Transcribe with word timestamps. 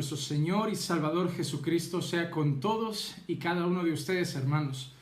nuestro 0.00 0.16
Señor 0.16 0.70
y 0.70 0.76
Salvador 0.76 1.30
Jesucristo 1.30 2.00
sea 2.00 2.30
con 2.30 2.58
todos 2.58 3.14
y 3.26 3.36
cada 3.36 3.66
uno 3.66 3.84
de 3.84 3.92
ustedes, 3.92 4.34
hermanos. 4.34 4.94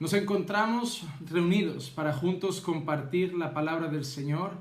Nos 0.00 0.14
encontramos 0.14 1.02
reunidos 1.30 1.90
para 1.90 2.14
juntos 2.14 2.62
compartir 2.62 3.34
la 3.34 3.52
palabra 3.52 3.88
del 3.88 4.06
Señor, 4.06 4.52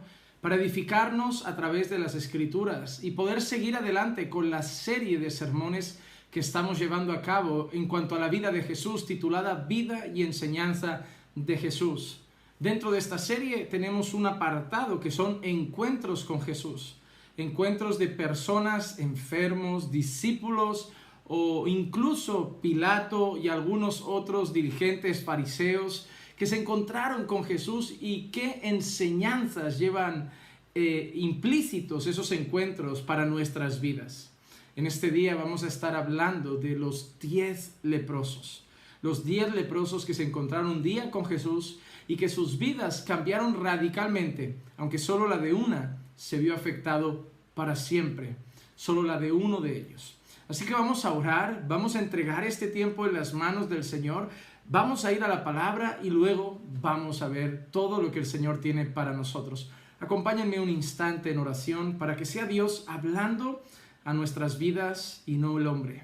para 0.42 0.55
edificarnos 0.55 1.45
a 1.45 1.55
través 1.55 1.90
de 1.90 2.00
las 2.00 2.16
Escrituras 2.16 3.02
y 3.02 3.12
poder 3.12 3.42
seguir 3.42 3.78
adelante 3.78 4.30
con 4.30 4.50
la 4.50 4.62
serie 4.62 5.20
de 5.20 5.31
sermones 5.31 6.02
que 6.31 6.42
estamos 6.42 6.80
llevando 6.80 7.14
a 7.14 7.22
cabo 7.22 7.70
en 7.72 7.88
cuanto 7.88 8.16
a 8.16 8.20
la 8.20 8.28
vida 8.28 8.52
de 8.52 8.64
Jesús, 8.64 9.06
titulada 9.06 9.54
Vida 9.70 10.08
y 10.08 10.23
Enseñanza 10.23 11.06
de 11.34 11.58
Jesús. 11.58 12.20
Dentro 12.59 12.92
de 12.92 12.98
esta 12.98 13.17
serie 13.17 13.64
tenemos 13.64 14.14
un 14.14 14.26
apartado 14.26 15.00
que 15.00 15.12
son 15.12 15.40
encuentros 15.44 16.26
con 16.26 16.42
Jesús 16.42 16.97
encuentros 17.38 18.00
de 18.00 18.08
personas 18.08 19.00
enfermos, 19.00 19.91
discípulos 19.91 20.91
o 21.26 21.68
incluso 21.68 22.59
Pilato 22.62 23.38
y 23.38 23.50
algunos 23.50 24.02
otros 24.02 24.54
dirigentes 24.54 25.23
fariseos 25.23 26.08
que 26.36 26.48
se 26.48 26.59
encontraron 26.59 27.26
con 27.26 27.44
Jesús 27.44 27.95
y 28.00 28.30
qué 28.31 28.62
enseñanzas 28.64 29.80
llevan 29.80 30.31
eh, 30.75 31.12
implícitos 31.16 32.08
esos 32.08 32.31
encuentros 32.31 33.02
para 33.02 33.25
nuestras 33.25 33.81
vidas. 33.81 34.31
En 34.75 34.86
este 34.86 35.09
día 35.09 35.36
vamos 35.36 35.64
a 35.64 35.67
estar 35.67 35.95
hablando 35.95 36.56
de 36.56 36.75
los 36.75 37.19
diez 37.19 37.75
leprosos. 37.81 38.64
Los 39.02 39.25
diez 39.25 39.53
leprosos 39.53 40.06
que 40.06 40.14
se 40.14 40.23
encontraron 40.23 40.72
un 40.72 40.84
día 40.84 41.12
con 41.12 41.25
Jesús 41.25 41.80
y 42.08 42.16
que 42.16 42.30
sus 42.30 42.58
vidas 42.58 43.02
cambiaron 43.02 43.62
radicalmente, 43.62 44.58
aunque 44.78 44.97
solo 44.97 45.28
la 45.28 45.38
de 45.38 45.53
una 45.53 45.97
se 46.18 46.38
vio 46.38 46.54
afectado 46.54 47.28
para 47.54 47.78
siempre, 47.78 48.36
solo 48.76 49.04
la 49.04 49.18
de 49.18 49.32
uno 49.32 49.62
de 49.62 49.78
ellos. 49.78 50.18
Así 50.50 50.66
que 50.66 50.74
vamos 50.74 51.06
a 51.06 51.14
orar, 51.14 51.66
vamos 51.68 51.96
a 51.96 52.00
entregar 52.00 52.44
este 52.44 52.68
tiempo 52.68 53.06
en 53.06 53.14
las 53.14 53.34
manos 53.34 53.70
del 53.70 53.84
Señor, 53.84 54.30
vamos 54.68 55.06
a 55.06 55.14
ir 55.14 55.24
a 55.24 55.28
la 55.28 55.44
palabra 55.44 56.00
y 56.04 56.09
luego 56.09 56.62
vamos 56.82 57.22
a 57.22 57.30
ver 57.30 57.68
todo 57.72 58.02
lo 58.02 58.12
que 58.12 58.20
el 58.20 58.26
Señor 58.26 58.59
tiene 58.59 58.86
para 58.86 59.14
nosotros. 59.14 59.72
Acompáñenme 60.00 60.59
un 60.59 60.70
instante 60.70 61.32
en 61.32 61.40
oración 61.40 61.98
para 61.98 62.16
que 62.16 62.26
sea 62.26 62.46
Dios 62.46 62.86
hablando 62.88 63.64
a 64.04 64.14
nuestras 64.14 64.58
vidas 64.58 65.24
y 65.26 65.38
no 65.38 65.58
el 65.58 65.68
hombre. 65.68 66.04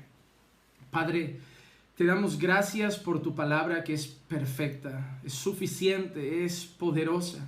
Padre, 0.92 1.40
te 1.96 2.06
damos 2.06 2.40
gracias 2.40 2.98
por 2.98 3.22
tu 3.22 3.36
palabra 3.36 3.84
que 3.84 3.94
es 3.94 4.08
perfecta, 4.08 5.20
es 5.24 5.34
suficiente, 5.34 6.44
es 6.44 6.66
poderosa. 6.66 7.48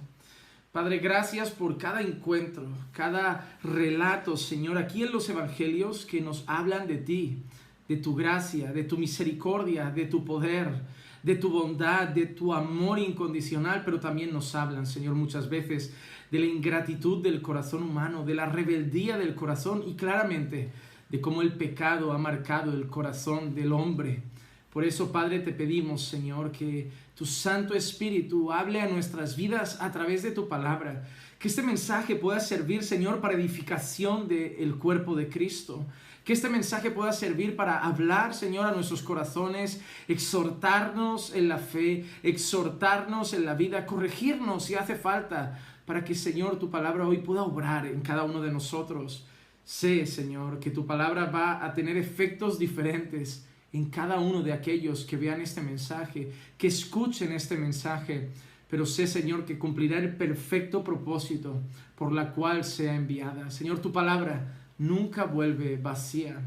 Padre, 0.76 0.98
gracias 0.98 1.52
por 1.52 1.78
cada 1.78 2.02
encuentro, 2.02 2.68
cada 2.92 3.58
relato, 3.64 4.36
Señor, 4.36 4.78
aquí 4.78 5.04
en 5.04 5.14
los 5.14 5.30
Evangelios 5.30 6.06
que 6.06 6.20
nos 6.20 6.44
hablan 6.48 6.86
de 6.86 6.98
ti, 6.98 7.38
de 7.88 7.96
tu 7.96 8.14
gracia, 8.14 8.74
de 8.74 8.84
tu 8.84 8.98
misericordia, 8.98 9.90
de 9.90 10.04
tu 10.04 10.26
poder, 10.26 10.82
de 11.24 11.36
tu 11.38 11.50
bondad, 11.50 12.10
de 12.10 12.26
tu 12.26 12.54
amor 12.54 13.00
incondicional, 13.00 13.84
pero 13.86 14.02
también 14.02 14.34
nos 14.34 14.54
hablan, 14.54 14.86
Señor, 14.86 15.16
muchas 15.16 15.50
veces 15.50 15.96
de 16.30 16.40
la 16.40 16.46
ingratitud 16.46 17.24
del 17.24 17.42
corazón 17.42 17.82
humano, 17.82 18.26
de 18.26 18.36
la 18.36 18.48
rebeldía 18.48 19.18
del 19.18 19.34
corazón 19.34 19.82
y 19.88 19.94
claramente 19.94 20.72
de 21.08 21.22
cómo 21.22 21.42
el 21.42 21.54
pecado 21.54 22.12
ha 22.12 22.18
marcado 22.18 22.74
el 22.74 22.88
corazón 22.88 23.56
del 23.56 23.72
hombre. 23.72 24.24
Por 24.76 24.84
eso, 24.84 25.10
Padre, 25.10 25.40
te 25.40 25.54
pedimos, 25.54 26.04
Señor, 26.04 26.52
que 26.52 26.92
tu 27.16 27.26
Santo 27.26 27.76
Espíritu 27.76 28.52
hable 28.52 28.82
a 28.82 28.90
nuestras 28.90 29.38
vidas 29.38 29.78
a 29.80 29.90
través 29.94 30.22
de 30.22 30.32
tu 30.32 30.50
palabra. 30.50 31.06
Que 31.40 31.48
este 31.48 31.64
mensaje 31.64 32.18
pueda 32.18 32.42
servir, 32.42 32.84
Señor, 32.84 33.22
para 33.22 33.36
edificación 33.36 34.28
del 34.28 34.76
cuerpo 34.76 35.16
de 35.16 35.30
Cristo. 35.30 35.86
Que 36.26 36.34
este 36.34 36.50
mensaje 36.50 36.92
pueda 36.92 37.14
servir 37.14 37.56
para 37.56 37.86
hablar, 37.86 38.34
Señor, 38.34 38.66
a 38.66 38.74
nuestros 38.74 39.02
corazones, 39.02 39.80
exhortarnos 40.10 41.34
en 41.34 41.48
la 41.48 41.60
fe, 41.60 42.04
exhortarnos 42.22 43.32
en 43.32 43.46
la 43.46 43.54
vida, 43.54 43.86
corregirnos 43.86 44.66
si 44.66 44.76
hace 44.76 44.96
falta, 44.96 45.58
para 45.86 46.04
que, 46.04 46.16
Señor, 46.16 46.60
tu 46.60 46.70
palabra 46.70 47.08
hoy 47.08 47.20
pueda 47.20 47.44
obrar 47.44 47.86
en 47.86 48.02
cada 48.02 48.24
uno 48.24 48.42
de 48.42 48.52
nosotros. 48.52 49.26
Sé, 49.64 50.06
Señor, 50.06 50.60
que 50.60 50.70
tu 50.70 50.86
palabra 50.86 51.28
va 51.28 51.64
a 51.64 51.74
tener 51.74 51.96
efectos 51.96 52.60
diferentes 52.60 53.46
en 53.76 53.90
cada 53.90 54.20
uno 54.20 54.42
de 54.42 54.54
aquellos 54.54 55.04
que 55.04 55.18
vean 55.18 55.42
este 55.42 55.62
mensaje, 55.62 56.32
que 56.58 56.68
escuchen 56.68 57.34
este 57.34 57.58
mensaje. 57.58 58.30
Pero 58.70 58.86
sé, 58.86 59.06
Señor, 59.06 59.46
que 59.46 59.60
cumplirá 59.60 59.98
el 60.00 60.16
perfecto 60.16 60.84
propósito 60.84 61.62
por 61.96 62.14
la 62.14 62.32
cual 62.32 62.64
sea 62.64 62.96
enviada. 62.96 63.50
Señor, 63.52 63.80
tu 63.80 63.92
palabra 63.92 64.72
nunca 64.78 65.26
vuelve 65.26 65.76
vacía. 65.76 66.40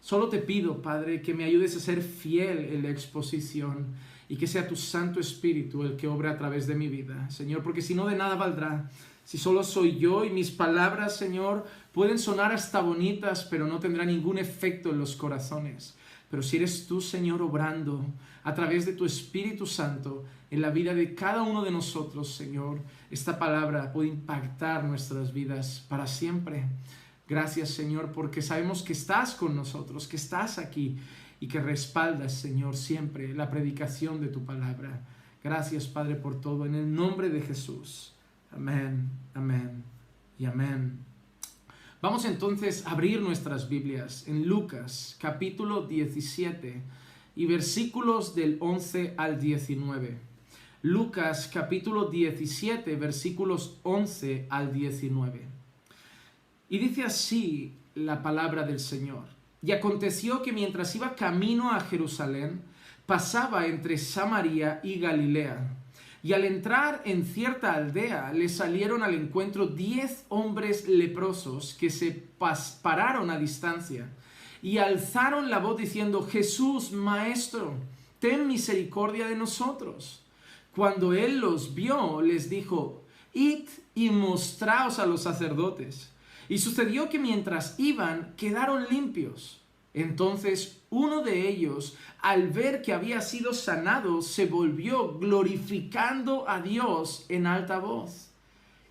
Solo 0.00 0.28
te 0.28 0.38
pido, 0.38 0.80
Padre, 0.80 1.20
que 1.20 1.34
me 1.34 1.44
ayudes 1.44 1.76
a 1.76 1.80
ser 1.80 2.00
fiel 2.00 2.58
en 2.72 2.82
la 2.82 2.90
exposición 2.90 3.88
y 4.28 4.36
que 4.36 4.46
sea 4.46 4.66
tu 4.66 4.76
Santo 4.76 5.20
Espíritu 5.20 5.82
el 5.82 5.96
que 5.96 6.08
obra 6.08 6.30
a 6.30 6.38
través 6.38 6.66
de 6.66 6.74
mi 6.74 6.88
vida, 6.88 7.28
Señor, 7.30 7.62
porque 7.62 7.82
si 7.82 7.94
no 7.94 8.06
de 8.06 8.16
nada 8.16 8.36
valdrá. 8.36 8.90
Si 9.24 9.36
solo 9.38 9.62
soy 9.62 9.98
yo 9.98 10.24
y 10.24 10.30
mis 10.30 10.50
palabras, 10.50 11.16
Señor, 11.16 11.66
pueden 11.92 12.18
sonar 12.18 12.52
hasta 12.52 12.80
bonitas, 12.80 13.44
pero 13.44 13.66
no 13.66 13.78
tendrá 13.78 14.04
ningún 14.04 14.38
efecto 14.38 14.90
en 14.90 14.98
los 14.98 15.14
corazones. 15.14 15.94
Pero 16.30 16.42
si 16.42 16.56
eres 16.56 16.86
tú, 16.86 17.00
Señor, 17.00 17.42
obrando 17.42 18.04
a 18.44 18.54
través 18.54 18.86
de 18.86 18.92
tu 18.92 19.04
Espíritu 19.04 19.66
Santo 19.66 20.24
en 20.50 20.62
la 20.62 20.70
vida 20.70 20.94
de 20.94 21.14
cada 21.14 21.42
uno 21.42 21.62
de 21.62 21.72
nosotros, 21.72 22.34
Señor, 22.34 22.80
esta 23.10 23.38
palabra 23.38 23.92
puede 23.92 24.08
impactar 24.08 24.84
nuestras 24.84 25.32
vidas 25.32 25.84
para 25.88 26.06
siempre. 26.06 26.66
Gracias, 27.28 27.70
Señor, 27.70 28.12
porque 28.12 28.42
sabemos 28.42 28.82
que 28.82 28.92
estás 28.92 29.34
con 29.34 29.56
nosotros, 29.56 30.06
que 30.06 30.16
estás 30.16 30.58
aquí 30.58 30.98
y 31.40 31.48
que 31.48 31.60
respaldas, 31.60 32.32
Señor, 32.34 32.76
siempre 32.76 33.34
la 33.34 33.50
predicación 33.50 34.20
de 34.20 34.28
tu 34.28 34.44
palabra. 34.44 35.04
Gracias, 35.42 35.86
Padre, 35.86 36.14
por 36.14 36.40
todo. 36.40 36.66
En 36.66 36.74
el 36.74 36.92
nombre 36.92 37.28
de 37.28 37.40
Jesús. 37.40 38.14
Amén, 38.52 39.10
amén 39.34 39.84
y 40.38 40.44
amén. 40.44 41.09
Vamos 42.02 42.24
entonces 42.24 42.86
a 42.86 42.92
abrir 42.92 43.20
nuestras 43.20 43.68
Biblias 43.68 44.26
en 44.26 44.48
Lucas 44.48 45.18
capítulo 45.20 45.82
17 45.82 46.80
y 47.36 47.44
versículos 47.44 48.34
del 48.34 48.56
11 48.58 49.12
al 49.18 49.38
19. 49.38 50.16
Lucas 50.80 51.50
capítulo 51.52 52.08
17 52.08 52.96
versículos 52.96 53.80
11 53.82 54.46
al 54.48 54.72
19. 54.72 55.42
Y 56.70 56.78
dice 56.78 57.02
así 57.02 57.74
la 57.94 58.22
palabra 58.22 58.62
del 58.62 58.80
Señor. 58.80 59.24
Y 59.60 59.72
aconteció 59.72 60.40
que 60.40 60.54
mientras 60.54 60.96
iba 60.96 61.14
camino 61.14 61.70
a 61.70 61.80
Jerusalén, 61.80 62.62
pasaba 63.04 63.66
entre 63.66 63.98
Samaria 63.98 64.80
y 64.82 64.98
Galilea 65.00 65.79
y 66.22 66.32
al 66.34 66.44
entrar 66.44 67.02
en 67.04 67.24
cierta 67.24 67.74
aldea 67.74 68.32
le 68.32 68.48
salieron 68.48 69.02
al 69.02 69.14
encuentro 69.14 69.66
diez 69.66 70.24
hombres 70.28 70.88
leprosos 70.88 71.74
que 71.74 71.90
se 71.90 72.28
pararon 72.82 73.30
a 73.30 73.38
distancia 73.38 74.08
y 74.62 74.78
alzaron 74.78 75.50
la 75.50 75.58
voz 75.58 75.78
diciendo, 75.78 76.26
Jesús, 76.30 76.92
Maestro, 76.92 77.74
ten 78.18 78.46
misericordia 78.46 79.26
de 79.26 79.36
nosotros. 79.36 80.22
Cuando 80.74 81.14
él 81.14 81.38
los 81.38 81.74
vio, 81.74 82.20
les 82.20 82.50
dijo, 82.50 83.02
Id 83.32 83.68
y 83.94 84.10
mostraos 84.10 84.98
a 84.98 85.06
los 85.06 85.22
sacerdotes. 85.22 86.12
Y 86.48 86.58
sucedió 86.58 87.08
que 87.08 87.18
mientras 87.18 87.78
iban, 87.78 88.34
quedaron 88.36 88.86
limpios. 88.90 89.59
Entonces 89.94 90.82
uno 90.90 91.22
de 91.22 91.48
ellos, 91.48 91.96
al 92.20 92.48
ver 92.48 92.82
que 92.82 92.92
había 92.92 93.20
sido 93.20 93.54
sanado, 93.54 94.22
se 94.22 94.46
volvió 94.46 95.18
glorificando 95.18 96.48
a 96.48 96.60
Dios 96.60 97.26
en 97.28 97.46
alta 97.46 97.78
voz 97.78 98.30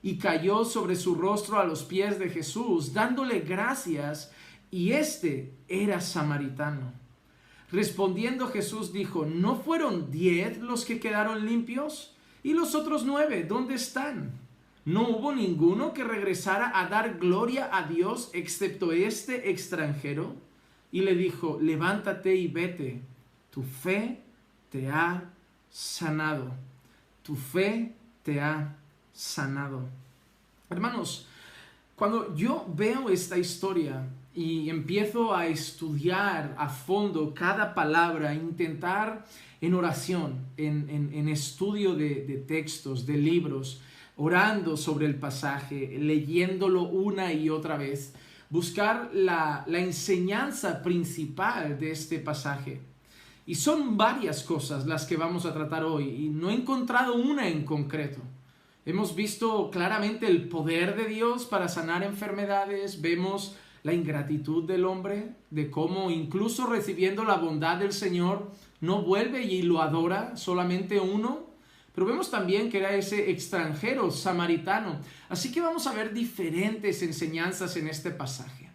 y 0.02 0.18
cayó 0.18 0.64
sobre 0.64 0.96
su 0.96 1.16
rostro 1.16 1.60
a 1.60 1.66
los 1.66 1.84
pies 1.84 2.20
de 2.20 2.30
Jesús, 2.30 2.94
dándole 2.94 3.42
gracias, 3.42 4.32
y 4.72 4.92
éste 4.92 5.54
era 5.68 6.00
samaritano. 6.00 6.94
Respondiendo 7.72 8.48
Jesús 8.48 8.94
dijo, 8.94 9.26
¿no 9.26 9.58
fueron 9.58 10.10
diez 10.12 10.58
los 10.60 10.86
que 10.86 11.00
quedaron 11.00 11.46
limpios? 11.46 12.16
¿Y 12.44 12.54
los 12.54 12.76
otros 12.76 13.04
nueve, 13.06 13.44
dónde 13.44 13.76
están? 13.76 14.32
¿No 14.86 15.10
hubo 15.10 15.34
ninguno 15.34 15.94
que 15.94 16.04
regresara 16.04 16.72
a 16.80 16.88
dar 16.88 17.20
gloria 17.20 17.70
a 17.72 17.84
Dios 17.84 18.32
excepto 18.34 18.92
este 18.92 19.52
extranjero? 19.52 20.36
Y 20.92 21.02
le 21.02 21.16
dijo, 21.16 21.60
levántate 21.62 22.36
y 22.36 22.48
vete, 22.48 23.02
tu 23.52 23.64
fe 23.64 24.20
te 24.72 24.88
ha 24.88 25.24
sanado, 25.70 26.52
tu 27.24 27.36
fe 27.36 27.94
te 28.24 28.42
ha 28.42 28.76
sanado. 29.14 29.88
Hermanos, 30.70 31.28
cuando 31.96 32.36
yo 32.36 32.66
veo 32.76 33.10
esta 33.10 33.38
historia 33.38 34.08
y 34.34 34.70
empiezo 34.70 35.36
a 35.36 35.48
estudiar 35.48 36.56
a 36.58 36.70
fondo 36.70 37.34
cada 37.34 37.74
palabra, 37.74 38.34
intentar 38.34 39.26
en 39.62 39.74
oración, 39.74 40.46
en, 40.58 41.28
estudio 41.28 41.96
de, 41.96 42.26
de 42.26 42.38
textos, 42.38 43.06
de 43.06 43.18
libros, 43.18 43.82
orando 44.16 44.78
sobre 44.78 45.06
el 45.08 45.16
pasaje, 45.16 45.98
leyéndolo 46.00 46.84
una 46.84 47.34
y 47.34 47.50
otra 47.50 47.78
vez, 47.78 48.14
buscar 48.50 49.12
la, 49.14 49.64
la 49.68 49.80
enseñanza 49.80 50.82
principal 50.82 51.80
de 51.80 51.92
este 51.92 52.20
pasaje. 52.20 52.82
Y 53.46 53.56
son 53.56 53.98
varias 53.98 54.44
cosas 54.44 54.86
las 54.86 55.06
que 55.06 55.18
vamos 55.18 55.46
a 55.46 55.54
tratar 55.54 55.84
hoy 55.84 56.26
y 56.26 56.30
no 56.30 56.50
he 56.50 56.54
encontrado 56.54 57.16
una 57.16 57.48
en 57.48 57.66
concreto. 57.66 58.22
Hemos 58.86 59.16
visto 59.16 59.70
claramente 59.72 60.28
el 60.28 60.48
poder 60.50 60.96
de 60.96 61.06
Dios 61.06 61.46
para 61.46 61.68
sanar 61.68 62.04
enfermedades, 62.04 63.02
vemos 63.02 63.56
la 63.84 63.94
ingratitud 63.94 64.64
del 64.64 64.86
hombre, 64.86 65.36
de 65.50 65.70
cómo 65.70 66.12
incluso 66.12 66.66
recibiendo 66.66 67.24
la 67.24 67.38
bondad 67.38 67.78
del 67.78 67.94
Señor, 67.94 68.52
no 68.82 69.02
vuelve 69.02 69.44
y 69.44 69.62
lo 69.62 69.82
adora 69.82 70.36
solamente 70.38 71.00
uno. 71.00 71.49
Pero 72.00 72.12
vemos 72.12 72.32
también 72.32 72.70
que 72.70 72.78
era 72.78 72.96
ese 72.96 73.30
extranjero 73.30 74.10
samaritano. 74.10 75.02
Así 75.28 75.52
que 75.52 75.60
vamos 75.60 75.86
a 75.86 75.92
ver 75.92 76.14
diferentes 76.14 77.04
enseñanzas 77.04 77.76
en 77.76 77.90
este 77.90 78.10
pasaje. 78.10 78.70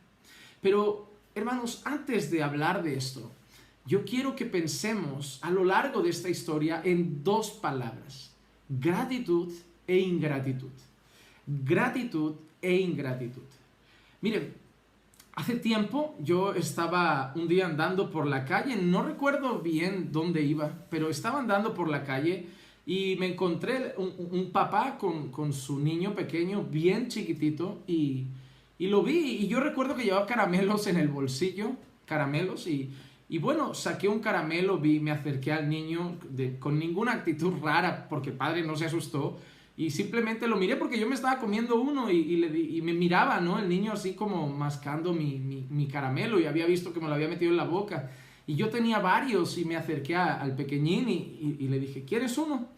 Pero, 0.60 1.10
hermanos, 1.34 1.80
antes 1.86 2.30
de 2.30 2.42
hablar 2.42 2.82
de 2.82 2.98
esto, 2.98 3.32
yo 3.86 4.04
quiero 4.04 4.36
que 4.36 4.44
pensemos 4.44 5.38
a 5.40 5.50
lo 5.50 5.64
largo 5.64 6.02
de 6.02 6.10
esta 6.10 6.28
historia 6.28 6.82
en 6.84 7.24
dos 7.24 7.50
palabras, 7.50 8.30
gratitud 8.68 9.50
e 9.86 9.96
ingratitud. 10.00 10.72
Gratitud 11.46 12.34
e 12.60 12.74
ingratitud. 12.74 13.48
Miren, 14.20 14.52
hace 15.34 15.56
tiempo 15.56 16.14
yo 16.20 16.52
estaba 16.52 17.32
un 17.36 17.48
día 17.48 17.64
andando 17.64 18.10
por 18.10 18.26
la 18.26 18.44
calle, 18.44 18.76
no 18.76 19.02
recuerdo 19.02 19.60
bien 19.60 20.12
dónde 20.12 20.42
iba, 20.42 20.70
pero 20.90 21.08
estaba 21.08 21.38
andando 21.38 21.72
por 21.72 21.88
la 21.88 22.04
calle 22.04 22.62
y 22.86 23.16
me 23.18 23.26
encontré 23.26 23.94
un, 23.96 24.50
papá 24.52 24.98
con, 24.98 25.52
su 25.52 25.78
niño 25.78 26.14
pequeño, 26.14 26.64
bien 26.64 27.08
chiquitito, 27.08 27.82
y, 27.86 28.26
y 28.78 28.88
lo 28.88 29.02
vi 29.02 29.38
y 29.40 29.48
yo 29.48 29.60
recuerdo 29.60 29.94
que 29.94 30.04
llevaba 30.04 30.26
caramelos 30.26 30.86
en 30.86 30.98
el 30.98 31.08
bolsillo, 31.08 31.72
caramelos, 32.06 32.66
y, 32.66 32.90
y 33.28 33.38
bueno, 33.38 33.74
saqué 33.74 34.08
un 34.08 34.20
caramelo, 34.20 34.78
vi, 34.78 35.00
me 35.00 35.10
acerqué 35.10 35.52
al 35.52 35.68
niño 35.68 36.18
con 36.58 36.78
ninguna 36.78 37.12
actitud 37.12 37.54
rara, 37.62 38.06
porque 38.08 38.32
padre 38.32 38.62
no 38.62 38.76
se 38.76 38.84
asustó, 38.84 39.38
y 39.76 39.90
simplemente 39.90 40.46
lo 40.46 40.56
miré 40.56 40.76
porque 40.76 40.98
yo 41.00 41.08
me 41.08 41.16
estaba 41.16 41.40
comiendo 41.40 41.80
uno 41.80 42.08
y, 42.10 42.44
y 42.76 42.82
me 42.82 42.92
miraba, 42.92 43.40
¿no? 43.40 43.58
El 43.58 43.68
niño 43.68 43.92
así 43.92 44.14
como 44.14 44.46
mascando 44.46 45.12
mi, 45.12 45.38
mi, 45.38 45.86
caramelo 45.88 46.38
y 46.38 46.46
había 46.46 46.66
visto 46.66 46.92
que 46.92 47.00
me 47.00 47.08
lo 47.08 47.14
había 47.14 47.26
metido 47.26 47.50
en 47.50 47.56
la 47.56 47.64
boca. 47.64 48.12
Y 48.46 48.54
yo 48.54 48.68
tenía 48.68 49.00
varios 49.00 49.58
y 49.58 49.64
me 49.64 49.74
acerqué 49.74 50.14
al 50.14 50.54
pequeñín 50.54 51.08
y, 51.08 51.56
y, 51.58 51.68
le 51.68 51.80
dije, 51.80 52.04
¿quieres 52.04 52.38
uno? 52.38 52.68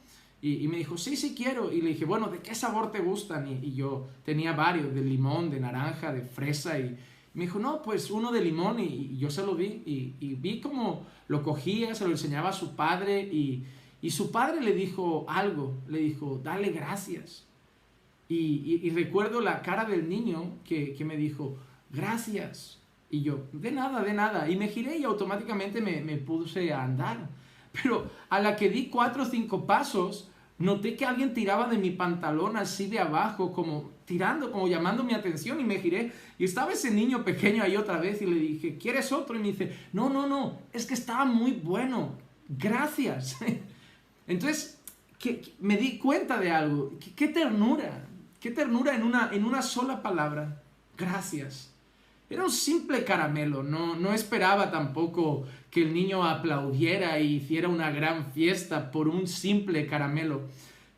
Y, 0.46 0.68
me 0.68 0.76
dijo, 0.76 0.96
sí, 0.96 1.16
sí 1.16 1.34
quiero. 1.34 1.72
Y 1.72 1.80
le 1.80 1.88
dije, 1.88 2.04
bueno, 2.04 2.28
¿de 2.28 2.38
qué 2.38 2.54
sabor 2.54 2.92
te 2.92 3.00
gustan? 3.00 3.48
Y, 3.48 3.74
yo 3.74 4.06
tenía 4.24 4.52
varios, 4.52 4.94
de 4.94 5.02
limón, 5.02 5.50
de 5.50 5.58
naranja, 5.58 6.12
de 6.12 6.22
fresa. 6.22 6.78
Y 6.78 6.96
me 7.34 7.44
dijo, 7.44 7.58
no, 7.58 7.82
pues 7.82 8.12
uno 8.12 8.30
de 8.30 8.42
limón. 8.42 8.78
Y, 8.78 9.16
yo 9.18 9.28
se 9.28 9.44
lo 9.44 9.56
vi. 9.56 9.82
Y, 9.84 10.34
vi 10.36 10.60
como 10.60 11.04
lo 11.26 11.42
cogía, 11.42 11.96
se 11.96 12.04
lo 12.04 12.12
enseñaba 12.12 12.50
a 12.50 12.52
su 12.52 12.76
padre. 12.76 13.22
Y, 13.22 13.64
y 14.00 14.10
su 14.10 14.30
padre 14.30 14.60
le 14.62 14.72
dijo 14.72 15.26
algo, 15.28 15.74
le 15.88 15.98
dijo, 15.98 16.40
dale 16.44 16.70
gracias. 16.70 17.44
Y, 18.28 18.88
recuerdo 18.90 19.40
la 19.40 19.62
cara 19.62 19.84
del 19.84 20.08
niño 20.08 20.58
que, 20.64 20.96
me 21.04 21.16
dijo, 21.16 21.56
gracias. 21.90 22.78
Y 23.10 23.22
yo, 23.22 23.46
de 23.52 23.72
nada, 23.72 24.04
de 24.04 24.12
nada. 24.12 24.48
Y 24.48 24.56
me 24.56 24.68
giré 24.68 24.96
y 24.96 25.02
automáticamente 25.02 25.80
me, 25.80 26.02
me 26.02 26.18
puse 26.18 26.72
a 26.72 26.84
andar. 26.84 27.28
Pero 27.72 28.08
a 28.28 28.40
la 28.40 28.54
que 28.54 28.70
di 28.70 28.86
cuatro 28.86 29.24
o 29.24 29.26
cinco 29.26 29.66
pasos, 29.66 30.30
noté 30.58 30.96
que 30.96 31.04
alguien 31.04 31.34
tiraba 31.34 31.68
de 31.68 31.78
mi 31.78 31.90
pantalón 31.90 32.56
así 32.56 32.86
de 32.86 32.98
abajo, 32.98 33.52
como 33.52 33.90
tirando, 34.04 34.50
como 34.50 34.68
llamando 34.68 35.04
mi 35.04 35.14
atención 35.14 35.60
y 35.60 35.64
me 35.64 35.78
giré. 35.78 36.12
Y 36.38 36.44
estaba 36.44 36.72
ese 36.72 36.90
niño 36.90 37.24
pequeño 37.24 37.62
ahí 37.62 37.76
otra 37.76 37.98
vez 37.98 38.22
y 38.22 38.26
le 38.26 38.38
dije, 38.38 38.78
¿quieres 38.78 39.12
otro? 39.12 39.36
Y 39.36 39.40
me 39.40 39.48
dice, 39.48 39.76
no, 39.92 40.08
no, 40.08 40.26
no, 40.26 40.58
es 40.72 40.86
que 40.86 40.94
estaba 40.94 41.24
muy 41.24 41.52
bueno. 41.52 42.14
Gracias. 42.48 43.36
Entonces, 44.26 44.78
me 45.60 45.76
di 45.76 45.98
cuenta 45.98 46.38
de 46.38 46.50
algo. 46.50 46.92
¿Qué, 47.14 47.28
ternura, 47.28 48.06
qué 48.40 48.50
ternura 48.50 48.94
en 48.94 49.02
una, 49.02 49.30
en 49.32 49.44
una 49.44 49.62
sola 49.62 50.02
palabra. 50.02 50.62
Gracias. 50.96 51.72
Era 52.28 52.44
un 52.44 52.50
simple 52.50 53.04
caramelo, 53.04 53.62
no, 53.62 53.94
no 53.94 54.12
esperaba 54.12 54.72
tampoco 54.72 55.44
que 55.76 55.82
el 55.82 55.92
niño 55.92 56.24
aplaudiera 56.24 57.20
y 57.20 57.34
hiciera 57.34 57.68
una 57.68 57.90
gran 57.90 58.32
fiesta 58.32 58.90
por 58.90 59.08
un 59.08 59.26
simple 59.26 59.86
caramelo. 59.86 60.40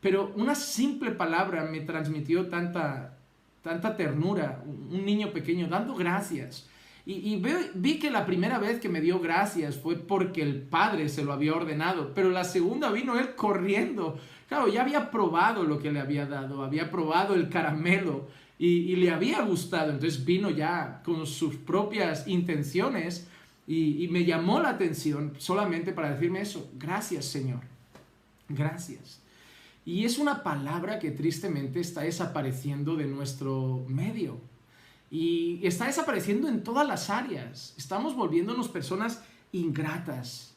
Pero 0.00 0.32
una 0.36 0.54
simple 0.54 1.10
palabra 1.10 1.64
me 1.64 1.80
transmitió 1.80 2.46
tanta, 2.46 3.18
tanta 3.64 3.96
ternura, 3.96 4.62
un 4.64 5.04
niño 5.04 5.32
pequeño 5.32 5.66
dando 5.66 5.96
gracias. 5.96 6.68
Y, 7.04 7.42
vi 7.74 7.98
que 7.98 8.08
la 8.08 8.24
primera 8.24 8.60
vez 8.60 8.78
que 8.78 8.88
me 8.88 9.00
dio 9.00 9.18
gracias 9.18 9.76
fue 9.76 9.96
porque 9.96 10.42
el 10.42 10.62
padre 10.62 11.08
se 11.08 11.24
lo 11.24 11.32
había 11.32 11.56
ordenado, 11.56 12.12
pero 12.14 12.30
la 12.30 12.44
segunda 12.44 12.92
vino 12.92 13.18
él 13.18 13.34
corriendo. 13.34 14.16
Claro, 14.48 14.68
ya 14.68 14.82
había 14.82 15.10
probado 15.10 15.64
lo 15.64 15.80
que 15.80 15.90
le 15.90 15.98
había 15.98 16.26
dado, 16.26 16.62
había 16.62 16.88
probado 16.88 17.34
el 17.34 17.48
caramelo 17.48 18.28
y, 18.60 18.94
le 18.94 19.10
había 19.10 19.42
gustado, 19.42 19.90
entonces 19.90 20.24
vino 20.24 20.50
ya 20.50 21.02
con 21.04 21.26
sus 21.26 21.56
propias 21.56 22.28
intenciones 22.28 23.26
y, 23.70 24.08
me 24.08 24.24
llamó 24.24 24.60
la 24.60 24.70
atención 24.70 25.34
solamente 25.36 25.92
para 25.92 26.12
decirme 26.12 26.40
eso, 26.40 26.70
gracias 26.78 27.26
Señor, 27.26 27.60
gracias. 28.48 29.20
Y 29.84 30.06
es 30.06 30.18
una 30.18 30.42
palabra 30.42 30.98
que 30.98 31.10
tristemente 31.10 31.80
está 31.80 32.00
desapareciendo 32.00 32.96
de 32.96 33.06
nuestro 33.06 33.84
medio. 33.86 34.40
Y 35.10 35.66
está 35.66 35.86
desapareciendo 35.86 36.48
en 36.48 36.62
todas 36.62 36.86
las 36.86 37.08
áreas. 37.08 37.74
Estamos 37.78 38.14
volviéndonos 38.14 38.68
personas 38.68 39.22
ingratas. 39.52 40.54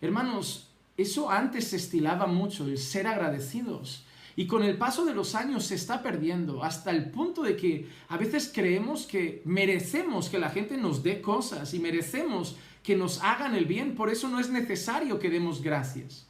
Hermanos, 0.00 0.70
eso 0.96 1.30
antes 1.30 1.68
se 1.68 1.76
estilaba 1.76 2.26
mucho, 2.26 2.66
el 2.66 2.78
ser 2.78 3.06
agradecidos. 3.06 4.04
Y 4.36 4.46
con 4.46 4.62
el 4.62 4.78
paso 4.78 5.04
de 5.04 5.14
los 5.14 5.34
años 5.34 5.66
se 5.66 5.74
está 5.74 6.02
perdiendo 6.02 6.62
hasta 6.62 6.90
el 6.90 7.10
punto 7.10 7.42
de 7.42 7.56
que 7.56 7.88
a 8.08 8.16
veces 8.16 8.50
creemos 8.54 9.06
que 9.06 9.42
merecemos 9.44 10.28
que 10.28 10.38
la 10.38 10.50
gente 10.50 10.76
nos 10.76 11.02
dé 11.02 11.20
cosas 11.20 11.74
y 11.74 11.78
merecemos 11.78 12.56
que 12.82 12.96
nos 12.96 13.22
hagan 13.22 13.54
el 13.54 13.66
bien. 13.66 13.94
Por 13.94 14.10
eso 14.10 14.28
no 14.28 14.40
es 14.40 14.50
necesario 14.50 15.18
que 15.18 15.30
demos 15.30 15.62
gracias. 15.62 16.26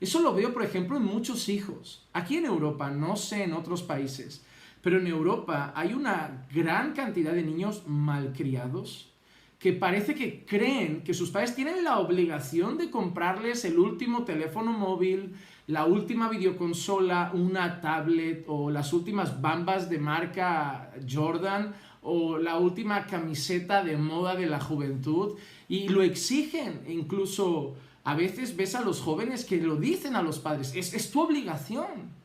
Eso 0.00 0.20
lo 0.20 0.34
veo, 0.34 0.54
por 0.54 0.62
ejemplo, 0.62 0.96
en 0.96 1.04
muchos 1.04 1.48
hijos. 1.48 2.06
Aquí 2.12 2.36
en 2.36 2.46
Europa, 2.46 2.90
no 2.90 3.16
sé 3.16 3.44
en 3.44 3.52
otros 3.52 3.82
países, 3.82 4.42
pero 4.82 4.98
en 4.98 5.06
Europa 5.06 5.72
hay 5.76 5.92
una 5.92 6.46
gran 6.54 6.92
cantidad 6.94 7.32
de 7.32 7.42
niños 7.42 7.82
malcriados 7.86 9.10
que 9.58 9.74
parece 9.74 10.14
que 10.14 10.46
creen 10.46 11.02
que 11.02 11.12
sus 11.12 11.30
padres 11.30 11.54
tienen 11.54 11.84
la 11.84 11.98
obligación 11.98 12.78
de 12.78 12.90
comprarles 12.90 13.66
el 13.66 13.78
último 13.78 14.24
teléfono 14.24 14.72
móvil, 14.72 15.34
la 15.70 15.86
última 15.86 16.28
videoconsola, 16.28 17.30
una 17.32 17.80
tablet 17.80 18.44
o 18.48 18.70
las 18.70 18.92
últimas 18.92 19.40
bambas 19.40 19.88
de 19.88 19.98
marca 19.98 20.90
Jordan 21.08 21.74
o 22.02 22.38
la 22.38 22.58
última 22.58 23.06
camiseta 23.06 23.84
de 23.84 23.96
moda 23.96 24.34
de 24.34 24.46
la 24.46 24.58
juventud 24.58 25.38
y 25.68 25.88
lo 25.88 26.02
exigen. 26.02 26.82
Incluso 26.88 27.76
a 28.02 28.16
veces 28.16 28.56
ves 28.56 28.74
a 28.74 28.80
los 28.80 29.00
jóvenes 29.00 29.44
que 29.44 29.58
lo 29.58 29.76
dicen 29.76 30.16
a 30.16 30.22
los 30.22 30.40
padres, 30.40 30.74
es, 30.74 30.92
es 30.92 31.10
tu 31.12 31.20
obligación. 31.20 32.18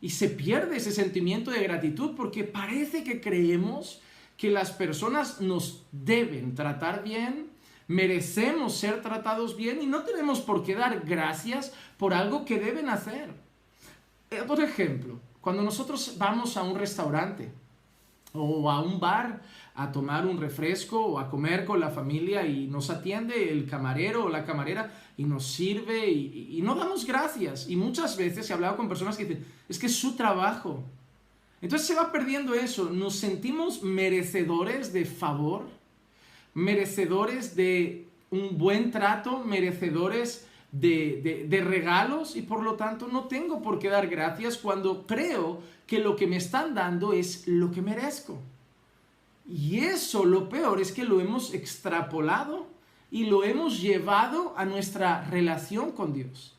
Y 0.00 0.10
se 0.10 0.28
pierde 0.28 0.78
ese 0.78 0.90
sentimiento 0.90 1.52
de 1.52 1.62
gratitud 1.62 2.16
porque 2.16 2.42
parece 2.42 3.04
que 3.04 3.20
creemos 3.20 4.00
que 4.36 4.50
las 4.50 4.72
personas 4.72 5.40
nos 5.40 5.84
deben 5.92 6.56
tratar 6.56 7.04
bien, 7.04 7.51
merecemos 7.92 8.74
ser 8.74 9.02
tratados 9.02 9.56
bien 9.56 9.82
y 9.82 9.86
no 9.86 10.02
tenemos 10.02 10.40
por 10.40 10.64
qué 10.64 10.74
dar 10.74 11.00
gracias 11.00 11.72
por 11.98 12.14
algo 12.14 12.44
que 12.44 12.58
deben 12.58 12.88
hacer. 12.88 13.30
Eh, 14.30 14.42
por 14.46 14.60
ejemplo, 14.60 15.20
cuando 15.40 15.62
nosotros 15.62 16.14
vamos 16.16 16.56
a 16.56 16.62
un 16.62 16.78
restaurante 16.78 17.52
o 18.32 18.70
a 18.70 18.80
un 18.80 18.98
bar 18.98 19.42
a 19.74 19.92
tomar 19.92 20.26
un 20.26 20.40
refresco 20.40 21.04
o 21.04 21.18
a 21.18 21.28
comer 21.28 21.66
con 21.66 21.80
la 21.80 21.90
familia 21.90 22.46
y 22.46 22.66
nos 22.66 22.88
atiende 22.88 23.52
el 23.52 23.68
camarero 23.68 24.24
o 24.24 24.28
la 24.28 24.44
camarera 24.44 24.90
y 25.18 25.24
nos 25.24 25.46
sirve 25.46 26.10
y, 26.10 26.60
no 26.62 26.74
damos 26.74 27.06
gracias. 27.06 27.68
Y 27.68 27.76
muchas 27.76 28.16
veces 28.16 28.48
he 28.48 28.52
hablado 28.54 28.76
con 28.76 28.88
personas 28.88 29.16
que 29.16 29.26
dicen, 29.26 29.44
es 29.68 29.78
que 29.78 29.86
es 29.86 29.96
su 29.96 30.16
trabajo. 30.16 30.82
Entonces 31.60 31.86
se 31.86 31.94
va 31.94 32.10
perdiendo 32.10 32.54
eso. 32.54 32.90
Nos 32.90 33.16
sentimos 33.16 33.82
merecedores 33.82 34.92
de 34.92 35.04
favor, 35.04 35.68
merecedores 36.54 37.56
de 37.56 38.06
un 38.30 38.58
buen 38.58 38.90
trato, 38.90 39.40
merecedores 39.40 40.46
de, 40.70 41.46
de, 41.48 41.60
regalos 41.60 42.34
y 42.34 42.42
por 42.42 42.62
lo 42.62 42.74
tanto 42.74 43.06
no 43.06 43.24
tengo 43.24 43.60
por 43.60 43.78
qué 43.78 43.88
dar 43.88 44.08
gracias 44.08 44.56
cuando 44.56 45.06
creo 45.06 45.60
que 45.86 45.98
lo 45.98 46.16
que 46.16 46.26
me 46.26 46.36
están 46.36 46.74
dando 46.74 47.12
es 47.12 47.46
lo 47.46 47.70
que 47.70 47.82
merezco. 47.82 48.38
Y 49.46 49.80
eso, 49.80 50.24
lo 50.24 50.48
peor, 50.48 50.80
es 50.80 50.92
que 50.92 51.04
lo 51.04 51.20
hemos 51.20 51.52
extrapolado 51.52 52.66
y 53.10 53.26
lo 53.26 53.44
hemos 53.44 53.82
llevado 53.82 54.54
a 54.56 54.64
nuestra 54.64 55.24
relación 55.24 55.92
con 55.92 56.14
Dios. 56.14 56.56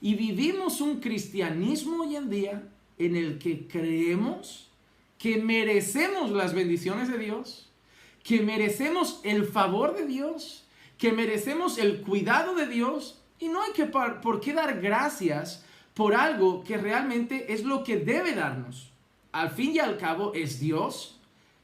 Y 0.00 0.14
vivimos 0.14 0.80
un 0.80 1.00
cristianismo 1.00 2.04
hoy 2.04 2.16
en 2.16 2.30
día 2.30 2.62
en 2.98 3.16
el 3.16 3.38
que 3.38 3.66
creemos 3.66 4.68
que 5.18 5.38
merecemos 5.38 6.30
las 6.30 6.54
bendiciones 6.54 7.08
de 7.08 7.18
Dios, 7.18 7.69
que 8.22 8.40
merecemos 8.40 9.20
el 9.24 9.46
favor 9.46 9.94
de 9.94 10.06
Dios, 10.06 10.66
que 10.98 11.12
merecemos 11.12 11.78
el 11.78 12.02
cuidado 12.02 12.54
de 12.54 12.66
Dios 12.66 13.20
y 13.38 13.48
no 13.48 13.62
hay 13.62 13.72
que 13.72 13.86
por 13.86 14.40
qué 14.40 14.52
dar 14.52 14.80
gracias 14.80 15.64
por 15.94 16.14
algo 16.14 16.62
que 16.62 16.76
realmente 16.76 17.52
es 17.52 17.64
lo 17.64 17.84
que 17.84 17.98
debe 17.98 18.34
darnos. 18.34 18.90
Al 19.32 19.50
fin 19.50 19.74
y 19.74 19.78
al 19.78 19.96
cabo 19.96 20.32
es 20.34 20.60
Dios, 20.60 21.18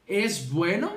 es 0.07 0.51
bueno, 0.51 0.93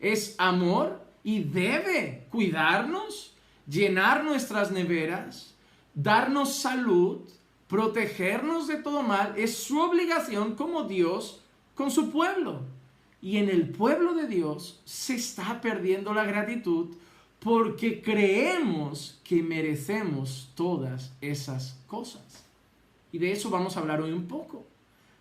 es 0.00 0.34
amor 0.38 1.02
y 1.22 1.42
debe 1.42 2.26
cuidarnos, 2.30 3.34
llenar 3.66 4.24
nuestras 4.24 4.70
neveras, 4.70 5.54
darnos 5.94 6.54
salud, 6.56 7.20
protegernos 7.68 8.66
de 8.68 8.76
todo 8.76 9.02
mal. 9.02 9.34
Es 9.36 9.56
su 9.56 9.80
obligación 9.80 10.54
como 10.54 10.84
Dios 10.84 11.40
con 11.74 11.90
su 11.90 12.10
pueblo. 12.10 12.62
Y 13.24 13.38
en 13.38 13.48
el 13.48 13.70
pueblo 13.70 14.12
de 14.12 14.26
Dios 14.26 14.82
se 14.84 15.14
está 15.14 15.62
perdiendo 15.62 16.12
la 16.12 16.24
gratitud 16.24 16.94
porque 17.38 18.02
creemos 18.02 19.18
que 19.24 19.42
merecemos 19.42 20.50
todas 20.54 21.10
esas 21.22 21.78
cosas. 21.86 22.44
Y 23.12 23.18
de 23.18 23.32
eso 23.32 23.48
vamos 23.48 23.78
a 23.78 23.80
hablar 23.80 24.02
hoy 24.02 24.12
un 24.12 24.26
poco, 24.28 24.66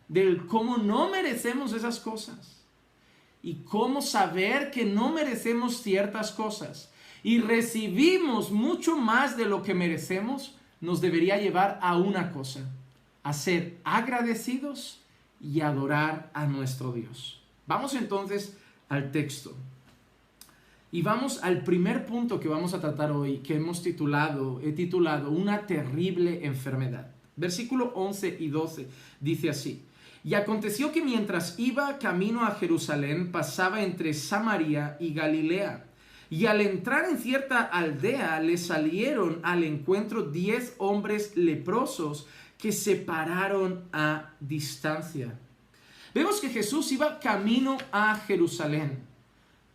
del 0.10 0.48
cómo 0.48 0.75
no 0.75 1.10
merecemos 1.12 1.72
esas 1.72 2.01
cosas 2.01 2.65
y 3.41 3.53
cómo 3.63 4.01
saber 4.01 4.69
que 4.69 4.83
no 4.83 5.13
merecemos 5.13 5.81
ciertas 5.81 6.33
cosas 6.33 6.91
y 7.24 7.39
recibimos 7.39 8.51
mucho 8.51 8.98
más 8.98 9.38
de 9.38 9.45
lo 9.45 9.63
que 9.63 9.74
merecemos, 9.74 10.57
nos 10.81 11.00
debería 11.00 11.38
llevar 11.38 11.79
a 11.81 11.95
una 11.95 12.33
cosa, 12.33 12.69
a 13.24 13.31
ser 13.31 13.79
agradecidos 13.86 15.00
y 15.39 15.62
adorar 15.62 16.31
a 16.33 16.48
nuestro 16.48 16.91
Dios. 16.91 17.43
Vamos 17.65 17.93
entonces 17.96 18.58
al 18.89 19.12
texto. 19.12 19.55
Y 20.91 21.01
vamos 21.01 21.41
al 21.41 21.63
primer 21.63 22.05
punto 22.05 22.39
que 22.39 22.48
vamos 22.48 22.74
a 22.74 22.79
tratar 22.79 23.12
hoy, 23.12 23.39
que 23.39 23.55
hemos 23.55 23.82
titulado, 23.82 24.62
he 24.62 24.74
titulado 24.74 25.32
Una 25.32 25.65
terrible 25.65 26.46
enfermedad. 26.46 27.12
Versículo 27.36 27.91
11 27.96 28.38
y 28.39 28.50
12 28.50 28.88
dice 29.20 29.50
así. 29.50 29.82
Y 30.24 30.36
aconteció 30.36 30.91
que 30.91 31.03
mientras 31.03 31.58
iba 31.58 31.98
camino 31.98 32.46
a 32.46 32.51
Jerusalén, 32.51 33.32
pasaba 33.32 33.82
entre 33.82 34.13
Samaria 34.13 34.96
y 35.00 35.13
Galilea. 35.13 35.86
Y 36.29 36.46
al 36.46 36.62
entrar 36.62 37.10
en 37.10 37.17
cierta 37.17 37.62
aldea, 37.62 38.39
le 38.39 38.58
salieron 38.58 39.39
al 39.43 39.63
encuentro 39.63 40.24
diez 40.24 40.75
hombres 40.77 41.36
leprosos 41.36 42.27
que 42.58 42.72
se 42.72 42.96
pararon 42.96 43.84
a 43.91 44.32
distancia. 44.39 45.38
Vemos 46.13 46.39
que 46.39 46.50
Jesús 46.50 46.91
iba 46.91 47.20
camino 47.20 47.77
a 47.91 48.15
Jerusalén. 48.15 49.03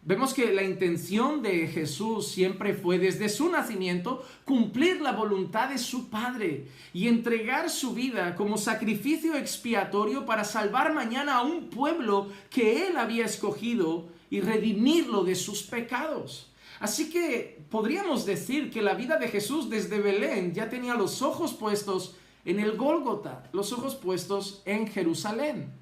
Vemos 0.02 0.33
que 0.33 0.52
la 0.52 0.62
intención 0.62 1.42
de 1.42 1.66
Jesús 1.66 2.28
siempre 2.28 2.75
fue 2.75 2.99
desde 2.99 3.28
su 3.28 3.50
nacimiento 3.50 4.25
cumplir 4.45 5.00
la 5.00 5.12
voluntad 5.12 5.68
de 5.68 5.78
su 5.78 6.09
Padre 6.09 6.68
y 6.95 7.09
entregar 7.09 7.68
su 7.68 7.92
vida 7.92 8.37
como 8.37 8.57
sacrificio 8.57 9.35
expiatorio 9.35 10.25
para 10.25 10.45
salvar 10.45 10.95
mañana 10.95 11.38
a 11.38 11.42
un 11.42 11.68
pueblo 11.68 12.28
que 12.50 12.87
él 12.87 12.97
había 12.97 13.26
escogido 13.26 14.09
y 14.30 14.40
redimirlo 14.40 15.25
de 15.25 15.35
sus 15.35 15.64
pecados. 15.64 16.52
Así 16.78 17.11
que 17.11 17.61
podríamos 17.68 18.25
decir 18.25 18.71
que 18.71 18.80
la 18.80 18.95
vida 18.95 19.18
de 19.18 19.26
Jesús 19.26 19.68
desde 19.68 20.00
Belén 20.00 20.54
ya 20.54 20.71
tenía 20.71 20.95
los 20.95 21.21
ojos 21.21 21.52
puestos 21.52 22.14
en 22.45 22.61
el 22.61 22.76
Gólgota, 22.76 23.50
los 23.52 23.73
ojos 23.73 23.97
puestos 23.97 24.62
en 24.64 24.87
Jerusalén. 24.87 25.77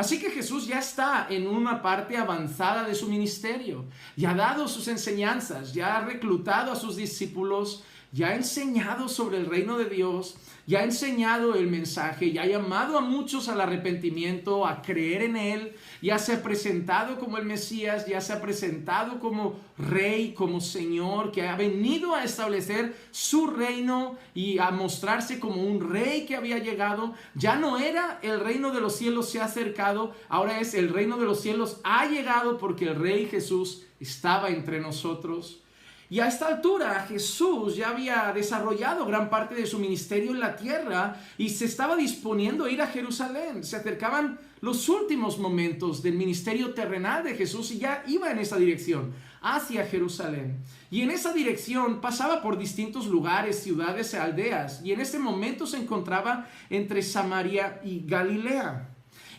Así 0.00 0.18
que 0.18 0.30
Jesús 0.30 0.66
ya 0.66 0.78
está 0.78 1.26
en 1.28 1.46
una 1.46 1.82
parte 1.82 2.16
avanzada 2.16 2.84
de 2.84 2.94
su 2.94 3.06
ministerio, 3.06 3.84
ya 4.16 4.30
ha 4.30 4.34
dado 4.34 4.66
sus 4.66 4.88
enseñanzas, 4.88 5.74
ya 5.74 5.98
ha 5.98 6.00
reclutado 6.00 6.72
a 6.72 6.76
sus 6.76 6.96
discípulos, 6.96 7.84
ya 8.12 8.28
ha 8.28 8.34
enseñado 8.34 9.08
sobre 9.08 9.38
el 9.38 9.46
reino 9.46 9.78
de 9.78 9.84
Dios, 9.84 10.36
ya 10.66 10.80
ha 10.80 10.84
enseñado 10.84 11.54
el 11.54 11.66
mensaje, 11.68 12.32
ya 12.32 12.42
ha 12.42 12.46
llamado 12.46 12.98
a 12.98 13.00
muchos 13.00 13.48
al 13.48 13.60
arrepentimiento, 13.60 14.66
a 14.66 14.82
creer 14.82 15.22
en 15.22 15.36
Él, 15.36 15.74
ya 16.02 16.18
se 16.18 16.34
ha 16.34 16.42
presentado 16.42 17.18
como 17.18 17.38
el 17.38 17.44
Mesías, 17.44 18.06
ya 18.06 18.20
se 18.20 18.32
ha 18.32 18.40
presentado 18.40 19.18
como 19.18 19.58
Rey, 19.78 20.32
como 20.32 20.60
Señor, 20.60 21.32
que 21.32 21.48
ha 21.48 21.56
venido 21.56 22.14
a 22.14 22.24
establecer 22.24 22.96
su 23.10 23.46
reino 23.48 24.16
y 24.34 24.58
a 24.58 24.70
mostrarse 24.70 25.40
como 25.40 25.62
un 25.62 25.90
Rey 25.90 26.26
que 26.26 26.36
había 26.36 26.58
llegado. 26.58 27.14
Ya 27.34 27.56
no 27.56 27.78
era 27.78 28.18
el 28.22 28.40
reino 28.40 28.70
de 28.72 28.80
los 28.80 28.96
cielos 28.96 29.28
se 29.30 29.40
ha 29.40 29.44
acercado, 29.44 30.14
ahora 30.28 30.60
es 30.60 30.74
el 30.74 30.90
reino 30.90 31.16
de 31.16 31.26
los 31.26 31.40
cielos 31.40 31.80
ha 31.84 32.06
llegado 32.06 32.58
porque 32.58 32.86
el 32.86 32.96
Rey 32.96 33.26
Jesús 33.26 33.84
estaba 33.98 34.50
entre 34.50 34.80
nosotros. 34.80 35.62
Y 36.10 36.18
a 36.18 36.26
esta 36.26 36.48
altura 36.48 37.06
Jesús 37.08 37.76
ya 37.76 37.90
había 37.90 38.32
desarrollado 38.34 39.06
gran 39.06 39.30
parte 39.30 39.54
de 39.54 39.64
su 39.64 39.78
ministerio 39.78 40.32
en 40.32 40.40
la 40.40 40.56
tierra 40.56 41.16
y 41.38 41.50
se 41.50 41.66
estaba 41.66 41.94
disponiendo 41.94 42.64
a 42.64 42.70
ir 42.70 42.82
a 42.82 42.88
Jerusalén. 42.88 43.62
Se 43.62 43.76
acercaban 43.76 44.36
los 44.60 44.88
últimos 44.88 45.38
momentos 45.38 46.02
del 46.02 46.14
ministerio 46.14 46.74
terrenal 46.74 47.22
de 47.22 47.36
Jesús 47.36 47.70
y 47.70 47.78
ya 47.78 48.02
iba 48.08 48.28
en 48.32 48.40
esa 48.40 48.56
dirección, 48.56 49.14
hacia 49.40 49.86
Jerusalén. 49.86 50.58
Y 50.90 51.02
en 51.02 51.12
esa 51.12 51.32
dirección 51.32 52.00
pasaba 52.00 52.42
por 52.42 52.58
distintos 52.58 53.06
lugares, 53.06 53.62
ciudades 53.62 54.12
e 54.12 54.18
aldeas. 54.18 54.82
Y 54.84 54.92
en 54.92 55.00
ese 55.00 55.20
momento 55.20 55.64
se 55.64 55.76
encontraba 55.76 56.48
entre 56.70 57.02
Samaria 57.02 57.80
y 57.84 58.04
Galilea. 58.04 58.89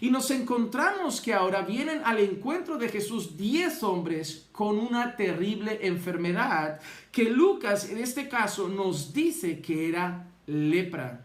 Y 0.01 0.09
nos 0.09 0.31
encontramos 0.31 1.21
que 1.21 1.31
ahora 1.31 1.61
vienen 1.61 2.01
al 2.03 2.17
encuentro 2.17 2.79
de 2.79 2.89
Jesús 2.89 3.37
diez 3.37 3.83
hombres 3.83 4.47
con 4.51 4.79
una 4.79 5.15
terrible 5.15 5.77
enfermedad 5.83 6.79
que 7.11 7.29
Lucas 7.29 7.87
en 7.87 7.99
este 7.99 8.27
caso 8.27 8.67
nos 8.67 9.13
dice 9.13 9.61
que 9.61 9.87
era 9.87 10.27
lepra. 10.47 11.23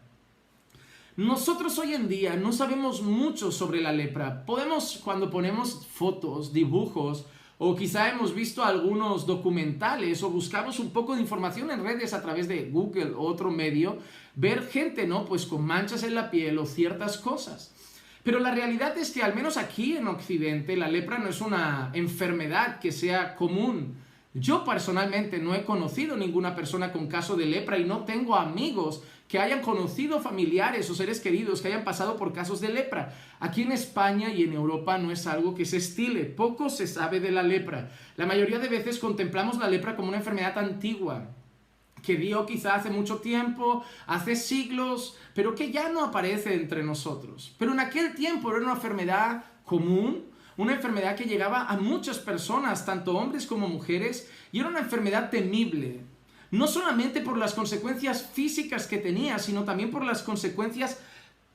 Nosotros 1.16 1.78
hoy 1.78 1.94
en 1.94 2.06
día 2.06 2.36
no 2.36 2.52
sabemos 2.52 3.00
mucho 3.00 3.50
sobre 3.50 3.80
la 3.80 3.92
lepra. 3.92 4.44
Podemos, 4.44 5.00
cuando 5.02 5.30
ponemos 5.30 5.86
fotos, 5.86 6.52
dibujos, 6.52 7.24
o 7.56 7.74
quizá 7.74 8.10
hemos 8.10 8.34
visto 8.34 8.62
algunos 8.62 9.26
documentales 9.26 10.22
o 10.22 10.28
buscamos 10.28 10.78
un 10.78 10.90
poco 10.90 11.14
de 11.14 11.22
información 11.22 11.70
en 11.70 11.82
redes 11.82 12.12
a 12.12 12.20
través 12.20 12.46
de 12.46 12.68
Google 12.68 13.14
o 13.16 13.22
otro 13.22 13.50
medio, 13.50 13.96
ver 14.34 14.68
gente, 14.68 15.06
¿no? 15.06 15.24
Pues 15.24 15.46
con 15.46 15.64
manchas 15.64 16.02
en 16.02 16.14
la 16.14 16.30
piel 16.30 16.58
o 16.58 16.66
ciertas 16.66 17.16
cosas. 17.16 17.72
Pero 18.26 18.40
la 18.40 18.50
realidad 18.50 18.98
es 18.98 19.12
que 19.12 19.22
al 19.22 19.36
menos 19.36 19.56
aquí 19.56 19.96
en 19.96 20.08
Occidente 20.08 20.76
la 20.76 20.88
lepra 20.88 21.16
no 21.18 21.28
es 21.28 21.40
una 21.40 21.92
enfermedad 21.94 22.80
que 22.80 22.90
sea 22.90 23.36
común. 23.36 23.98
Yo 24.34 24.64
personalmente 24.64 25.38
no 25.38 25.54
he 25.54 25.64
conocido 25.64 26.16
ninguna 26.16 26.56
persona 26.56 26.90
con 26.90 27.06
caso 27.06 27.36
de 27.36 27.46
lepra 27.46 27.78
y 27.78 27.84
no 27.84 28.04
tengo 28.04 28.34
amigos 28.34 29.04
que 29.28 29.38
hayan 29.38 29.62
conocido 29.62 30.18
familiares 30.20 30.90
o 30.90 30.96
seres 30.96 31.20
queridos 31.20 31.62
que 31.62 31.68
hayan 31.68 31.84
pasado 31.84 32.16
por 32.16 32.32
casos 32.32 32.60
de 32.60 32.70
lepra. 32.70 33.14
Aquí 33.38 33.62
en 33.62 33.70
España 33.70 34.32
y 34.32 34.42
en 34.42 34.54
Europa 34.54 34.98
no 34.98 35.12
es 35.12 35.28
algo 35.28 35.54
que 35.54 35.64
se 35.64 35.76
estile, 35.76 36.24
poco 36.24 36.68
se 36.68 36.88
sabe 36.88 37.20
de 37.20 37.30
la 37.30 37.44
lepra. 37.44 37.90
La 38.16 38.26
mayoría 38.26 38.58
de 38.58 38.68
veces 38.68 38.98
contemplamos 38.98 39.56
la 39.58 39.70
lepra 39.70 39.94
como 39.94 40.08
una 40.08 40.18
enfermedad 40.18 40.58
antigua, 40.58 41.28
que 42.06 42.16
dio 42.16 42.46
quizá 42.46 42.76
hace 42.76 42.88
mucho 42.88 43.16
tiempo, 43.16 43.84
hace 44.06 44.36
siglos, 44.36 45.16
pero 45.34 45.56
que 45.56 45.72
ya 45.72 45.88
no 45.88 46.04
aparece 46.04 46.54
entre 46.54 46.84
nosotros. 46.84 47.52
Pero 47.58 47.72
en 47.72 47.80
aquel 47.80 48.14
tiempo 48.14 48.50
era 48.50 48.60
una 48.60 48.74
enfermedad 48.74 49.44
común, 49.64 50.26
una 50.56 50.74
enfermedad 50.74 51.16
que 51.16 51.24
llegaba 51.24 51.66
a 51.66 51.76
muchas 51.76 52.18
personas, 52.18 52.86
tanto 52.86 53.18
hombres 53.18 53.44
como 53.44 53.68
mujeres, 53.68 54.30
y 54.52 54.60
era 54.60 54.68
una 54.68 54.78
enfermedad 54.78 55.30
temible. 55.30 56.00
No 56.52 56.68
solamente 56.68 57.20
por 57.20 57.36
las 57.36 57.54
consecuencias 57.54 58.30
físicas 58.32 58.86
que 58.86 58.98
tenía, 58.98 59.40
sino 59.40 59.64
también 59.64 59.90
por 59.90 60.04
las 60.04 60.22
consecuencias 60.22 61.00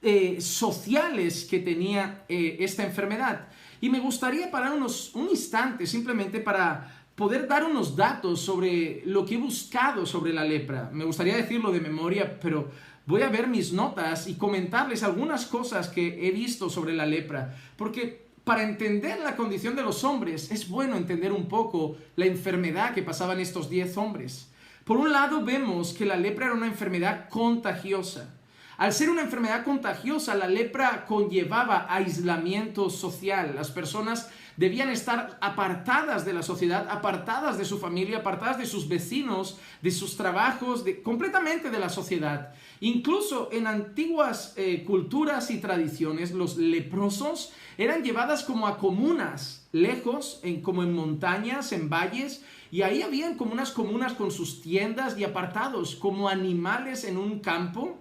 eh, 0.01 0.41
sociales 0.41 1.47
que 1.49 1.59
tenía 1.59 2.25
eh, 2.27 2.57
esta 2.59 2.83
enfermedad. 2.83 3.47
Y 3.79 3.89
me 3.89 3.99
gustaría 3.99 4.51
parar 4.51 4.73
unos, 4.73 5.15
un 5.15 5.29
instante 5.29 5.87
simplemente 5.87 6.39
para 6.41 7.00
poder 7.15 7.47
dar 7.47 7.63
unos 7.63 7.95
datos 7.95 8.41
sobre 8.41 9.03
lo 9.05 9.25
que 9.25 9.35
he 9.35 9.37
buscado 9.37 10.05
sobre 10.05 10.33
la 10.33 10.43
lepra. 10.43 10.89
Me 10.93 11.05
gustaría 11.05 11.35
decirlo 11.35 11.71
de 11.71 11.79
memoria, 11.79 12.39
pero 12.39 12.69
voy 13.05 13.21
a 13.21 13.29
ver 13.29 13.47
mis 13.47 13.73
notas 13.73 14.27
y 14.27 14.35
comentarles 14.35 15.03
algunas 15.03 15.45
cosas 15.45 15.89
que 15.89 16.27
he 16.27 16.31
visto 16.31 16.69
sobre 16.69 16.93
la 16.93 17.05
lepra, 17.05 17.55
porque 17.77 18.27
para 18.43 18.63
entender 18.63 19.19
la 19.19 19.35
condición 19.35 19.75
de 19.75 19.83
los 19.83 20.03
hombres 20.03 20.51
es 20.51 20.67
bueno 20.67 20.97
entender 20.97 21.31
un 21.31 21.47
poco 21.47 21.97
la 22.15 22.25
enfermedad 22.25 22.93
que 22.93 23.03
pasaban 23.03 23.39
estos 23.39 23.69
diez 23.69 23.97
hombres. 23.97 24.51
Por 24.83 24.97
un 24.97 25.11
lado 25.11 25.43
vemos 25.45 25.93
que 25.93 26.05
la 26.05 26.15
lepra 26.15 26.47
era 26.47 26.55
una 26.55 26.65
enfermedad 26.65 27.29
contagiosa. 27.29 28.33
Al 28.77 28.93
ser 28.93 29.11
una 29.11 29.21
enfermedad 29.21 29.63
contagiosa, 29.63 30.33
la 30.33 30.47
lepra 30.47 31.05
conllevaba 31.05 31.85
aislamiento 31.87 32.89
social. 32.89 33.53
Las 33.55 33.69
personas 33.69 34.31
debían 34.57 34.89
estar 34.89 35.37
apartadas 35.41 36.25
de 36.25 36.33
la 36.33 36.43
sociedad, 36.43 36.87
apartadas 36.89 37.57
de 37.57 37.65
su 37.65 37.79
familia, 37.79 38.19
apartadas 38.19 38.57
de 38.57 38.65
sus 38.65 38.87
vecinos, 38.87 39.57
de 39.81 39.91
sus 39.91 40.17
trabajos, 40.17 40.83
completamente 41.03 41.69
de 41.69 41.79
la 41.79 41.89
sociedad. 41.89 42.53
Incluso 42.79 43.49
en 43.51 43.67
antiguas 43.67 44.53
eh, 44.57 44.83
culturas 44.85 45.51
y 45.51 45.59
tradiciones, 45.59 46.31
los 46.31 46.57
leprosos 46.57 47.53
eran 47.77 48.03
llevadas 48.03 48.43
como 48.43 48.67
a 48.67 48.77
comunas, 48.77 49.67
lejos, 49.71 50.39
en, 50.43 50.61
como 50.61 50.83
en 50.83 50.93
montañas, 50.93 51.71
en 51.71 51.89
valles, 51.89 52.43
y 52.71 52.83
ahí 52.83 53.01
habían 53.01 53.35
como 53.35 53.51
unas 53.51 53.71
comunas 53.71 54.13
con 54.13 54.31
sus 54.31 54.61
tiendas 54.61 55.17
y 55.17 55.23
apartados, 55.25 55.95
como 55.95 56.29
animales 56.29 57.03
en 57.03 57.17
un 57.17 57.39
campo. 57.39 57.97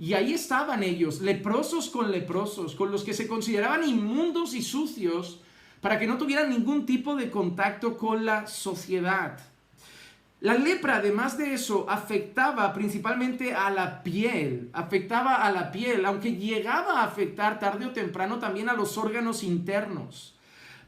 Y 0.00 0.14
ahí 0.14 0.32
estaban 0.32 0.82
ellos, 0.82 1.20
leprosos 1.20 1.88
con 1.88 2.10
leprosos, 2.10 2.74
con 2.74 2.90
los 2.90 3.02
que 3.02 3.14
se 3.14 3.26
consideraban 3.26 3.88
inmundos 3.88 4.54
y 4.54 4.62
sucios, 4.62 5.40
para 5.80 5.98
que 5.98 6.06
no 6.06 6.18
tuvieran 6.18 6.50
ningún 6.50 6.86
tipo 6.86 7.14
de 7.14 7.30
contacto 7.30 7.96
con 7.96 8.24
la 8.24 8.46
sociedad. 8.46 9.38
La 10.40 10.54
lepra, 10.54 10.96
además 10.96 11.36
de 11.36 11.52
eso, 11.52 11.86
afectaba 11.88 12.72
principalmente 12.72 13.54
a 13.54 13.70
la 13.70 14.04
piel, 14.04 14.70
afectaba 14.72 15.34
a 15.34 15.50
la 15.50 15.72
piel, 15.72 16.04
aunque 16.04 16.36
llegaba 16.36 17.00
a 17.00 17.04
afectar 17.04 17.58
tarde 17.58 17.86
o 17.86 17.90
temprano 17.90 18.38
también 18.38 18.68
a 18.68 18.74
los 18.74 18.96
órganos 18.98 19.42
internos. 19.42 20.36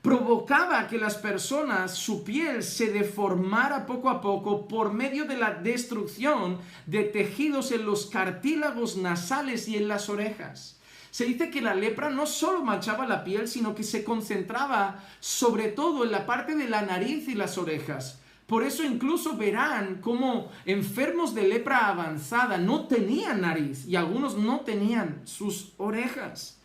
Provocaba 0.02 0.86
que 0.86 0.98
las 0.98 1.16
personas, 1.16 1.94
su 1.94 2.24
piel 2.24 2.62
se 2.62 2.92
deformara 2.92 3.86
poco 3.86 4.08
a 4.08 4.20
poco 4.20 4.66
por 4.66 4.94
medio 4.94 5.26
de 5.26 5.36
la 5.36 5.50
destrucción 5.50 6.58
de 6.86 7.04
tejidos 7.04 7.72
en 7.72 7.84
los 7.84 8.06
cartílagos 8.06 8.96
nasales 8.96 9.68
y 9.68 9.76
en 9.76 9.88
las 9.88 10.08
orejas. 10.08 10.79
Se 11.10 11.24
dice 11.24 11.50
que 11.50 11.60
la 11.60 11.74
lepra 11.74 12.10
no 12.10 12.26
solo 12.26 12.62
manchaba 12.62 13.06
la 13.06 13.24
piel, 13.24 13.48
sino 13.48 13.74
que 13.74 13.82
se 13.82 14.04
concentraba 14.04 15.04
sobre 15.18 15.68
todo 15.68 16.04
en 16.04 16.12
la 16.12 16.26
parte 16.26 16.54
de 16.54 16.68
la 16.68 16.82
nariz 16.82 17.28
y 17.28 17.34
las 17.34 17.58
orejas. 17.58 18.20
Por 18.50 18.64
eso 18.64 18.82
incluso 18.82 19.36
verán 19.36 20.00
cómo 20.00 20.50
enfermos 20.66 21.36
de 21.36 21.46
lepra 21.46 21.86
avanzada 21.86 22.58
no 22.58 22.88
tenían 22.88 23.42
nariz 23.42 23.86
y 23.86 23.94
algunos 23.94 24.36
no 24.36 24.62
tenían 24.62 25.20
sus 25.24 25.72
orejas. 25.76 26.58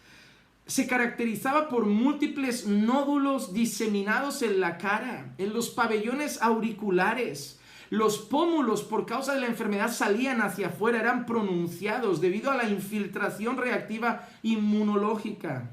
Se 0.66 0.88
caracterizaba 0.88 1.70
por 1.70 1.86
múltiples 1.86 2.66
nódulos 2.66 3.54
diseminados 3.54 4.42
en 4.42 4.60
la 4.60 4.80
cara, 4.80 5.36
en 5.38 5.54
los 5.54 5.70
pabellones 5.70 6.42
auriculares, 6.42 7.60
los 7.90 8.18
pómulos 8.18 8.84
por 8.84 9.06
causa 9.06 9.34
de 9.34 9.42
la 9.42 9.48
enfermedad 9.48 9.92
salían 9.92 10.42
hacia 10.42 10.68
afuera, 10.68 11.00
eran 11.00 11.26
pronunciados 11.26 12.22
debido 12.22 12.52
a 12.52 12.56
la 12.56 12.70
infiltración 12.70 13.58
reactiva 13.58 14.28
inmunológica. 14.44 15.72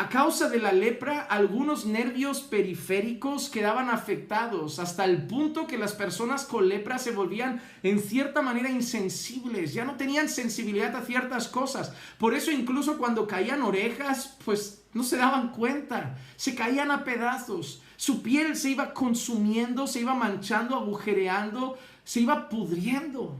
A 0.00 0.08
causa 0.08 0.48
de 0.48 0.58
la 0.58 0.72
lepra, 0.72 1.20
algunos 1.20 1.84
nervios 1.84 2.40
periféricos 2.40 3.50
quedaban 3.50 3.90
afectados 3.90 4.78
hasta 4.78 5.04
el 5.04 5.26
punto 5.26 5.66
que 5.66 5.76
las 5.76 5.92
personas 5.92 6.46
con 6.46 6.70
lepra 6.70 6.98
se 6.98 7.10
volvían 7.10 7.60
en 7.82 8.00
cierta 8.00 8.40
manera 8.40 8.70
insensibles, 8.70 9.74
ya 9.74 9.84
no 9.84 9.96
tenían 9.96 10.30
sensibilidad 10.30 10.96
a 10.96 11.02
ciertas 11.02 11.48
cosas. 11.48 11.92
Por 12.16 12.32
eso 12.32 12.50
incluso 12.50 12.96
cuando 12.96 13.26
caían 13.26 13.60
orejas, 13.60 14.38
pues 14.42 14.84
no 14.94 15.04
se 15.04 15.18
daban 15.18 15.52
cuenta, 15.52 16.16
se 16.36 16.54
caían 16.54 16.90
a 16.90 17.04
pedazos. 17.04 17.82
Su 18.00 18.22
piel 18.22 18.56
se 18.56 18.70
iba 18.70 18.94
consumiendo, 18.94 19.86
se 19.86 20.00
iba 20.00 20.14
manchando, 20.14 20.74
agujereando, 20.74 21.76
se 22.02 22.20
iba 22.20 22.48
pudriendo. 22.48 23.36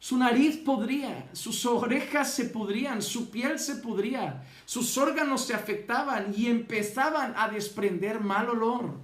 Su 0.00 0.18
nariz 0.18 0.56
podría, 0.56 1.28
sus 1.32 1.64
orejas 1.64 2.34
se 2.34 2.46
pudrían, 2.46 3.02
su 3.02 3.30
piel 3.30 3.60
se 3.60 3.76
pudría, 3.76 4.42
sus 4.64 4.98
órganos 4.98 5.44
se 5.44 5.54
afectaban 5.54 6.34
y 6.36 6.48
empezaban 6.48 7.34
a 7.36 7.48
desprender 7.48 8.18
mal 8.18 8.48
olor. 8.48 8.94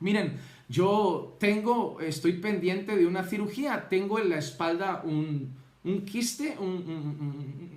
Miren, 0.00 0.38
yo 0.68 1.34
tengo, 1.40 1.98
estoy 2.02 2.34
pendiente 2.34 2.98
de 2.98 3.06
una 3.06 3.24
cirugía, 3.24 3.88
tengo 3.88 4.18
en 4.18 4.28
la 4.28 4.36
espalda 4.36 5.00
un, 5.02 5.56
quiste, 6.04 6.58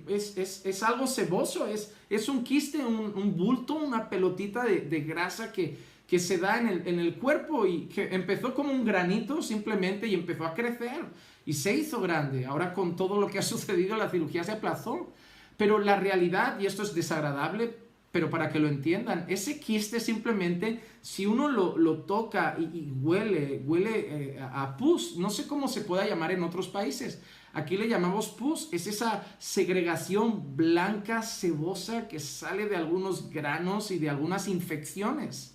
es, 0.08 0.82
algo 0.82 1.06
ceboso, 1.06 1.66
es, 1.66 1.94
es 2.10 2.28
un 2.28 2.44
quiste, 2.44 2.84
un, 2.84 3.34
bulto, 3.34 3.76
una 3.76 4.10
pelotita 4.10 4.62
de 4.64 5.00
grasa 5.00 5.50
que, 5.50 5.93
que 6.06 6.18
se 6.18 6.38
da 6.38 6.58
en 6.60 6.68
el, 6.68 6.86
en 6.86 7.00
el 7.00 7.14
cuerpo 7.16 7.66
y 7.66 7.86
que 7.86 8.14
empezó 8.14 8.54
como 8.54 8.72
un 8.72 8.84
granito 8.84 9.42
simplemente 9.42 10.06
y 10.06 10.14
empezó 10.14 10.44
a 10.44 10.54
crecer 10.54 11.04
y 11.46 11.52
se 11.52 11.74
hizo 11.74 12.00
grande. 12.00 12.46
Ahora 12.46 12.74
con 12.74 12.96
todo 12.96 13.20
lo 13.20 13.28
que 13.28 13.38
ha 13.38 13.42
sucedido 13.54 13.96
la 13.96 14.10
cirugía 14.10 14.44
se 14.44 14.52
aplazó. 14.52 15.12
Pero 15.56 15.78
la 15.78 15.96
realidad, 15.96 16.58
y 16.58 16.66
esto 16.66 16.82
es 16.82 16.94
desagradable, 16.94 17.76
pero 18.10 18.30
para 18.30 18.48
que 18.48 18.58
lo 18.58 18.68
entiendan, 18.68 19.24
ese 19.28 19.58
quiste 19.58 20.00
simplemente, 20.00 20.82
si 21.00 21.26
uno 21.26 21.48
lo, 21.48 21.76
lo 21.76 22.02
toca 22.02 22.56
y, 22.58 22.90
huele, 22.90 23.62
huele 23.66 24.34
eh, 24.36 24.40
a 24.40 24.76
pus, 24.76 25.16
no 25.16 25.30
sé 25.30 25.46
cómo 25.46 25.68
se 25.68 25.80
pueda 25.80 26.06
llamar 26.06 26.32
en 26.32 26.42
otros 26.42 26.68
países, 26.68 27.22
aquí 27.52 27.76
le 27.76 27.88
llamamos 27.88 28.28
pus, 28.28 28.68
es 28.72 28.86
esa 28.86 29.24
segregación 29.38 30.56
blanca, 30.56 31.22
cebosa 31.22 32.06
que 32.08 32.20
sale 32.20 32.66
de 32.66 32.76
algunos 32.76 33.30
granos 33.30 33.90
y 33.90 33.98
de 33.98 34.10
algunas 34.10 34.48
infecciones. 34.48 35.53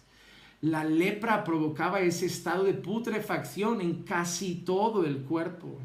La 0.62 0.84
lepra 0.84 1.44
provocaba 1.44 2.02
ese 2.02 2.26
estado 2.26 2.66
de 2.66 2.74
putrefacción 2.74 3.80
en 3.80 4.04
casi 4.04 4.56
todo 4.56 5.06
el 5.06 5.20
cuerpo. 5.20 5.80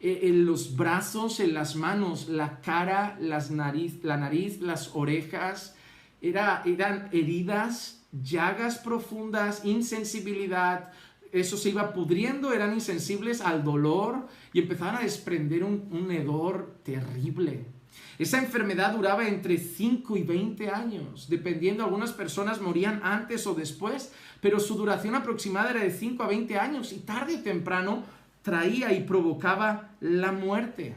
E, 0.00 0.28
en 0.28 0.44
los 0.44 0.76
brazos, 0.76 1.38
en 1.38 1.54
las 1.54 1.76
manos, 1.76 2.28
la 2.28 2.60
cara, 2.60 3.16
las 3.20 3.50
nariz, 3.50 4.02
la 4.02 4.16
nariz, 4.16 4.60
las 4.60 4.90
orejas, 4.94 5.76
era, 6.20 6.62
eran 6.66 7.08
heridas, 7.12 8.04
llagas 8.10 8.78
profundas, 8.78 9.64
insensibilidad. 9.64 10.90
Eso 11.30 11.56
se 11.56 11.70
iba 11.70 11.92
pudriendo, 11.92 12.52
eran 12.52 12.74
insensibles 12.74 13.40
al 13.40 13.62
dolor 13.62 14.26
y 14.52 14.60
empezaban 14.60 14.96
a 14.96 15.02
desprender 15.02 15.62
un, 15.62 15.88
un 15.92 16.10
hedor 16.10 16.78
terrible. 16.82 17.75
Esa 18.18 18.38
enfermedad 18.38 18.92
duraba 18.92 19.28
entre 19.28 19.58
5 19.58 20.16
y 20.16 20.22
20 20.22 20.70
años, 20.70 21.28
dependiendo, 21.28 21.84
algunas 21.84 22.12
personas 22.12 22.60
morían 22.60 23.00
antes 23.04 23.46
o 23.46 23.54
después, 23.54 24.12
pero 24.40 24.58
su 24.58 24.74
duración 24.74 25.14
aproximada 25.14 25.70
era 25.70 25.80
de 25.80 25.90
5 25.90 26.22
a 26.22 26.28
20 26.28 26.58
años 26.58 26.92
y 26.92 27.00
tarde 27.00 27.36
o 27.36 27.42
temprano 27.42 28.04
traía 28.42 28.92
y 28.92 29.04
provocaba 29.04 29.90
la 30.00 30.32
muerte. 30.32 30.96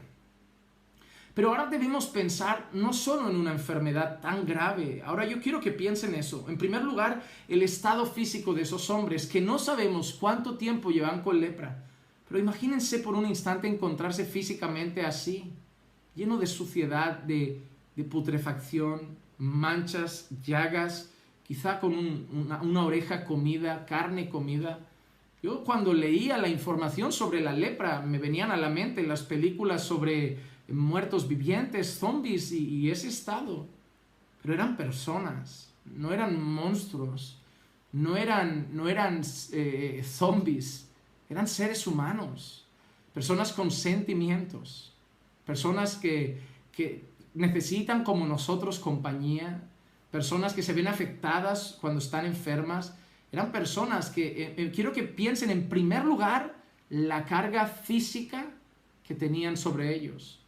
Pero 1.33 1.49
ahora 1.49 1.67
debemos 1.67 2.07
pensar 2.07 2.69
no 2.73 2.93
solo 2.93 3.29
en 3.29 3.35
una 3.35 3.51
enfermedad 3.51 4.19
tan 4.21 4.45
grave, 4.45 5.01
ahora 5.05 5.25
yo 5.25 5.41
quiero 5.41 5.59
que 5.59 5.71
piensen 5.71 6.15
eso. 6.15 6.45
En 6.47 6.57
primer 6.57 6.83
lugar, 6.83 7.21
el 7.47 7.63
estado 7.63 8.05
físico 8.05 8.53
de 8.53 8.61
esos 8.61 8.89
hombres 8.89 9.25
que 9.25 9.41
no 9.41 9.59
sabemos 9.59 10.15
cuánto 10.19 10.57
tiempo 10.57 10.89
llevan 10.89 11.21
con 11.21 11.39
lepra. 11.39 11.85
Pero 12.27 12.39
imagínense 12.39 12.99
por 12.99 13.15
un 13.15 13.25
instante 13.25 13.67
encontrarse 13.67 14.25
físicamente 14.25 15.05
así 15.05 15.51
lleno 16.19 16.37
de 16.37 16.47
suciedad, 16.47 17.19
de, 17.19 17.61
putrefacción, 18.09 19.17
manchas, 19.37 20.29
llagas, 20.45 21.11
quizá 21.45 21.79
con 21.79 21.93
una, 21.93 22.85
oreja 22.85 23.25
comida, 23.25 23.85
carne 23.85 24.29
comida. 24.29 24.79
Yo 25.41 25.63
cuando 25.63 25.93
leía 25.93 26.37
la 26.37 26.47
información 26.47 27.11
sobre 27.11 27.41
la 27.41 27.53
lepra 27.53 28.01
me 28.01 28.19
venían 28.19 28.51
a 28.51 28.57
la 28.57 28.69
mente 28.69 29.05
las 29.05 29.23
películas 29.23 29.83
sobre 29.83 30.37
muertos 30.69 31.27
vivientes, 31.27 31.97
zombies 31.99 32.51
y, 32.51 32.89
ese 32.89 33.07
estado. 33.07 33.67
Pero 34.41 34.53
eran 34.53 34.77
personas, 34.77 35.73
no 35.85 36.13
eran 36.13 36.41
monstruos, 36.41 37.37
no 37.91 38.15
eran, 38.15 38.67
no 38.71 38.87
eran 38.87 39.21
eh, 39.51 40.01
zombies, 40.05 40.89
eran 41.29 41.47
seres 41.47 41.85
humanos, 41.85 42.65
personas 43.13 43.51
con 43.51 43.71
sentimientos 43.71 44.88
personas 45.49 45.95
que, 45.95 46.37
necesitan 47.33 48.03
como 48.03 48.27
nosotros 48.27 48.77
compañía, 48.77 49.63
personas 50.11 50.53
que 50.53 50.61
se 50.61 50.73
ven 50.73 50.87
afectadas 50.87 51.75
cuando 51.81 51.97
están 51.97 52.27
enfermas. 52.27 52.95
Eran 53.31 53.51
personas 53.51 54.11
que 54.11 54.27
eh, 54.27 54.53
eh, 54.57 54.71
quiero 54.71 54.93
que 54.93 55.01
piensen 55.01 55.49
en 55.49 55.67
primer 55.67 56.05
lugar 56.05 56.55
la 56.91 57.25
carga 57.25 57.65
física 57.65 58.45
que 59.03 59.15
tenían 59.15 59.57
sobre 59.57 59.95
ellos. 59.95 60.39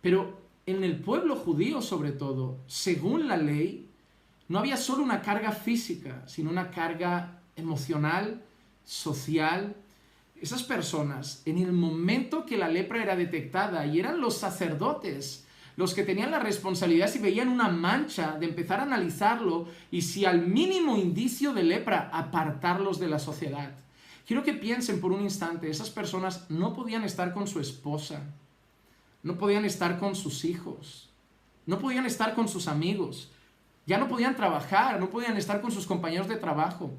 Pero 0.00 0.40
en 0.64 0.82
el 0.82 0.96
pueblo 0.96 1.36
judío 1.36 1.82
sobre 1.82 2.12
todo, 2.12 2.56
según 2.66 3.28
la 3.28 3.36
ley, 3.36 3.90
no 4.48 4.60
había 4.60 4.78
solo 4.78 5.02
una 5.02 5.20
carga 5.20 5.52
física, 5.52 6.26
sino 6.26 6.48
una 6.48 6.70
carga 6.70 7.42
emocional, 7.54 8.42
social, 8.82 9.76
esas 10.40 10.62
personas, 10.62 11.42
en 11.44 11.58
el 11.58 11.72
momento 11.72 12.46
que 12.46 12.58
la 12.58 12.68
lepra 12.68 13.02
era 13.02 13.16
detectada, 13.16 13.86
y 13.86 13.98
eran 13.98 14.20
los 14.20 14.36
sacerdotes 14.36 15.44
los 15.78 15.94
que 15.94 16.02
tenían 16.02 16.32
la 16.32 16.40
responsabilidad 16.40 17.08
si 17.08 17.20
veían 17.20 17.48
una 17.48 17.68
mancha 17.68 18.36
de 18.36 18.46
empezar 18.46 18.80
a 18.80 18.82
analizarlo 18.82 19.68
y 19.92 20.02
si 20.02 20.24
al 20.24 20.44
mínimo 20.44 20.96
indicio 20.96 21.52
de 21.52 21.62
lepra 21.62 22.10
apartarlos 22.12 22.98
de 22.98 23.06
la 23.06 23.20
sociedad. 23.20 23.70
Quiero 24.26 24.42
que 24.42 24.54
piensen 24.54 25.00
por 25.00 25.12
un 25.12 25.22
instante, 25.22 25.70
esas 25.70 25.88
personas 25.88 26.50
no 26.50 26.74
podían 26.74 27.04
estar 27.04 27.32
con 27.32 27.46
su 27.46 27.60
esposa, 27.60 28.24
no 29.22 29.38
podían 29.38 29.64
estar 29.64 30.00
con 30.00 30.16
sus 30.16 30.44
hijos, 30.44 31.10
no 31.64 31.78
podían 31.78 32.06
estar 32.06 32.34
con 32.34 32.48
sus 32.48 32.66
amigos, 32.66 33.30
Ya 33.86 33.98
no 33.98 34.08
podían 34.08 34.36
trabajar, 34.36 35.00
no 35.00 35.08
podían 35.08 35.36
estar 35.36 35.62
con 35.62 35.70
sus 35.70 35.86
compañeros 35.86 36.28
de 36.28 36.36
trabajo. 36.36 36.90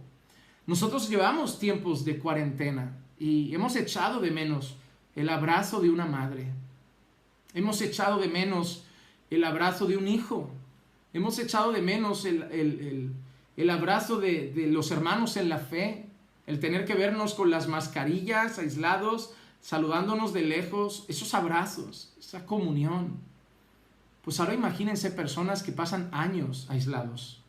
Nosotros 0.66 1.08
llevamos 1.08 1.60
tiempos 1.60 2.04
de 2.04 2.18
cuarentena 2.18 2.98
y 3.20 3.54
hemos 3.54 3.76
echado 3.76 4.22
de 4.22 4.32
menos 4.32 4.78
el 5.16 5.30
abrazo 5.30 5.82
de 5.82 5.90
una 5.90 6.06
madre. 6.06 6.48
Hemos 7.54 7.82
echado 7.82 8.20
de 8.20 8.30
menos 8.30 8.86
el 9.30 9.44
abrazo 9.44 9.86
de 9.86 9.98
un 9.98 10.08
hijo. 10.08 10.50
Hemos 11.14 11.38
echado 11.38 11.74
de 11.74 11.82
menos 11.82 12.26
el, 12.26 13.12
abrazo 13.70 14.20
de, 14.20 14.54
de 14.54 14.68
los 14.68 14.92
hermanos 14.92 15.36
en 15.36 15.50
la 15.50 15.58
fe, 15.58 16.06
el 16.48 16.60
tener 16.60 16.86
que 16.86 16.96
vernos 16.96 17.34
con 17.34 17.52
las 17.52 17.68
mascarillas, 17.68 18.58
aislados, 18.58 19.34
saludándonos 19.60 20.34
de 20.34 20.44
lejos, 20.44 21.06
esos 21.10 21.34
abrazos, 21.34 22.14
esa 22.18 22.46
comunión. 22.46 23.18
Pues 24.24 24.40
ahora 24.40 24.54
imagínense 24.54 25.12
personas 25.12 25.64
que 25.64 25.72
pasan 25.72 26.10
años 26.14 26.68
aislados, 26.70 27.42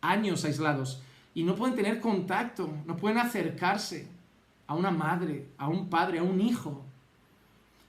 años 0.00 0.44
aislados, 0.44 1.02
y 1.34 1.42
no 1.42 1.54
pueden 1.54 1.76
tener 1.76 2.00
contacto, 2.00 2.72
no 2.86 2.96
pueden 2.96 3.18
acercarse 3.18 4.15
a 4.66 4.74
una 4.74 4.90
madre, 4.90 5.46
a 5.58 5.68
un 5.68 5.88
padre, 5.88 6.18
a 6.18 6.22
un 6.22 6.40
hijo. 6.40 6.82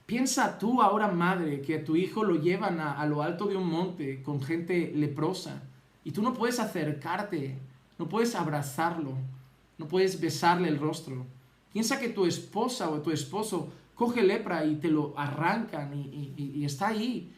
Piensa 0.06 0.58
tú 0.58 0.80
ahora, 0.80 1.08
madre, 1.08 1.60
que 1.60 1.76
a 1.76 1.84
tu 1.84 1.96
hijo 1.96 2.24
lo 2.24 2.36
llevan 2.36 2.80
a, 2.80 3.00
a, 3.00 3.06
lo 3.06 3.22
alto 3.22 3.46
de 3.46 3.56
un 3.56 3.68
monte 3.68 4.22
con 4.22 4.42
gente 4.42 4.92
leprosa 4.94 5.62
y 6.04 6.12
tú 6.12 6.22
no 6.22 6.32
puedes 6.32 6.58
acercarte, 6.60 7.58
no 7.98 8.08
puedes 8.08 8.34
abrazarlo, 8.34 9.12
no 9.76 9.86
puedes 9.86 10.20
besarle 10.20 10.68
el 10.68 10.78
rostro. 10.78 11.26
Piensa 11.72 12.00
que 12.00 12.08
tu 12.08 12.24
esposa 12.24 12.90
o 12.90 13.00
tu 13.00 13.10
esposo 13.10 13.68
coge 13.94 14.22
lepra 14.22 14.64
y 14.64 14.76
te 14.76 14.88
lo 14.88 15.12
arrancan 15.18 15.92
y, 15.94 16.64
está 16.64 16.88
ahí. 16.88 17.32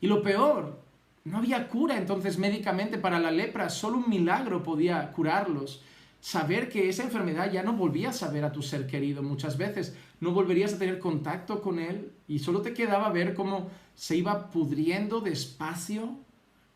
Y 0.00 0.06
lo 0.06 0.22
peor, 0.22 0.78
no 1.24 1.38
había 1.38 1.68
cura 1.68 1.96
entonces 1.96 2.38
médicamente 2.38 2.96
para 2.96 3.18
la 3.18 3.30
lepra, 3.30 3.68
solo 3.68 3.98
un 3.98 4.08
milagro 4.08 4.62
podía 4.62 5.10
curarlos. 5.12 5.82
Saber 6.20 6.68
que 6.68 6.88
esa 6.88 7.04
enfermedad 7.04 7.52
ya 7.52 7.62
no 7.62 7.74
volvías 7.74 8.22
a 8.22 8.30
ver 8.30 8.44
a 8.44 8.52
tu 8.52 8.62
ser 8.62 8.86
querido 8.86 9.22
muchas 9.22 9.56
veces, 9.58 9.94
no 10.20 10.32
volverías 10.32 10.74
a 10.74 10.78
tener 10.78 10.98
contacto 10.98 11.62
con 11.62 11.78
él 11.78 12.10
y 12.26 12.40
solo 12.40 12.62
te 12.62 12.74
quedaba 12.74 13.10
ver 13.10 13.34
cómo 13.34 13.70
se 13.94 14.16
iba 14.16 14.50
pudriendo 14.50 15.20
despacio, 15.20 16.16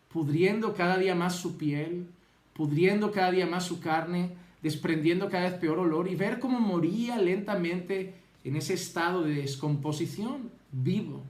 pudriendo 0.08 0.74
cada 0.74 0.98
día 0.98 1.14
más 1.14 1.36
su 1.36 1.56
piel, 1.56 2.06
pudriendo 2.52 3.10
cada 3.10 3.30
día 3.30 3.46
más 3.46 3.64
su 3.64 3.80
carne, 3.80 4.30
desprendiendo 4.62 5.28
cada 5.28 5.50
vez 5.50 5.58
peor 5.58 5.78
olor 5.78 6.08
y 6.08 6.14
ver 6.14 6.38
cómo 6.38 6.60
moría 6.60 7.18
lentamente 7.18 8.14
en 8.44 8.56
ese 8.56 8.74
estado 8.74 9.22
de 9.22 9.34
descomposición 9.34 10.50
vivo. 10.70 11.22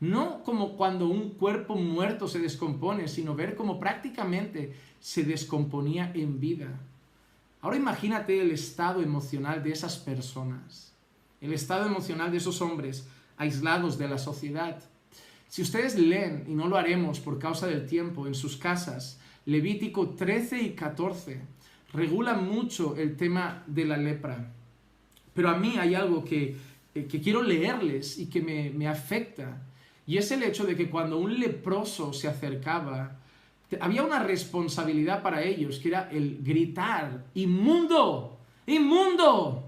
No 0.00 0.42
como 0.44 0.76
cuando 0.76 1.08
un 1.08 1.30
cuerpo 1.30 1.74
muerto 1.74 2.28
se 2.28 2.38
descompone, 2.38 3.08
sino 3.08 3.34
ver 3.34 3.56
cómo 3.56 3.80
prácticamente 3.80 4.74
se 5.00 5.24
descomponía 5.24 6.12
en 6.14 6.38
vida. 6.38 6.80
Ahora 7.60 7.76
imagínate 7.76 8.40
el 8.40 8.52
estado 8.52 9.02
emocional 9.02 9.62
de 9.62 9.72
esas 9.72 9.96
personas, 9.96 10.92
el 11.40 11.52
estado 11.52 11.86
emocional 11.86 12.30
de 12.30 12.38
esos 12.38 12.60
hombres 12.60 13.08
aislados 13.36 13.98
de 13.98 14.08
la 14.08 14.18
sociedad. 14.18 14.80
Si 15.48 15.62
ustedes 15.62 15.98
leen, 15.98 16.44
y 16.46 16.54
no 16.54 16.68
lo 16.68 16.76
haremos 16.76 17.20
por 17.20 17.38
causa 17.38 17.66
del 17.66 17.86
tiempo, 17.86 18.26
en 18.26 18.34
sus 18.34 18.56
casas, 18.56 19.18
Levítico 19.46 20.10
13 20.10 20.60
y 20.60 20.70
14, 20.74 21.40
regula 21.92 22.34
mucho 22.34 22.96
el 22.96 23.16
tema 23.16 23.64
de 23.66 23.86
la 23.86 23.96
lepra. 23.96 24.52
Pero 25.32 25.48
a 25.48 25.56
mí 25.56 25.78
hay 25.78 25.94
algo 25.94 26.24
que, 26.24 26.56
eh, 26.94 27.06
quiero 27.06 27.42
leerles 27.42 28.18
y 28.18 28.26
que 28.26 28.42
me, 28.42 28.70
me 28.70 28.86
afecta. 28.86 29.62
Y 30.06 30.18
es 30.18 30.30
el 30.30 30.42
hecho 30.42 30.64
de 30.64 30.76
que 30.76 30.90
cuando 30.90 31.18
un 31.18 31.40
leproso 31.40 32.12
se 32.12 32.28
acercaba, 32.28 33.18
había 33.80 34.02
una 34.02 34.22
responsabilidad 34.22 35.22
para 35.22 35.42
ellos, 35.42 35.78
que 35.78 35.88
era 35.88 36.08
el 36.10 36.38
gritar, 36.42 37.24
inmundo, 37.34 38.38
inmundo. 38.66 39.64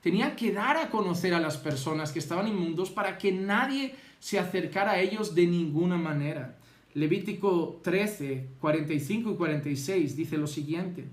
Tenían 0.00 0.34
que 0.34 0.52
dar 0.52 0.76
a 0.76 0.90
conocer 0.90 1.34
a 1.34 1.40
las 1.40 1.58
personas 1.58 2.12
que 2.12 2.18
estaban 2.18 2.48
inmundos 2.48 2.90
para 2.90 3.18
que 3.18 3.30
nadie 3.30 3.94
se 4.18 4.38
acercara 4.38 4.92
a 4.92 5.00
ellos 5.00 5.34
de 5.34 5.46
ninguna 5.46 5.96
manera. 5.96 6.56
Levítico 6.94 7.80
13, 7.82 8.48
45 8.60 9.30
y 9.30 9.34
46 9.36 10.16
dice 10.16 10.36
lo 10.38 10.46
siguiente. 10.46 11.06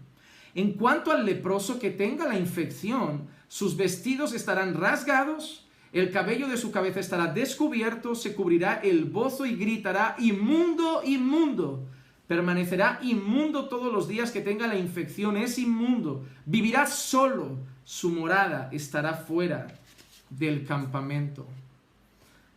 En 0.56 0.74
cuanto 0.74 1.12
al 1.12 1.26
leproso 1.26 1.80
que 1.80 1.92
tenga 1.92 2.28
la 2.28 2.38
infección, 2.38 3.28
sus 3.48 3.78
vestidos 3.78 4.34
estarán 4.34 4.74
rasgados, 4.74 5.66
el 5.92 6.12
cabello 6.12 6.48
de 6.48 6.58
su 6.58 6.72
cabeza 6.72 7.00
estará 7.00 7.28
descubierto, 7.28 8.14
se 8.14 8.36
cubrirá 8.36 8.80
el 8.84 9.06
bozo 9.06 9.46
y 9.46 9.56
gritará, 9.56 10.16
inmundo, 10.20 11.02
inmundo. 11.06 11.88
Permanecerá 12.30 13.00
inmundo 13.02 13.68
todos 13.70 13.92
los 13.92 14.08
días 14.08 14.30
que 14.30 14.42
tenga 14.42 14.68
la 14.68 14.78
infección, 14.78 15.36
es 15.36 15.58
inmundo. 15.58 16.28
Vivirá 16.46 16.86
solo, 16.86 17.58
su 17.84 18.12
morada 18.12 18.70
estará 18.72 19.16
fuera 19.16 19.66
del 20.30 20.64
campamento. 20.64 21.48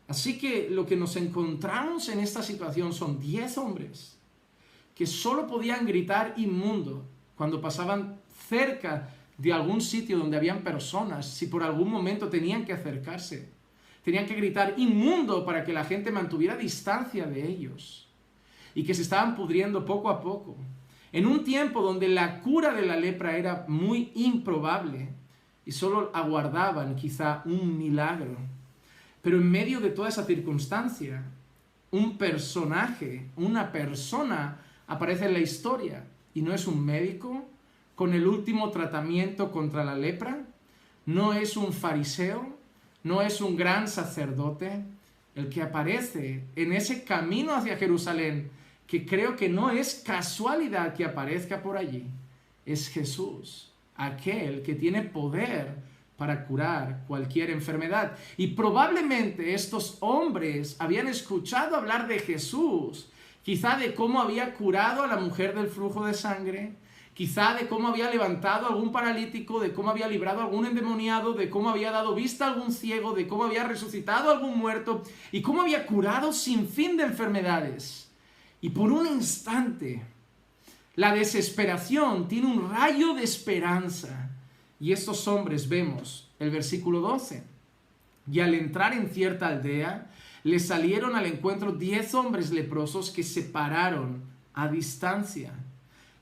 Así 0.08 0.36
que 0.36 0.68
lo 0.68 0.84
que 0.84 0.94
nos 0.94 1.16
encontramos 1.16 2.10
en 2.10 2.20
esta 2.20 2.42
situación 2.42 2.92
son 2.92 3.18
10 3.18 3.56
hombres 3.56 4.18
que 4.94 5.06
solo 5.06 5.46
podían 5.46 5.86
gritar 5.86 6.34
inmundo 6.36 7.06
cuando 7.34 7.58
pasaban 7.62 8.20
cerca 8.46 9.08
de 9.38 9.54
algún 9.54 9.80
sitio 9.80 10.18
donde 10.18 10.36
habían 10.36 10.62
personas, 10.62 11.26
si 11.26 11.46
por 11.46 11.62
algún 11.62 11.90
momento 11.90 12.28
tenían 12.28 12.66
que 12.66 12.74
acercarse, 12.74 13.48
tenían 14.04 14.26
que 14.26 14.34
gritar 14.34 14.74
inmundo 14.76 15.46
para 15.46 15.64
que 15.64 15.72
la 15.72 15.86
gente 15.86 16.10
mantuviera 16.10 16.56
distancia 16.56 17.24
de 17.24 17.48
ellos 17.48 18.01
y 18.74 18.84
que 18.84 18.94
se 18.94 19.02
estaban 19.02 19.34
pudriendo 19.34 19.84
poco 19.84 20.08
a 20.08 20.20
poco. 20.20 20.56
En 21.12 21.26
un 21.26 21.44
tiempo 21.44 21.82
donde 21.82 22.08
la 22.08 22.40
cura 22.40 22.72
de 22.72 22.86
la 22.86 22.96
lepra 22.96 23.36
era 23.36 23.66
muy 23.68 24.12
improbable 24.14 25.08
y 25.66 25.72
solo 25.72 26.10
aguardaban 26.14 26.96
quizá 26.96 27.42
un 27.44 27.76
milagro. 27.76 28.36
Pero 29.20 29.36
en 29.36 29.50
medio 29.50 29.80
de 29.80 29.90
toda 29.90 30.08
esa 30.08 30.24
circunstancia, 30.24 31.22
un 31.90 32.16
personaje, 32.16 33.26
una 33.36 33.70
persona 33.70 34.58
aparece 34.86 35.26
en 35.26 35.34
la 35.34 35.40
historia 35.40 36.04
y 36.34 36.42
no 36.42 36.54
es 36.54 36.66
un 36.66 36.84
médico 36.84 37.44
con 37.94 38.14
el 38.14 38.26
último 38.26 38.70
tratamiento 38.70 39.52
contra 39.52 39.84
la 39.84 39.94
lepra, 39.94 40.44
no 41.04 41.34
es 41.34 41.56
un 41.56 41.72
fariseo, 41.72 42.56
no 43.04 43.22
es 43.22 43.40
un 43.40 43.56
gran 43.56 43.86
sacerdote, 43.86 44.82
el 45.34 45.48
que 45.48 45.62
aparece 45.62 46.44
en 46.56 46.72
ese 46.72 47.04
camino 47.04 47.54
hacia 47.54 47.76
Jerusalén, 47.76 48.50
que 48.92 49.06
creo 49.06 49.36
que 49.36 49.48
no 49.48 49.70
es 49.70 50.02
casualidad 50.04 50.92
que 50.92 51.06
aparezca 51.06 51.62
por 51.62 51.78
allí, 51.78 52.04
es 52.66 52.90
Jesús, 52.90 53.72
aquel 53.96 54.60
que 54.60 54.74
tiene 54.74 55.00
poder 55.00 55.76
para 56.18 56.44
curar 56.44 57.02
cualquier 57.08 57.48
enfermedad. 57.48 58.18
Y 58.36 58.48
probablemente 58.48 59.54
estos 59.54 59.96
hombres 60.00 60.76
habían 60.78 61.08
escuchado 61.08 61.74
hablar 61.74 62.06
de 62.06 62.18
Jesús 62.18 63.08
quizá 63.42 63.78
de 63.78 63.94
cómo 63.94 64.20
había 64.20 64.52
curado 64.52 65.04
a 65.04 65.06
la 65.06 65.16
mujer 65.16 65.54
del 65.54 65.68
flujo 65.68 66.04
de 66.04 66.12
sangre, 66.12 66.74
quizá 67.14 67.54
de 67.54 67.68
cómo 67.68 67.88
había 67.88 68.10
levantado 68.10 68.66
a 68.66 68.72
algún 68.72 68.92
paralítico, 68.92 69.58
de 69.58 69.72
cómo 69.72 69.88
había 69.88 70.06
librado 70.06 70.42
a 70.42 70.44
algún 70.44 70.66
endemoniado, 70.66 71.32
de 71.32 71.48
cómo 71.48 71.70
había 71.70 71.92
dado 71.92 72.14
vista 72.14 72.44
a 72.44 72.48
algún 72.48 72.70
ciego, 72.70 73.14
de 73.14 73.26
cómo 73.26 73.44
había 73.44 73.64
resucitado 73.64 74.28
a 74.28 74.34
algún 74.34 74.58
muerto 74.58 75.02
y 75.32 75.40
cómo 75.40 75.62
había 75.62 75.86
curado 75.86 76.34
sin 76.34 76.68
fin 76.68 76.98
de 76.98 77.04
enfermedades. 77.04 78.01
Y 78.62 78.70
por 78.70 78.92
un 78.92 79.06
instante, 79.06 80.02
la 80.94 81.12
desesperación 81.12 82.28
tiene 82.28 82.46
un 82.46 82.70
rayo 82.70 83.12
de 83.12 83.24
esperanza. 83.24 84.30
Y 84.80 84.92
estos 84.92 85.28
hombres 85.28 85.68
vemos 85.68 86.30
el 86.38 86.50
versículo 86.50 87.00
12. 87.00 87.42
Y 88.30 88.38
al 88.40 88.54
entrar 88.54 88.92
en 88.94 89.10
cierta 89.10 89.48
aldea, 89.48 90.10
le 90.44 90.60
salieron 90.60 91.16
al 91.16 91.26
encuentro 91.26 91.72
diez 91.72 92.14
hombres 92.14 92.52
leprosos 92.52 93.10
que 93.10 93.24
se 93.24 93.42
pararon 93.42 94.22
a 94.54 94.68
distancia. 94.68 95.52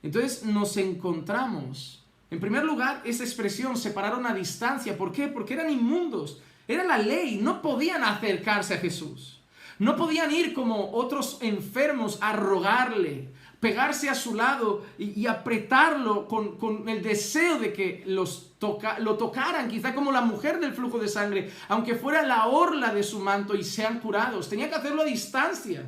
Entonces 0.02 0.42
nos 0.44 0.78
encontramos, 0.78 2.02
en 2.30 2.40
primer 2.40 2.64
lugar, 2.64 3.02
esa 3.04 3.22
expresión, 3.22 3.76
se 3.76 3.90
pararon 3.90 4.26
a 4.26 4.32
distancia. 4.32 4.96
¿Por 4.96 5.12
qué? 5.12 5.28
Porque 5.28 5.54
eran 5.54 5.70
inmundos. 5.70 6.40
Era 6.66 6.84
la 6.84 6.96
ley, 6.96 7.38
no 7.42 7.60
podían 7.60 8.02
acercarse 8.02 8.74
a 8.74 8.78
Jesús. 8.78 9.39
No 9.80 9.96
podían 9.96 10.30
ir 10.30 10.52
como 10.52 10.92
otros 10.92 11.38
enfermos 11.40 12.18
a 12.20 12.34
rogarle, 12.34 13.30
pegarse 13.60 14.10
a 14.10 14.14
su 14.14 14.34
lado 14.34 14.84
y, 14.98 15.26
apretarlo 15.26 16.28
con, 16.28 16.86
el 16.86 17.02
deseo 17.02 17.58
de 17.58 17.72
que 17.72 18.02
los 18.04 18.52
toca, 18.58 18.98
lo 18.98 19.16
tocaran, 19.16 19.68
quizá 19.68 19.94
como 19.94 20.12
la 20.12 20.20
mujer 20.20 20.60
del 20.60 20.74
flujo 20.74 20.98
de 20.98 21.08
sangre, 21.08 21.50
aunque 21.68 21.94
fuera 21.94 22.22
la 22.26 22.48
orla 22.48 22.92
de 22.92 23.02
su 23.02 23.20
manto 23.20 23.54
y 23.54 23.64
sean 23.64 24.00
curados. 24.00 24.50
Tenían 24.50 24.68
que 24.68 24.76
hacerlo 24.76 25.00
a 25.00 25.06
distancia. 25.06 25.86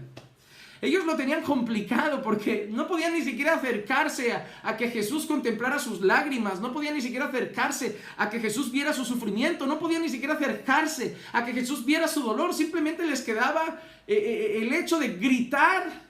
Ellos 0.82 1.06
lo 1.06 1.14
tenían 1.14 1.42
complicado 1.42 2.20
porque 2.22 2.68
no 2.68 2.88
podían 2.88 3.12
ni 3.12 3.22
siquiera 3.22 3.54
acercarse 3.54 4.32
a, 4.64 4.76
que 4.76 4.88
Jesús 4.88 5.26
contemplara 5.26 5.78
sus 5.78 6.00
lágrimas, 6.00 6.60
no 6.60 6.72
podían 6.72 6.94
ni 6.94 7.00
siquiera 7.00 7.26
acercarse 7.26 8.00
a 8.16 8.28
que 8.28 8.40
Jesús 8.40 8.72
viera 8.72 8.92
su 8.92 9.04
sufrimiento, 9.04 9.64
no 9.64 9.78
podían 9.78 10.02
ni 10.02 10.08
siquiera 10.08 10.34
acercarse 10.34 11.16
a 11.32 11.44
que 11.44 11.52
Jesús 11.52 11.84
viera 11.84 12.08
su 12.08 12.20
dolor, 12.20 12.52
simplemente 12.52 13.06
les 13.06 13.20
quedaba 13.20 13.80
eh, 14.08 14.14
eh, 14.16 14.58
el 14.60 14.72
hecho 14.72 14.98
de 14.98 15.10
gritar 15.10 16.02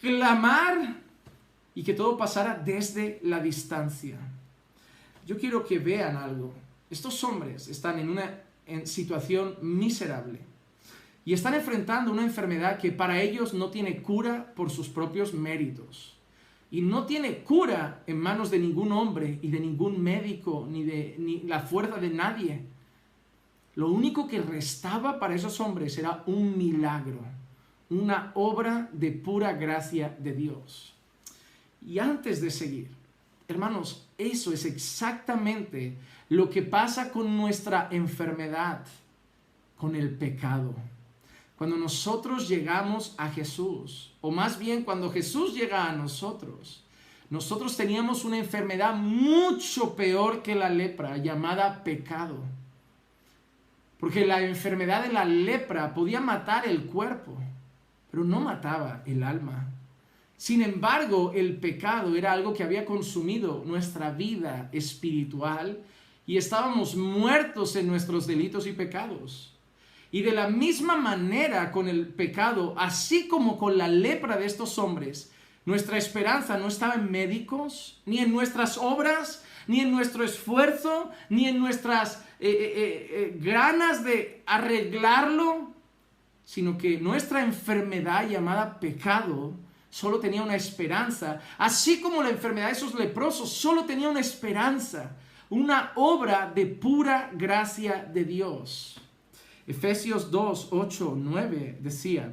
clamar 0.00 0.96
y 1.76 1.84
que 1.84 1.94
todo 1.94 2.18
pasara 2.18 2.54
desde 2.56 3.20
la 3.22 3.38
distancia. 3.38 4.18
Yo 5.28 5.38
quiero 5.38 5.64
que 5.64 5.78
vean 5.78 6.16
algo. 6.16 6.52
Estos 6.90 7.22
hombres 7.22 7.68
están 7.68 8.00
en 8.00 8.08
una 8.10 8.40
situación 8.84 9.56
miserable 9.62 10.47
y 11.28 11.34
están 11.34 11.52
enfrentando 11.52 12.10
una 12.10 12.22
enfermedad 12.22 12.78
que 12.78 12.90
para 12.90 13.20
ellos 13.20 13.52
no 13.52 13.68
tiene 13.68 14.00
cura 14.00 14.50
por 14.56 14.70
sus 14.70 14.88
propios 14.88 15.34
méritos. 15.34 16.16
Y 16.70 16.80
no 16.80 17.04
tiene 17.04 17.40
cura 17.40 18.02
en 18.06 18.18
manos 18.18 18.50
de 18.50 18.58
ningún 18.58 18.92
hombre 18.92 19.38
y 19.42 19.50
de 19.50 19.60
ningún 19.60 20.02
médico, 20.02 20.66
ni 20.66 20.84
de 20.84 21.16
ni 21.18 21.42
la 21.42 21.60
fuerza 21.60 21.98
de 21.98 22.08
nadie. 22.08 22.62
Lo 23.74 23.90
único 23.90 24.26
que 24.26 24.40
restaba 24.40 25.18
para 25.18 25.34
esos 25.34 25.60
hombres 25.60 25.98
era 25.98 26.22
un 26.24 26.56
milagro, 26.56 27.20
una 27.90 28.32
obra 28.34 28.88
de 28.94 29.10
pura 29.10 29.52
gracia 29.52 30.16
de 30.18 30.32
Dios. 30.32 30.94
Y 31.86 31.98
antes 31.98 32.40
de 32.40 32.50
seguir, 32.50 32.88
hermanos, 33.48 34.08
eso 34.16 34.50
es 34.50 34.64
exactamente 34.64 35.98
lo 36.30 36.48
que 36.48 36.62
pasa 36.62 37.12
con 37.12 37.36
nuestra 37.36 37.88
enfermedad, 37.90 38.86
con 39.76 39.94
el 39.94 40.08
pecado. 40.16 40.74
Cuando 41.58 41.76
nosotros 41.76 42.48
llegamos 42.48 43.16
a 43.18 43.30
Jesús, 43.30 44.12
o 44.20 44.30
más 44.30 44.60
bien 44.60 44.84
cuando 44.84 45.10
Jesús 45.10 45.54
llega 45.54 45.90
a 45.90 45.92
nosotros, 45.92 46.84
nosotros 47.30 47.76
teníamos 47.76 48.24
una 48.24 48.38
enfermedad 48.38 48.94
mucho 48.94 49.96
peor 49.96 50.40
que 50.44 50.54
la 50.54 50.70
lepra, 50.70 51.16
llamada 51.16 51.82
pecado. 51.82 52.36
Porque 53.98 54.24
la 54.24 54.40
enfermedad 54.40 55.02
de 55.02 55.12
la 55.12 55.24
lepra 55.24 55.92
podía 55.94 56.20
matar 56.20 56.64
el 56.64 56.84
cuerpo, 56.84 57.36
pero 58.12 58.22
no 58.22 58.38
mataba 58.38 59.02
el 59.04 59.24
alma. 59.24 59.66
Sin 60.36 60.62
embargo, 60.62 61.32
el 61.34 61.56
pecado 61.56 62.14
era 62.14 62.30
algo 62.30 62.54
que 62.54 62.62
había 62.62 62.84
consumido 62.84 63.64
nuestra 63.66 64.12
vida 64.12 64.68
espiritual 64.70 65.82
y 66.24 66.36
estábamos 66.36 66.94
muertos 66.94 67.74
en 67.74 67.88
nuestros 67.88 68.28
delitos 68.28 68.68
y 68.68 68.72
pecados. 68.72 69.57
Y 70.10 70.22
de 70.22 70.32
la 70.32 70.48
misma 70.48 70.96
manera 70.96 71.70
con 71.70 71.88
el 71.88 72.06
pecado, 72.06 72.74
así 72.78 73.28
como 73.28 73.58
con 73.58 73.76
la 73.76 73.88
lepra 73.88 74.36
de 74.36 74.46
estos 74.46 74.78
hombres, 74.78 75.32
nuestra 75.66 75.98
esperanza 75.98 76.56
no 76.56 76.68
estaba 76.68 76.94
en 76.94 77.10
médicos, 77.10 78.00
ni 78.06 78.20
en 78.20 78.32
nuestras 78.32 78.78
obras, 78.78 79.44
ni 79.66 79.80
en 79.80 79.90
nuestro 79.90 80.24
esfuerzo, 80.24 81.10
ni 81.28 81.46
en 81.46 81.58
nuestras 81.58 82.24
eh, 82.40 82.48
eh, 82.48 83.08
eh, 83.10 83.38
ganas 83.38 84.02
de 84.02 84.42
arreglarlo, 84.46 85.74
sino 86.44 86.78
que 86.78 86.98
nuestra 86.98 87.42
enfermedad 87.42 88.26
llamada 88.26 88.80
pecado 88.80 89.52
solo 89.90 90.20
tenía 90.20 90.42
una 90.42 90.56
esperanza, 90.56 91.42
así 91.58 92.00
como 92.00 92.22
la 92.22 92.30
enfermedad 92.30 92.68
de 92.68 92.72
esos 92.72 92.94
leprosos 92.94 93.52
solo 93.52 93.84
tenía 93.84 94.08
una 94.08 94.20
esperanza, 94.20 95.16
una 95.50 95.92
obra 95.96 96.50
de 96.54 96.64
pura 96.64 97.30
gracia 97.34 98.08
de 98.10 98.24
Dios. 98.24 99.00
Efesios 99.68 100.30
2, 100.30 100.68
8, 100.70 101.14
9 101.16 101.78
decía, 101.82 102.32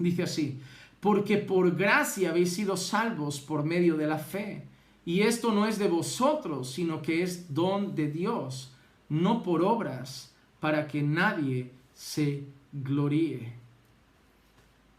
dice 0.00 0.24
así, 0.24 0.58
porque 0.98 1.38
por 1.38 1.76
gracia 1.76 2.30
habéis 2.30 2.52
sido 2.52 2.76
salvos 2.76 3.40
por 3.40 3.64
medio 3.64 3.96
de 3.96 4.08
la 4.08 4.18
fe. 4.18 4.64
Y 5.06 5.20
esto 5.20 5.52
no 5.52 5.64
es 5.64 5.78
de 5.78 5.86
vosotros, 5.86 6.68
sino 6.68 7.02
que 7.02 7.22
es 7.22 7.54
don 7.54 7.94
de 7.94 8.10
Dios, 8.10 8.72
no 9.08 9.44
por 9.44 9.62
obras, 9.62 10.32
para 10.58 10.88
que 10.88 11.02
nadie 11.02 11.70
se 11.94 12.42
gloríe. 12.72 13.52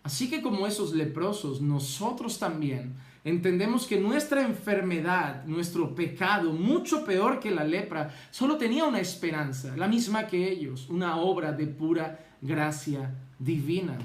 Así 0.04 0.30
que 0.30 0.42
como 0.42 0.66
esos 0.66 0.94
leprosos, 0.94 1.60
nosotros 1.60 2.40
también 2.40 2.96
entendemos 3.24 3.86
que 3.86 4.00
nuestra 4.00 4.42
enfermedad, 4.42 5.46
nuestro 5.46 5.94
pecado, 5.94 6.52
mucho 6.54 7.06
peor 7.06 7.40
que 7.40 7.52
la 7.52 7.64
lepra, 7.64 8.14
solo 8.32 8.58
tenía 8.58 8.86
una 8.86 9.00
esperanza, 9.00 9.76
la 9.78 9.88
misma 9.88 10.28
que 10.28 10.50
ellos, 10.50 10.90
una 10.90 11.18
obra 11.18 11.52
de 11.52 11.68
pura 11.68 12.20
gracia 12.42 13.14
divina. 13.38 13.98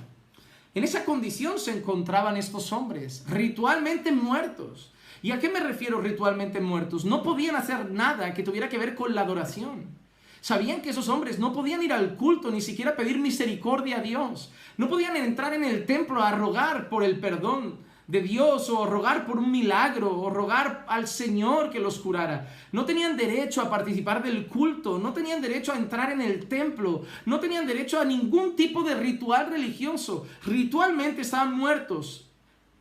En 0.75 0.85
esa 0.85 1.07
condición 1.07 1.59
se 1.59 1.77
encontraban 1.77 2.37
estos 2.37 2.71
hombres, 2.73 3.25
ritualmente 3.29 4.13
muertos. 4.13 4.93
¿Y 5.23 5.31
a 5.31 5.39
qué 5.39 5.49
me 5.49 5.61
refiero 5.61 6.01
ritualmente 6.03 6.61
muertos? 6.61 7.07
No 7.07 7.23
podían 7.23 7.57
hacer 7.57 7.91
nada 7.91 8.35
que 8.35 8.43
tuviera 8.43 8.69
que 8.69 8.77
ver 8.77 8.95
con 8.95 9.15
la 9.15 9.23
adoración. 9.23 9.97
Sabían 10.43 10.83
que 10.83 10.91
esos 10.91 11.09
hombres 11.09 11.39
no 11.39 11.53
podían 11.53 11.83
ir 11.83 11.93
al 11.93 12.15
culto, 12.15 12.51
ni 12.51 12.61
siquiera 12.61 12.95
pedir 12.95 13.19
misericordia 13.19 13.99
a 13.99 14.03
Dios. 14.03 14.53
No 14.77 14.89
podían 14.89 15.17
entrar 15.17 15.55
en 15.55 15.65
el 15.65 15.87
templo 15.87 16.23
a 16.23 16.31
rogar 16.33 16.89
por 16.89 17.03
el 17.03 17.19
perdón 17.19 17.79
de 18.09 18.23
Dios 18.23 18.71
o 18.71 18.87
rogar 18.87 19.27
por 19.27 19.39
un 19.39 19.51
milagro 19.51 20.19
o 20.21 20.31
rogar 20.31 20.85
al 20.89 21.09
Señor 21.09 21.71
que 21.71 21.81
los 21.81 21.99
curara. 21.99 22.55
No 22.73 22.85
tenían 22.85 23.17
derecho 23.17 23.61
a 23.61 23.71
participar 23.71 24.23
del 24.23 24.47
culto, 24.47 24.99
no 24.99 25.13
tenían 25.13 25.43
derecho 25.43 25.73
a 25.73 25.79
entrar 25.79 26.13
en 26.13 26.21
el 26.21 26.47
templo, 26.47 27.03
no 27.25 27.41
tenían 27.41 27.67
derecho 27.67 28.01
a 28.01 28.05
ningún 28.05 28.55
tipo 28.55 28.83
de 28.83 28.95
ritual 28.95 29.51
religioso. 29.51 30.27
Ritualmente 30.45 31.23
estaban 31.23 31.57
muertos. 31.57 32.29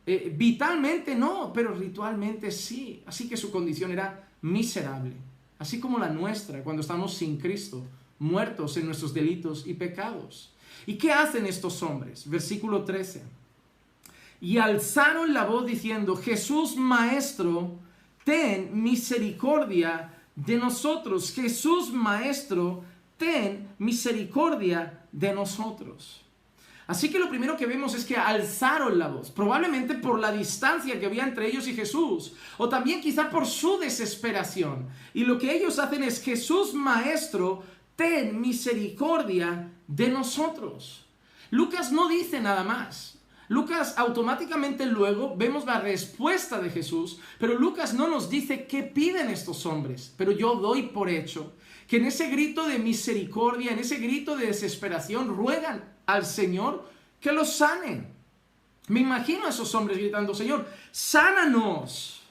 Eh, 0.06 0.32
vitalmente 0.36 1.16
no, 1.16 1.52
pero 1.52 1.74
ritualmente 1.74 2.52
sí. 2.52 3.02
Así 3.06 3.28
que 3.28 3.36
su 3.36 3.50
condición 3.50 3.90
era 3.90 4.28
miserable, 4.42 5.14
así 5.58 5.80
como 5.80 5.98
la 5.98 6.10
nuestra 6.10 6.62
cuando 6.62 6.82
estamos 6.82 7.14
sin 7.14 7.38
Cristo, 7.38 7.84
muertos 8.20 8.76
en 8.76 8.86
nuestros 8.86 9.12
delitos 9.12 9.66
y 9.66 9.74
pecados. 9.74 10.52
¿Y 10.86 10.94
qué 10.94 11.12
hacen 11.12 11.46
estos 11.46 11.82
hombres? 11.82 12.30
Versículo 12.30 12.84
13 12.84 13.35
y 14.40 14.58
alzaron 14.58 15.32
la 15.32 15.44
voz 15.44 15.66
diciendo, 15.66 16.16
Jesús 16.16 16.76
Maestro, 16.76 17.78
ten 18.24 18.82
misericordia 18.82 20.12
de 20.34 20.56
nosotros. 20.56 21.32
Jesús 21.32 21.92
Maestro, 21.92 22.84
ten 23.16 23.68
misericordia 23.78 25.06
de 25.12 25.32
nosotros. 25.32 26.22
Así 26.86 27.10
que 27.10 27.18
lo 27.18 27.28
primero 27.28 27.56
que 27.56 27.66
vemos 27.66 27.94
es 27.94 28.04
que 28.04 28.16
alzaron 28.16 28.98
la 28.98 29.08
voz, 29.08 29.30
probablemente 29.30 29.94
por 29.94 30.20
la 30.20 30.30
distancia 30.30 31.00
que 31.00 31.06
había 31.06 31.24
entre 31.24 31.48
ellos 31.48 31.66
y 31.66 31.74
Jesús, 31.74 32.34
o 32.58 32.68
también 32.68 33.00
quizá 33.00 33.28
por 33.28 33.46
su 33.46 33.78
desesperación. 33.78 34.86
Y 35.12 35.24
lo 35.24 35.36
que 35.36 35.52
ellos 35.52 35.80
hacen 35.80 36.04
es, 36.04 36.22
Jesús 36.22 36.74
Maestro, 36.74 37.64
ten 37.96 38.40
misericordia 38.40 39.72
de 39.88 40.08
nosotros. 40.08 41.04
Lucas 41.50 41.90
no 41.90 42.08
dice 42.08 42.40
nada 42.40 42.62
más. 42.62 43.15
Lucas 43.48 43.94
automáticamente 43.96 44.86
luego 44.86 45.36
vemos 45.36 45.64
la 45.66 45.80
respuesta 45.80 46.60
de 46.60 46.70
Jesús, 46.70 47.20
pero 47.38 47.54
Lucas 47.54 47.94
no 47.94 48.08
nos 48.08 48.28
dice 48.28 48.66
qué 48.66 48.82
piden 48.82 49.30
estos 49.30 49.66
hombres, 49.66 50.12
pero 50.16 50.32
yo 50.32 50.56
doy 50.56 50.82
por 50.82 51.08
hecho 51.08 51.52
que 51.86 51.98
en 51.98 52.06
ese 52.06 52.28
grito 52.28 52.66
de 52.66 52.78
misericordia, 52.78 53.72
en 53.72 53.78
ese 53.78 53.98
grito 53.98 54.36
de 54.36 54.46
desesperación, 54.46 55.28
ruegan 55.28 55.84
al 56.06 56.26
Señor 56.26 56.90
que 57.20 57.32
los 57.32 57.56
sanen. 57.56 58.12
Me 58.88 59.00
imagino 59.00 59.46
a 59.46 59.50
esos 59.50 59.74
hombres 59.74 59.98
gritando, 59.98 60.34
Señor, 60.34 60.68
sánanos, 60.90 62.22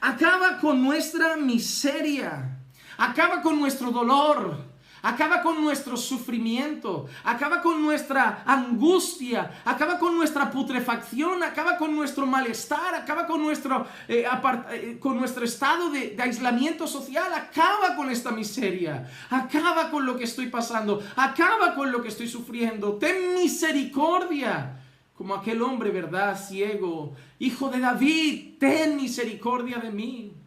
acaba 0.00 0.58
con 0.58 0.82
nuestra 0.82 1.36
miseria, 1.36 2.58
acaba 2.96 3.42
con 3.42 3.58
nuestro 3.58 3.90
dolor, 3.90 4.71
acaba 5.02 5.42
con 5.42 5.60
nuestro 5.60 5.96
sufrimiento, 5.96 7.06
acaba 7.24 7.60
con 7.60 7.82
nuestra 7.82 8.44
angustia, 8.46 9.60
acaba 9.64 9.98
con 9.98 10.16
nuestra 10.16 10.50
putrefacción, 10.50 11.42
acaba 11.42 11.76
con 11.76 11.94
nuestro 11.94 12.24
malestar, 12.24 12.94
acaba 12.94 13.26
con 13.26 13.42
nuestro, 13.42 13.86
eh, 14.08 14.24
eh, 14.70 14.96
con 15.00 15.18
nuestro 15.18 15.44
estado 15.44 15.90
de, 15.90 16.10
de 16.10 16.22
aislamiento 16.22 16.86
social, 16.86 17.32
acaba 17.34 17.96
con 17.96 18.10
esta 18.10 18.30
miseria, 18.30 19.10
acaba 19.28 19.90
con 19.90 20.06
lo 20.06 20.16
que 20.16 20.24
estoy 20.24 20.46
pasando, 20.46 21.02
acaba 21.16 21.74
con 21.74 21.90
lo 21.90 22.00
que 22.00 22.08
estoy 22.08 22.28
sufriendo, 22.28 22.94
ten 22.94 23.34
misericordia 23.34 24.78
como 25.14 25.34
aquel 25.34 25.62
hombre, 25.62 25.90
¿verdad? 25.90 26.40
Ciego, 26.40 27.14
hijo 27.38 27.68
de 27.68 27.80
David, 27.80 28.58
ten 28.58 28.96
misericordia 28.96 29.78
de 29.78 29.90
mí 29.90 30.41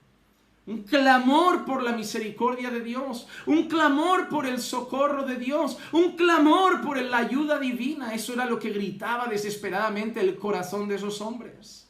un 0.67 0.81
clamor 0.83 1.63
por 1.63 1.83
la 1.83 1.91
misericordia 1.91 2.71
de 2.71 2.81
Dios, 2.81 3.27
un 3.45 3.67
clamor 3.67 4.27
por 4.29 4.47
el 4.47 4.59
socorro 4.59 5.23
de 5.23 5.35
Dios, 5.35 5.77
un 5.91 6.15
clamor 6.15 6.81
por 6.81 6.99
la 6.99 7.17
ayuda 7.17 7.59
divina. 7.59 8.15
Eso 8.15 8.33
era 8.33 8.45
lo 8.45 8.57
que 8.57 8.71
gritaba 8.71 9.27
desesperadamente 9.27 10.19
el 10.19 10.37
corazón 10.37 10.87
de 10.87 10.95
esos 10.95 11.21
hombres. 11.21 11.87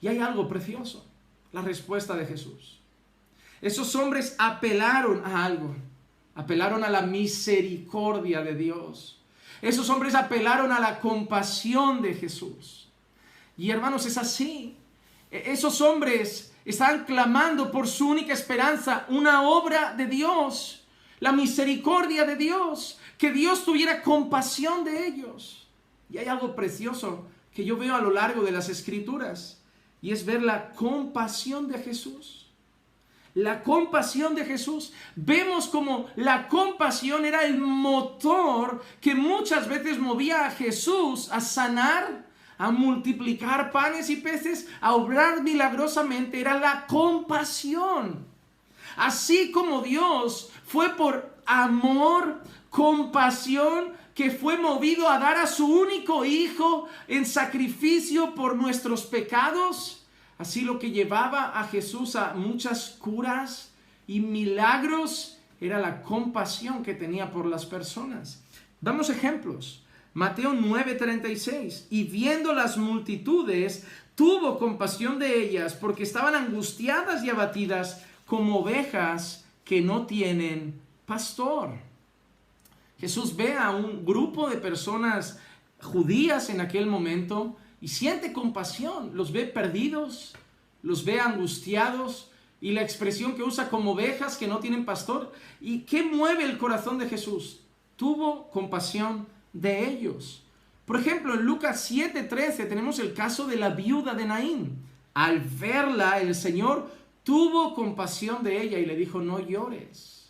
Y 0.00 0.08
hay 0.08 0.18
algo 0.18 0.48
precioso, 0.48 1.06
la 1.52 1.60
respuesta 1.60 2.14
de 2.14 2.24
Jesús. 2.24 2.80
Esos 3.60 3.94
hombres 3.94 4.34
apelaron 4.38 5.22
a 5.24 5.44
algo, 5.44 5.74
apelaron 6.34 6.82
a 6.82 6.88
la 6.88 7.02
misericordia 7.02 8.40
de 8.40 8.54
Dios. 8.54 9.20
Esos 9.60 9.90
hombres 9.90 10.14
apelaron 10.14 10.72
a 10.72 10.80
la 10.80 11.00
compasión 11.00 12.00
de 12.00 12.14
Jesús. 12.14 12.88
Y 13.58 13.70
hermanos, 13.70 14.06
es 14.06 14.16
así. 14.16 14.76
E-, 15.30 15.52
esos 15.52 15.80
hombres 15.80 16.54
Estaban 16.66 17.04
clamando 17.04 17.70
por 17.70 17.86
su 17.86 18.08
única 18.08 18.32
esperanza, 18.32 19.06
una 19.08 19.42
obra 19.42 19.94
de 19.94 20.06
Dios, 20.06 20.84
la 21.20 21.30
misericordia 21.30 22.24
de 22.24 22.34
Dios, 22.34 22.98
que 23.16 23.30
Dios 23.30 23.64
tuviera 23.64 24.02
compasión 24.02 24.82
de 24.82 25.06
ellos. 25.06 25.68
Y 26.10 26.18
hay 26.18 26.26
algo 26.26 26.56
precioso 26.56 27.28
que 27.54 27.64
yo 27.64 27.76
veo 27.76 27.94
a 27.94 28.00
lo 28.00 28.10
largo 28.10 28.42
de 28.42 28.50
las 28.50 28.68
escrituras, 28.68 29.62
y 30.02 30.10
es 30.10 30.26
ver 30.26 30.42
la 30.42 30.72
compasión 30.72 31.68
de 31.68 31.78
Jesús. 31.78 32.48
La 33.32 33.62
compasión 33.62 34.34
de 34.34 34.44
Jesús. 34.44 34.92
Vemos 35.14 35.68
como 35.68 36.06
la 36.16 36.48
compasión 36.48 37.24
era 37.24 37.44
el 37.44 37.58
motor 37.58 38.82
que 39.00 39.14
muchas 39.14 39.68
veces 39.68 39.98
movía 40.00 40.46
a 40.46 40.50
Jesús 40.50 41.30
a 41.30 41.40
sanar, 41.40 42.25
a 42.58 42.70
multiplicar 42.70 43.70
panes 43.70 44.10
y 44.10 44.16
peces, 44.16 44.68
a 44.80 44.94
obrar 44.94 45.42
milagrosamente. 45.42 46.40
Era 46.40 46.58
la 46.58 46.86
compasión. 46.86 48.26
Así 48.96 49.52
como 49.52 49.82
Dios 49.82 50.50
fue 50.64 50.90
por 50.90 51.36
amor, 51.44 52.42
compasión, 52.70 53.92
que 54.14 54.30
fue 54.30 54.56
movido 54.56 55.08
a 55.08 55.18
dar 55.18 55.36
a 55.36 55.46
su 55.46 55.66
único 55.66 56.24
hijo 56.24 56.88
en 57.06 57.26
sacrificio 57.26 58.34
por 58.34 58.56
nuestros 58.56 59.04
pecados. 59.04 60.06
Así 60.38 60.62
lo 60.62 60.78
que 60.78 60.90
llevaba 60.90 61.58
a 61.58 61.64
Jesús 61.64 62.16
a 62.16 62.32
muchas 62.34 62.96
curas 62.98 63.72
y 64.06 64.20
milagros 64.20 65.38
era 65.60 65.78
la 65.78 66.02
compasión 66.02 66.82
que 66.82 66.94
tenía 66.94 67.30
por 67.30 67.46
las 67.46 67.66
personas. 67.66 68.42
Damos 68.80 69.10
ejemplos. 69.10 69.82
Mateo 70.16 70.54
9:36. 70.54 71.88
Y 71.90 72.04
viendo 72.04 72.54
las 72.54 72.78
multitudes, 72.78 73.84
tuvo 74.14 74.58
compasión 74.58 75.18
de 75.18 75.42
ellas 75.42 75.74
porque 75.74 76.04
estaban 76.04 76.34
angustiadas 76.34 77.22
y 77.22 77.28
abatidas 77.28 78.02
como 78.24 78.60
ovejas 78.60 79.44
que 79.62 79.82
no 79.82 80.06
tienen 80.06 80.80
pastor. 81.04 81.68
Jesús 82.98 83.36
ve 83.36 83.58
a 83.58 83.68
un 83.72 84.06
grupo 84.06 84.48
de 84.48 84.56
personas 84.56 85.38
judías 85.82 86.48
en 86.48 86.62
aquel 86.62 86.86
momento 86.86 87.58
y 87.82 87.88
siente 87.88 88.32
compasión, 88.32 89.10
los 89.14 89.32
ve 89.32 89.44
perdidos, 89.44 90.34
los 90.82 91.04
ve 91.04 91.20
angustiados 91.20 92.30
y 92.62 92.70
la 92.70 92.80
expresión 92.80 93.34
que 93.34 93.42
usa 93.42 93.68
como 93.68 93.92
ovejas 93.92 94.38
que 94.38 94.48
no 94.48 94.60
tienen 94.60 94.86
pastor. 94.86 95.30
¿Y 95.60 95.80
qué 95.80 96.02
mueve 96.04 96.44
el 96.44 96.56
corazón 96.56 96.96
de 96.96 97.06
Jesús? 97.06 97.60
Tuvo 97.96 98.48
compasión 98.50 99.35
de 99.60 99.88
ellos. 99.88 100.42
Por 100.84 101.00
ejemplo, 101.00 101.34
en 101.34 101.42
Lucas 101.42 101.90
7:13 101.90 102.68
tenemos 102.68 102.98
el 102.98 103.14
caso 103.14 103.46
de 103.46 103.56
la 103.56 103.70
viuda 103.70 104.14
de 104.14 104.26
Naín. 104.26 104.84
Al 105.14 105.40
verla, 105.40 106.20
el 106.20 106.34
Señor 106.34 106.90
tuvo 107.24 107.74
compasión 107.74 108.44
de 108.44 108.62
ella 108.62 108.78
y 108.78 108.86
le 108.86 108.96
dijo, 108.96 109.20
no 109.20 109.40
llores. 109.40 110.28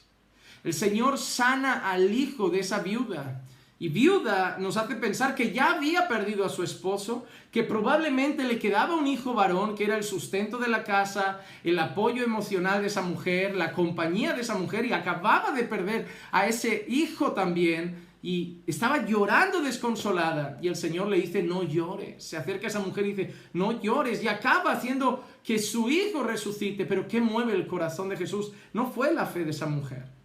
El 0.64 0.72
Señor 0.72 1.18
sana 1.18 1.90
al 1.90 2.12
hijo 2.12 2.48
de 2.48 2.60
esa 2.60 2.78
viuda. 2.78 3.42
Y 3.78 3.88
viuda 3.88 4.56
nos 4.58 4.78
hace 4.78 4.94
pensar 4.94 5.34
que 5.34 5.52
ya 5.52 5.72
había 5.72 6.08
perdido 6.08 6.46
a 6.46 6.48
su 6.48 6.62
esposo, 6.62 7.26
que 7.52 7.62
probablemente 7.62 8.44
le 8.44 8.58
quedaba 8.58 8.96
un 8.96 9.06
hijo 9.06 9.34
varón, 9.34 9.74
que 9.74 9.84
era 9.84 9.98
el 9.98 10.04
sustento 10.04 10.56
de 10.56 10.68
la 10.68 10.82
casa, 10.82 11.42
el 11.62 11.78
apoyo 11.78 12.24
emocional 12.24 12.80
de 12.80 12.86
esa 12.86 13.02
mujer, 13.02 13.54
la 13.54 13.72
compañía 13.72 14.32
de 14.32 14.40
esa 14.40 14.54
mujer, 14.54 14.86
y 14.86 14.94
acababa 14.94 15.52
de 15.52 15.64
perder 15.64 16.08
a 16.32 16.46
ese 16.46 16.86
hijo 16.88 17.32
también, 17.32 18.05
y 18.26 18.62
estaba 18.66 19.06
llorando 19.06 19.60
desconsolada. 19.60 20.58
Y 20.60 20.68
el 20.68 20.76
Señor 20.76 21.08
le 21.08 21.20
dice, 21.20 21.42
no 21.42 21.62
llores. 21.62 22.24
Se 22.24 22.36
acerca 22.36 22.66
a 22.66 22.70
esa 22.70 22.80
mujer 22.80 23.06
y 23.06 23.12
dice, 23.12 23.34
no 23.52 23.80
llores. 23.80 24.22
Y 24.22 24.28
acaba 24.28 24.72
haciendo 24.72 25.24
que 25.44 25.58
su 25.58 25.88
hijo 25.88 26.22
resucite. 26.22 26.86
Pero 26.86 27.06
¿qué 27.06 27.20
mueve 27.20 27.54
el 27.54 27.66
corazón 27.66 28.08
de 28.08 28.16
Jesús? 28.16 28.52
No 28.72 28.90
fue 28.90 29.14
la 29.14 29.26
fe 29.26 29.44
de 29.44 29.50
esa 29.50 29.66
mujer 29.66 30.16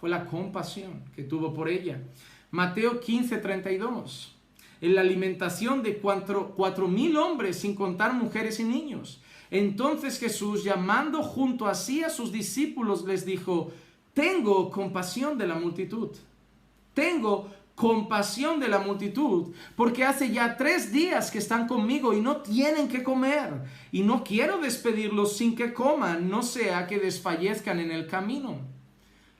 fue 0.00 0.08
la 0.10 0.26
compasión 0.26 1.02
que 1.14 1.22
tuvo 1.22 1.54
por 1.54 1.68
ella. 1.68 2.00
Mateo 2.50 3.00
15, 3.00 3.38
32. 3.38 4.34
En 4.80 4.94
la 4.94 5.00
alimentación 5.00 5.82
de 5.82 5.98
cuatro, 5.98 6.52
cuatro 6.54 6.86
mil 6.86 7.16
hombres, 7.16 7.58
sin 7.58 7.74
contar 7.74 8.12
mujeres 8.12 8.60
y 8.60 8.64
niños. 8.64 9.20
Entonces 9.50 10.18
Jesús, 10.18 10.64
llamando 10.64 11.22
junto 11.22 11.66
a 11.66 11.74
sí 11.74 12.04
a 12.04 12.10
sus 12.10 12.30
discípulos, 12.30 13.04
les 13.04 13.24
dijo, 13.24 13.72
tengo 14.12 14.70
compasión 14.70 15.38
de 15.38 15.46
la 15.46 15.54
multitud. 15.54 16.10
Tengo 16.96 17.50
compasión 17.74 18.58
de 18.58 18.68
la 18.68 18.78
multitud, 18.78 19.54
porque 19.76 20.02
hace 20.02 20.32
ya 20.32 20.56
tres 20.56 20.92
días 20.92 21.30
que 21.30 21.36
están 21.36 21.68
conmigo 21.68 22.14
y 22.14 22.22
no 22.22 22.38
tienen 22.38 22.88
que 22.88 23.02
comer. 23.02 23.64
Y 23.92 24.00
no 24.00 24.24
quiero 24.24 24.56
despedirlos 24.56 25.36
sin 25.36 25.54
que 25.54 25.74
coman, 25.74 26.30
no 26.30 26.42
sea 26.42 26.86
que 26.86 26.98
desfallezcan 26.98 27.80
en 27.80 27.90
el 27.90 28.06
camino 28.06 28.60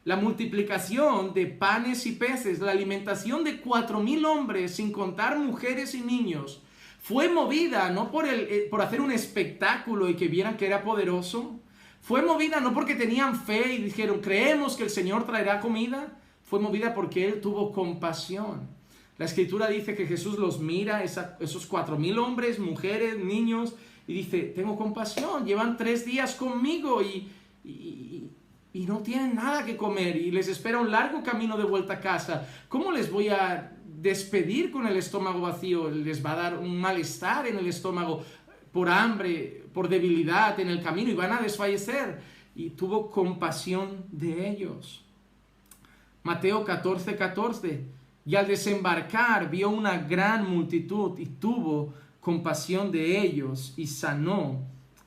la 0.05 0.15
multiplicación 0.15 1.35
de 1.35 1.47
panes 1.47 2.07
y 2.07 2.13
peces, 2.13 2.61
la 2.61 2.71
alimentación 2.71 3.43
de 3.43 3.61
cuatro 3.61 3.99
mil 3.99 4.25
hombres, 4.25 4.77
sin 4.77 4.93
contar 4.93 5.37
mujeres 5.37 5.97
y 5.97 6.01
niños, 6.01 6.63
fue 7.01 7.29
movida 7.29 7.91
no 7.91 8.13
por, 8.13 8.25
el, 8.25 8.41
eh, 8.49 8.69
por 8.71 8.83
hacer 8.83 9.01
un 9.01 9.11
espectáculo 9.11 10.09
y 10.09 10.15
que 10.15 10.29
vieran 10.29 10.57
que 10.57 10.67
era 10.69 10.85
poderoso, 10.85 11.59
fue 12.01 12.23
movida 12.23 12.61
no 12.61 12.73
porque 12.73 12.95
tenían 12.95 13.35
fe 13.35 13.75
y 13.75 13.83
dijeron, 13.83 14.21
creemos 14.21 14.77
que 14.77 14.85
el 14.85 14.91
Señor 14.91 15.27
traerá 15.27 15.59
comida, 15.59 16.17
fue 16.47 16.59
movida 16.59 16.95
porque 16.95 17.29
Él 17.29 17.43
tuvo 17.43 17.73
compasión. 17.73 18.69
La 19.19 19.27
escritura 19.27 19.69
dice 19.69 19.95
que 19.95 20.07
Jesús 20.07 20.39
los 20.39 20.61
mira, 20.61 21.05
esos 21.05 21.67
cuatro 21.67 21.99
mil 21.99 22.19
hombres, 22.19 22.59
mujeres, 22.59 23.19
niños, 23.19 23.75
y 24.09 24.15
dice, 24.15 24.43
tengo 24.55 24.77
compasión, 24.77 25.45
llevan 25.45 25.77
tres 25.77 26.07
días 26.07 26.35
conmigo 26.35 27.03
y, 27.03 27.29
y 28.77 28.85
no 28.85 28.99
tienen 28.99 29.35
nada 29.35 29.65
que 29.65 29.75
comer 29.75 30.17
y 30.17 30.31
les 30.31 30.49
espera 30.49 30.79
un 30.79 30.91
largo 30.91 31.23
camino 31.23 31.57
de 31.57 31.65
vuelta 31.65 31.95
a 31.95 32.01
casa. 32.01 32.47
¿Cómo 32.69 32.93
les 32.93 33.11
voy 33.11 33.31
a 33.31 33.73
despedir 33.87 34.71
con 34.71 34.87
el 34.87 34.99
estómago 34.99 35.41
vacío? 35.41 35.89
Les 35.89 36.23
va 36.25 36.33
a 36.33 36.37
dar 36.37 36.59
un 36.59 36.79
malestar 36.79 37.47
en 37.47 37.57
el 37.57 37.67
estómago 37.69 38.23
por 38.73 38.91
hambre, 38.91 39.65
por 39.73 39.89
debilidad 39.89 40.61
en 40.61 40.69
el 40.69 40.83
camino 40.83 41.11
y 41.11 41.15
van 41.15 41.33
a 41.33 41.41
desfallecer. 41.41 42.21
Y 42.55 42.71
tuvo 42.71 43.11
compasión 43.11 44.05
de 44.13 44.51
ellos. 44.51 45.06
Mateo 46.27 46.65
14, 46.65 47.15
14. 47.15 47.85
Y 48.27 48.35
al 48.35 48.49
desembarcar 48.49 49.49
vio 49.49 49.71
una 49.71 49.97
gran 49.97 50.51
multitud 50.51 51.17
y 51.21 51.27
tuvo 51.27 51.95
compasión 52.21 52.91
de 52.91 53.21
ellos 53.21 53.73
y 53.77 53.87
sanó 53.87 54.59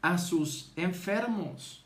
a 0.01 0.17
sus 0.17 0.71
enfermos. 0.77 1.83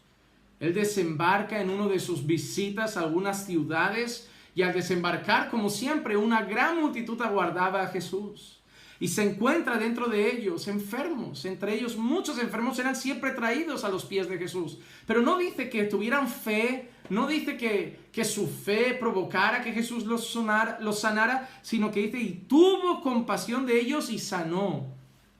Él 0.60 0.76
desembarca 0.76 1.60
en 1.60 1.72
uno 1.72 1.90
de 1.90 2.00
sus 2.00 2.28
visitas 2.28 2.96
a 2.96 3.00
algunas 3.00 3.44
ciudades 3.46 4.30
y 4.54 4.62
al 4.62 4.72
desembarcar, 4.72 5.50
como 5.50 5.72
siempre, 5.72 6.16
una 6.16 6.44
gran 6.44 6.80
multitud 6.80 7.20
aguardaba 7.20 7.82
a 7.82 7.88
Jesús. 7.88 8.62
Y 9.04 9.10
se 9.10 9.22
encuentra 9.22 9.78
dentro 9.78 10.08
de 10.08 10.34
ellos 10.34 10.70
enfermos. 10.70 11.44
Entre 11.44 11.76
ellos 11.76 11.98
muchos 11.98 12.40
enfermos 12.40 12.80
eran 12.80 12.96
siempre 12.96 13.32
traídos 13.32 13.84
a 13.84 13.90
los 13.90 14.06
pies 14.06 14.30
de 14.30 14.38
Jesús. 14.38 14.78
Pero 15.06 15.22
no 15.22 15.38
dice 15.38 15.70
que 15.70 15.84
tuvieran 15.84 16.30
fe, 16.30 16.90
no 17.10 17.28
dice 17.28 17.58
que, 17.58 18.00
que 18.14 18.24
su 18.24 18.48
fe 18.48 18.96
provocara 18.98 19.62
que 19.62 19.74
Jesús 19.74 20.06
los, 20.06 20.34
los 20.80 21.00
sanara, 21.02 21.50
sino 21.64 21.92
que 21.92 22.04
dice, 22.04 22.22
y 22.22 22.46
tuvo 22.48 23.02
compasión 23.02 23.66
de 23.66 23.78
ellos 23.82 24.10
y 24.10 24.20
sanó 24.20 24.86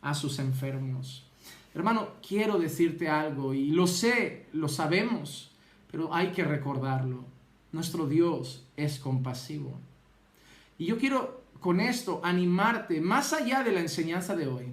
a 0.02 0.14
sus 0.14 0.40
enfermos. 0.40 1.26
Hermano, 1.74 2.10
quiero 2.28 2.60
decirte 2.60 3.08
algo 3.08 3.54
y 3.54 3.68
lo 3.68 3.88
sé, 3.88 4.46
lo 4.52 4.68
sabemos, 4.68 5.52
pero 5.90 6.14
hay 6.14 6.34
que 6.34 6.44
recordarlo. 6.44 7.24
Nuestro 7.72 8.08
Dios 8.10 8.66
es 8.76 9.00
compasivo. 9.00 9.80
Y 10.78 10.88
yo 10.88 10.98
quiero 10.98 11.43
con 11.64 11.80
esto 11.80 12.20
animarte, 12.24 13.00
más 13.00 13.32
allá 13.32 13.64
de 13.64 13.72
la 13.72 13.80
enseñanza 13.80 14.36
de 14.36 14.48
hoy, 14.48 14.66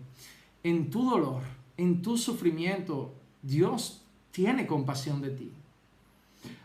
en 0.64 0.90
tu 0.90 1.09
dolor, 1.09 1.40
en 1.76 2.03
tu 2.03 2.18
sufrimiento, 2.18 3.14
Dios 3.42 4.03
tiene 4.33 4.66
compasión 4.66 5.22
de 5.22 5.31
ti. 5.31 5.53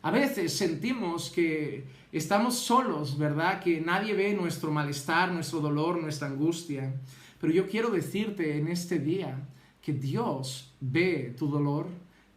A 0.02 0.10
veces 0.10 0.52
sentimos 0.58 1.30
que 1.30 1.86
estamos 2.12 2.58
solos, 2.58 3.20
¿verdad? 3.20 3.62
Que 3.62 3.80
nadie 3.80 4.16
ve 4.16 4.34
nuestro 4.34 4.72
malestar, 4.72 5.32
nuestro 5.32 5.60
dolor, 5.60 6.02
nuestra 6.02 6.28
angustia. 6.28 7.00
Pero 7.40 7.54
yo 7.54 7.68
quiero 7.68 7.92
decirte 7.92 8.58
en 8.58 8.68
este 8.68 8.98
día 8.98 9.38
que 9.80 9.94
Dios 9.94 10.74
ve 10.82 11.36
tu 11.38 11.48
dolor, 11.48 11.88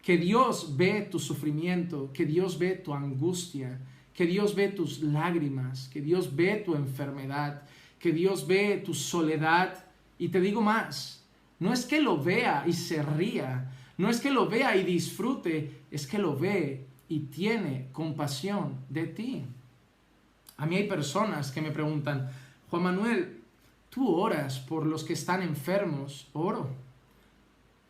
que 0.02 0.18
Dios 0.18 0.76
ve 0.76 1.08
tu 1.10 1.18
sufrimiento, 1.18 2.12
que 2.12 2.26
Dios 2.26 2.58
ve 2.58 2.72
tu 2.72 2.92
angustia, 2.92 3.80
que 4.12 4.26
Dios 4.26 4.54
ve 4.54 4.68
tus 4.68 5.00
lágrimas, 5.00 5.88
que 5.88 6.02
Dios 6.02 6.36
ve 6.36 6.62
tu 6.66 6.74
enfermedad, 6.74 7.62
que 7.98 8.12
Dios 8.12 8.46
ve 8.46 8.82
tu 8.84 8.94
soledad. 8.94 9.84
Y 10.18 10.28
te 10.28 10.40
digo 10.40 10.60
más, 10.60 11.24
no 11.58 11.72
es 11.72 11.84
que 11.84 12.00
lo 12.00 12.22
vea 12.22 12.64
y 12.66 12.72
se 12.72 13.02
ría, 13.02 13.72
no 13.96 14.10
es 14.10 14.20
que 14.20 14.30
lo 14.30 14.48
vea 14.48 14.76
y 14.76 14.84
disfrute, 14.84 15.82
es 15.90 16.06
que 16.06 16.18
lo 16.18 16.36
ve 16.36 16.86
y 17.08 17.20
tiene 17.20 17.88
compasión 17.92 18.76
de 18.88 19.06
ti. 19.06 19.44
A 20.56 20.66
mí 20.66 20.76
hay 20.76 20.88
personas 20.88 21.52
que 21.52 21.62
me 21.62 21.70
preguntan, 21.70 22.30
Juan 22.70 22.82
Manuel, 22.82 23.40
tú 23.90 24.08
oras 24.08 24.58
por 24.58 24.86
los 24.86 25.04
que 25.04 25.12
están 25.12 25.42
enfermos, 25.42 26.28
oro 26.32 26.68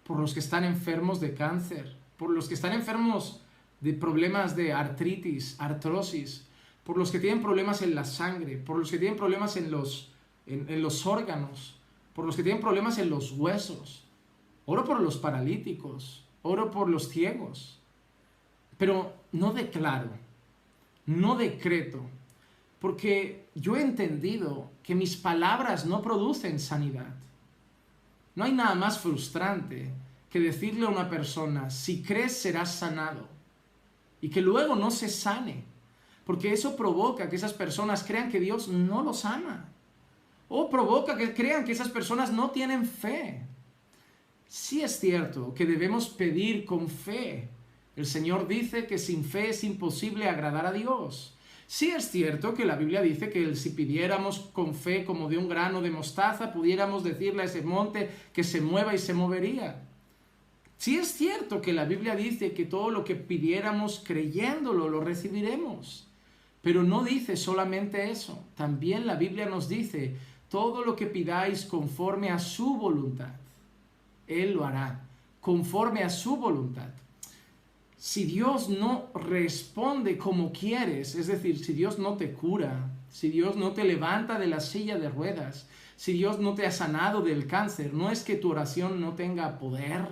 por 0.09 0.19
los 0.19 0.33
que 0.33 0.41
están 0.41 0.65
enfermos 0.65 1.21
de 1.21 1.35
cáncer, 1.35 1.95
por 2.17 2.31
los 2.31 2.49
que 2.49 2.55
están 2.55 2.73
enfermos 2.73 3.43
de 3.81 3.93
problemas 3.93 4.57
de 4.57 4.73
artritis, 4.73 5.55
artrosis, 5.61 6.48
por 6.89 6.97
los 6.97 7.11
que 7.11 7.21
tienen 7.21 7.43
problemas 7.43 7.83
en 7.83 7.95
la 7.95 8.07
sangre, 8.07 8.57
por 8.57 8.79
los 8.79 8.91
que 8.91 8.97
tienen 8.97 9.19
problemas 9.19 9.59
en 9.59 9.71
los, 9.71 10.11
en, 10.47 10.81
los 10.81 11.05
órganos, 11.05 11.79
por 12.15 12.25
los 12.25 12.35
que 12.35 12.43
tienen 12.43 12.63
problemas 12.63 12.97
en 12.97 13.11
los 13.11 13.33
huesos. 13.33 14.05
oro 14.65 14.85
por 14.85 14.99
los 14.99 15.19
paralíticos, 15.19 16.25
oro 16.41 16.71
por 16.71 16.89
los 16.89 17.11
ciegos, 17.11 17.79
pero 18.79 19.13
no 19.33 19.53
declaro, 19.53 20.09
no 21.05 21.37
decreto, 21.37 22.01
porque 22.81 23.49
yo 23.55 23.77
he 23.77 23.83
entendido 23.83 24.71
que 24.83 24.95
mis 24.95 25.15
palabras 25.15 25.85
no 25.85 26.01
producen 26.01 26.59
sanidad. 26.59 27.15
No 28.35 28.45
hay 28.45 28.53
nada 28.53 28.75
más 28.75 28.99
frustrante 28.99 29.93
que 30.31 30.41
decirle 30.41 30.87
a 30.87 30.89
una 30.89 31.11
persona, 31.11 31.69
si 31.69 32.03
crees 32.03 32.41
serás 32.41 32.75
sanado, 32.77 33.29
y 34.23 34.31
que 34.31 34.41
luego 34.41 34.75
no 34.75 34.91
se 34.91 35.11
sane, 35.11 35.65
porque 36.29 36.53
eso 36.53 36.77
provoca 36.77 37.31
que 37.31 37.37
esas 37.37 37.55
personas 37.55 38.05
crean 38.05 38.31
que 38.31 38.39
Dios 38.39 38.69
no 38.69 39.03
los 39.03 39.25
ama, 39.25 39.73
o 40.51 40.69
provoca 40.69 41.17
que 41.17 41.33
crean 41.33 41.65
que 41.65 41.73
esas 41.73 41.89
personas 41.89 42.31
no 42.35 42.51
tienen 42.51 42.85
fe. 42.85 43.47
Sí 44.47 44.83
es 44.83 45.01
cierto 45.01 45.55
que 45.55 45.65
debemos 45.65 46.11
pedir 46.11 46.67
con 46.67 46.91
fe. 46.91 47.49
El 47.97 48.05
Señor 48.05 48.47
dice 48.47 48.87
que 48.87 48.99
sin 48.99 49.25
fe 49.25 49.49
es 49.49 49.65
imposible 49.65 50.29
agradar 50.29 50.67
a 50.67 50.73
Dios. 50.73 51.35
Sí 51.67 51.93
es 51.93 52.11
cierto 52.11 52.53
que 52.53 52.67
la 52.67 52.77
Biblia 52.77 53.01
dice 53.01 53.31
que 53.31 53.57
si 53.57 53.71
pidiéramos 53.71 54.51
con 54.53 54.75
fe 54.75 55.07
como 55.07 55.31
de 55.31 55.39
un 55.39 55.49
grano 55.49 55.81
de 55.81 55.91
mostaza, 55.91 56.53
pudiéramos 56.53 57.05
decirle 57.05 57.41
a 57.41 57.47
ese 57.47 57.63
monte 57.63 58.11
que 58.35 58.45
se 58.45 58.61
mueva 58.61 58.95
y 58.95 58.99
se 58.99 59.15
movería. 59.15 59.83
Sí 60.77 60.99
es 60.99 61.09
cierto 61.09 61.63
que 61.63 61.73
la 61.73 61.87
Biblia 61.87 62.15
dice 62.15 62.53
que 62.53 62.67
todo 62.67 62.91
lo 62.91 63.03
que 63.03 63.15
pidiéramos 63.15 64.03
creyéndolo 64.07 64.91
lo 64.91 65.01
recibiremos. 65.01 66.05
Pero 66.63 66.83
no 66.83 67.05
dice 67.05 67.37
solamente 67.37 68.11
eso. 68.11 68.45
También 68.57 69.07
la 69.07 69.15
Biblia 69.15 69.47
nos 69.47 69.69
dice 69.69 70.17
todo 70.49 70.85
lo 70.85 70.97
que 70.97 71.07
pidáis 71.07 71.65
conforme 71.65 72.31
a 72.31 72.39
su 72.39 72.77
voluntad. 72.77 73.35
Él 74.27 74.53
lo 74.55 74.65
hará, 74.65 75.01
conforme 75.41 76.03
a 76.03 76.11
su 76.11 76.37
voluntad. 76.37 76.89
Si 77.97 78.25
Dios 78.25 78.69
no 78.69 79.07
responde 79.15 80.19
como 80.19 80.53
quieres, 80.53 81.15
es 81.15 81.27
decir, 81.27 81.65
si 81.65 81.73
Dios 81.73 81.99
no 81.99 82.17
te 82.17 82.33
cura, 82.33 82.91
si 83.11 83.29
Dios 83.29 83.57
no 83.57 83.73
te 83.73 83.85
levanta 83.85 84.39
de 84.39 84.47
la 84.47 84.61
silla 84.61 84.99
de 84.99 85.09
ruedas, 85.09 85.67
si 85.97 86.13
Dios 86.13 86.39
no 86.39 86.55
te 86.55 86.65
ha 86.65 86.71
sanado 86.71 87.23
del 87.23 87.49
cáncer, 87.49 87.93
no 87.93 88.11
es 88.11 88.23
que 88.23 88.37
tu 88.37 88.51
oración 88.51 89.01
no 89.01 89.15
tenga 89.15 89.59
poder, 89.59 90.07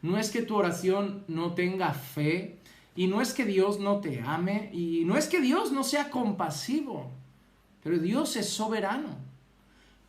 no 0.00 0.16
es 0.16 0.30
que 0.30 0.42
tu 0.42 0.54
oración 0.54 1.24
no 1.26 1.54
tenga 1.54 1.92
fe 1.92 2.58
y 2.98 3.06
no 3.06 3.20
es 3.20 3.32
que 3.32 3.44
Dios 3.44 3.78
no 3.78 4.00
te 4.00 4.22
ame 4.22 4.70
y 4.72 5.04
no 5.04 5.16
es 5.16 5.28
que 5.28 5.40
Dios 5.40 5.70
no 5.70 5.84
sea 5.84 6.10
compasivo, 6.10 7.08
pero 7.80 7.96
Dios 7.96 8.34
es 8.34 8.48
soberano. 8.48 9.10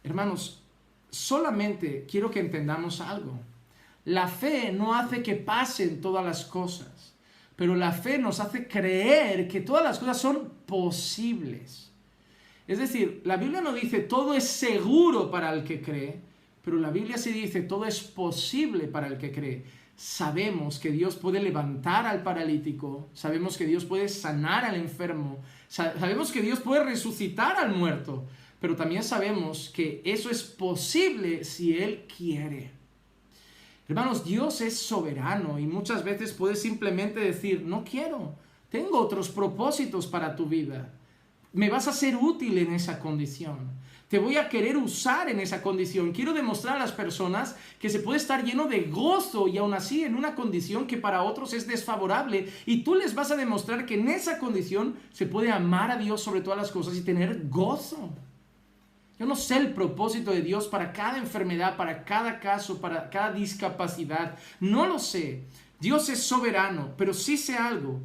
Hermanos, 0.04 0.64
solamente 1.12 2.08
quiero 2.10 2.32
que 2.32 2.40
entendamos 2.40 3.00
algo. 3.00 3.38
La 4.06 4.28
fe 4.28 4.72
no 4.72 4.96
hace 4.96 5.22
que 5.22 5.36
pasen 5.36 6.02
todas 6.02 6.26
las 6.26 6.46
cosas, 6.46 7.14
pero 7.56 7.76
la 7.76 7.92
fe 7.92 8.18
nos 8.18 8.40
hace 8.40 8.68
creer 8.68 9.48
que 9.48 9.62
todas 9.62 9.84
las 9.84 10.00
cosas 10.00 10.20
son 10.20 10.52
posibles. 10.66 11.92
Es 12.68 12.80
decir, 12.80 13.22
la 13.24 13.38
Biblia 13.38 13.62
no 13.62 13.72
dice 13.72 14.00
todo 14.00 14.34
es 14.34 14.46
seguro 14.46 15.30
para 15.30 15.54
el 15.54 15.64
que 15.64 15.80
cree, 15.80 16.20
pero 16.64 16.78
la 16.78 16.90
Biblia 16.90 17.20
sí 17.20 17.34
dice 17.34 17.62
todo 17.62 17.86
es 17.86 18.02
posible 18.02 18.88
para 18.88 19.06
el 19.06 19.20
que 19.20 19.32
cree 19.32 19.79
sabemos 20.00 20.80
que 20.80 20.92
Dios 20.92 21.18
puede 21.18 21.42
levantar 21.42 22.06
al 22.06 22.24
paralítico, 22.24 23.10
sabemos 23.14 23.58
que 23.58 23.66
Dios 23.66 23.84
puede 23.84 24.08
sanar 24.08 24.64
al 24.64 24.76
enfermo, 24.76 25.40
sabemos 25.68 26.32
que 26.32 26.42
Dios 26.42 26.62
puede 26.62 26.86
resucitar 26.86 27.58
al 27.58 27.76
muerto, 27.76 28.26
pero 28.62 28.78
también 28.78 29.04
sabemos 29.04 29.70
que 29.76 30.02
eso 30.06 30.30
es 30.30 30.42
posible 30.42 31.44
si 31.44 31.78
Él 31.78 32.06
quiere. 32.16 32.72
Hermanos, 33.90 34.24
Dios 34.24 34.62
es 34.62 34.78
soberano 34.80 35.60
y 35.60 35.68
muchas 35.68 36.06
veces 36.06 36.32
puede 36.32 36.56
simplemente 36.56 37.20
decir, 37.20 37.64
no 37.66 37.84
quiero, 37.84 38.36
tengo 38.70 39.02
otros 39.02 39.28
propósitos 39.28 40.08
para 40.08 40.38
tu 40.38 40.46
vida, 40.46 40.94
me 41.52 41.70
vas 41.70 41.90
a 41.90 41.94
ser 41.94 42.16
útil 42.16 42.58
en 42.58 42.74
esa 42.74 43.00
condición. 43.00 43.58
Te 44.10 44.18
voy 44.18 44.38
a 44.38 44.50
querer 44.50 44.76
usar 44.76 45.30
en 45.30 45.40
esa 45.40 45.62
condición. 45.62 46.14
Quiero 46.14 46.34
demostrar 46.34 46.78
a 46.78 46.80
las 46.80 46.92
personas 46.92 47.56
que 47.80 47.92
se 47.92 48.00
puede 48.00 48.18
estar 48.18 48.44
lleno 48.44 48.66
de 48.66 48.86
gozo 48.86 49.48
y 49.48 49.60
aún 49.60 49.76
así 49.76 50.04
en 50.04 50.16
una 50.16 50.34
condición 50.34 50.88
que 50.88 50.98
para 50.98 51.22
otros 51.22 51.54
es 51.54 51.68
desfavorable. 51.68 52.52
Y 52.66 52.84
tú 52.84 52.96
les 52.96 53.14
vas 53.14 53.30
a 53.30 53.36
demostrar 53.36 53.86
que 53.86 53.94
en 53.94 54.10
esa 54.10 54.40
condición 54.40 54.96
se 55.12 55.28
puede 55.28 55.52
amar 55.52 55.92
a 55.92 55.98
Dios 55.98 56.22
sobre 56.24 56.42
todas 56.42 56.58
las 56.58 56.72
cosas 56.72 56.96
y 56.96 57.02
tener 57.02 57.50
gozo. 57.50 58.10
Yo 59.20 59.28
no 59.28 59.36
sé 59.36 59.58
el 59.58 59.74
propósito 59.74 60.32
de 60.32 60.42
Dios 60.42 60.68
para 60.68 60.92
cada 60.92 61.20
enfermedad, 61.20 61.78
para 61.78 62.04
cada 62.04 62.40
caso, 62.40 62.82
para 62.82 63.12
cada 63.12 63.34
discapacidad. 63.34 64.40
No 64.60 64.88
lo 64.88 64.98
sé. 64.98 65.44
Dios 65.80 66.10
es 66.10 66.24
soberano, 66.24 66.94
pero 66.98 67.14
sí 67.14 67.38
sé 67.38 67.56
algo. 67.58 68.00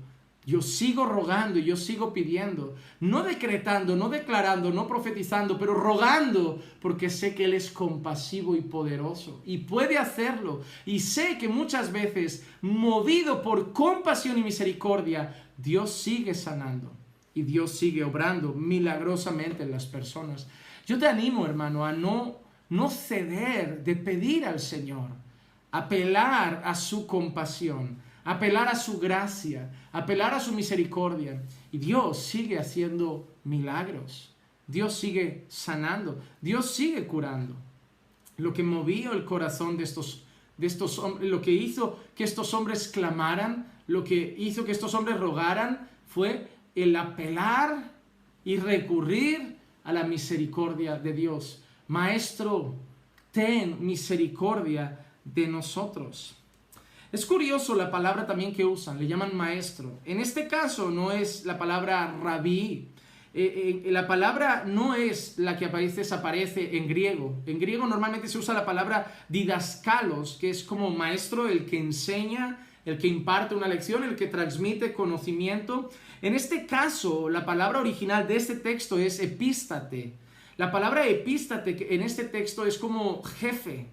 Yo 0.46 0.60
sigo 0.60 1.06
rogando 1.06 1.58
y 1.58 1.64
yo 1.64 1.74
sigo 1.74 2.12
pidiendo, 2.12 2.74
no 3.00 3.22
decretando, 3.22 3.96
no 3.96 4.10
declarando, 4.10 4.70
no 4.70 4.86
profetizando, 4.86 5.58
pero 5.58 5.72
rogando 5.72 6.62
porque 6.82 7.08
sé 7.08 7.34
que 7.34 7.46
Él 7.46 7.54
es 7.54 7.70
compasivo 7.70 8.54
y 8.54 8.60
poderoso 8.60 9.40
y 9.46 9.58
puede 9.58 9.96
hacerlo. 9.96 10.60
Y 10.84 11.00
sé 11.00 11.38
que 11.38 11.48
muchas 11.48 11.92
veces, 11.92 12.46
movido 12.60 13.42
por 13.42 13.72
compasión 13.72 14.36
y 14.36 14.42
misericordia, 14.42 15.34
Dios 15.56 15.94
sigue 15.94 16.34
sanando 16.34 16.92
y 17.34 17.42
Dios 17.42 17.72
sigue 17.78 18.04
obrando 18.04 18.52
milagrosamente 18.52 19.62
en 19.62 19.70
las 19.70 19.86
personas. 19.86 20.46
Yo 20.86 20.98
te 20.98 21.06
animo, 21.06 21.46
hermano, 21.46 21.86
a 21.86 21.92
no, 21.92 22.36
no 22.68 22.90
ceder 22.90 23.82
de 23.82 23.96
pedir 23.96 24.44
al 24.44 24.60
Señor, 24.60 25.08
apelar 25.70 26.60
a 26.66 26.74
su 26.74 27.06
compasión 27.06 28.03
apelar 28.24 28.68
a 28.68 28.74
su 28.74 28.98
gracia, 28.98 29.70
apelar 29.92 30.34
a 30.34 30.40
su 30.40 30.52
misericordia. 30.52 31.42
Y 31.70 31.78
Dios 31.78 32.18
sigue 32.18 32.58
haciendo 32.58 33.28
milagros. 33.44 34.34
Dios 34.66 34.94
sigue 34.94 35.44
sanando. 35.48 36.20
Dios 36.40 36.70
sigue 36.70 37.06
curando. 37.06 37.54
Lo 38.38 38.52
que 38.52 38.62
movió 38.62 39.12
el 39.12 39.24
corazón 39.24 39.76
de 39.76 39.84
estos, 39.84 40.24
de 40.56 40.66
estos 40.66 40.98
hombres, 40.98 41.30
lo 41.30 41.40
que 41.40 41.52
hizo 41.52 42.00
que 42.16 42.24
estos 42.24 42.54
hombres 42.54 42.88
clamaran, 42.88 43.70
lo 43.86 44.02
que 44.02 44.34
hizo 44.38 44.64
que 44.64 44.72
estos 44.72 44.94
hombres 44.94 45.20
rogaran, 45.20 45.88
fue 46.08 46.48
el 46.74 46.96
apelar 46.96 47.92
y 48.44 48.56
recurrir 48.56 49.58
a 49.84 49.92
la 49.92 50.04
misericordia 50.04 50.96
de 50.96 51.12
Dios. 51.12 51.62
Maestro, 51.88 52.74
ten 53.30 53.84
misericordia 53.84 55.04
de 55.24 55.46
nosotros. 55.46 56.36
Es 57.14 57.26
curioso 57.26 57.76
la 57.76 57.92
palabra 57.92 58.26
también 58.26 58.52
que 58.52 58.64
usan, 58.64 58.98
le 58.98 59.06
llaman 59.06 59.36
maestro. 59.36 60.00
En 60.04 60.18
este 60.18 60.48
caso 60.48 60.90
no 60.90 61.12
es 61.12 61.46
la 61.46 61.56
palabra 61.56 62.12
rabí. 62.20 62.88
Eh, 63.32 63.82
eh, 63.84 63.92
la 63.92 64.08
palabra 64.08 64.64
no 64.66 64.96
es 64.96 65.38
la 65.38 65.56
que 65.56 65.66
aparece 65.66 66.76
en 66.76 66.88
griego. 66.88 67.40
En 67.46 67.60
griego 67.60 67.86
normalmente 67.86 68.26
se 68.26 68.36
usa 68.36 68.52
la 68.52 68.66
palabra 68.66 69.14
didascalos, 69.28 70.38
que 70.40 70.50
es 70.50 70.64
como 70.64 70.90
maestro, 70.90 71.46
el 71.46 71.66
que 71.66 71.78
enseña, 71.78 72.66
el 72.84 72.98
que 72.98 73.06
imparte 73.06 73.54
una 73.54 73.68
lección, 73.68 74.02
el 74.02 74.16
que 74.16 74.26
transmite 74.26 74.92
conocimiento. 74.92 75.90
En 76.20 76.34
este 76.34 76.66
caso, 76.66 77.30
la 77.30 77.44
palabra 77.44 77.78
original 77.78 78.26
de 78.26 78.34
este 78.34 78.56
texto 78.56 78.98
es 78.98 79.20
epístate. 79.20 80.14
La 80.56 80.72
palabra 80.72 81.06
epístate 81.06 81.94
en 81.94 82.02
este 82.02 82.24
texto 82.24 82.66
es 82.66 82.76
como 82.76 83.22
jefe, 83.22 83.86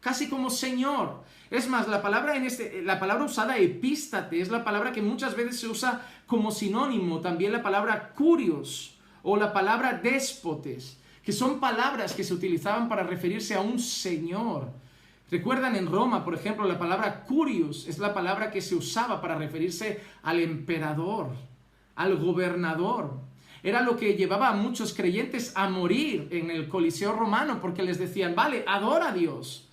casi 0.00 0.28
como 0.28 0.50
Señor. 0.50 1.22
Es 1.50 1.68
más, 1.68 1.88
la 1.88 2.00
palabra, 2.00 2.36
en 2.36 2.44
este, 2.44 2.82
la 2.82 3.00
palabra 3.00 3.24
usada 3.24 3.58
epístate 3.58 4.40
es 4.40 4.50
la 4.50 4.64
palabra 4.64 4.92
que 4.92 5.02
muchas 5.02 5.36
veces 5.36 5.58
se 5.60 5.68
usa 5.68 6.06
como 6.26 6.50
sinónimo, 6.50 7.20
también 7.20 7.52
la 7.52 7.62
palabra 7.62 8.10
curios 8.10 8.96
o 9.22 9.36
la 9.36 9.52
palabra 9.52 10.00
déspotes, 10.02 10.98
que 11.24 11.32
son 11.32 11.60
palabras 11.60 12.14
que 12.14 12.24
se 12.24 12.34
utilizaban 12.34 12.88
para 12.88 13.02
referirse 13.02 13.54
a 13.54 13.60
un 13.60 13.78
Señor. 13.78 14.70
Recuerdan 15.30 15.76
en 15.76 15.86
Roma, 15.86 16.24
por 16.24 16.34
ejemplo, 16.34 16.66
la 16.66 16.78
palabra 16.78 17.22
curios 17.24 17.86
es 17.86 17.98
la 17.98 18.12
palabra 18.12 18.50
que 18.50 18.60
se 18.60 18.74
usaba 18.74 19.20
para 19.20 19.36
referirse 19.36 20.00
al 20.22 20.40
emperador, 20.40 21.30
al 21.94 22.16
gobernador. 22.16 23.20
Era 23.62 23.82
lo 23.82 23.96
que 23.96 24.14
llevaba 24.14 24.48
a 24.48 24.54
muchos 24.54 24.94
creyentes 24.94 25.52
a 25.54 25.68
morir 25.68 26.28
en 26.30 26.50
el 26.50 26.68
Coliseo 26.68 27.12
romano 27.12 27.60
porque 27.60 27.82
les 27.82 27.98
decían, 27.98 28.34
vale, 28.34 28.64
adora 28.66 29.08
a 29.08 29.12
Dios. 29.12 29.69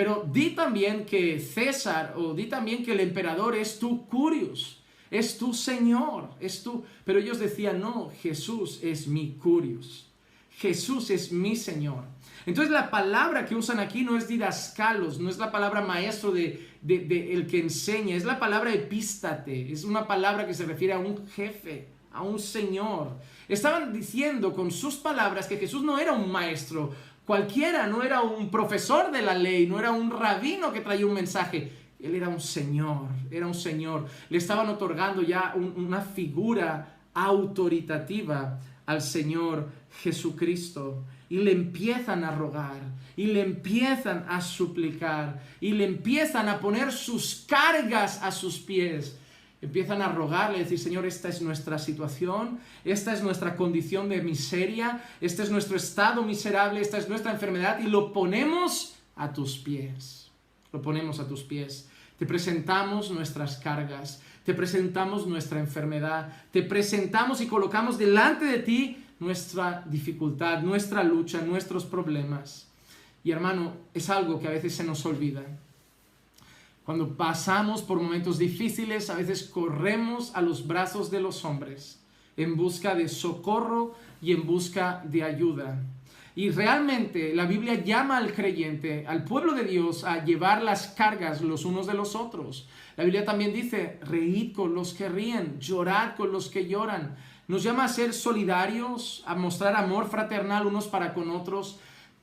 Pero 0.00 0.24
di 0.26 0.54
también 0.54 1.04
que 1.04 1.38
César 1.38 2.14
o 2.16 2.32
di 2.32 2.46
también 2.46 2.82
que 2.82 2.92
el 2.92 3.00
emperador 3.00 3.54
es 3.54 3.78
tu 3.78 4.06
curios, 4.06 4.80
es 5.10 5.36
tu 5.36 5.52
Señor, 5.52 6.30
es 6.40 6.62
tu... 6.62 6.82
Pero 7.04 7.18
ellos 7.18 7.38
decían, 7.38 7.82
no, 7.82 8.10
Jesús 8.22 8.80
es 8.82 9.06
mi 9.06 9.32
curios, 9.32 10.08
Jesús 10.56 11.10
es 11.10 11.30
mi 11.30 11.54
Señor. 11.54 12.04
Entonces 12.46 12.72
la 12.72 12.90
palabra 12.90 13.44
que 13.44 13.54
usan 13.54 13.78
aquí 13.78 14.02
no 14.02 14.16
es 14.16 14.26
didascalos, 14.26 15.20
no 15.20 15.28
es 15.28 15.36
la 15.36 15.52
palabra 15.52 15.82
maestro 15.82 16.32
de, 16.32 16.66
de, 16.80 17.34
el 17.34 17.46
que 17.46 17.60
enseña, 17.60 18.16
es 18.16 18.24
la 18.24 18.38
palabra 18.38 18.72
epístate, 18.72 19.70
es 19.70 19.84
una 19.84 20.06
palabra 20.06 20.46
que 20.46 20.54
se 20.54 20.64
refiere 20.64 20.94
a 20.94 20.98
un 20.98 21.28
jefe, 21.28 21.88
a 22.10 22.22
un 22.22 22.38
Señor. 22.38 23.18
Estaban 23.48 23.92
diciendo 23.92 24.54
con 24.54 24.70
sus 24.70 24.94
palabras 24.94 25.46
que 25.46 25.58
Jesús 25.58 25.82
no 25.82 25.98
era 25.98 26.12
un 26.12 26.32
maestro, 26.32 26.94
cualquiera, 27.26 27.86
no 27.86 28.02
era 28.02 28.22
un 28.22 28.50
profesor 28.50 29.10
de 29.10 29.22
la 29.22 29.34
ley, 29.34 29.66
no 29.66 29.78
era 29.78 29.92
un 29.92 30.10
rabino 30.10 30.72
que 30.72 30.80
traía 30.80 31.06
un 31.06 31.14
mensaje, 31.14 31.72
él 32.02 32.14
era 32.14 32.28
un 32.28 32.40
señor, 32.40 33.08
era 33.30 33.46
un 33.46 33.54
señor. 33.54 34.06
Le 34.30 34.38
estaban 34.38 34.68
otorgando 34.68 35.22
ya 35.22 35.54
una 35.54 36.00
figura 36.00 36.96
autoritativa 37.12 38.58
al 38.86 39.02
Señor 39.02 39.68
Jesucristo. 40.02 41.04
Y 41.28 41.38
le 41.38 41.52
empiezan 41.52 42.24
a 42.24 42.32
rogar, 42.32 42.80
y 43.16 43.26
le 43.26 43.42
empiezan 43.42 44.26
a 44.28 44.40
suplicar, 44.40 45.40
y 45.60 45.72
le 45.72 45.84
empiezan 45.84 46.48
a 46.48 46.58
poner 46.58 46.90
sus 46.90 47.44
cargas 47.46 48.20
a 48.20 48.32
sus 48.32 48.58
pies. 48.58 49.19
Empiezan 49.62 50.00
a 50.00 50.08
rogarle, 50.08 50.60
decir, 50.60 50.78
Señor, 50.78 51.04
esta 51.04 51.28
es 51.28 51.42
nuestra 51.42 51.78
situación, 51.78 52.60
esta 52.84 53.12
es 53.12 53.22
nuestra 53.22 53.56
condición 53.56 54.08
de 54.08 54.22
miseria, 54.22 55.04
este 55.20 55.42
es 55.42 55.50
nuestro 55.50 55.76
estado 55.76 56.22
miserable, 56.22 56.80
esta 56.80 56.96
es 56.96 57.08
nuestra 57.10 57.32
enfermedad, 57.32 57.78
y 57.80 57.88
lo 57.88 58.12
ponemos 58.12 58.96
a 59.16 59.32
tus 59.32 59.58
pies. 59.58 60.30
Lo 60.72 60.80
ponemos 60.80 61.20
a 61.20 61.28
tus 61.28 61.42
pies. 61.42 61.88
Te 62.18 62.24
presentamos 62.24 63.10
nuestras 63.10 63.58
cargas, 63.58 64.22
te 64.44 64.54
presentamos 64.54 65.26
nuestra 65.26 65.60
enfermedad, 65.60 66.32
te 66.52 66.62
presentamos 66.62 67.40
y 67.40 67.46
colocamos 67.46 67.98
delante 67.98 68.46
de 68.46 68.58
ti 68.58 69.04
nuestra 69.18 69.84
dificultad, 69.86 70.62
nuestra 70.62 71.04
lucha, 71.04 71.42
nuestros 71.42 71.84
problemas. 71.84 72.66
Y 73.22 73.30
hermano, 73.30 73.74
es 73.92 74.08
algo 74.08 74.40
que 74.40 74.48
a 74.48 74.52
veces 74.52 74.74
se 74.74 74.84
nos 74.84 75.04
olvida. 75.04 75.42
Cuando 76.84 77.16
pasamos 77.16 77.82
por 77.82 78.00
momentos 78.00 78.38
difíciles, 78.38 79.10
a 79.10 79.14
veces 79.14 79.44
corremos 79.44 80.34
a 80.34 80.42
los 80.42 80.66
brazos 80.66 81.10
de 81.10 81.20
los 81.20 81.44
hombres 81.44 82.00
en 82.36 82.56
busca 82.56 82.94
de 82.94 83.08
socorro 83.08 83.94
y 84.22 84.32
en 84.32 84.46
busca 84.46 85.02
de 85.04 85.22
ayuda. 85.22 85.82
Y 86.34 86.50
realmente 86.50 87.34
la 87.34 87.44
Biblia 87.44 87.82
llama 87.84 88.16
al 88.16 88.32
creyente, 88.32 89.04
al 89.06 89.24
pueblo 89.24 89.52
de 89.52 89.64
Dios, 89.64 90.04
a 90.04 90.24
llevar 90.24 90.62
las 90.62 90.88
cargas 90.88 91.42
los 91.42 91.64
unos 91.64 91.86
de 91.86 91.94
los 91.94 92.14
otros. 92.14 92.68
La 92.96 93.04
Biblia 93.04 93.24
también 93.24 93.52
dice, 93.52 93.98
reíd 94.02 94.54
con 94.54 94.74
los 94.74 94.94
que 94.94 95.08
ríen, 95.08 95.58
llorad 95.60 96.16
con 96.16 96.32
los 96.32 96.48
que 96.48 96.66
lloran. 96.66 97.16
Nos 97.48 97.62
llama 97.64 97.84
a 97.84 97.88
ser 97.88 98.14
solidarios, 98.14 99.24
a 99.26 99.34
mostrar 99.34 99.74
amor 99.74 100.08
fraternal 100.08 100.66
unos 100.66 100.86
para 100.86 101.12
con 101.12 101.30
otros, 101.30 101.80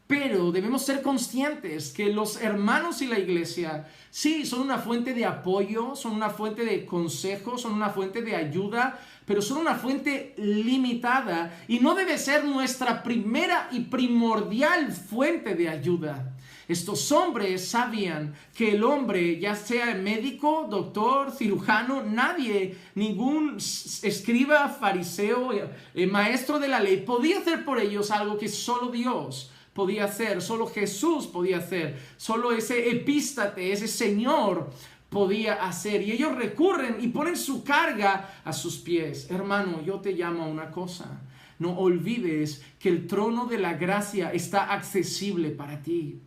pero 0.07 0.53
debemos 0.53 0.85
ser 0.85 1.01
conscientes 1.01 1.91
que 1.91 2.07
los 2.13 2.41
hermanos 2.41 3.01
y 3.01 3.07
la 3.07 3.19
iglesia, 3.19 3.85
sí, 4.09 4.45
son 4.45 4.61
una 4.61 4.77
fuente 4.77 5.13
de 5.13 5.25
apoyo, 5.25 5.97
son 5.97 6.13
una 6.13 6.29
fuente 6.29 6.63
de 6.63 6.85
consejo, 6.85 7.57
son 7.57 7.73
una 7.73 7.89
fuente 7.89 8.21
de 8.21 8.33
ayuda, 8.33 8.97
pero 9.25 9.41
son 9.41 9.57
una 9.57 9.75
fuente 9.75 10.33
limitada 10.37 11.61
y 11.67 11.79
no 11.79 11.93
debe 11.93 12.17
ser 12.17 12.45
nuestra 12.45 13.03
primera 13.03 13.67
y 13.69 13.81
primordial 13.81 14.93
fuente 14.93 15.55
de 15.55 15.67
ayuda. 15.67 16.33
Estos 16.69 17.11
hombres 17.11 17.67
sabían 17.67 18.33
que 18.55 18.71
el 18.73 18.83
hombre, 18.83 19.39
ya 19.39 19.55
sea 19.55 19.93
médico, 19.95 20.67
doctor, 20.69 21.31
cirujano, 21.31 22.03
nadie, 22.03 22.77
ningún 22.95 23.57
escriba, 23.57 24.69
fariseo, 24.69 25.51
eh, 25.93 26.07
maestro 26.07 26.59
de 26.59 26.67
la 26.69 26.79
ley, 26.79 26.97
podía 27.05 27.39
hacer 27.39 27.65
por 27.65 27.79
ellos 27.79 28.11
algo 28.11 28.37
que 28.37 28.47
solo 28.47 28.89
Dios 28.89 29.51
podía 29.77 30.05
hacer, 30.05 30.41
solo 30.41 30.65
Jesús 30.65 31.27
podía 31.27 31.59
hacer, 31.59 31.99
solo 32.17 32.51
ese 32.51 32.89
epístate, 32.89 33.71
ese 33.71 33.87
Señor 33.87 34.71
podía 35.07 35.53
hacer. 35.63 36.01
Y 36.01 36.13
ellos 36.13 36.35
recurren 36.35 36.97
y 36.99 37.09
ponen 37.09 37.37
su 37.37 37.63
carga 37.63 38.41
a 38.43 38.53
sus 38.53 38.79
pies. 38.79 39.29
Hermano, 39.29 39.83
yo 39.85 39.99
te 39.99 40.13
llamo 40.13 40.45
a 40.45 40.47
una 40.47 40.71
cosa. 40.71 41.21
No 41.59 41.77
olvides 41.77 42.63
que 42.79 42.89
el 42.89 43.05
trono 43.05 43.45
de 43.45 43.59
la 43.59 43.75
gracia 43.75 44.33
está 44.33 44.73
accesible 44.73 45.51
para 45.51 45.83
ti. 45.83 46.23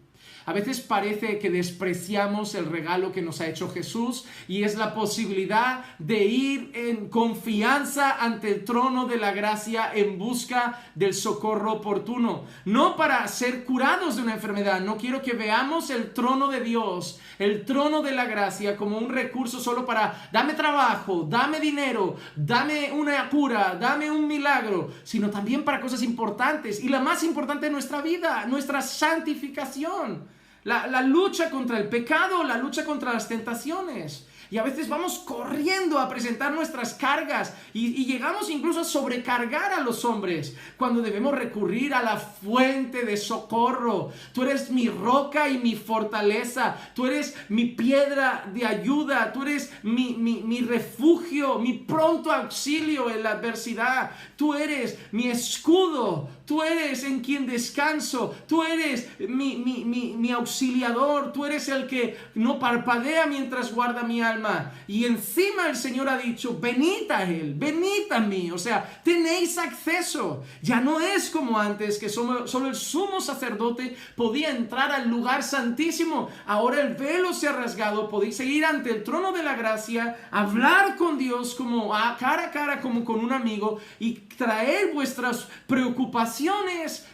A 0.47 0.53
veces 0.53 0.81
parece 0.81 1.39
que 1.39 1.51
despreciamos 1.51 2.55
el 2.55 2.67
regalo 2.67 3.13
que 3.13 3.23
nos 3.23 3.41
ha 3.41 3.49
hecho 3.49 3.71
Jesús 3.71 4.25
y 4.49 4.65
es 4.65 4.77
la 4.77 4.95
posibilidad 4.95 5.85
de 5.99 6.25
ir 6.25 6.73
en 6.75 7.09
confianza 7.09 8.13
ante 8.23 8.51
el 8.51 8.65
trono 8.65 9.07
de 9.07 9.19
la 9.19 9.33
gracia 9.33 9.91
en 9.95 10.19
busca 10.19 10.83
del 10.95 11.15
socorro 11.15 11.73
oportuno. 11.73 12.45
No 12.65 12.97
para 12.97 13.27
ser 13.29 13.65
curados 13.65 14.17
de 14.17 14.23
una 14.23 14.35
enfermedad, 14.35 14.81
no 14.81 14.97
quiero 14.97 15.23
que 15.23 15.35
veamos 15.35 15.91
el 15.91 16.13
trono 16.13 16.49
de 16.49 16.61
Dios, 16.61 17.21
el 17.39 17.65
trono 17.65 18.03
de 18.03 18.13
la 18.13 18.25
gracia 18.25 18.77
como 18.77 18.99
un 18.99 19.11
recurso 19.11 19.61
solo 19.61 19.85
para 19.85 20.29
dame 20.33 20.55
trabajo, 20.55 21.27
dame 21.29 21.61
dinero, 21.61 22.17
dame 22.35 22.93
una 22.93 23.29
cura, 23.29 23.77
dame 23.79 24.11
un 24.11 24.27
milagro, 24.27 24.91
sino 25.05 25.31
también 25.31 25.65
para 25.65 25.81
cosas 25.81 26.03
importantes 26.03 26.83
y 26.83 26.89
la 26.89 27.01
más 27.01 27.23
importante 27.23 27.67
de 27.67 27.73
nuestra 27.73 28.01
vida, 28.01 28.47
nuestra 28.47 28.83
santificación. 28.83 30.40
La, 30.65 31.03
lucha 31.03 31.51
contra 31.51 31.79
el 31.79 31.89
pecado, 31.89 32.45
la 32.45 32.59
lucha 32.59 32.85
contra 32.85 33.13
las 33.13 33.29
tentaciones. 33.29 34.27
Y 34.51 34.59
a 34.59 34.65
veces 34.65 34.89
vamos 34.89 35.21
corriendo 35.21 36.01
a 36.01 36.09
presentar 36.09 36.53
nuestras 36.53 36.95
cargas 36.95 37.55
y, 37.73 38.05
llegamos 38.05 38.51
incluso 38.51 38.81
a 38.81 38.85
sobrecargar 38.85 39.73
a 39.73 39.81
los 39.81 40.05
hombres 40.05 40.57
cuando 40.77 41.03
debemos 41.03 41.39
recurrir 41.39 41.95
a 41.95 42.03
la 42.03 42.17
fuente 42.17 43.05
de 43.05 43.17
socorro. 43.17 44.11
Tú 44.35 44.43
eres 44.43 44.71
mi 44.71 44.89
roca 44.89 45.49
y 45.49 45.59
mi 45.59 45.77
fortaleza. 45.77 46.77
Tú 46.95 47.07
eres 47.07 47.37
mi 47.49 47.67
piedra 47.67 48.51
de 48.53 48.67
ayuda. 48.67 49.33
Tú 49.33 49.43
eres 49.43 49.73
mi, 49.85 50.15
mi 50.17 50.61
refugio, 50.63 51.61
mi 51.61 51.75
pronto 51.75 52.33
auxilio 52.33 53.09
en 53.09 53.23
la 53.23 53.33
adversidad. 53.33 54.11
Tú 54.37 54.55
eres 54.55 54.99
mi 55.13 55.29
escudo. 55.29 56.29
Tú 56.51 56.65
eres 56.65 57.05
en 57.05 57.21
quien 57.21 57.47
descanso. 57.47 58.35
Tú 58.49 58.65
eres 58.65 59.09
mi, 59.21 59.55
mi, 59.59 59.85
mi, 59.85 60.33
auxiliador. 60.33 61.33
Tú 61.33 61.47
eres 61.47 61.69
el 61.69 61.87
que 61.87 62.19
no 62.35 62.59
parpadea 62.59 63.27
mientras 63.27 63.73
guarda 63.73 64.03
mi 64.03 64.21
alma. 64.21 64.73
Y 64.89 65.05
encima 65.05 65.69
el 65.69 65.77
Señor 65.77 66.09
ha 66.09 66.19
dicho, 66.19 66.59
venid 66.61 67.09
a 67.09 67.23
Él, 67.23 67.55
venid 67.57 68.11
a 68.11 68.19
mí. 68.19 68.51
O 68.51 68.59
sea, 68.59 69.01
tenéis 69.05 69.59
acceso. 69.59 70.43
Ya 70.61 70.81
no 70.81 70.99
es 70.99 71.31
como 71.31 71.57
antes, 71.57 71.99
que 71.99 72.09
solo, 72.09 72.47
el 72.67 72.75
sumo 72.75 73.21
sacerdote 73.21 73.97
podía 74.17 74.51
entrar 74.51 74.91
al 74.91 75.09
lugar 75.09 75.45
santísimo. 75.45 76.31
Ahora 76.47 76.81
el 76.81 76.97
velo 76.97 77.33
se 77.33 77.47
ha 77.47 77.53
rasgado. 77.53 78.09
Podéis 78.09 78.41
ir 78.41 78.65
ante 78.65 78.91
el 78.91 79.05
trono 79.05 79.31
de 79.31 79.45
la 79.45 79.55
gracia, 79.55 80.19
hablar 80.33 80.97
con 80.97 81.17
Dios 81.17 81.55
como 81.55 81.95
a 81.95 82.17
cara 82.17 82.47
a 82.47 82.51
cara, 82.51 82.81
como 82.81 83.05
con 83.05 83.21
un 83.21 83.33
amigo, 83.33 83.79
y 84.01 84.15
traer 84.15 84.93
vuestras 84.93 85.47
preocupaciones 85.69 86.40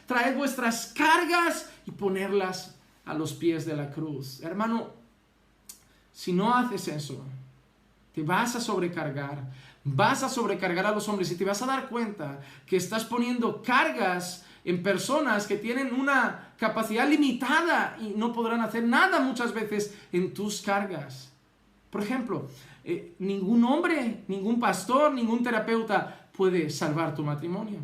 traed 0.06 0.36
vuestras 0.36 0.92
cargas 0.94 1.70
y 1.86 1.90
ponerlas 1.90 2.76
a 3.04 3.14
los 3.14 3.32
pies 3.32 3.64
de 3.66 3.76
la 3.76 3.90
cruz. 3.90 4.40
Hermano, 4.42 4.90
si 6.12 6.32
no 6.32 6.54
haces 6.54 6.88
eso, 6.88 7.24
te 8.14 8.22
vas 8.22 8.56
a 8.56 8.60
sobrecargar, 8.60 9.44
vas 9.84 10.22
a 10.22 10.28
sobrecargar 10.28 10.86
a 10.86 10.92
los 10.92 11.08
hombres 11.08 11.30
y 11.30 11.36
te 11.36 11.44
vas 11.44 11.62
a 11.62 11.66
dar 11.66 11.88
cuenta 11.88 12.40
que 12.66 12.76
estás 12.76 13.04
poniendo 13.04 13.62
cargas 13.62 14.44
en 14.64 14.82
personas 14.82 15.46
que 15.46 15.56
tienen 15.56 15.94
una 15.94 16.54
capacidad 16.58 17.08
limitada 17.08 17.96
y 18.00 18.14
no 18.16 18.32
podrán 18.32 18.60
hacer 18.60 18.82
nada 18.82 19.20
muchas 19.20 19.52
veces 19.52 19.94
en 20.12 20.34
tus 20.34 20.60
cargas. 20.60 21.32
Por 21.90 22.02
ejemplo, 22.02 22.48
eh, 22.82 23.14
ningún 23.18 23.64
hombre, 23.64 24.24
ningún 24.26 24.58
pastor, 24.58 25.12
ningún 25.12 25.42
terapeuta 25.42 26.28
puede 26.32 26.68
salvar 26.70 27.14
tu 27.14 27.22
matrimonio. 27.22 27.78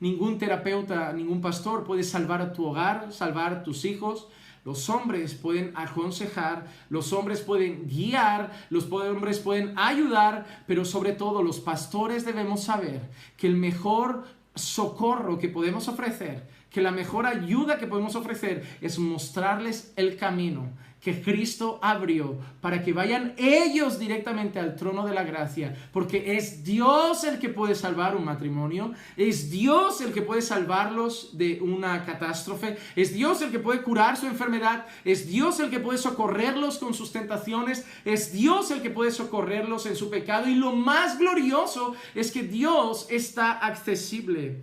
Ningún 0.00 0.38
terapeuta, 0.38 1.12
ningún 1.12 1.40
pastor 1.40 1.84
puede 1.84 2.04
salvar 2.04 2.40
a 2.40 2.52
tu 2.52 2.66
hogar, 2.66 3.12
salvar 3.12 3.52
a 3.52 3.62
tus 3.62 3.84
hijos. 3.84 4.28
Los 4.64 4.90
hombres 4.90 5.34
pueden 5.34 5.72
aconsejar, 5.76 6.66
los 6.90 7.12
hombres 7.12 7.40
pueden 7.40 7.88
guiar, 7.88 8.52
los 8.70 8.90
hombres 8.92 9.38
pueden 9.38 9.72
ayudar, 9.78 10.62
pero 10.66 10.84
sobre 10.84 11.12
todo 11.12 11.42
los 11.42 11.60
pastores 11.60 12.24
debemos 12.24 12.64
saber 12.64 13.08
que 13.36 13.46
el 13.46 13.56
mejor 13.56 14.24
socorro 14.54 15.38
que 15.38 15.48
podemos 15.48 15.88
ofrecer, 15.88 16.46
que 16.70 16.82
la 16.82 16.90
mejor 16.90 17.26
ayuda 17.26 17.78
que 17.78 17.86
podemos 17.86 18.14
ofrecer 18.14 18.66
es 18.80 18.98
mostrarles 18.98 19.92
el 19.96 20.16
camino, 20.16 20.68
que 21.00 21.22
Cristo 21.22 21.78
abrió 21.80 22.36
para 22.60 22.82
que 22.82 22.92
vayan 22.92 23.34
ellos 23.36 23.98
directamente 23.98 24.58
al 24.58 24.74
trono 24.76 25.06
de 25.06 25.14
la 25.14 25.22
gracia, 25.22 25.76
porque 25.92 26.36
es 26.36 26.64
Dios 26.64 27.24
el 27.24 27.38
que 27.38 27.48
puede 27.48 27.74
salvar 27.74 28.16
un 28.16 28.24
matrimonio, 28.24 28.92
es 29.16 29.50
Dios 29.50 30.00
el 30.00 30.12
que 30.12 30.22
puede 30.22 30.42
salvarlos 30.42 31.38
de 31.38 31.60
una 31.62 32.04
catástrofe, 32.04 32.78
es 32.96 33.14
Dios 33.14 33.42
el 33.42 33.50
que 33.50 33.60
puede 33.60 33.82
curar 33.82 34.16
su 34.16 34.26
enfermedad, 34.26 34.86
es 35.04 35.28
Dios 35.28 35.60
el 35.60 35.70
que 35.70 35.80
puede 35.80 35.98
socorrerlos 35.98 36.78
con 36.78 36.94
sus 36.94 37.12
tentaciones, 37.12 37.86
es 38.04 38.32
Dios 38.32 38.70
el 38.70 38.82
que 38.82 38.90
puede 38.90 39.12
socorrerlos 39.12 39.86
en 39.86 39.96
su 39.96 40.10
pecado 40.10 40.48
y 40.48 40.54
lo 40.54 40.72
más 40.72 41.18
glorioso 41.18 41.94
es 42.14 42.32
que 42.32 42.42
Dios 42.42 43.06
está 43.10 43.52
accesible. 43.52 44.62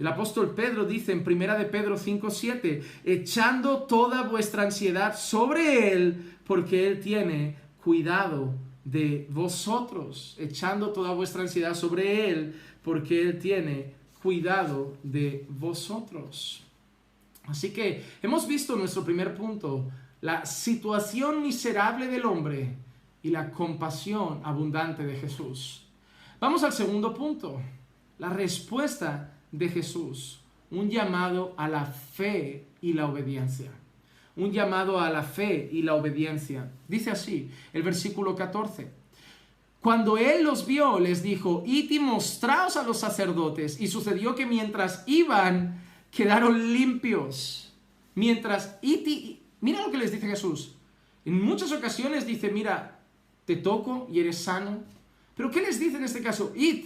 El 0.00 0.06
apóstol 0.06 0.54
Pedro 0.54 0.86
dice 0.86 1.12
en 1.12 1.22
primera 1.22 1.58
de 1.58 1.66
Pedro 1.66 1.98
5:7, 1.98 2.82
echando 3.04 3.82
toda 3.82 4.22
vuestra 4.22 4.62
ansiedad 4.62 5.14
sobre 5.14 5.92
él, 5.92 6.38
porque 6.46 6.88
él 6.88 7.00
tiene 7.00 7.56
cuidado 7.84 8.54
de 8.82 9.28
vosotros, 9.28 10.36
echando 10.38 10.88
toda 10.88 11.12
vuestra 11.12 11.42
ansiedad 11.42 11.74
sobre 11.74 12.30
él, 12.30 12.58
porque 12.82 13.20
él 13.20 13.38
tiene 13.38 13.92
cuidado 14.22 14.96
de 15.02 15.44
vosotros. 15.50 16.64
Así 17.44 17.70
que 17.70 18.02
hemos 18.22 18.48
visto 18.48 18.76
nuestro 18.76 19.04
primer 19.04 19.34
punto, 19.34 19.90
la 20.22 20.46
situación 20.46 21.42
miserable 21.42 22.06
del 22.06 22.24
hombre 22.24 22.74
y 23.22 23.28
la 23.28 23.50
compasión 23.50 24.40
abundante 24.44 25.04
de 25.04 25.16
Jesús. 25.16 25.84
Vamos 26.40 26.64
al 26.64 26.72
segundo 26.72 27.12
punto, 27.12 27.60
la 28.18 28.30
respuesta 28.30 29.36
de 29.52 29.68
Jesús, 29.68 30.40
un 30.70 30.90
llamado 30.90 31.54
a 31.56 31.68
la 31.68 31.86
fe 31.86 32.66
y 32.80 32.92
la 32.92 33.06
obediencia. 33.06 33.70
Un 34.36 34.52
llamado 34.52 35.00
a 35.00 35.10
la 35.10 35.22
fe 35.22 35.68
y 35.72 35.82
la 35.82 35.94
obediencia. 35.94 36.70
Dice 36.88 37.10
así 37.10 37.50
el 37.72 37.82
versículo 37.82 38.34
14. 38.34 38.90
Cuando 39.80 40.18
él 40.18 40.44
los 40.44 40.66
vio, 40.66 41.00
les 41.00 41.22
dijo, 41.22 41.62
id 41.66 41.90
y 41.90 41.98
mostraos 41.98 42.76
a 42.76 42.82
los 42.82 42.98
sacerdotes. 42.98 43.80
Y 43.80 43.88
sucedió 43.88 44.34
que 44.34 44.46
mientras 44.46 45.04
iban, 45.06 45.82
quedaron 46.10 46.72
limpios. 46.72 47.72
Mientras 48.14 48.78
id 48.82 49.38
Mira 49.60 49.82
lo 49.82 49.90
que 49.90 49.98
les 49.98 50.12
dice 50.12 50.26
Jesús. 50.26 50.74
En 51.24 51.42
muchas 51.42 51.72
ocasiones 51.72 52.26
dice, 52.26 52.50
mira, 52.50 53.00
te 53.44 53.56
toco 53.56 54.08
y 54.10 54.20
eres 54.20 54.38
sano. 54.38 54.82
Pero 55.36 55.50
¿qué 55.50 55.60
les 55.60 55.78
dice 55.78 55.98
en 55.98 56.04
este 56.04 56.22
caso? 56.22 56.52
Id. 56.56 56.84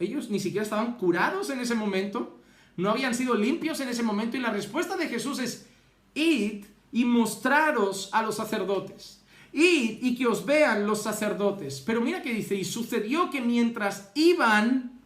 Ellos 0.00 0.30
ni 0.30 0.40
siquiera 0.40 0.64
estaban 0.64 0.96
curados 0.96 1.50
en 1.50 1.60
ese 1.60 1.74
momento. 1.74 2.40
No 2.76 2.90
habían 2.90 3.14
sido 3.14 3.34
limpios 3.34 3.78
en 3.80 3.88
ese 3.88 4.02
momento. 4.02 4.36
Y 4.36 4.40
la 4.40 4.50
respuesta 4.50 4.96
de 4.96 5.08
Jesús 5.08 5.38
es, 5.38 5.66
id 6.14 6.64
y 6.90 7.04
mostraros 7.04 8.08
a 8.12 8.22
los 8.22 8.36
sacerdotes. 8.36 9.22
Id 9.52 9.98
y 10.02 10.16
que 10.16 10.26
os 10.26 10.46
vean 10.46 10.86
los 10.86 11.02
sacerdotes. 11.02 11.82
Pero 11.84 12.00
mira 12.00 12.22
que 12.22 12.32
dice, 12.32 12.54
y 12.54 12.64
sucedió 12.64 13.30
que 13.30 13.42
mientras 13.42 14.10
iban, 14.14 14.99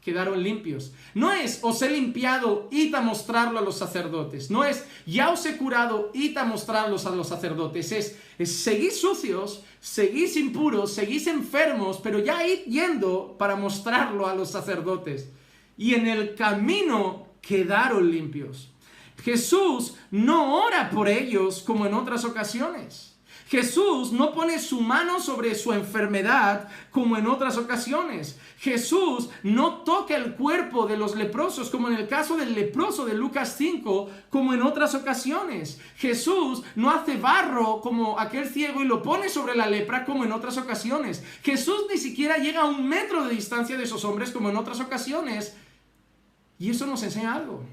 quedaron 0.00 0.42
limpios. 0.42 0.92
No 1.14 1.32
es, 1.32 1.60
os 1.62 1.82
he 1.82 1.90
limpiado, 1.90 2.68
id 2.70 2.94
a 2.94 3.00
mostrarlo 3.00 3.58
a 3.58 3.62
los 3.62 3.76
sacerdotes. 3.76 4.50
No 4.50 4.64
es, 4.64 4.84
ya 5.06 5.30
os 5.30 5.44
he 5.46 5.56
curado, 5.56 6.10
id 6.14 6.36
a 6.36 6.44
mostrarlos 6.44 7.06
a 7.06 7.10
los 7.10 7.28
sacerdotes. 7.28 7.92
Es, 7.92 8.18
es 8.38 8.62
seguís 8.62 9.00
sucios, 9.00 9.62
seguís 9.80 10.36
impuros, 10.36 10.92
seguís 10.92 11.26
enfermos, 11.26 12.00
pero 12.02 12.18
ya 12.18 12.46
id 12.46 12.64
yendo 12.66 13.36
para 13.38 13.56
mostrarlo 13.56 14.26
a 14.26 14.34
los 14.34 14.50
sacerdotes. 14.50 15.30
Y 15.76 15.94
en 15.94 16.06
el 16.06 16.34
camino 16.34 17.26
quedaron 17.40 18.10
limpios. 18.10 18.70
Jesús 19.22 19.94
no 20.10 20.64
ora 20.64 20.90
por 20.90 21.08
ellos 21.08 21.62
como 21.62 21.86
en 21.86 21.94
otras 21.94 22.24
ocasiones. 22.24 23.09
Jesús 23.50 24.12
no 24.12 24.32
pone 24.32 24.60
su 24.60 24.80
mano 24.80 25.18
sobre 25.18 25.56
su 25.56 25.72
enfermedad 25.72 26.68
como 26.92 27.16
en 27.16 27.26
otras 27.26 27.58
ocasiones. 27.58 28.38
Jesús 28.60 29.28
no 29.42 29.78
toca 29.78 30.14
el 30.14 30.36
cuerpo 30.36 30.86
de 30.86 30.96
los 30.96 31.16
leprosos 31.16 31.68
como 31.68 31.88
en 31.88 31.94
el 31.94 32.06
caso 32.06 32.36
del 32.36 32.54
leproso 32.54 33.04
de 33.06 33.14
Lucas 33.14 33.56
5 33.58 34.08
como 34.30 34.54
en 34.54 34.62
otras 34.62 34.94
ocasiones. 34.94 35.80
Jesús 35.96 36.62
no 36.76 36.92
hace 36.92 37.16
barro 37.16 37.80
como 37.80 38.20
aquel 38.20 38.48
ciego 38.48 38.82
y 38.82 38.84
lo 38.84 39.02
pone 39.02 39.28
sobre 39.28 39.56
la 39.56 39.66
lepra 39.66 40.04
como 40.04 40.22
en 40.22 40.30
otras 40.30 40.56
ocasiones. 40.56 41.24
Jesús 41.42 41.86
ni 41.90 41.98
siquiera 41.98 42.36
llega 42.36 42.60
a 42.60 42.66
un 42.66 42.88
metro 42.88 43.24
de 43.24 43.34
distancia 43.34 43.76
de 43.76 43.82
esos 43.82 44.04
hombres 44.04 44.30
como 44.30 44.50
en 44.50 44.58
otras 44.58 44.78
ocasiones. 44.78 45.56
Y 46.56 46.70
eso 46.70 46.86
nos 46.86 47.02
enseña 47.02 47.34
algo. 47.34 47.64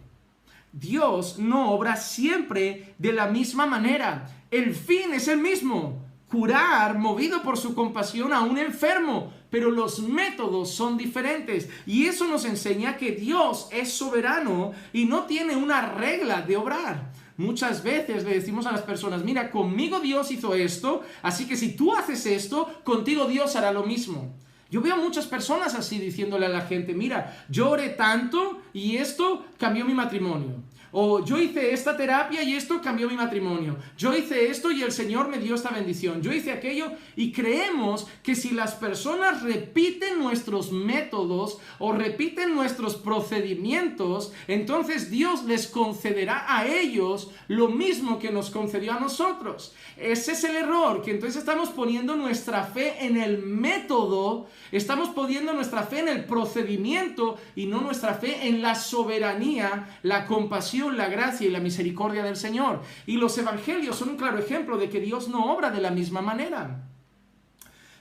Dios 0.71 1.39
no 1.39 1.71
obra 1.71 1.95
siempre 1.95 2.95
de 2.97 3.13
la 3.13 3.27
misma 3.27 3.65
manera. 3.65 4.27
El 4.51 4.75
fin 4.75 5.13
es 5.13 5.27
el 5.27 5.39
mismo, 5.39 6.05
curar 6.29 6.97
movido 6.97 7.41
por 7.41 7.57
su 7.57 7.73
compasión 7.73 8.33
a 8.33 8.41
un 8.41 8.57
enfermo, 8.57 9.31
pero 9.49 9.71
los 9.71 9.99
métodos 9.99 10.71
son 10.71 10.97
diferentes. 10.97 11.69
Y 11.85 12.05
eso 12.05 12.27
nos 12.27 12.45
enseña 12.45 12.97
que 12.97 13.11
Dios 13.11 13.69
es 13.71 13.91
soberano 13.93 14.73
y 14.93 15.05
no 15.05 15.23
tiene 15.23 15.55
una 15.55 15.93
regla 15.93 16.41
de 16.41 16.57
obrar. 16.57 17.11
Muchas 17.37 17.83
veces 17.83 18.23
le 18.23 18.33
decimos 18.33 18.65
a 18.65 18.71
las 18.71 18.81
personas, 18.81 19.23
mira, 19.23 19.51
conmigo 19.51 19.99
Dios 19.99 20.31
hizo 20.31 20.55
esto, 20.55 21.03
así 21.21 21.47
que 21.47 21.55
si 21.55 21.75
tú 21.75 21.93
haces 21.93 22.25
esto, 22.25 22.81
contigo 22.83 23.25
Dios 23.25 23.55
hará 23.55 23.71
lo 23.71 23.83
mismo. 23.83 24.33
Yo 24.69 24.81
veo 24.81 24.97
muchas 24.97 25.25
personas 25.25 25.75
así 25.75 25.97
diciéndole 25.99 26.45
a 26.45 26.49
la 26.49 26.61
gente, 26.61 26.93
mira, 26.93 27.45
yo 27.49 27.69
oré 27.69 27.89
tanto 27.89 28.61
y 28.73 28.97
esto 28.97 29.45
cambió 29.57 29.85
mi 29.85 29.93
matrimonio. 29.93 30.63
O 30.91 31.23
yo 31.23 31.37
hice 31.37 31.73
esta 31.73 31.97
terapia 31.97 32.43
y 32.43 32.55
esto 32.55 32.81
cambió 32.81 33.09
mi 33.09 33.15
matrimonio. 33.15 33.77
Yo 33.97 34.15
hice 34.15 34.49
esto 34.49 34.71
y 34.71 34.83
el 34.83 34.91
Señor 34.91 35.27
me 35.27 35.37
dio 35.37 35.55
esta 35.55 35.69
bendición. 35.69 36.21
Yo 36.21 36.31
hice 36.31 36.51
aquello 36.51 36.91
y 37.15 37.31
creemos 37.31 38.07
que 38.23 38.35
si 38.35 38.51
las 38.51 38.75
personas 38.75 39.41
repiten 39.41 40.19
nuestros 40.19 40.71
métodos 40.71 41.59
o 41.79 41.91
repiten 41.91 42.55
nuestros 42.55 42.95
procedimientos, 42.95 44.31
entonces 44.47 45.09
Dios 45.09 45.43
les 45.43 45.67
concederá 45.67 46.45
a 46.47 46.67
ellos 46.67 47.31
lo 47.47 47.69
mismo 47.69 48.19
que 48.19 48.31
nos 48.31 48.49
concedió 48.49 48.93
a 48.93 48.99
nosotros. 48.99 49.73
Ese 49.97 50.33
es 50.33 50.43
el 50.43 50.55
error, 50.55 51.01
que 51.01 51.11
entonces 51.11 51.37
estamos 51.37 51.69
poniendo 51.69 52.15
nuestra 52.15 52.63
fe 52.63 53.05
en 53.05 53.17
el 53.17 53.39
método, 53.39 54.47
estamos 54.71 55.09
poniendo 55.09 55.53
nuestra 55.53 55.83
fe 55.83 55.99
en 55.99 56.07
el 56.07 56.25
procedimiento 56.25 57.37
y 57.55 57.65
no 57.65 57.81
nuestra 57.81 58.13
fe 58.13 58.47
en 58.47 58.61
la 58.61 58.75
soberanía, 58.75 59.99
la 60.03 60.25
compasión 60.25 60.86
la 60.91 61.09
gracia 61.09 61.47
y 61.47 61.51
la 61.51 61.59
misericordia 61.59 62.23
del 62.23 62.35
Señor. 62.35 62.81
Y 63.05 63.17
los 63.17 63.37
evangelios 63.37 63.95
son 63.95 64.09
un 64.09 64.17
claro 64.17 64.37
ejemplo 64.37 64.77
de 64.77 64.89
que 64.89 64.99
Dios 64.99 65.27
no 65.27 65.53
obra 65.53 65.71
de 65.71 65.81
la 65.81 65.91
misma 65.91 66.21
manera. 66.21 66.86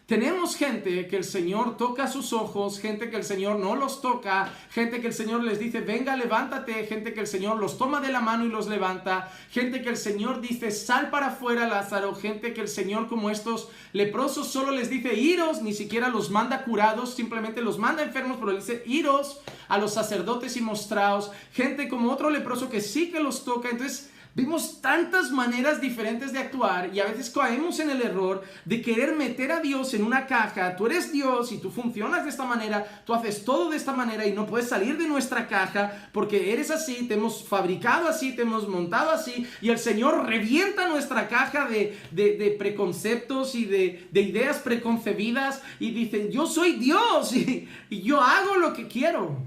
Tenemos 0.07 0.55
gente 0.55 1.09
que 1.09 1.17
el 1.17 1.25
Señor 1.25 1.77
toca 1.77 2.07
sus 2.07 2.33
ojos, 2.33 2.79
gente 2.79 3.11
que 3.11 3.17
el 3.17 3.25
Señor 3.25 3.59
no 3.59 3.75
los 3.75 4.01
toca, 4.01 4.53
gente 4.71 5.01
que 5.01 5.09
el 5.09 5.13
Señor 5.13 5.43
les 5.43 5.59
dice, 5.59 5.81
venga, 5.81 6.15
levántate, 6.15 6.87
gente 6.87 7.13
que 7.13 7.19
el 7.19 7.27
Señor 7.27 7.59
los 7.59 7.77
toma 7.77 8.01
de 8.01 8.13
la 8.13 8.21
mano 8.21 8.45
y 8.45 8.49
los 8.49 8.69
levanta, 8.69 9.33
gente 9.51 9.83
que 9.83 9.89
el 9.89 9.97
Señor 9.97 10.41
dice, 10.41 10.71
sal 10.71 11.11
para 11.11 11.27
afuera, 11.27 11.67
Lázaro, 11.67 12.15
gente 12.15 12.55
que 12.55 12.61
el 12.61 12.69
Señor 12.69 13.09
como 13.09 13.31
estos 13.31 13.69
leprosos 13.93 14.47
solo 14.47 14.71
les 14.71 14.91
dice, 14.91 15.17
iros, 15.17 15.63
ni 15.63 15.75
siquiera 15.75 16.09
los 16.09 16.31
manda 16.31 16.63
curados, 16.63 17.15
simplemente 17.15 17.61
los 17.61 17.77
manda 17.77 18.05
enfermos, 18.05 18.37
pero 18.39 18.53
le 18.53 18.59
dice, 18.59 18.85
iros 18.87 19.41
a 19.67 19.77
los 19.77 19.95
sacerdotes 19.95 20.57
y 20.57 20.61
mostraos, 20.61 21.33
gente 21.53 21.89
como 21.89 22.13
otro 22.13 22.31
leproso 22.31 22.71
que 22.71 22.81
sí 22.81 23.11
que 23.11 23.19
los 23.19 23.45
toca, 23.45 23.71
entonces 23.71 24.11
Vemos 24.37 24.83
tantas 24.83 25.31
maneras 25.31 25.81
diferentes 25.81 26.31
de 26.31 26.39
actuar 26.39 26.91
y 26.93 27.01
a 27.01 27.07
veces 27.07 27.31
caemos 27.31 27.81
en 27.81 27.89
el 27.89 28.03
error 28.03 28.45
de 28.67 28.83
querer 28.83 29.17
meter 29.17 29.51
a 29.51 29.61
Dios 29.61 29.95
en 29.95 30.05
una 30.05 30.27
caja. 30.27 30.77
Tú 30.77 30.85
eres 30.85 31.11
Dios 31.11 31.53
y 31.53 31.57
tú 31.57 31.71
funcionas 31.71 32.25
de 32.25 32.29
esta 32.29 32.45
manera, 32.45 33.03
tú 33.07 33.15
haces 33.15 33.47
todo 33.47 33.71
de 33.71 33.79
esta 33.79 33.95
manera 33.95 34.27
y 34.27 34.35
no 34.35 34.45
puedes 34.45 34.69
salir 34.69 34.99
de 34.99 35.09
nuestra 35.09 35.49
caja 35.49 36.11
porque 36.13 36.53
eres 36.53 36.71
así, 36.71 37.09
te 37.09 37.15
hemos 37.15 37.49
fabricado 37.49 38.09
así, 38.09 38.37
te 38.37 38.43
hemos 38.43 38.69
montado 38.69 39.11
así 39.11 39.47
y 39.63 39.71
el 39.71 39.79
Señor 39.79 40.27
revienta 40.27 40.87
nuestra 40.87 41.29
caja 41.29 41.67
de, 41.67 42.57
preconceptos 42.59 43.55
y 43.55 43.65
de, 43.65 44.21
ideas 44.21 44.59
preconcebidas 44.59 45.63
y 45.81 45.93
dice, 45.93 46.29
yo 46.31 46.47
soy 46.47 46.73
Dios 46.73 47.35
y, 47.35 47.71
yo 47.89 48.21
hago 48.21 48.57
lo 48.57 48.75
que 48.75 48.87
quiero. 48.87 49.39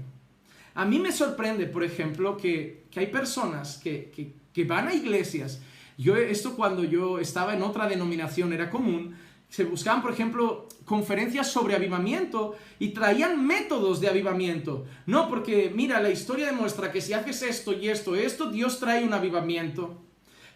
A 0.74 0.84
mí 0.84 0.98
me 0.98 1.12
sorprende, 1.12 1.66
por 1.66 1.84
ejemplo, 1.84 2.36
que, 2.36 2.86
hay 2.96 3.06
personas 3.06 3.78
que, 3.78 4.10
que 4.10 4.39
van 4.64 4.88
a 4.88 4.94
iglesias. 4.94 5.60
Yo, 5.96 6.16
esto 6.16 6.56
cuando 6.56 6.84
yo 6.84 7.18
estaba 7.18 7.54
en 7.54 7.62
otra 7.62 7.88
denominación 7.88 8.52
era 8.52 8.70
común. 8.70 9.16
Se 9.48 9.64
buscaban, 9.64 10.00
por 10.00 10.12
ejemplo, 10.12 10.68
conferencias 10.84 11.50
sobre 11.50 11.74
avivamiento 11.74 12.56
y 12.78 12.90
traían 12.90 13.46
métodos 13.46 14.00
de 14.00 14.08
avivamiento. 14.08 14.86
No, 15.06 15.28
porque 15.28 15.70
mira, 15.74 16.00
la 16.00 16.10
historia 16.10 16.46
demuestra 16.46 16.90
que 16.90 17.00
si 17.00 17.12
haces 17.12 17.42
esto 17.42 17.72
y 17.72 17.88
esto, 17.88 18.14
esto, 18.14 18.50
Dios 18.50 18.78
trae 18.78 19.04
un 19.04 19.12
avivamiento. 19.12 20.00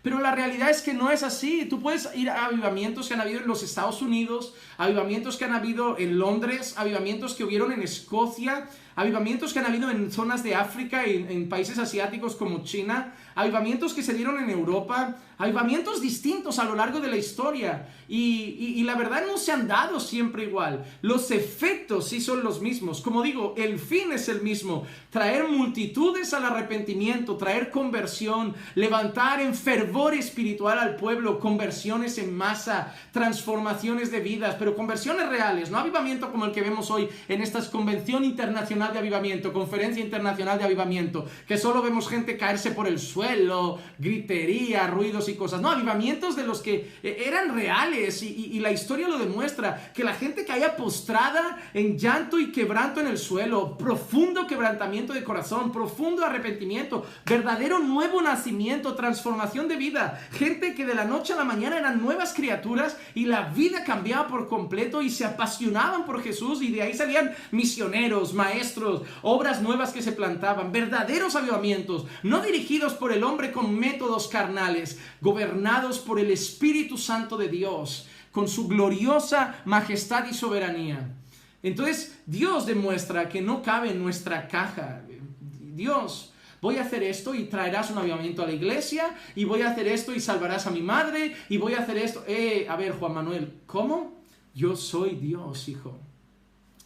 Pero 0.05 0.21
la 0.21 0.35
realidad 0.35 0.69
es 0.69 0.83
que 0.83 0.93
no 0.93 1.11
es 1.11 1.23
así. 1.23 1.65
Tú 1.65 1.81
puedes 1.81 2.11
ir 2.15 2.29
a 2.29 2.45
avivamientos 2.45 3.09
que 3.09 3.15
han 3.15 3.23
habido 3.23 3.41
en 3.41 3.47
los 3.47 3.63
Estados 3.63 4.03
Unidos, 4.03 4.55
avivamientos 4.77 5.39
que 5.39 5.47
han 5.47 5.55
habido 5.55 5.99
en 5.99 6.19
Londres, 6.19 6.75
avivamientos 6.77 7.33
que 7.33 7.43
hubieron 7.43 7.73
en 7.73 7.81
Escocia, 7.81 8.69
avivamientos 8.97 9.55
que 9.55 9.61
han 9.61 9.65
habido 9.65 9.91
en 9.91 10.13
zonas 10.13 10.43
de 10.43 10.55
África 10.55 11.07
y 11.07 11.27
en 11.27 11.49
países 11.49 11.79
asiáticos 11.79 12.37
como 12.37 12.65
China, 12.65 13.15
avivamientos 13.35 13.95
que 13.95 14.03
se 14.03 14.14
dieron 14.14 14.39
en 14.43 14.51
Europa, 14.51 15.16
avivamientos 15.39 16.01
distintos 16.01 16.59
a 16.59 16.64
lo 16.64 16.74
largo 16.74 17.01
de 17.01 17.09
la 17.09 17.16
historia. 17.16 17.89
Y, 18.09 18.82
la 18.85 18.97
verdad 18.97 19.24
no 19.26 19.39
se 19.39 19.51
han 19.51 19.66
dado 19.66 19.99
siempre 19.99 20.45
igual. 20.45 20.85
Los 21.01 21.30
efectos 21.30 22.09
sí 22.09 22.20
son 22.20 22.45
los 22.45 22.61
mismos. 22.61 23.01
Como 23.01 23.22
digo, 23.22 23.55
el 23.57 23.78
fin 23.78 24.12
es 24.12 24.28
el 24.28 24.43
mismo. 24.43 24.85
Traer 25.11 25.49
multitudes 25.49 26.35
al 26.35 26.45
arrepentimiento, 26.45 27.37
traer 27.37 27.70
conversión, 27.70 28.55
levantar 28.74 29.41
en 29.41 29.55
fervor 29.55 30.14
espiritual 30.14 30.78
al 30.78 30.97
pueblo, 30.97 31.41
conversiones 31.41 32.18
en 32.18 32.37
masa, 32.37 32.95
transformaciones 33.12 34.11
de 34.11 34.20
vidas, 34.20 34.57
pero 34.59 34.76
conversiones 34.76 35.28
reales, 35.28 35.70
no 35.70 35.78
avivamiento 35.78 36.30
como 36.30 36.45
el 36.45 36.53
que 36.53 36.61
vemos 36.61 36.91
hoy 36.91 37.09
en 37.28 37.41
esta 37.41 37.64
convención 37.70 38.24
internacional 38.24 38.93
de 38.93 38.99
avivamiento, 38.99 39.53
conferencia 39.53 40.03
internacional 40.03 40.59
de 40.59 40.64
avivamiento, 40.64 41.26
que 41.47 41.57
solo 41.57 41.82
vemos 41.82 42.09
gente 42.09 42.37
caerse 42.37 42.72
por 42.72 42.87
el 42.87 42.99
suelo, 42.99 43.78
gritería, 43.99 44.87
ruidos 44.87 45.24
y 45.29 45.35
cosas. 45.35 45.61
No, 45.61 45.70
avivamientos 45.70 46.37
de 46.37 46.45
los 46.45 46.61
que 46.61 46.93
eh, 47.03 47.25
eran 47.27 47.55
reales 47.55 48.22
y, 48.22 48.55
la 48.64 48.72
historia 48.72 49.09
lo 49.09 49.18
demuestra, 49.18 49.93
que 49.93 50.05
la 50.05 50.14
gente 50.14 50.47
caía 50.47 50.77
postrada 50.77 51.59
en 51.75 51.99
llanto 51.99 52.39
y 52.39 52.51
quebranto 52.51 53.01
en 53.01 53.09
el 53.09 53.18
suelo, 53.18 53.77
profundo 53.77 54.47
quebrantamiento 54.47 55.12
de 55.12 55.22
corazón, 55.22 55.70
profundo 55.70 56.25
arrepentimiento, 56.25 57.05
verdadero 57.27 57.79
nuevo 57.81 58.22
nacimiento, 58.22 58.95
transformación 58.95 59.68
de 59.68 59.77
vida, 59.77 60.20
gente 60.33 60.75
que 60.75 60.87
de 60.87 60.95
la 60.95 61.05
noche 61.05 61.35
a 61.35 61.37
la 61.37 61.45
mañana 61.45 61.79
eran 61.79 62.01
nuevas 62.01 62.33
criaturas 62.33 62.97
y 63.14 63.27
la 63.27 63.43
vida 63.49 63.85
cambiaba 63.85 64.29
por 64.29 64.49
completo 64.49 65.03
y 65.03 65.11
se 65.11 65.25
apasionaban 65.25 66.07
por 66.07 66.22
Jesús 66.22 66.62
y 66.62 66.70
de 66.70 66.83
ahí 66.83 66.95
salían 66.95 67.35
misioneros, 67.51 68.33
maestros, 68.33 69.03
obras 69.22 69.61
nuevas 69.61 69.93
que 69.93 70.03
se 70.03 70.12
plantaban, 70.12 70.72
verdaderos 70.72 71.37
avivamientos, 71.37 72.07
no 72.22 72.41
dirigidos 72.41 72.95
por 72.95 73.12
el 73.12 73.25
hombre 73.25 73.53
con 73.53 73.79
métodos 73.79 74.29
carnales, 74.29 74.99
gobernados 75.25 76.01
por 76.01 76.20
el 76.20 76.31
Espíritu 76.31 76.99
Santo 76.99 77.39
de 77.39 77.49
Dios, 77.49 78.07
con 78.31 78.47
su 78.47 78.68
gloriosa 78.68 79.62
majestad 79.64 80.27
y 80.31 80.35
soberanía. 80.35 81.14
Entonces 81.62 82.20
Dios 82.27 82.66
demuestra 82.66 83.31
que 83.31 83.41
no 83.41 83.62
cabe 83.62 83.91
en 83.91 84.03
nuestra 84.03 84.47
caja. 84.49 85.03
Dios, 85.49 86.31
voy 86.61 86.77
a 86.77 86.83
hacer 86.83 87.03
esto 87.03 87.35
y 87.35 87.45
traerás 87.45 87.91
un 87.91 87.97
avivamiento 87.97 88.43
a 88.43 88.47
la 88.47 88.53
iglesia, 88.53 89.16
y 89.35 89.45
voy 89.45 89.62
a 89.62 89.70
hacer 89.70 89.89
esto 89.89 90.14
y 90.14 90.20
salvarás 90.20 90.66
a 90.66 90.70
mi 90.70 90.83
madre, 90.83 91.35
y 91.49 91.57
voy 91.57 91.72
a 91.72 91.81
hacer 91.81 91.97
esto. 91.97 92.22
Eh, 92.29 92.66
a 92.68 92.77
ver, 92.77 92.93
Juan 92.93 93.14
Manuel, 93.14 93.61
¿cómo? 93.64 94.22
Yo 94.55 94.77
soy 94.77 95.14
Dios, 95.14 95.70
hijo. 95.70 95.99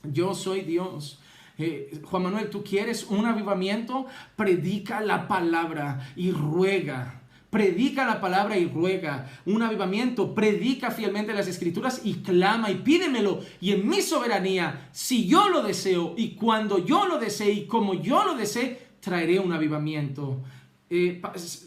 Yo 0.04 0.32
soy 0.32 0.60
Dios. 0.60 1.18
Eh, 1.58 2.00
Juan 2.04 2.22
Manuel, 2.22 2.50
¿tú 2.50 2.62
quieres 2.62 3.02
un 3.02 3.26
avivamiento? 3.26 4.06
Predica 4.36 5.00
la 5.00 5.26
palabra 5.26 6.12
y 6.14 6.30
ruega. 6.30 7.17
Predica 7.50 8.06
la 8.06 8.20
palabra 8.20 8.58
y 8.58 8.66
ruega 8.66 9.30
un 9.46 9.62
avivamiento, 9.62 10.34
predica 10.34 10.90
fielmente 10.90 11.32
las 11.32 11.48
escrituras 11.48 12.02
y 12.04 12.16
clama 12.16 12.70
y 12.70 12.76
pídemelo. 12.76 13.40
Y 13.60 13.72
en 13.72 13.88
mi 13.88 14.02
soberanía, 14.02 14.90
si 14.92 15.26
yo 15.26 15.48
lo 15.48 15.62
deseo 15.62 16.14
y 16.16 16.34
cuando 16.34 16.84
yo 16.84 17.06
lo 17.06 17.18
desee 17.18 17.52
y 17.52 17.66
como 17.66 17.94
yo 17.94 18.24
lo 18.24 18.34
desee, 18.34 18.88
traeré 19.00 19.38
un 19.38 19.52
avivamiento. 19.52 20.42
Eh, 20.90 21.22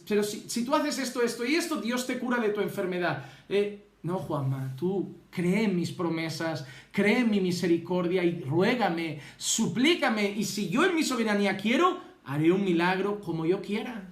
pero 0.08 0.24
si, 0.24 0.66
tú 0.66 0.76
haces 0.76 1.00
esto, 1.00 1.22
esto 1.22 1.46
y 1.46 1.56
esto, 1.56 1.82
Dios 1.82 2.06
te 2.06 2.20
cura 2.20 2.38
de 2.38 2.50
tu 2.50 2.62
enfermedad. 2.62 3.26
Eh, 3.50 3.88
no, 4.04 4.18
Juanma, 4.18 4.76
tú 4.76 5.16
cree 5.30 5.64
en 5.64 5.76
mis 5.76 5.92
promesas, 5.92 6.66
cree 6.92 7.20
en 7.20 7.30
mi 7.30 7.40
misericordia 7.40 8.24
y 8.24 8.42
ruégame, 8.42 9.20
suplícame. 9.38 10.32
Y 10.32 10.44
si 10.44 10.70
yo 10.70 10.86
en 10.86 10.96
mi 10.96 11.04
soberanía 11.04 11.58
quiero, 11.58 12.00
haré 12.26 12.52
un 12.52 12.64
milagro 12.64 13.20
como 13.20 13.46
yo 13.46 13.62
quiera. 13.62 14.10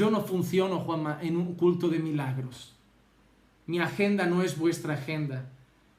Yo 0.00 0.10
no 0.10 0.22
funciono, 0.22 0.78
Juanma, 0.78 1.18
en 1.20 1.36
un 1.36 1.56
culto 1.56 1.90
de 1.90 1.98
milagros. 1.98 2.72
Mi 3.66 3.80
agenda 3.80 4.24
no 4.24 4.42
es 4.42 4.56
vuestra 4.56 4.94
agenda. 4.94 5.50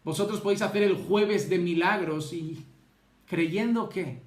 Vosotros 0.03 0.41
podéis 0.41 0.63
hacer 0.63 0.81
el 0.81 0.95
jueves 0.95 1.51
de 1.51 1.59
milagros 1.59 2.33
y 2.33 2.65
creyendo 3.27 3.89
que 3.89 4.23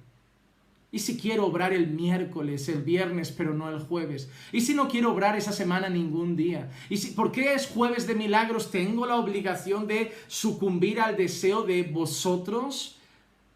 ¿Y 0.93 0.99
si 0.99 1.17
quiero 1.17 1.45
obrar 1.45 1.73
el 1.73 1.87
miércoles, 1.87 2.69
el 2.69 2.83
viernes, 2.83 3.33
pero 3.33 3.53
no 3.53 3.69
el 3.69 3.81
jueves? 3.81 4.29
¿Y 4.53 4.61
si 4.61 4.73
no 4.73 4.87
quiero 4.87 5.11
obrar 5.11 5.35
esa 5.35 5.51
semana 5.51 5.89
ningún 5.89 6.37
día? 6.37 6.71
¿Y 6.89 6.95
si, 6.95 7.11
por 7.11 7.33
qué 7.33 7.53
es 7.53 7.67
jueves 7.67 8.07
de 8.07 8.15
milagros? 8.15 8.71
¿Tengo 8.71 9.05
la 9.05 9.17
obligación 9.17 9.87
de 9.87 10.13
sucumbir 10.27 11.01
al 11.01 11.17
deseo 11.17 11.63
de 11.63 11.83
vosotros, 11.83 12.95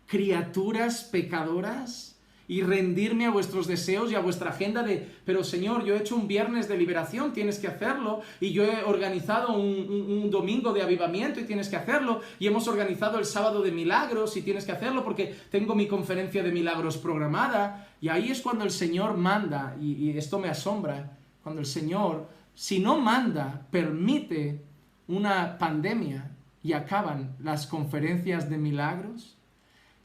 criaturas 0.05 1.05
pecadoras? 1.05 2.08
Y 2.49 2.63
rendirme 2.63 3.27
a 3.27 3.29
vuestros 3.29 3.67
deseos 3.67 4.11
y 4.11 4.15
a 4.15 4.21
vuestra 4.21 4.49
agenda 4.49 4.81
de, 4.81 5.07
pero 5.23 5.43
Señor, 5.43 5.85
yo 5.85 5.93
he 5.93 5.99
hecho 5.99 6.15
un 6.15 6.27
viernes 6.27 6.67
de 6.67 6.77
liberación, 6.77 7.31
tienes 7.31 7.59
que 7.59 7.67
hacerlo, 7.67 8.21
y 8.41 8.51
yo 8.53 8.63
he 8.63 8.83
organizado 8.85 9.53
un, 9.53 10.31
domingo 10.31 10.73
de 10.73 10.81
avivamiento 10.81 11.39
y 11.39 11.43
tienes 11.43 11.69
que 11.69 11.75
hacerlo, 11.75 12.21
y 12.39 12.47
hemos 12.47 12.67
organizado 12.67 13.19
el 13.19 13.25
sábado 13.25 13.61
de 13.61 13.71
milagros 13.71 14.35
y 14.35 14.41
tienes 14.41 14.65
que 14.65 14.71
hacerlo 14.71 15.03
porque 15.03 15.35
tengo 15.51 15.75
mi 15.75 15.87
conferencia 15.87 16.41
de 16.41 16.51
milagros 16.51 16.97
programada, 16.97 17.87
y 18.01 18.09
ahí 18.09 18.31
es 18.31 18.41
cuando 18.41 18.65
el 18.65 18.71
Señor 18.71 19.15
manda, 19.15 19.77
y, 19.79 20.17
esto 20.17 20.39
me 20.39 20.49
asombra, 20.49 21.19
cuando 21.43 21.61
el 21.61 21.67
Señor, 21.67 22.29
si 22.55 22.79
no 22.79 22.97
manda, 22.97 23.67
permite 23.69 24.63
una 25.07 25.59
pandemia 25.59 26.31
y 26.63 26.73
acaban 26.73 27.35
las 27.39 27.67
conferencias 27.67 28.49
de 28.49 28.57
milagros, 28.57 29.38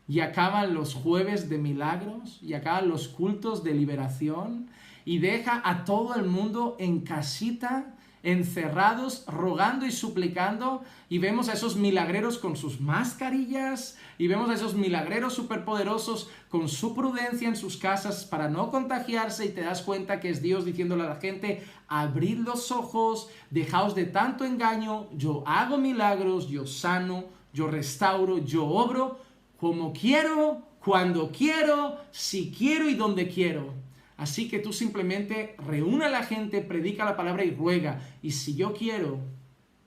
y 0.07 0.21
acaban 0.21 0.75
los 0.75 0.95
jueves 0.95 1.49
de 1.49 1.59
milagros 1.59 2.39
y 2.43 2.55
acaban 2.55 2.89
los 2.89 3.09
cultos 3.09 3.65
de 3.65 3.75
liberación 3.75 4.69
y 5.05 5.19
deja 5.19 5.63
a 5.65 5.85
todo 5.85 6.15
el 6.15 6.25
mundo 6.25 6.77
en 6.79 7.01
casita, 7.01 7.95
encerrados, 8.23 9.25
rogando 9.27 9.85
y 9.85 9.93
suplicando 9.93 10.83
y 11.11 11.19
vemos 11.19 11.49
a 11.49 11.55
esos 11.55 11.77
milagreros 11.77 12.39
con 12.39 12.57
sus 12.57 12.81
mascarillas 12.81 13.99
y 14.17 14.29
vemos 14.29 14.49
a 14.49 14.55
esos 14.55 14.75
milagreros 14.75 15.35
superpoderosos 15.35 16.31
con 16.49 16.69
su 16.69 16.95
prudencia 16.95 17.49
en 17.49 17.57
sus 17.57 17.77
casas 17.77 18.25
para 18.25 18.49
no 18.49 18.71
contagiarse 18.71 19.45
y 19.47 19.51
te 19.51 19.61
das 19.61 19.83
cuenta 19.83 20.21
que 20.21 20.31
es 20.31 20.41
Dios 20.41 20.65
diciéndole 20.65 21.05
a 21.05 21.09
la 21.09 21.17
gente, 21.17 21.63
abrid 21.89 22.39
los 22.39 22.73
ojos, 22.73 23.29
dejaos 23.51 23.95
de 23.95 24.07
tanto 24.07 24.45
engaño, 24.45 25.09
yo 25.13 25.45
hago 25.47 25.77
milagros, 25.77 26.49
yo 26.49 26.67
sano, 26.67 27.25
yo 27.53 27.69
restauro, 27.69 28.39
yo 28.39 28.67
obro 28.67 29.19
como 29.57 29.93
quiero, 29.93 30.63
cuando 30.85 31.31
quiero, 31.33 31.99
si 32.11 32.51
quiero 32.51 32.89
y 32.89 32.95
donde 32.95 33.29
quiero. 33.29 33.73
Así 34.17 34.49
que 34.49 34.59
tú 34.59 34.73
simplemente 34.73 35.57
reúne 35.67 36.05
a 36.05 36.11
la 36.11 36.23
gente, 36.23 36.61
predica 36.61 37.05
la 37.05 37.17
palabra 37.17 37.45
y 37.45 37.51
ruega. 37.51 38.01
Y 38.23 38.33
si 38.33 38.55
yo 38.55 38.73
quiero, 38.73 39.21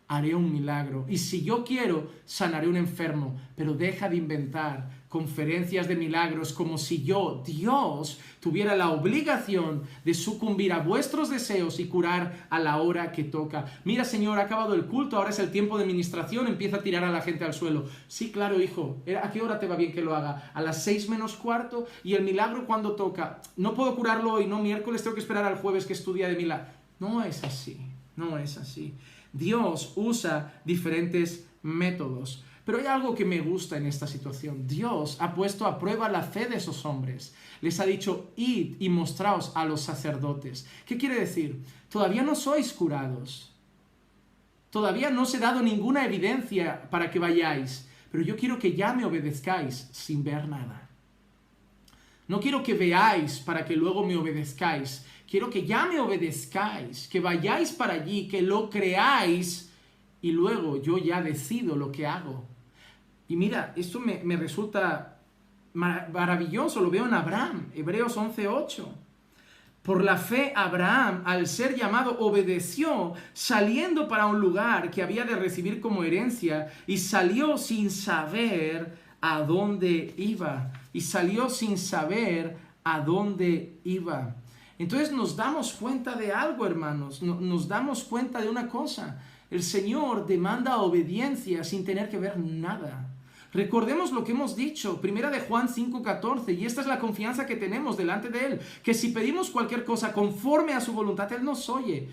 haré 0.07 0.35
un 0.35 0.51
milagro. 0.51 1.05
Y 1.07 1.17
si 1.17 1.43
yo 1.43 1.63
quiero, 1.63 2.11
sanaré 2.25 2.67
un 2.67 2.77
enfermo. 2.77 3.39
Pero 3.55 3.73
deja 3.73 4.09
de 4.09 4.17
inventar 4.17 4.89
conferencias 5.09 5.87
de 5.87 5.95
milagros 5.95 6.51
como 6.51 6.77
si 6.77 7.03
yo, 7.03 7.41
Dios, 7.45 8.19
tuviera 8.39 8.75
la 8.75 8.89
obligación 8.89 9.83
de 10.03 10.13
sucumbir 10.13 10.73
a 10.73 10.79
vuestros 10.79 11.29
deseos 11.29 11.79
y 11.79 11.85
curar 11.85 12.47
a 12.49 12.59
la 12.59 12.77
hora 12.77 13.11
que 13.11 13.23
toca. 13.23 13.65
Mira, 13.85 14.03
Señor, 14.03 14.37
ha 14.37 14.43
acabado 14.43 14.73
el 14.73 14.85
culto, 14.85 15.17
ahora 15.17 15.29
es 15.29 15.39
el 15.39 15.51
tiempo 15.51 15.77
de 15.77 15.85
ministración, 15.85 16.47
empieza 16.47 16.77
a 16.77 16.83
tirar 16.83 17.03
a 17.03 17.11
la 17.11 17.21
gente 17.21 17.45
al 17.45 17.53
suelo. 17.53 17.85
Sí, 18.07 18.31
claro, 18.31 18.61
hijo, 18.61 18.97
¿a 19.21 19.31
qué 19.31 19.41
hora 19.41 19.59
te 19.59 19.67
va 19.67 19.75
bien 19.75 19.93
que 19.93 20.01
lo 20.01 20.15
haga? 20.15 20.51
A 20.53 20.61
las 20.61 20.83
seis 20.83 21.09
menos 21.09 21.35
cuarto 21.35 21.87
y 22.03 22.15
el 22.15 22.23
milagro 22.23 22.65
cuando 22.65 22.95
toca. 22.95 23.41
No 23.55 23.73
puedo 23.73 23.95
curarlo 23.95 24.33
hoy, 24.33 24.45
no 24.45 24.61
miércoles, 24.61 25.03
tengo 25.03 25.15
que 25.15 25.21
esperar 25.21 25.45
al 25.45 25.57
jueves 25.57 25.85
que 25.85 25.93
estudia 25.93 26.27
de 26.27 26.35
milagro. 26.35 26.67
No 26.99 27.23
es 27.23 27.43
así, 27.43 27.77
no 28.15 28.37
es 28.37 28.57
así. 28.57 28.93
Dios 29.31 29.93
usa 29.95 30.61
diferentes 30.65 31.47
métodos. 31.61 32.43
Pero 32.67 32.79
hay 32.79 32.85
algo 32.85 33.15
que 33.15 33.23
me 33.23 33.39
gusta 33.39 33.77
en 33.77 33.85
esta 33.85 34.07
situación. 34.07 34.67
Dios 34.67 35.15
ha 35.21 35.33
puesto 35.33 35.65
a 35.65 35.79
prueba 35.79 36.09
la 36.09 36.21
fe 36.21 36.47
de 36.47 36.57
esos 36.57 36.83
hombres. 36.83 37.33
Les 37.61 37.79
ha 37.79 37.85
dicho, 37.85 38.31
id 38.35 38.75
y 38.79 38.89
mostraos 38.89 39.53
a 39.55 39.63
los 39.63 39.79
sacerdotes. 39.79 40.67
¿Qué 40.85 40.97
quiere 40.97 41.17
decir? 41.17 41.63
Todavía 41.87 42.23
no 42.23 42.35
sois 42.35 42.73
curados. 42.73 43.53
Todavía 44.69 45.09
no 45.09 45.21
os 45.21 45.33
he 45.33 45.39
dado 45.39 45.61
ninguna 45.61 46.03
evidencia 46.03 46.89
para 46.89 47.09
que 47.09 47.19
vayáis. 47.19 47.87
Pero 48.11 48.21
yo 48.25 48.35
quiero 48.35 48.59
que 48.59 48.73
ya 48.73 48.91
me 48.91 49.05
obedezcáis 49.05 49.87
sin 49.93 50.21
ver 50.25 50.45
nada. 50.45 50.89
No 52.27 52.41
quiero 52.41 52.63
que 52.63 52.73
veáis 52.73 53.39
para 53.39 53.63
que 53.63 53.77
luego 53.77 54.05
me 54.05 54.17
obedezcáis. 54.17 55.05
Quiero 55.25 55.49
que 55.49 55.65
ya 55.65 55.85
me 55.85 56.01
obedezcáis, 56.01 57.07
que 57.07 57.21
vayáis 57.21 57.71
para 57.71 57.93
allí, 57.93 58.27
que 58.27 58.41
lo 58.41 58.69
creáis 58.69 59.71
y 60.21 60.33
luego 60.33 60.81
yo 60.81 60.97
ya 60.97 61.21
decido 61.21 61.77
lo 61.77 61.93
que 61.93 62.05
hago. 62.05 62.46
Y 63.27 63.35
mira, 63.35 63.73
esto 63.75 63.99
me, 63.99 64.37
resulta 64.37 65.19
maravilloso, 65.73 66.81
lo 66.81 66.89
veo 66.89 67.05
en 67.05 67.13
Abraham, 67.13 67.67
Hebreos 67.75 68.17
11:8. 68.17 68.85
Por 69.83 70.03
la 70.03 70.17
fe 70.17 70.51
Abraham, 70.53 71.23
al 71.25 71.47
ser 71.47 71.75
llamado, 71.75 72.17
obedeció, 72.19 73.13
saliendo 73.31 74.09
para 74.09 74.25
un 74.25 74.39
lugar 74.39 74.91
que 74.91 75.01
había 75.01 75.23
de 75.23 75.35
recibir 75.35 75.79
como 75.79 76.03
herencia, 76.03 76.73
y 76.87 76.97
salió 76.97 77.57
sin 77.57 77.89
saber 77.89 78.97
a 79.21 79.41
dónde 79.41 80.13
iba. 80.17 80.73
Y 80.91 81.01
salió 81.01 81.49
sin 81.49 81.77
saber 81.77 82.57
a 82.83 82.99
dónde 82.99 83.79
iba. 83.83 84.35
Entonces 84.77 85.11
nos 85.11 85.35
damos 85.35 85.73
cuenta 85.73 86.15
de 86.15 86.31
algo, 86.31 86.65
hermanos. 86.65 87.21
Nos 87.21 87.67
damos 87.67 88.03
cuenta 88.03 88.41
de 88.41 88.49
una 88.49 88.67
cosa. 88.67 89.21
El 89.49 89.63
Señor 89.63 90.25
demanda 90.25 90.77
obediencia 90.77 91.63
sin 91.63 91.85
tener 91.85 92.09
que 92.09 92.19
ver 92.19 92.37
nada. 92.37 93.06
Recordemos 93.57 94.11
lo 94.11 94.23
que 94.23 94.33
hemos 94.33 94.55
dicho, 94.55 95.01
primera 95.01 95.31
de 95.31 95.39
Juan 95.39 95.67
5:14, 95.67 96.53
y 96.53 96.67
esta 96.67 96.81
es 96.81 96.85
la 96.85 96.99
confianza 96.99 97.47
que 97.47 97.55
tenemos 97.55 97.97
delante 97.97 98.29
de 98.29 98.45
Él, 98.45 98.59
que 98.83 98.93
si 98.93 99.09
pedimos 99.09 99.49
cualquier 99.49 99.83
cosa 99.83 100.13
conforme 100.13 100.73
a 100.73 100.79
su 100.79 100.93
voluntad, 100.93 101.33
Él 101.33 101.43
nos 101.43 101.67
oye. 101.67 102.07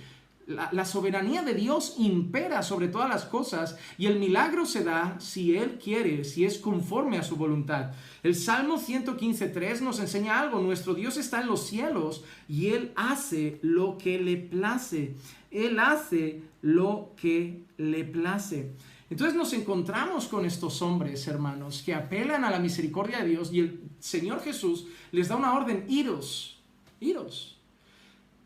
La, 0.47 0.85
soberanía 0.87 1.43
de 1.43 1.53
Dios 1.53 1.97
impera 1.99 2.63
sobre 2.63 2.89
todas 2.89 3.11
las 3.11 3.25
cosas 3.27 3.77
y 3.97 4.07
el 4.07 4.19
milagro 4.19 4.65
se 4.65 4.85
da 4.85 5.17
si 5.19 5.57
Él 5.57 5.79
quiere, 5.83 6.25
si 6.25 6.47
es 6.47 6.57
conforme 6.59 7.19
a 7.19 7.23
su 7.23 7.37
voluntad. 7.37 7.93
El 8.23 8.35
Salmo 8.35 8.79
115.3 8.79 9.81
nos 9.81 10.01
enseña 10.01 10.41
algo. 10.41 10.61
Nuestro 10.61 10.95
Dios 10.95 11.17
está 11.19 11.43
en 11.43 11.47
los 11.47 11.67
cielos 11.67 12.25
y 12.47 12.69
Él 12.69 12.93
hace 12.95 13.59
lo 13.63 13.97
que 13.99 14.19
le 14.19 14.37
place. 14.37 15.15
Él 15.51 15.79
hace 15.79 16.43
lo 16.63 17.13
que 17.17 17.63
le 17.79 18.05
place. 18.05 18.73
Entonces 19.15 19.37
nos 19.37 19.53
encontramos 19.53 20.27
con 20.27 20.45
estos 20.45 20.83
hombres, 20.83 21.29
hermanos, 21.29 21.85
que 21.87 21.95
apelan 21.95 22.43
a 22.43 22.51
la 22.51 22.59
misericordia 22.59 23.21
de 23.21 23.29
Dios 23.29 23.53
y 23.53 23.61
el 23.61 23.81
Señor 24.01 24.43
Jesús 24.43 24.89
les 25.13 25.29
da 25.29 25.37
una 25.37 25.55
orden, 25.55 25.85
iros, 25.89 26.61
iros. 26.99 27.57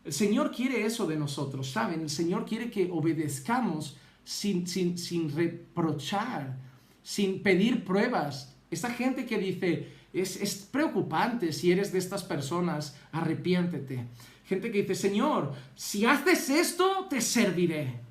El 0.05 0.13
Señor 0.13 0.51
quiere 0.51 0.85
eso 0.85 1.07
de 1.07 1.15
nosotros, 1.15 1.71
¿saben? 1.71 2.01
El 2.01 2.09
Señor 2.11 2.45
quiere 2.45 2.69
que 2.69 2.87
obedezcamos 2.91 3.97
sin, 4.23 4.67
sin, 4.67 4.99
sin 4.99 5.33
reprochar, 5.35 6.55
sin 7.01 7.41
pedir 7.41 7.83
pruebas. 7.83 8.55
Esta 8.69 8.91
gente 8.91 9.25
que 9.25 9.39
dice, 9.39 9.87
es, 10.13 10.35
es 10.39 10.53
preocupante 10.53 11.51
si 11.51 11.71
eres 11.71 11.91
de 11.91 11.97
estas 11.97 12.21
personas, 12.21 12.95
arrepiéntete. 13.11 14.05
Gente 14.45 14.71
que 14.71 14.83
dice, 14.83 14.93
Señor, 14.93 15.51
si 15.73 16.05
haces 16.05 16.47
esto, 16.51 17.07
te 17.09 17.21
serviré. 17.21 18.07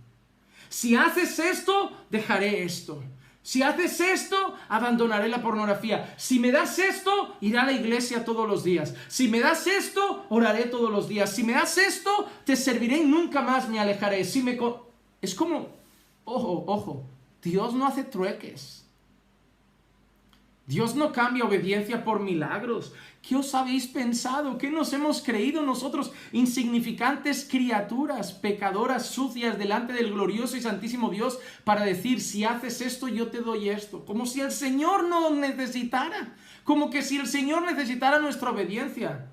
Si 0.69 0.97
haces 0.97 1.39
esto, 1.39 1.93
dejaré 2.11 2.65
esto. 2.65 3.03
Si 3.43 3.63
haces 3.63 3.99
esto, 4.01 4.55
abandonaré 4.69 5.29
la 5.29 5.41
pornografía. 5.41 6.15
Si 6.19 6.39
me 6.39 6.51
das 6.51 6.79
esto, 6.79 7.35
iré 7.41 7.59
a 7.59 7.65
la 7.65 7.73
iglesia 7.73 8.25
todos 8.25 8.47
los 8.47 8.63
días. 8.63 8.95
Si 9.09 9.29
me 9.29 9.41
das 9.41 9.67
esto, 9.67 10.27
oraré 10.29 10.65
todos 10.65 10.91
los 10.91 11.09
días. 11.09 11.35
Si 11.35 11.45
me 11.45 11.55
das 11.55 11.79
esto, 11.79 12.29
te 12.45 12.57
serviré 12.57 12.99
y 12.99 13.05
nunca 13.07 13.41
más 13.41 13.69
me 13.69 13.81
alejaré. 13.81 14.25
Si 14.25 14.43
me 14.43 14.59
es 15.23 15.35
como, 15.35 15.69
ojo, 16.25 16.65
ojo, 16.67 17.05
Dios 17.43 17.73
no 17.73 17.87
hace 17.87 18.05
trueques. 18.05 18.85
Dios 20.67 20.95
no 20.95 21.13
cambia 21.13 21.47
obediencia 21.47 22.05
por 22.05 22.21
milagros. 22.21 22.93
¿Qué 23.29 23.37
os 23.37 23.55
habéis 23.55 23.87
pensado? 23.87 24.57
¿Qué 24.57 24.71
nos 24.71 24.91
hemos 24.95 25.21
creído 25.21 25.61
nosotros, 25.61 26.13
insignificantes 26.33 27.47
criaturas, 27.47 28.33
pecadoras, 28.33 29.05
sucias, 29.05 29.59
delante 29.59 29.93
del 29.93 30.15
glorioso 30.15 30.57
y 30.57 30.63
santísimo 30.63 31.11
Dios, 31.11 31.39
para 31.63 31.85
decir, 31.85 32.23
si 32.23 32.45
haces 32.45 32.81
esto, 32.81 33.07
yo 33.07 33.27
te 33.27 33.43
doy 33.43 33.69
esto? 33.69 34.07
Como 34.07 34.25
si 34.25 34.41
el 34.41 34.51
Señor 34.51 35.07
no 35.09 35.29
necesitara. 35.29 36.37
Como 36.65 36.89
que 36.89 37.03
si 37.03 37.19
el 37.19 37.27
Señor 37.27 37.71
necesitara 37.71 38.19
nuestra 38.19 38.49
obediencia. 38.49 39.31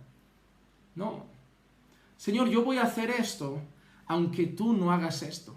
No. 0.93 1.26
Señor, 2.18 2.50
yo 2.50 2.66
voy 2.66 2.80
a 2.80 2.84
hacer 2.84 3.10
esto, 3.12 3.62
aunque 4.08 4.46
tú 4.46 4.74
no 4.74 4.91
hagas 4.91 5.24
esto. 5.24 5.56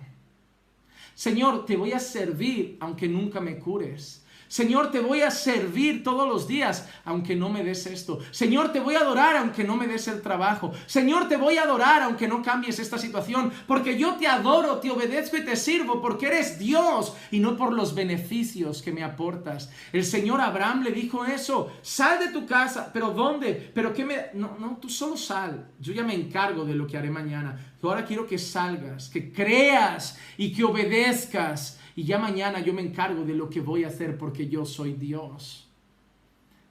Señor, 1.16 1.66
te 1.66 1.76
voy 1.76 1.91
a 1.91 1.99
servir, 1.99 2.76
aunque 2.78 3.09
nunca 3.09 3.41
me 3.41 3.59
cures. 3.59 4.24
Señor, 4.49 4.90
te 4.90 5.01
voy 5.01 5.20
a 5.20 5.30
servir 5.30 6.03
todos 6.03 6.26
los 6.26 6.49
días, 6.49 6.88
aunque 7.05 7.36
no 7.36 7.51
me 7.51 7.62
des 7.62 7.86
esto. 7.86 8.18
Señor, 8.30 8.72
te 8.72 8.80
voy 8.80 8.94
a 8.94 9.01
adorar, 9.01 9.36
aunque 9.36 9.62
no 9.62 9.76
me 9.76 9.86
des 9.86 10.09
el 10.09 10.22
trabajo. 10.22 10.72
Señor, 10.86 11.28
te 11.28 11.36
voy 11.36 11.59
a 11.59 11.62
adorar, 11.62 12.03
aunque 12.03 12.26
no 12.26 12.42
cambies 12.42 12.78
esta 12.78 12.99
situación, 12.99 13.53
porque 13.66 13.99
yo 13.99 14.14
te 14.16 14.26
adoro, 14.26 14.78
te 14.78 14.90
obedezco 14.90 15.36
y 15.36 15.44
te 15.44 15.55
sirvo, 15.55 16.01
porque 16.01 16.26
eres 16.26 16.59
Dios 16.59 17.14
y 17.30 17.40
no 17.40 17.57
por 17.57 17.72
los 17.72 17.94
beneficios 17.94 18.82
que 18.82 18.92
me 18.92 19.05
aportas. 19.05 19.70
El 19.92 20.05
Señor 20.05 20.40
Abraham 20.40 20.82
le 20.82 20.92
dijo 20.92 21.24
eso, 21.24 21.70
sal 21.82 22.18
de 22.18 22.28
tu 22.28 22.46
casa, 22.46 22.90
pero 22.92 23.11
¿dónde? 23.11 23.70
¿Pero 23.74 23.92
qué 23.92 24.05
me...? 24.05 24.16
No, 24.34 24.57
no, 24.59 24.78
tú 24.80 24.88
solo 24.88 25.16
sal, 25.16 25.70
yo 25.78 25.92
ya 25.92 26.03
me 26.03 26.14
encargo 26.14 26.64
de 26.64 26.74
lo 26.74 26.86
que 26.86 26.96
haré 26.96 27.11
mañana. 27.11 27.59
Yo 27.82 27.90
ahora 27.90 28.05
quiero 28.05 28.26
que 28.26 28.38
salgas, 28.38 29.09
que 29.09 29.32
creas 29.32 30.18
y 30.36 30.53
que 30.53 30.64
obedezcas 30.64 31.78
y 31.99 32.05
ya 32.05 32.16
mañana 32.16 32.61
yo 32.61 32.72
me 32.72 32.82
encargo 32.82 33.24
de 33.24 33.34
lo 33.34 33.51
que 33.51 33.61
voy 33.61 33.82
a 33.82 33.88
hacer 33.88 34.16
porque 34.18 34.49
yo 34.49 34.64
soy 34.64 34.92
Dios. 34.92 35.66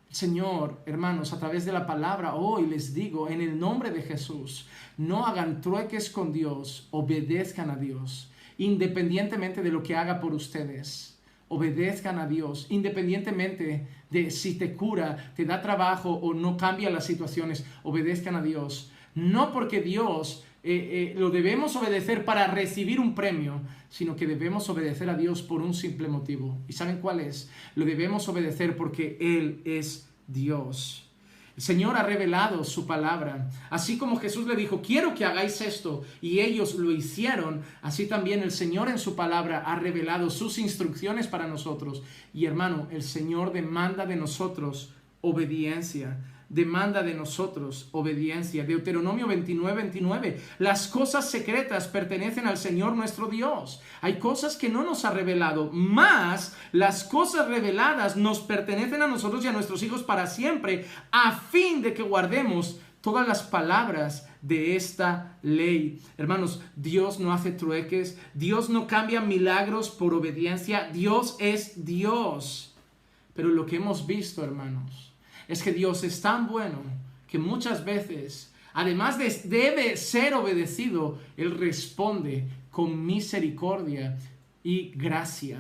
Señor, 0.10 0.80
hermanos, 0.86 1.34
a 1.34 1.38
través 1.38 1.66
de 1.66 1.74
la 1.74 1.86
palabra 1.86 2.36
hoy 2.36 2.66
les 2.66 2.94
digo, 2.94 3.28
en 3.28 3.42
el 3.42 3.60
nombre 3.60 3.92
de 3.92 4.04
Jesús, 4.04 4.70
no 4.96 5.26
hagan 5.28 5.60
trueques 5.60 6.10
con 6.10 6.32
Dios, 6.32 6.88
obedezcan 6.92 7.70
a 7.70 7.76
Dios, 7.76 8.32
independientemente 8.58 9.62
de 9.62 9.70
lo 9.70 9.84
que 9.84 9.98
haga 9.98 10.22
por 10.22 10.34
ustedes. 10.34 11.20
Obedezcan 11.50 12.20
a 12.20 12.28
Dios, 12.28 12.68
independientemente 12.70 13.86
de 14.10 14.32
si 14.32 14.58
te 14.58 14.78
cura, 14.78 15.34
te 15.36 15.44
da 15.44 15.62
trabajo 15.62 16.10
o 16.10 16.34
no 16.34 16.56
cambia 16.56 16.90
las 16.90 17.06
situaciones, 17.06 17.66
obedezcan 17.84 18.38
a 18.38 18.42
Dios. 18.42 18.94
No 19.14 19.52
porque 19.52 19.82
Dios 19.82 20.46
eh, 20.70 21.14
eh, 21.14 21.16
lo 21.18 21.30
debemos 21.30 21.78
obedecer 21.78 22.26
para 22.26 22.48
recibir 22.48 23.00
un 23.00 23.16
premio, 23.16 23.62
sino 23.90 24.18
que 24.18 24.28
debemos 24.28 24.70
obedecer 24.70 25.10
a 25.10 25.16
Dios 25.16 25.42
por 25.42 25.62
un 25.62 25.74
simple 25.74 26.10
motivo. 26.10 26.58
¿Y 26.68 26.74
saben 26.74 26.98
cuál 26.98 27.22
es? 27.22 27.50
Lo 27.76 27.86
debemos 27.86 28.28
obedecer 28.28 28.76
porque 28.76 29.18
Él 29.22 29.62
es 29.64 30.10
Dios. 30.28 31.06
El 31.56 31.64
Señor 31.64 31.96
ha 31.96 32.04
revelado 32.04 32.66
su 32.66 32.86
palabra. 32.86 33.50
Así 33.70 33.98
como 33.98 34.20
Jesús 34.20 34.46
le 34.46 34.58
dijo, 34.58 34.82
quiero 34.82 35.16
que 35.16 35.24
hagáis 35.24 35.62
esto, 35.62 36.04
y 36.22 36.42
ellos 36.42 36.76
lo 36.76 36.92
hicieron, 36.92 37.62
así 37.82 38.06
también 38.06 38.44
el 38.44 38.52
Señor 38.52 38.90
en 38.90 39.00
su 39.00 39.16
palabra 39.16 39.64
ha 39.66 39.80
revelado 39.80 40.30
sus 40.30 40.58
instrucciones 40.58 41.28
para 41.28 41.48
nosotros. 41.48 42.04
Y 42.34 42.44
hermano, 42.44 42.90
el 42.92 43.04
Señor 43.04 43.54
demanda 43.54 44.06
de 44.06 44.18
nosotros 44.18 44.94
obediencia 45.22 46.18
demanda 46.50 47.04
de 47.04 47.14
nosotros 47.14 47.90
obediencia. 47.92 48.64
Deuteronomio 48.64 49.28
29, 49.28 49.76
29. 49.76 50.42
Las 50.60 50.88
cosas 50.88 51.30
secretas 51.30 51.88
pertenecen 51.88 52.48
al 52.48 52.58
Señor 52.58 52.96
nuestro 52.96 53.28
Dios. 53.28 53.82
Hay 54.02 54.20
cosas 54.20 54.56
que 54.56 54.70
no 54.70 54.84
nos 54.84 55.06
ha 55.06 55.12
revelado, 55.12 55.72
más 55.72 56.56
las 56.72 57.04
cosas 57.04 57.48
reveladas 57.48 58.16
nos 58.16 58.40
pertenecen 58.40 59.02
a 59.02 59.08
nosotros 59.08 59.44
y 59.44 59.48
a 59.48 59.54
nuestros 59.54 59.84
hijos 59.84 60.04
para 60.04 60.28
siempre, 60.28 60.86
a 61.12 61.34
fin 61.34 61.82
de 61.82 61.94
que 61.94 62.04
guardemos 62.04 62.80
todas 63.02 63.28
las 63.28 63.44
palabras 63.44 64.28
de 64.42 64.76
esta 64.76 65.38
ley. 65.42 66.02
Hermanos, 66.18 66.62
Dios 66.76 67.20
no 67.20 67.34
hace 67.34 67.52
trueques, 67.52 68.18
Dios 68.34 68.70
no 68.70 68.88
cambia 68.88 69.22
milagros 69.22 69.90
por 69.90 70.14
obediencia, 70.14 70.90
Dios 70.92 71.36
es 71.40 71.86
Dios. 71.86 72.76
Pero 73.34 73.50
lo 73.50 73.66
que 73.66 73.78
hemos 73.78 74.08
visto, 74.08 74.44
hermanos, 74.44 75.14
es 75.48 75.64
que 75.64 75.72
Dios 75.72 76.04
es 76.04 76.22
tan 76.22 76.48
bueno 76.48 76.82
que 77.28 77.38
muchas 77.38 77.84
veces, 77.84 78.54
además 78.74 79.18
de 79.18 79.30
debe 79.46 79.98
ser 79.98 80.34
obedecido, 80.34 81.20
Él 81.36 81.58
responde 81.58 82.48
con 82.72 83.06
misericordia 83.06 84.18
y 84.64 84.92
gracia. 84.96 85.60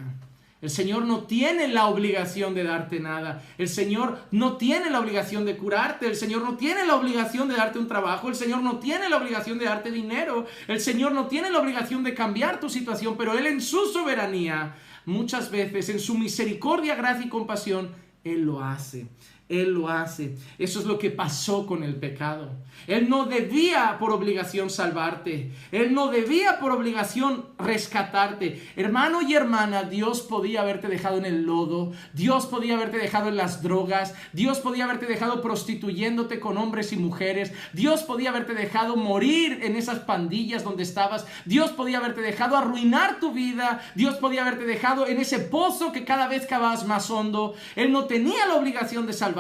El 0.60 0.72
Señor 0.72 1.06
no 1.06 1.24
tiene 1.24 1.68
la 1.68 1.86
obligación 1.86 2.56
de 2.56 2.64
darte 2.64 3.00
nada. 3.00 3.44
El 3.60 3.68
Señor 3.68 4.20
no 4.32 4.58
tiene 4.58 4.90
la 4.90 5.00
obligación 5.00 5.46
de 5.46 5.56
curarte. 5.56 6.08
El 6.08 6.16
Señor 6.16 6.42
no 6.42 6.58
tiene 6.58 6.86
la 6.86 6.96
obligación 6.96 7.48
de 7.48 7.56
darte 7.56 7.78
un 7.78 7.88
trabajo. 7.88 8.28
El 8.28 8.36
Señor 8.36 8.64
no 8.64 8.80
tiene 8.80 9.08
la 9.08 9.18
obligación 9.18 9.60
de 9.60 9.66
darte 9.66 9.92
dinero. 9.92 10.48
El 10.68 10.80
Señor 10.80 11.12
no 11.12 11.28
tiene 11.28 11.52
la 11.52 11.60
obligación 11.60 12.04
de 12.04 12.16
cambiar 12.16 12.60
tu 12.60 12.70
situación. 12.70 13.16
Pero 13.18 13.38
Él 13.38 13.46
en 13.46 13.62
su 13.62 13.86
soberanía, 13.86 14.76
muchas 15.06 15.52
veces, 15.52 15.90
en 15.90 16.00
su 16.00 16.18
misericordia, 16.18 16.96
gracia 16.96 17.28
y 17.28 17.30
compasión, 17.30 17.92
Él 18.24 18.42
lo 18.42 18.64
hace. 18.64 19.06
Él 19.50 19.74
lo 19.74 19.88
hace. 19.88 20.36
Eso 20.60 20.80
es 20.80 20.86
lo 20.86 21.00
que 21.00 21.10
pasó 21.10 21.66
con 21.66 21.84
el 21.84 21.96
pecado. 21.96 22.52
Él 22.86 23.10
no 23.10 23.26
debía 23.26 23.98
por 23.98 24.12
obligación 24.12 24.70
salvarte. 24.70 25.52
Él 25.72 25.94
no 25.94 26.10
debía 26.10 26.60
por 26.60 26.72
obligación 26.72 27.46
rescatarte. 27.58 28.62
Hermano 28.76 29.22
y 29.22 29.36
hermana, 29.36 29.84
Dios 29.84 30.22
podía 30.22 30.62
haberte 30.62 30.90
dejado 30.90 31.18
en 31.18 31.26
el 31.26 31.44
lodo. 31.44 31.94
Dios 32.14 32.46
podía 32.46 32.76
haberte 32.76 32.98
dejado 32.98 33.30
en 33.30 33.38
las 33.38 33.64
drogas. 33.64 34.14
Dios 34.34 34.60
podía 34.60 34.84
haberte 34.84 35.06
dejado 35.06 35.42
prostituyéndote 35.42 36.42
con 36.42 36.58
hombres 36.58 36.92
y 36.92 36.98
mujeres. 36.98 37.54
Dios 37.72 38.04
podía 38.04 38.32
haberte 38.32 38.54
dejado 38.54 38.98
morir 38.98 39.60
en 39.64 39.78
esas 39.78 40.00
pandillas 40.00 40.66
donde 40.66 40.84
estabas. 40.84 41.26
Dios 41.46 41.72
podía 41.72 42.00
haberte 42.00 42.20
dejado 42.20 42.58
arruinar 42.58 43.22
tu 43.22 43.32
vida. 43.32 43.82
Dios 43.96 44.16
podía 44.16 44.42
haberte 44.42 44.66
dejado 44.66 45.08
en 45.08 45.20
ese 45.20 45.40
pozo 45.40 45.94
que 45.94 46.04
cada 46.04 46.28
vez 46.28 46.46
cavabas 46.46 46.86
más 46.86 47.10
hondo. 47.10 47.56
Él 47.78 47.94
no 47.94 48.06
tenía 48.06 48.46
la 48.46 48.56
obligación 48.56 49.08
de 49.08 49.14
salvarte 49.14 49.37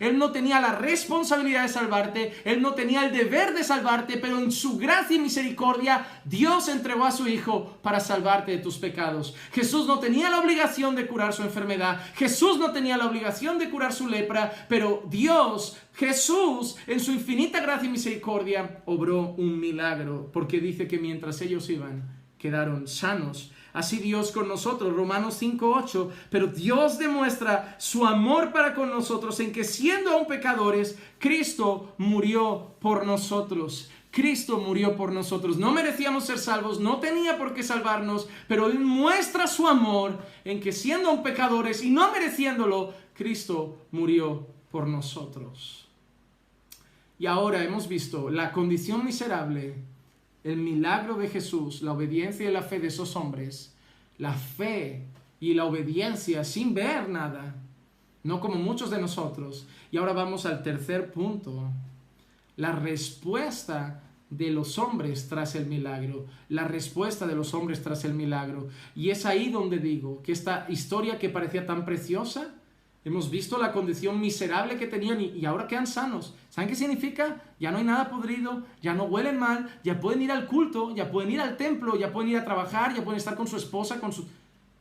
él 0.00 0.18
no 0.18 0.32
tenía 0.32 0.60
la 0.60 0.72
responsabilidad 0.72 1.62
de 1.62 1.68
salvarte, 1.68 2.34
Él 2.44 2.60
no 2.60 2.74
tenía 2.74 3.06
el 3.06 3.12
deber 3.12 3.54
de 3.54 3.64
salvarte, 3.64 4.18
pero 4.18 4.38
en 4.38 4.52
su 4.52 4.78
gracia 4.78 5.16
y 5.16 5.20
misericordia 5.20 6.06
Dios 6.24 6.68
entregó 6.68 7.04
a 7.04 7.12
su 7.12 7.28
Hijo 7.28 7.78
para 7.82 8.00
salvarte 8.00 8.52
de 8.52 8.58
tus 8.58 8.78
pecados. 8.78 9.34
Jesús 9.52 9.86
no 9.86 9.98
tenía 9.98 10.30
la 10.30 10.40
obligación 10.40 10.94
de 10.94 11.06
curar 11.06 11.32
su 11.32 11.42
enfermedad, 11.42 12.00
Jesús 12.14 12.58
no 12.58 12.72
tenía 12.72 12.96
la 12.96 13.06
obligación 13.06 13.58
de 13.58 13.70
curar 13.70 13.92
su 13.92 14.08
lepra, 14.08 14.66
pero 14.68 15.04
Dios 15.08 15.76
Jesús, 15.94 16.76
en 16.86 16.98
su 16.98 17.12
infinita 17.12 17.60
gracia 17.60 17.86
y 17.86 17.92
misericordia, 17.92 18.82
obró 18.86 19.34
un 19.36 19.60
milagro, 19.60 20.30
porque 20.32 20.58
dice 20.58 20.88
que 20.88 20.98
mientras 20.98 21.42
ellos 21.42 21.68
iban, 21.68 22.08
quedaron 22.38 22.88
sanos. 22.88 23.52
Así 23.72 23.98
Dios 23.98 24.32
con 24.32 24.48
nosotros, 24.48 24.94
Romanos 24.94 25.40
5.8, 25.40 26.10
pero 26.30 26.48
Dios 26.48 26.98
demuestra 26.98 27.76
su 27.78 28.06
amor 28.06 28.52
para 28.52 28.74
con 28.74 28.90
nosotros 28.90 29.38
en 29.40 29.52
que 29.52 29.64
siendo 29.64 30.10
aún 30.10 30.26
pecadores, 30.26 30.98
Cristo 31.18 31.94
murió 31.98 32.74
por 32.80 33.06
nosotros. 33.06 33.90
Cristo 34.10 34.58
murió 34.58 34.96
por 34.96 35.12
nosotros. 35.12 35.56
No 35.56 35.70
merecíamos 35.70 36.24
ser 36.24 36.38
salvos, 36.38 36.80
no 36.80 36.98
tenía 36.98 37.38
por 37.38 37.54
qué 37.54 37.62
salvarnos, 37.62 38.28
pero 38.48 38.66
Él 38.66 38.80
muestra 38.80 39.46
su 39.46 39.68
amor 39.68 40.18
en 40.44 40.60
que 40.60 40.72
siendo 40.72 41.22
pecadores 41.22 41.84
y 41.84 41.90
no 41.90 42.10
mereciéndolo, 42.10 42.92
Cristo 43.14 43.86
murió 43.92 44.46
por 44.70 44.86
nosotros. 44.86 45.86
Y 47.18 47.26
ahora 47.26 47.62
hemos 47.62 47.86
visto 47.86 48.30
la 48.30 48.50
condición 48.50 49.04
miserable, 49.04 49.74
el 50.44 50.56
milagro 50.56 51.16
de 51.16 51.28
Jesús, 51.28 51.82
la 51.82 51.92
obediencia 51.92 52.48
y 52.48 52.52
la 52.52 52.62
fe 52.62 52.80
de 52.80 52.88
esos 52.88 53.16
hombres, 53.16 53.74
la 54.18 54.32
fe 54.32 55.06
y 55.38 55.54
la 55.54 55.64
obediencia 55.64 56.44
sin 56.44 56.74
ver 56.74 57.08
nada, 57.08 57.56
no 58.22 58.40
como 58.40 58.56
muchos 58.56 58.90
de 58.90 59.00
nosotros. 59.00 59.66
Y 59.90 59.96
ahora 59.96 60.12
vamos 60.12 60.46
al 60.46 60.62
tercer 60.62 61.12
punto, 61.12 61.70
la 62.56 62.72
respuesta 62.72 64.02
de 64.30 64.50
los 64.50 64.78
hombres 64.78 65.28
tras 65.28 65.56
el 65.56 65.66
milagro, 65.66 66.26
la 66.48 66.64
respuesta 66.64 67.26
de 67.26 67.34
los 67.34 67.52
hombres 67.52 67.82
tras 67.82 68.04
el 68.04 68.14
milagro. 68.14 68.68
Y 68.94 69.10
es 69.10 69.26
ahí 69.26 69.50
donde 69.50 69.78
digo 69.78 70.22
que 70.22 70.32
esta 70.32 70.66
historia 70.68 71.18
que 71.18 71.28
parecía 71.28 71.66
tan 71.66 71.84
preciosa, 71.84 72.54
hemos 73.04 73.30
visto 73.30 73.58
la 73.58 73.72
condición 73.72 74.20
miserable 74.20 74.76
que 74.76 74.86
tenían 74.86 75.20
y, 75.20 75.44
ahora 75.46 75.66
quedan 75.66 75.86
sanos. 75.86 76.34
¿Saben 76.48 76.68
qué 76.68 76.76
significa? 76.76 77.42
Ya 77.58 77.70
no 77.70 77.78
hay 77.78 77.84
nada 77.84 78.10
podrido, 78.10 78.62
ya 78.82 78.94
no 78.94 79.04
huelen 79.04 79.38
mal, 79.38 79.68
ya 79.84 80.00
pueden 80.00 80.22
ir 80.22 80.32
al 80.32 80.46
culto, 80.46 80.94
ya 80.94 81.10
pueden 81.10 81.30
ir 81.30 81.40
al 81.40 81.56
templo, 81.56 81.96
ya 81.96 82.12
pueden 82.12 82.30
ir 82.30 82.38
a 82.38 82.44
trabajar, 82.44 82.94
ya 82.94 83.04
pueden 83.04 83.18
estar 83.18 83.36
con 83.36 83.46
su 83.46 83.56
esposa, 83.56 84.00
con 84.00 84.12
su... 84.12 84.26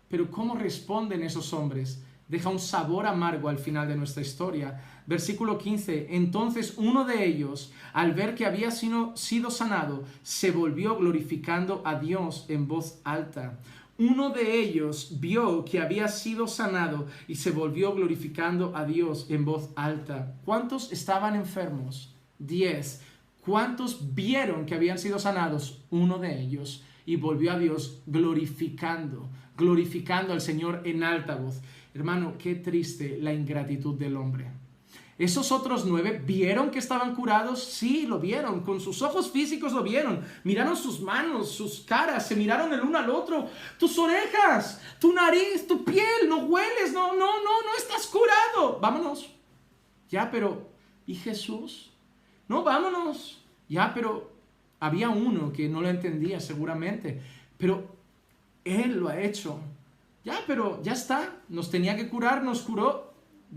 Pero 0.10 0.30
¿cómo 0.32 0.56
responden 0.56 1.24
esos 1.24 1.54
hombres? 1.54 2.04
Deja 2.28 2.50
un 2.50 2.60
sabor 2.60 3.08
amargo 3.08 3.50
al 3.50 3.58
final 3.58 3.88
de 3.88 3.96
nuestra 3.96 4.22
historia 4.22 4.80
Versículo 5.10 5.58
15. 5.58 6.10
Entonces 6.12 6.76
uno 6.78 7.04
de 7.04 7.26
ellos, 7.26 7.74
al 7.94 8.14
ver 8.14 8.36
que 8.36 8.46
había 8.46 8.70
sido 8.70 9.16
sanado, 9.50 10.04
se 10.22 10.52
volvió 10.52 10.96
glorificando 10.98 11.82
a 11.84 11.96
Dios 11.96 12.46
en 12.48 12.68
voz 12.68 13.00
alta. 13.04 13.58
Uno 14.00 14.30
de 14.30 14.62
ellos 14.62 15.18
vio 15.20 15.66
que 15.66 15.82
había 15.82 16.08
sido 16.08 16.47
sanado 16.47 17.08
y 17.28 17.36
se 17.36 17.52
volvió 17.52 17.93
glorificando 17.93 18.74
a 18.74 18.86
Dios 18.86 19.28
en 19.30 19.43
voz 19.43 19.72
alta. 19.76 20.38
¿Cuántos 20.45 20.93
estaban 20.93 21.36
enfermos? 21.36 22.16
Diez. 22.38 23.02
¿Cuántos 23.45 24.16
vieron 24.16 24.66
que 24.66 24.74
habían 24.74 25.00
sido 25.00 25.20
sanados? 25.20 25.84
Uno 25.89 26.18
de 26.18 26.41
ellos. 26.41 26.86
Y 27.06 27.18
volvió 27.18 27.52
a 27.52 27.60
Dios 27.60 28.02
glorificando, 28.06 29.28
glorificando 29.58 30.32
al 30.32 30.39
Señor 30.39 30.84
en 30.86 31.04
alta 31.04 31.36
voz. 31.36 31.60
Hermano, 31.93 32.36
qué 32.38 32.56
triste 32.56 33.18
la 33.20 33.34
ingratitud 33.34 34.00
del 34.00 34.16
hombre. 34.16 34.47
Esos 35.20 35.52
otros 35.52 35.84
nueve 35.84 36.24
vieron 36.26 36.72
que 36.72 36.80
estaban 36.80 37.14
curados, 37.14 37.62
sí, 37.62 38.08
lo 38.08 38.20
vieron, 38.20 38.62
con 38.62 38.80
sus 38.80 39.02
ojos 39.02 39.30
físicos 39.30 39.74
lo 39.74 39.84
vieron, 39.84 40.24
miraron 40.46 40.78
sus 40.78 41.02
manos, 41.02 41.52
sus 41.52 41.82
caras, 41.82 42.26
se 42.26 42.38
miraron 42.38 42.72
el 42.72 42.80
uno 42.80 42.98
al 42.98 43.10
otro, 43.10 43.50
tus 43.78 44.00
orejas, 44.00 44.82
tu 44.98 45.12
nariz, 45.12 45.68
tu 45.68 45.84
piel, 45.84 46.30
no 46.30 46.38
hueles, 46.38 46.94
no, 46.94 47.14
no, 47.16 47.44
no, 47.44 47.62
no 47.64 47.76
estás 47.78 48.08
curado, 48.08 48.80
vámonos. 48.80 49.30
Ya, 50.10 50.32
pero, 50.32 50.70
¿y 51.06 51.16
Jesús? 51.16 51.92
No, 52.48 52.64
vámonos. 52.64 53.44
Ya, 53.68 53.94
pero 53.94 54.32
había 54.80 55.10
uno 55.10 55.52
que 55.52 55.68
no 55.68 55.82
lo 55.82 55.90
entendía 55.90 56.40
seguramente, 56.40 57.22
pero 57.58 57.94
Él 58.64 58.98
lo 59.02 59.10
ha 59.10 59.20
hecho. 59.20 59.60
Ya, 60.24 60.40
pero 60.48 60.82
ya 60.82 60.94
está, 60.94 61.42
nos 61.50 61.70
tenía 61.70 61.98
que 61.98 62.08
curar, 62.08 62.42
nos 62.42 62.62
curó, 62.62 63.09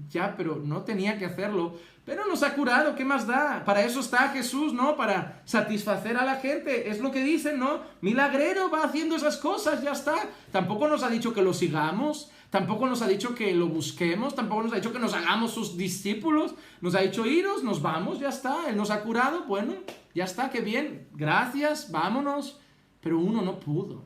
ya, 0.08 0.36
pero 0.36 0.56
no 0.56 0.82
tenía 0.82 1.18
que 1.18 1.26
hacerlo. 1.26 1.76
Pero 2.04 2.26
nos 2.26 2.42
ha 2.42 2.54
curado, 2.54 2.96
¿qué 2.96 3.04
más 3.04 3.26
da? 3.28 3.64
Para 3.64 3.84
eso 3.84 4.00
está 4.00 4.30
Jesús, 4.30 4.72
¿no? 4.72 4.96
Para 4.96 5.40
satisfacer 5.44 6.16
a 6.16 6.24
la 6.24 6.36
gente. 6.36 6.90
Es 6.90 7.00
lo 7.00 7.12
que 7.12 7.22
dicen, 7.22 7.60
¿no? 7.60 7.80
Milagrero 8.00 8.70
va 8.70 8.82
haciendo 8.82 9.14
esas 9.14 9.36
cosas, 9.36 9.82
ya 9.82 9.92
está. 9.92 10.16
Tampoco 10.50 10.88
nos 10.88 11.04
ha 11.04 11.10
dicho 11.10 11.32
que 11.32 11.42
lo 11.42 11.54
sigamos, 11.54 12.32
tampoco 12.50 12.88
nos 12.88 13.02
ha 13.02 13.08
dicho 13.08 13.36
que 13.36 13.54
lo 13.54 13.68
busquemos, 13.68 14.34
tampoco 14.34 14.64
nos 14.64 14.72
ha 14.72 14.76
dicho 14.76 14.92
que 14.92 14.98
nos 14.98 15.14
hagamos 15.14 15.52
sus 15.52 15.76
discípulos. 15.76 16.56
Nos 16.80 16.96
ha 16.96 17.00
dicho 17.00 17.24
iros, 17.24 17.62
nos 17.62 17.80
vamos, 17.80 18.18
ya 18.18 18.30
está. 18.30 18.68
Él 18.68 18.76
nos 18.76 18.90
ha 18.90 19.02
curado, 19.02 19.44
bueno, 19.44 19.74
ya 20.12 20.24
está, 20.24 20.50
qué 20.50 20.60
bien. 20.60 21.08
Gracias, 21.12 21.92
vámonos. 21.92 22.58
Pero 23.00 23.20
uno 23.20 23.42
no 23.42 23.60
pudo. 23.60 24.02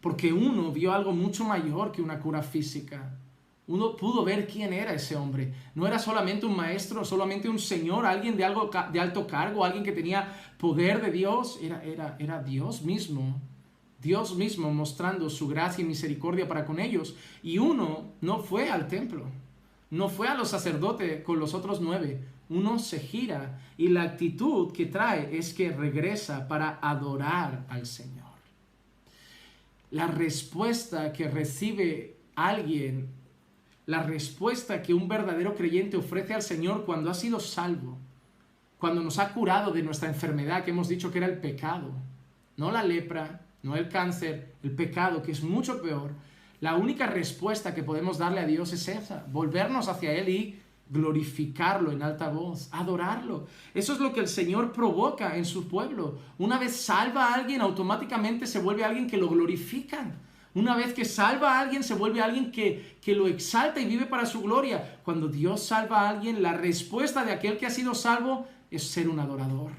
Porque 0.00 0.32
uno 0.32 0.70
vio 0.70 0.92
algo 0.92 1.10
mucho 1.10 1.44
mayor 1.44 1.90
que 1.90 2.02
una 2.02 2.20
cura 2.20 2.42
física 2.42 3.18
uno 3.68 3.96
pudo 3.96 4.24
ver 4.24 4.46
quién 4.46 4.72
era 4.72 4.92
ese 4.92 5.16
hombre. 5.16 5.52
No 5.74 5.86
era 5.86 5.98
solamente 5.98 6.46
un 6.46 6.54
maestro, 6.54 7.04
solamente 7.04 7.48
un 7.48 7.58
señor, 7.58 8.06
alguien 8.06 8.36
de, 8.36 8.44
algo, 8.44 8.70
de 8.92 9.00
alto 9.00 9.26
cargo, 9.26 9.64
alguien 9.64 9.82
que 9.82 9.92
tenía 9.92 10.32
poder 10.56 11.02
de 11.02 11.10
Dios. 11.10 11.58
Era, 11.60 11.82
era, 11.82 12.16
era 12.20 12.42
Dios 12.42 12.82
mismo. 12.82 13.40
Dios 14.00 14.36
mismo 14.36 14.72
mostrando 14.72 15.28
su 15.28 15.48
gracia 15.48 15.82
y 15.82 15.86
misericordia 15.86 16.46
para 16.46 16.64
con 16.64 16.78
ellos. 16.78 17.16
Y 17.42 17.58
uno 17.58 18.12
no 18.20 18.38
fue 18.38 18.70
al 18.70 18.86
templo. 18.86 19.24
No 19.90 20.08
fue 20.08 20.28
a 20.28 20.34
los 20.34 20.48
sacerdotes 20.48 21.24
con 21.24 21.40
los 21.40 21.52
otros 21.52 21.80
nueve. 21.80 22.20
Uno 22.48 22.78
se 22.78 23.00
gira 23.00 23.58
y 23.76 23.88
la 23.88 24.02
actitud 24.02 24.72
que 24.72 24.86
trae 24.86 25.36
es 25.36 25.52
que 25.52 25.72
regresa 25.72 26.46
para 26.46 26.78
adorar 26.80 27.66
al 27.68 27.86
Señor. 27.86 28.26
La 29.90 30.06
respuesta 30.06 31.12
que 31.12 31.28
recibe 31.28 32.16
alguien 32.36 33.15
la 33.86 34.02
respuesta 34.02 34.82
que 34.82 34.92
un 34.92 35.08
verdadero 35.08 35.54
creyente 35.54 35.96
ofrece 35.96 36.34
al 36.34 36.42
Señor 36.42 36.84
cuando 36.84 37.08
ha 37.08 37.14
sido 37.14 37.38
salvo, 37.38 37.96
cuando 38.78 39.00
nos 39.00 39.18
ha 39.18 39.32
curado 39.32 39.72
de 39.72 39.82
nuestra 39.82 40.08
enfermedad 40.08 40.64
que 40.64 40.72
hemos 40.72 40.88
dicho 40.88 41.10
que 41.10 41.18
era 41.18 41.28
el 41.28 41.38
pecado, 41.38 41.92
no 42.56 42.72
la 42.72 42.82
lepra, 42.82 43.42
no 43.62 43.76
el 43.76 43.88
cáncer, 43.88 44.54
el 44.62 44.72
pecado, 44.72 45.22
que 45.22 45.32
es 45.32 45.42
mucho 45.42 45.80
peor. 45.80 46.10
La 46.60 46.74
única 46.74 47.06
respuesta 47.06 47.74
que 47.74 47.82
podemos 47.82 48.18
darle 48.18 48.40
a 48.40 48.46
Dios 48.46 48.72
es 48.72 48.88
esa, 48.88 49.24
volvernos 49.30 49.88
hacia 49.88 50.12
Él 50.12 50.28
y 50.28 50.60
glorificarlo 50.88 51.92
en 51.92 52.02
alta 52.02 52.28
voz, 52.28 52.68
adorarlo. 52.72 53.46
Eso 53.74 53.92
es 53.92 54.00
lo 54.00 54.12
que 54.12 54.20
el 54.20 54.28
Señor 54.28 54.72
provoca 54.72 55.36
en 55.36 55.44
su 55.44 55.68
pueblo. 55.68 56.18
Una 56.38 56.58
vez 56.58 56.76
salva 56.76 57.26
a 57.26 57.34
alguien, 57.34 57.60
automáticamente 57.60 58.46
se 58.46 58.58
vuelve 58.58 58.84
alguien 58.84 59.08
que 59.08 59.16
lo 59.16 59.28
glorifica. 59.28 60.12
Una 60.56 60.74
vez 60.74 60.94
que 60.94 61.04
salva 61.04 61.52
a 61.52 61.60
alguien, 61.60 61.84
se 61.84 61.92
vuelve 61.92 62.22
alguien 62.22 62.50
que, 62.50 62.96
que 63.02 63.14
lo 63.14 63.28
exalta 63.28 63.78
y 63.78 63.84
vive 63.84 64.06
para 64.06 64.24
su 64.24 64.40
gloria. 64.40 65.00
Cuando 65.04 65.28
Dios 65.28 65.62
salva 65.62 66.00
a 66.00 66.08
alguien, 66.08 66.42
la 66.42 66.54
respuesta 66.54 67.26
de 67.26 67.32
aquel 67.32 67.58
que 67.58 67.66
ha 67.66 67.70
sido 67.70 67.94
salvo 67.94 68.46
es 68.70 68.82
ser 68.84 69.10
un 69.10 69.20
adorador. 69.20 69.72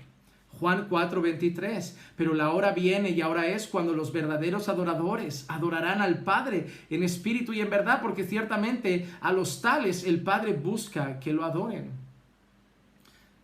Juan 0.60 0.88
4:23, 0.88 1.96
pero 2.16 2.36
la 2.36 2.52
hora 2.52 2.74
viene 2.74 3.10
y 3.10 3.22
ahora 3.22 3.48
es 3.48 3.66
cuando 3.66 3.94
los 3.94 4.14
verdaderos 4.14 4.70
adoradores 4.70 5.46
adorarán 5.48 6.00
al 6.00 6.20
Padre 6.20 6.68
en 6.92 7.02
espíritu 7.02 7.54
y 7.54 7.62
en 7.62 7.72
verdad, 7.72 8.00
porque 8.00 8.24
ciertamente 8.24 9.08
a 9.20 9.34
los 9.34 9.62
tales 9.62 10.04
el 10.04 10.22
Padre 10.22 10.54
busca 10.54 11.20
que 11.20 11.34
lo 11.34 11.44
adoren. 11.44 11.90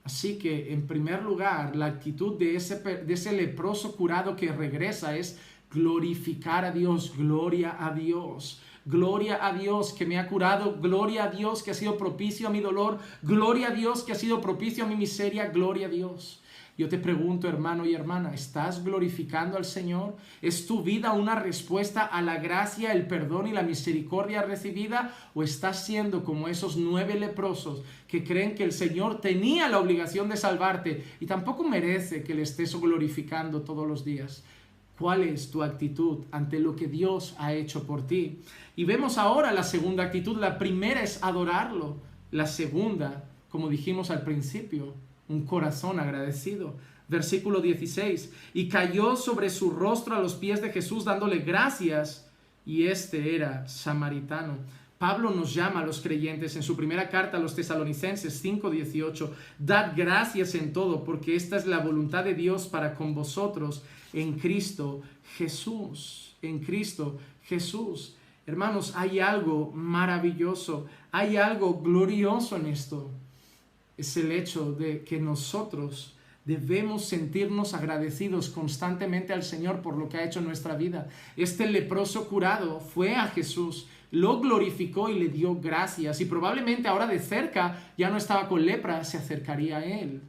Así 0.04 0.38
que, 0.38 0.72
en 0.72 0.86
primer 0.86 1.24
lugar, 1.24 1.76
la 1.76 1.86
actitud 1.88 2.38
de 2.38 2.58
ese, 2.58 2.76
de 2.76 3.14
ese 3.14 3.32
leproso 3.32 3.96
curado 3.96 4.36
que 4.36 4.52
regresa 4.52 5.16
es 5.16 5.40
glorificar 5.74 6.66
a 6.66 6.72
Dios, 6.72 7.14
gloria 7.18 7.78
a 7.80 7.94
Dios. 7.94 8.62
Gloria 8.86 9.46
a 9.46 9.54
Dios 9.54 9.94
que 9.94 10.06
me 10.06 10.20
ha 10.20 10.28
curado, 10.28 10.78
gloria 10.82 11.24
a 11.24 11.28
Dios 11.30 11.64
que 11.64 11.72
ha 11.72 11.74
sido 11.74 11.98
propicio 11.98 12.48
a 12.48 12.52
mi 12.52 12.60
dolor, 12.60 13.00
gloria 13.22 13.70
a 13.70 13.72
Dios 13.72 14.04
que 14.04 14.12
ha 14.12 14.16
sido 14.16 14.42
propicio 14.42 14.84
a 14.84 14.88
mi 14.88 14.98
miseria, 14.98 15.48
gloria 15.48 15.88
a 15.88 15.90
Dios. 15.90 16.44
Yo 16.76 16.90
te 16.90 16.98
pregunto, 16.98 17.48
hermano 17.48 17.86
y 17.86 17.94
hermana, 17.94 18.34
¿estás 18.34 18.84
glorificando 18.84 19.58
al 19.58 19.66
Señor? 19.66 20.16
¿Es 20.42 20.66
tu 20.66 20.82
vida 20.82 21.14
una 21.14 21.36
respuesta 21.36 22.04
a 22.04 22.22
la 22.24 22.38
gracia, 22.38 22.94
el 22.94 23.06
perdón 23.06 23.46
y 23.46 23.52
la 23.52 23.62
misericordia 23.62 24.42
recibida? 24.42 25.14
¿O 25.36 25.44
estás 25.44 25.86
siendo 25.86 26.24
como 26.24 26.48
esos 26.48 26.76
nueve 26.76 27.14
leprosos 27.14 27.84
que 28.08 28.24
creen 28.24 28.56
que 28.56 28.64
el 28.64 28.72
Señor 28.72 29.22
tenía 29.22 29.70
la 29.70 29.78
obligación 29.78 30.30
de 30.30 30.38
salvarte 30.38 31.04
y 31.20 31.28
tampoco 31.28 31.64
merece 31.64 32.24
que 32.24 32.34
le 32.34 32.42
estés 32.42 32.76
glorificando 32.76 33.62
todos 33.62 33.88
los 33.88 34.04
días? 34.04 34.44
¿Cuál 34.98 35.24
es 35.24 35.50
tu 35.50 35.64
actitud 35.64 36.20
ante 36.32 36.60
lo 36.60 36.76
que 36.76 36.88
Dios 36.88 37.36
ha 37.40 37.54
hecho 37.54 37.84
por 37.86 38.06
ti? 38.06 38.42
Y 38.76 38.86
vemos 38.86 39.18
ahora 39.18 39.52
la 39.52 39.64
segunda 39.64 40.04
actitud. 40.04 40.38
La 40.38 40.60
primera 40.60 41.02
es 41.02 41.24
adorarlo. 41.24 41.98
La 42.32 42.46
segunda, 42.46 43.26
como 43.50 43.70
dijimos 43.70 44.12
al 44.12 44.24
principio, 44.24 44.94
un 45.28 45.46
corazón 45.46 46.00
agradecido. 46.00 46.76
Versículo 47.08 47.60
16. 47.60 48.32
Y 48.54 48.70
cayó 48.70 49.16
sobre 49.16 49.50
su 49.50 49.72
rostro 49.72 50.16
a 50.16 50.20
los 50.20 50.36
pies 50.36 50.62
de 50.62 50.72
Jesús 50.72 51.06
dándole 51.06 51.40
gracias. 51.40 52.30
Y 52.66 52.86
este 52.86 53.36
era 53.36 53.68
samaritano. 53.68 54.58
Pablo 55.00 55.32
nos 55.32 55.54
llama 55.54 55.82
a 55.82 55.86
los 55.86 56.00
creyentes 56.00 56.56
en 56.56 56.64
su 56.64 56.78
primera 56.78 57.10
carta 57.10 57.36
a 57.36 57.40
los 57.42 57.56
tesalonicenses 57.56 58.42
5:18, 58.42 59.32
dad 59.60 59.92
gracias 59.98 60.56
en 60.56 60.72
todo, 60.72 61.04
porque 61.04 61.36
esta 61.36 61.58
es 61.58 61.66
la 61.66 61.80
voluntad 61.80 62.24
de 62.24 62.36
Dios 62.36 62.68
para 62.68 62.96
con 62.96 63.14
vosotros 63.14 63.84
en 64.14 64.40
Cristo 64.40 65.02
Jesús, 65.38 66.36
en 66.42 66.60
Cristo 66.60 67.18
Jesús. 67.44 68.16
Hermanos, 68.46 68.94
hay 68.96 69.20
algo 69.20 69.72
maravilloso, 69.74 70.86
hay 71.12 71.38
algo 71.38 71.82
glorioso 71.82 72.56
en 72.56 72.68
esto. 72.68 73.10
Es 73.98 74.16
el 74.18 74.32
hecho 74.32 74.72
de 74.74 75.04
que 75.04 75.20
nosotros 75.20 76.14
Debemos 76.46 77.06
sentirnos 77.06 77.74
agradecidos 77.74 78.50
constantemente 78.50 79.32
al 79.32 79.44
Señor 79.44 79.82
por 79.82 79.96
lo 79.96 80.10
que 80.10 80.18
ha 80.18 80.26
hecho 80.26 80.40
en 80.40 80.46
nuestra 80.46 80.76
vida. 80.76 81.08
Este 81.38 81.66
leproso 81.68 82.28
curado 82.28 82.82
fue 82.82 83.16
a 83.16 83.28
Jesús, 83.28 83.88
lo 84.12 84.42
glorificó 84.42 85.10
y 85.10 85.18
le 85.18 85.30
dio 85.30 85.56
gracias. 85.56 86.20
Y 86.20 86.26
probablemente 86.26 86.90
ahora 86.90 87.08
de 87.08 87.20
cerca 87.20 87.94
ya 87.98 88.10
no 88.10 88.18
estaba 88.18 88.50
con 88.50 88.66
lepra, 88.66 89.06
se 89.06 89.18
acercaría 89.18 89.78
a 89.78 89.86
él. 89.86 90.22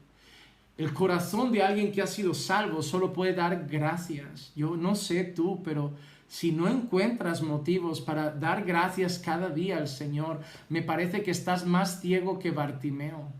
El 0.76 0.92
corazón 0.92 1.52
de 1.52 1.62
alguien 1.62 1.92
que 1.92 2.02
ha 2.02 2.06
sido 2.06 2.34
salvo 2.34 2.82
solo 2.82 3.12
puede 3.12 3.32
dar 3.32 3.66
gracias. 3.68 4.52
Yo 4.56 4.76
no 4.76 4.96
sé 4.96 5.22
tú, 5.24 5.62
pero 5.62 5.92
si 6.26 6.50
no 6.50 6.68
encuentras 6.68 7.42
motivos 7.42 8.00
para 8.00 8.30
dar 8.32 8.64
gracias 8.64 9.18
cada 9.18 9.50
día 9.50 9.76
al 9.76 9.86
Señor, 9.86 10.40
me 10.68 10.82
parece 10.82 11.22
que 11.22 11.30
estás 11.30 11.64
más 11.64 12.00
ciego 12.00 12.38
que 12.40 12.50
Bartimeo 12.50 13.32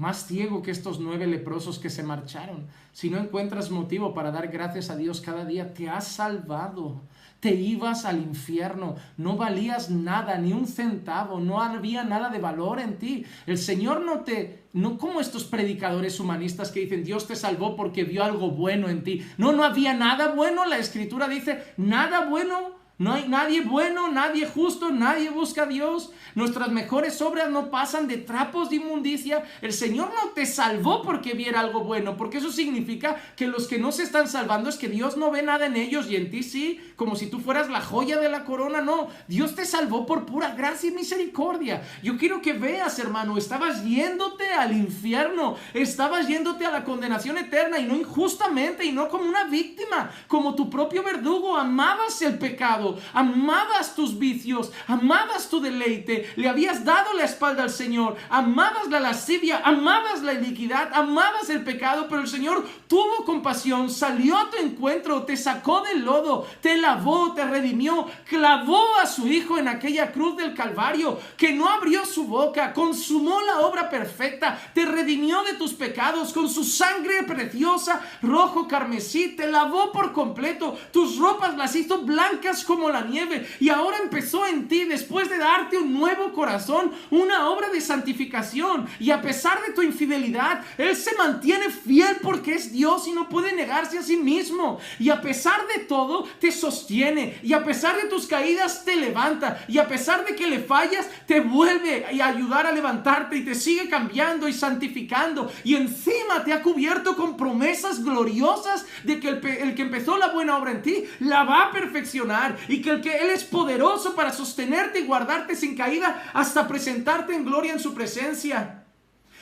más 0.00 0.26
ciego 0.26 0.62
que 0.62 0.70
estos 0.70 0.98
nueve 0.98 1.26
leprosos 1.26 1.78
que 1.78 1.90
se 1.90 2.02
marcharon. 2.02 2.66
Si 2.92 3.10
no 3.10 3.18
encuentras 3.18 3.70
motivo 3.70 4.14
para 4.14 4.30
dar 4.30 4.48
gracias 4.48 4.88
a 4.90 4.96
Dios 4.96 5.20
cada 5.20 5.44
día, 5.44 5.74
te 5.74 5.90
has 5.90 6.08
salvado. 6.08 7.02
Te 7.38 7.54
ibas 7.54 8.04
al 8.04 8.18
infierno, 8.18 8.96
no 9.16 9.36
valías 9.36 9.88
nada, 9.88 10.36
ni 10.38 10.52
un 10.52 10.66
centavo, 10.66 11.40
no 11.40 11.62
había 11.62 12.04
nada 12.04 12.28
de 12.28 12.38
valor 12.38 12.80
en 12.80 12.98
ti. 12.98 13.24
El 13.46 13.56
Señor 13.56 14.02
no 14.02 14.20
te, 14.20 14.64
no 14.72 14.98
como 14.98 15.20
estos 15.20 15.44
predicadores 15.44 16.20
humanistas 16.20 16.70
que 16.70 16.80
dicen 16.80 17.04
Dios 17.04 17.26
te 17.26 17.36
salvó 17.36 17.76
porque 17.76 18.04
vio 18.04 18.24
algo 18.24 18.50
bueno 18.50 18.88
en 18.88 19.04
ti. 19.04 19.24
No, 19.38 19.52
no 19.52 19.64
había 19.64 19.94
nada 19.94 20.34
bueno. 20.34 20.66
La 20.66 20.78
Escritura 20.78 21.28
dice 21.28 21.62
nada 21.78 22.26
bueno 22.26 22.79
no 23.00 23.14
hay 23.14 23.26
nadie 23.28 23.62
bueno, 23.62 24.10
nadie 24.12 24.46
justo, 24.46 24.90
nadie 24.90 25.30
busca 25.30 25.62
a 25.62 25.66
Dios. 25.66 26.10
Nuestras 26.34 26.68
mejores 26.68 27.22
obras 27.22 27.48
no 27.48 27.70
pasan 27.70 28.06
de 28.06 28.18
trapos 28.18 28.68
de 28.68 28.76
inmundicia. 28.76 29.42
El 29.62 29.72
Señor 29.72 30.12
no 30.12 30.32
te 30.32 30.44
salvó 30.44 31.00
porque 31.00 31.32
viera 31.32 31.60
algo 31.60 31.80
bueno, 31.80 32.18
porque 32.18 32.36
eso 32.36 32.52
significa 32.52 33.16
que 33.36 33.46
los 33.46 33.68
que 33.68 33.78
no 33.78 33.90
se 33.90 34.02
están 34.02 34.28
salvando 34.28 34.68
es 34.68 34.76
que 34.76 34.90
Dios 34.90 35.16
no 35.16 35.30
ve 35.30 35.40
nada 35.40 35.64
en 35.64 35.76
ellos 35.76 36.10
y 36.10 36.16
en 36.16 36.30
ti 36.30 36.42
sí, 36.42 36.78
como 36.96 37.16
si 37.16 37.28
tú 37.28 37.40
fueras 37.40 37.70
la 37.70 37.80
joya 37.80 38.18
de 38.18 38.28
la 38.28 38.44
corona. 38.44 38.82
No, 38.82 39.08
Dios 39.28 39.54
te 39.54 39.64
salvó 39.64 40.04
por 40.04 40.26
pura 40.26 40.54
gracia 40.54 40.90
y 40.90 40.92
misericordia. 40.92 41.80
Yo 42.02 42.18
quiero 42.18 42.42
que 42.42 42.52
veas, 42.52 42.98
hermano, 42.98 43.38
estabas 43.38 43.82
yéndote 43.82 44.52
al 44.52 44.76
infierno, 44.76 45.56
estabas 45.72 46.28
yéndote 46.28 46.66
a 46.66 46.70
la 46.70 46.84
condenación 46.84 47.38
eterna 47.38 47.78
y 47.78 47.86
no 47.86 47.96
injustamente 47.96 48.84
y 48.84 48.92
no 48.92 49.08
como 49.08 49.24
una 49.24 49.44
víctima, 49.44 50.10
como 50.28 50.54
tu 50.54 50.68
propio 50.68 51.02
verdugo. 51.02 51.56
Amabas 51.56 52.20
el 52.20 52.38
pecado 52.38 52.89
amabas 53.12 53.94
tus 53.94 54.18
vicios, 54.18 54.72
amabas 54.86 55.48
tu 55.48 55.60
deleite, 55.60 56.32
le 56.36 56.48
habías 56.48 56.84
dado 56.84 57.12
la 57.14 57.24
espalda 57.24 57.62
al 57.62 57.70
Señor, 57.70 58.16
amabas 58.28 58.88
la 58.88 59.00
lascivia, 59.00 59.60
amabas 59.64 60.22
la 60.22 60.34
iniquidad, 60.34 60.90
amabas 60.94 61.50
el 61.50 61.62
pecado, 61.64 62.06
pero 62.08 62.22
el 62.22 62.28
Señor 62.28 62.66
tuvo 62.88 63.24
compasión, 63.24 63.90
salió 63.90 64.36
a 64.36 64.50
tu 64.50 64.56
encuentro, 64.56 65.22
te 65.24 65.36
sacó 65.36 65.82
del 65.82 66.04
lodo, 66.04 66.46
te 66.60 66.76
lavó, 66.76 67.32
te 67.34 67.44
redimió, 67.44 68.06
clavó 68.28 68.82
a 69.02 69.06
su 69.06 69.28
Hijo 69.28 69.58
en 69.58 69.68
aquella 69.68 70.12
cruz 70.12 70.36
del 70.36 70.54
Calvario, 70.54 71.18
que 71.36 71.52
no 71.52 71.68
abrió 71.68 72.04
su 72.04 72.24
boca, 72.24 72.72
consumó 72.72 73.40
la 73.42 73.60
obra 73.60 73.88
perfecta, 73.90 74.58
te 74.74 74.84
redimió 74.86 75.42
de 75.42 75.54
tus 75.54 75.72
pecados 75.74 76.32
con 76.32 76.48
su 76.48 76.64
sangre 76.64 77.22
preciosa, 77.24 78.00
rojo 78.22 78.66
carmesí, 78.66 79.36
te 79.36 79.46
lavó 79.46 79.92
por 79.92 80.12
completo, 80.12 80.78
tus 80.92 81.18
ropas 81.18 81.56
las 81.56 81.74
hizo 81.76 82.02
blancas 82.02 82.64
como 82.64 82.79
la 82.88 83.02
nieve. 83.02 83.46
Y 83.60 83.68
ahora 83.68 83.98
empezó 84.02 84.46
en 84.46 84.68
ti, 84.68 84.84
después 84.84 85.28
de 85.28 85.38
darte 85.38 85.78
un 85.78 85.92
nuevo 85.92 86.32
corazón, 86.32 86.92
una 87.10 87.48
obra 87.50 87.68
de 87.70 87.80
santificación. 87.80 88.88
Y 88.98 89.10
a 89.10 89.20
pesar 89.20 89.60
de 89.66 89.72
tu 89.72 89.82
infidelidad, 89.82 90.64
Él 90.78 90.96
se 90.96 91.14
mantiene 91.16 91.70
fiel 91.70 92.16
porque 92.22 92.54
es 92.54 92.72
Dios 92.72 93.06
y 93.06 93.12
no 93.12 93.28
puede 93.28 93.52
negarse 93.52 93.98
a 93.98 94.02
sí 94.02 94.16
mismo. 94.16 94.80
Y 94.98 95.10
a 95.10 95.20
pesar 95.20 95.66
de 95.74 95.84
todo, 95.84 96.26
te 96.40 96.52
sostiene. 96.52 97.38
Y 97.42 97.52
a 97.52 97.64
pesar 97.64 97.96
de 98.00 98.08
tus 98.08 98.26
caídas, 98.26 98.84
te 98.84 98.96
levanta. 98.96 99.64
Y 99.68 99.78
a 99.78 99.88
pesar 99.88 100.24
de 100.24 100.34
que 100.34 100.48
le 100.48 100.60
fallas, 100.60 101.08
te 101.26 101.40
vuelve 101.40 102.06
a 102.06 102.26
ayudar 102.26 102.66
a 102.66 102.72
levantarte 102.72 103.36
y 103.36 103.44
te 103.44 103.54
sigue 103.54 103.88
cambiando 103.88 104.48
y 104.48 104.52
santificando. 104.52 105.50
Y 105.64 105.74
encima 105.74 106.44
te 106.44 106.52
ha 106.52 106.62
cubierto 106.62 107.16
con 107.16 107.36
promesas 107.36 108.02
gloriosas 108.02 108.86
de 109.04 109.20
que 109.20 109.28
el, 109.28 109.46
el 109.46 109.74
que 109.74 109.82
empezó 109.82 110.16
la 110.16 110.28
buena 110.28 110.56
obra 110.56 110.72
en 110.72 110.82
ti, 110.82 111.04
la 111.20 111.44
va 111.44 111.64
a 111.64 111.70
perfeccionar 111.72 112.56
y 112.70 112.82
que 112.82 112.90
el 112.90 113.00
que 113.00 113.18
Él 113.18 113.30
es 113.30 113.42
poderoso 113.42 114.14
para 114.14 114.32
sostenerte 114.32 115.00
y 115.00 115.06
guardarte 115.06 115.56
sin 115.56 115.76
caída 115.76 116.30
hasta 116.32 116.68
presentarte 116.68 117.34
en 117.34 117.44
gloria 117.44 117.72
en 117.72 117.80
su 117.80 117.94
presencia. 117.94 118.84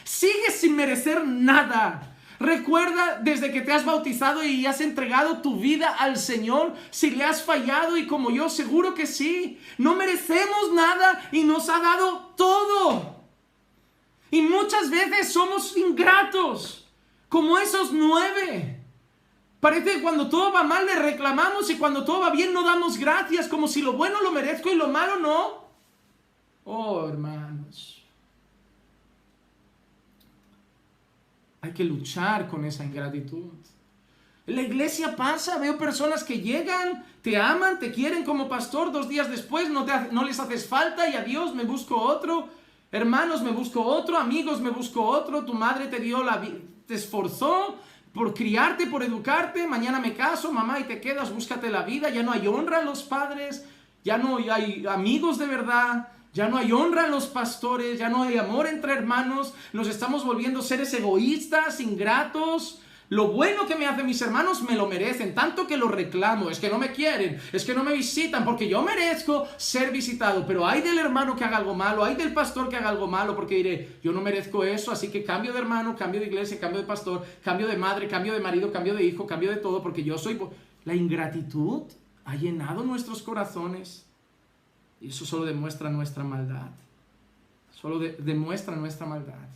Sigues 0.03 0.61
sin 0.61 0.75
merecer 0.75 1.27
nada. 1.27 2.17
Recuerda 2.41 3.19
desde 3.21 3.53
que 3.53 3.61
te 3.61 3.73
has 3.73 3.85
bautizado 3.85 4.43
y 4.45 4.65
has 4.65 4.81
entregado 4.81 5.43
tu 5.43 5.61
vida 5.61 5.89
al 5.89 6.17
Señor, 6.17 6.75
si 6.91 7.11
le 7.11 7.25
has 7.25 7.43
fallado 7.43 7.99
y 7.99 8.07
como 8.07 8.31
yo 8.31 8.49
seguro 8.49 8.95
que 8.95 9.07
sí, 9.07 9.61
no 9.77 9.95
merecemos 9.95 10.73
nada 10.73 11.29
y 11.31 11.45
nos 11.45 11.69
ha 11.69 11.81
dado 11.81 12.33
todo. 12.37 13.25
Y 14.31 14.41
muchas 14.41 14.89
veces 14.89 15.33
somos 15.33 15.77
ingratos, 15.77 16.89
como 17.29 17.59
esos 17.59 17.93
nueve. 17.93 18.78
Parece 19.61 19.95
que 19.95 20.03
cuando 20.03 20.29
todo 20.29 20.53
va 20.53 20.63
mal 20.63 20.87
le 20.87 20.95
reclamamos 20.95 21.69
y 21.71 21.77
cuando 21.77 22.05
todo 22.05 22.21
va 22.21 22.31
bien 22.31 22.53
no 22.53 22.63
damos 22.65 22.97
gracias, 22.97 23.49
como 23.49 23.67
si 23.67 23.83
lo 23.83 23.95
bueno 23.95 24.23
lo 24.23 24.31
merezco 24.31 24.71
y 24.71 24.77
lo 24.77 24.89
malo 24.89 25.19
no. 25.19 25.69
Oh, 26.65 27.09
hermanos. 27.09 28.03
Hay 31.61 31.73
que 31.73 31.83
luchar 31.83 32.49
con 32.49 32.65
esa 32.65 32.85
ingratitud. 32.85 33.53
La 34.47 34.63
iglesia 34.63 35.17
pasa, 35.17 35.59
veo 35.59 35.77
personas 35.77 36.25
que 36.25 36.41
llegan, 36.41 37.05
te 37.21 37.37
aman, 37.37 37.79
te 37.79 37.93
quieren 37.93 38.25
como 38.25 38.49
pastor, 38.49 38.93
dos 38.93 39.09
días 39.09 39.29
después 39.29 39.69
no, 39.69 39.85
no 40.13 40.25
les 40.25 40.41
haces 40.41 40.67
falta 40.67 41.09
y 41.09 41.17
adiós, 41.17 41.55
me 41.55 41.65
busco 41.65 42.01
otro. 42.01 42.49
Hermanos, 42.91 43.43
me 43.43 43.51
busco 43.51 43.83
otro, 43.83 44.17
amigos, 44.17 44.61
me 44.63 44.71
busco 44.71 45.05
otro, 45.05 45.45
tu 45.45 45.53
madre 45.53 45.89
te 45.89 45.99
dio 45.99 46.23
la 46.23 46.41
te 46.87 46.95
esforzó, 46.95 47.77
por 48.19 48.35
criarte, 48.35 48.89
por 48.89 49.05
educarte, 49.05 49.69
mañana 49.69 50.01
me 50.01 50.15
caso, 50.15 50.53
mamá, 50.53 50.81
y 50.81 50.85
te 50.85 51.01
quedas, 51.01 51.33
búscate 51.33 51.71
la 51.71 51.83
vida, 51.83 52.11
ya 52.11 52.25
no 52.25 52.33
hay 52.33 52.49
honra 52.49 52.81
en 52.81 52.87
los 52.87 53.05
padres, 53.05 53.65
ya 54.03 54.19
no 54.19 54.39
hay 54.39 54.85
amigos 54.89 55.39
de 55.39 55.47
verdad, 55.47 56.09
ya 56.35 56.49
no 56.49 56.57
hay 56.57 56.73
honra 56.73 57.05
en 57.05 57.13
los 57.13 57.27
pastores, 57.27 57.97
ya 57.97 58.09
no 58.09 58.25
hay 58.25 58.37
amor 58.37 58.67
entre 58.67 58.93
hermanos, 58.93 59.55
nos 59.73 59.87
estamos 59.87 60.25
volviendo 60.25 60.63
seres 60.63 60.93
egoístas, 60.95 61.79
ingratos, 61.79 62.83
lo 63.11 63.29
bueno 63.29 63.67
que 63.67 63.75
me 63.75 63.87
hacen 63.87 64.05
mis 64.05 64.21
hermanos 64.21 64.63
me 64.63 64.77
lo 64.77 64.87
merecen, 64.87 65.35
tanto 65.35 65.67
que 65.67 65.77
lo 65.77 65.89
reclamo. 65.89 66.51
Es 66.51 66.59
que 66.59 66.69
no 66.69 66.79
me 66.79 66.93
quieren, 66.93 67.41
es 67.53 67.65
que 67.65 67.75
no 67.75 67.83
me 67.83 67.95
visitan, 67.95 68.45
porque 68.45 68.69
yo 68.69 68.83
merezco 68.83 69.49
ser 69.57 69.91
visitado. 69.91 70.47
Pero 70.47 70.67
hay 70.67 70.83
del 70.83 70.99
hermano 70.99 71.35
que 71.35 71.45
haga 71.45 71.57
algo 71.57 71.75
malo, 71.75 72.05
hay 72.05 72.17
del 72.17 72.35
pastor 72.35 72.69
que 72.69 72.77
haga 72.77 72.91
algo 72.91 73.07
malo, 73.07 73.35
porque 73.35 73.57
diré, 73.57 73.97
yo 74.03 74.13
no 74.13 74.21
merezco 74.21 74.63
eso, 74.63 74.93
así 74.93 75.09
que 75.09 75.25
cambio 75.25 75.53
de 75.53 75.59
hermano, 75.59 75.97
cambio 75.97 76.21
de 76.21 76.27
iglesia, 76.27 76.61
cambio 76.61 76.81
de 76.81 76.87
pastor, 76.87 77.25
cambio 77.43 77.67
de 77.67 77.77
madre, 77.77 78.09
cambio 78.09 78.35
de 78.35 78.41
marido, 78.41 78.71
cambio 78.71 78.95
de 78.95 79.05
hijo, 79.05 79.27
cambio 79.27 79.51
de 79.51 79.57
todo, 79.57 79.83
porque 79.83 80.05
yo 80.05 80.19
soy... 80.19 80.39
La 80.85 80.95
ingratitud 80.95 81.83
ha 82.25 82.35
llenado 82.35 82.83
nuestros 82.83 83.23
corazones. 83.23 84.07
Y 85.01 85.09
eso 85.09 85.27
solo 85.27 85.45
demuestra 85.45 85.91
nuestra 85.91 86.25
maldad. 86.25 86.71
Solo 87.71 87.99
demuestra 87.99 88.75
nuestra 88.75 89.07
maldad. 89.07 89.49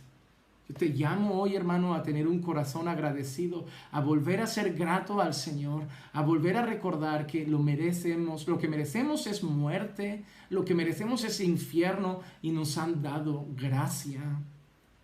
Te 0.77 0.89
llamo 0.89 1.41
hoy, 1.41 1.55
hermano, 1.55 1.93
a 1.93 2.03
tener 2.03 2.27
un 2.27 2.39
corazón 2.39 2.87
agradecido, 2.87 3.65
a 3.91 4.01
volver 4.01 4.41
a 4.41 4.47
ser 4.47 4.73
grato 4.73 5.21
al 5.21 5.33
Señor, 5.33 5.83
a 6.13 6.21
volver 6.21 6.57
a 6.57 6.65
recordar 6.65 7.27
que 7.27 7.45
lo 7.45 7.59
merecemos, 7.59 8.47
lo 8.47 8.57
que 8.57 8.67
merecemos 8.67 9.27
es 9.27 9.43
muerte, 9.43 10.23
lo 10.49 10.63
que 10.63 10.75
merecemos 10.75 11.23
es 11.23 11.39
infierno 11.41 12.21
y 12.41 12.51
nos 12.51 12.77
han 12.77 13.01
dado 13.01 13.45
gracia, 13.55 14.21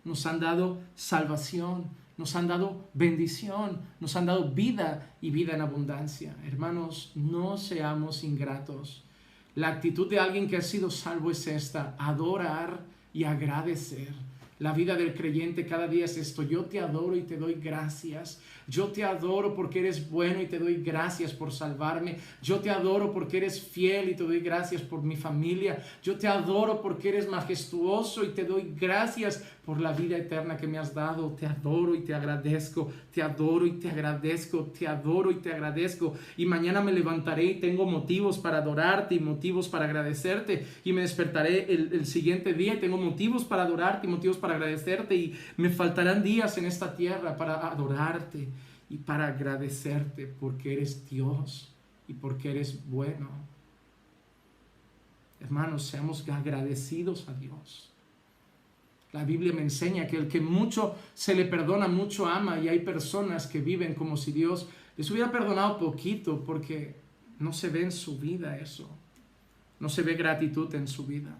nos 0.04 0.26
han 0.26 0.40
dado 0.40 0.78
salvación, 0.94 1.84
nos 2.16 2.36
han 2.36 2.48
dado 2.48 2.88
bendición, 2.94 3.80
nos 3.98 4.16
han 4.16 4.26
dado 4.26 4.50
vida 4.50 5.14
y 5.20 5.30
vida 5.30 5.54
en 5.54 5.60
abundancia. 5.60 6.36
Hermanos, 6.46 7.12
no 7.14 7.56
seamos 7.56 8.24
ingratos. 8.24 9.04
La 9.54 9.68
actitud 9.68 10.08
de 10.08 10.20
alguien 10.20 10.48
que 10.48 10.56
ha 10.56 10.62
sido 10.62 10.90
salvo 10.90 11.30
es 11.30 11.46
esta, 11.46 11.96
adorar 11.98 12.84
y 13.12 13.24
agradecer. 13.24 14.29
La 14.60 14.74
vida 14.74 14.94
del 14.94 15.14
creyente 15.14 15.64
cada 15.64 15.88
día 15.88 16.04
es 16.04 16.18
esto. 16.18 16.42
Yo 16.42 16.66
te 16.66 16.80
adoro 16.80 17.16
y 17.16 17.22
te 17.22 17.38
doy 17.38 17.54
gracias. 17.54 18.42
Yo 18.68 18.88
te 18.88 19.02
adoro 19.02 19.54
porque 19.54 19.78
eres 19.78 20.10
bueno 20.10 20.42
y 20.42 20.46
te 20.46 20.58
doy 20.58 20.82
gracias 20.82 21.32
por 21.32 21.50
salvarme. 21.50 22.18
Yo 22.42 22.60
te 22.60 22.68
adoro 22.68 23.10
porque 23.10 23.38
eres 23.38 23.58
fiel 23.58 24.10
y 24.10 24.16
te 24.16 24.22
doy 24.22 24.40
gracias 24.40 24.82
por 24.82 25.02
mi 25.02 25.16
familia. 25.16 25.82
Yo 26.02 26.18
te 26.18 26.28
adoro 26.28 26.82
porque 26.82 27.08
eres 27.08 27.26
majestuoso 27.26 28.22
y 28.22 28.28
te 28.28 28.44
doy 28.44 28.74
gracias 28.78 29.42
por 29.70 29.80
la 29.80 29.92
vida 29.92 30.16
eterna 30.16 30.56
que 30.56 30.66
me 30.66 30.78
has 30.78 30.92
dado. 30.92 31.28
Te 31.38 31.46
adoro 31.46 31.94
y 31.94 32.00
te 32.00 32.12
agradezco, 32.12 32.90
te 33.14 33.22
adoro 33.22 33.64
y 33.64 33.74
te 33.74 33.88
agradezco, 33.88 34.64
te 34.76 34.88
adoro 34.88 35.30
y 35.30 35.36
te 35.36 35.52
agradezco. 35.52 36.12
Y 36.36 36.44
mañana 36.44 36.80
me 36.80 36.90
levantaré 36.90 37.44
y 37.44 37.60
tengo 37.60 37.86
motivos 37.86 38.36
para 38.36 38.58
adorarte 38.58 39.14
y 39.14 39.20
motivos 39.20 39.68
para 39.68 39.84
agradecerte. 39.84 40.66
Y 40.82 40.92
me 40.92 41.02
despertaré 41.02 41.72
el, 41.72 41.92
el 41.92 42.04
siguiente 42.04 42.52
día 42.52 42.74
y 42.74 42.80
tengo 42.80 42.96
motivos 42.96 43.44
para 43.44 43.62
adorarte 43.62 44.08
y 44.08 44.10
motivos 44.10 44.38
para 44.38 44.54
agradecerte. 44.54 45.14
Y 45.14 45.38
me 45.56 45.70
faltarán 45.70 46.24
días 46.24 46.58
en 46.58 46.64
esta 46.64 46.96
tierra 46.96 47.36
para 47.36 47.64
adorarte 47.64 48.48
y 48.88 48.96
para 48.96 49.28
agradecerte 49.28 50.26
porque 50.26 50.72
eres 50.72 51.08
Dios 51.08 51.72
y 52.08 52.14
porque 52.14 52.50
eres 52.50 52.84
bueno. 52.90 53.28
Hermanos, 55.38 55.86
seamos 55.86 56.28
agradecidos 56.28 57.28
a 57.28 57.34
Dios. 57.34 57.89
La 59.12 59.24
Biblia 59.24 59.52
me 59.52 59.62
enseña 59.62 60.06
que 60.06 60.16
el 60.16 60.28
que 60.28 60.40
mucho 60.40 60.94
se 61.14 61.34
le 61.34 61.44
perdona, 61.44 61.88
mucho 61.88 62.26
ama, 62.26 62.60
y 62.60 62.68
hay 62.68 62.80
personas 62.80 63.46
que 63.46 63.60
viven 63.60 63.94
como 63.94 64.16
si 64.16 64.30
Dios 64.30 64.68
les 64.96 65.10
hubiera 65.10 65.32
perdonado 65.32 65.78
poquito 65.78 66.44
porque 66.44 66.94
no 67.38 67.52
se 67.52 67.70
ve 67.70 67.82
en 67.82 67.92
su 67.92 68.18
vida 68.18 68.58
eso. 68.58 68.88
No 69.80 69.88
se 69.88 70.02
ve 70.02 70.14
gratitud 70.14 70.72
en 70.74 70.86
su 70.86 71.06
vida. 71.06 71.36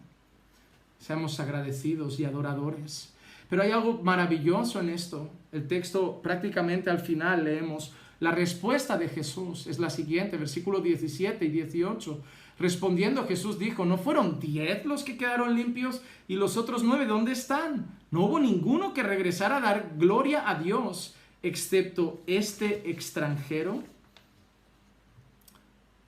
Seamos 0.99 1.39
agradecidos 1.41 2.19
y 2.19 2.25
adoradores. 2.25 3.13
Pero 3.49 3.63
hay 3.63 3.71
algo 3.71 4.01
maravilloso 4.03 4.81
en 4.81 4.91
esto. 4.91 5.31
El 5.53 5.69
texto 5.69 6.23
prácticamente 6.23 6.89
al 6.89 7.01
final 7.01 7.45
leemos, 7.45 7.93
la 8.21 8.33
respuesta 8.33 8.99
de 8.99 9.09
Jesús 9.09 9.67
es 9.67 9.79
la 9.79 9.89
siguiente, 9.89 10.37
versículos 10.37 10.83
17 10.83 11.43
y 11.47 11.49
18. 11.49 12.23
Respondiendo 12.59 13.27
Jesús 13.27 13.59
dijo, 13.59 13.87
¿no 13.87 13.97
fueron 13.97 14.39
diez 14.39 14.85
los 14.85 15.03
que 15.03 15.17
quedaron 15.17 15.57
limpios? 15.57 16.03
¿Y 16.29 16.35
los 16.35 16.59
otros 16.59 16.83
nueve 16.83 17.07
dónde 17.07 17.33
están? 17.33 17.99
No 18.11 18.27
hubo 18.27 18.39
ninguno 18.39 18.93
que 18.93 19.03
regresara 19.03 19.57
a 19.57 19.61
dar 19.61 19.95
gloria 19.97 20.49
a 20.49 20.57
Dios, 20.57 21.15
excepto 21.43 22.21
este 22.27 22.91
extranjero. 22.91 23.83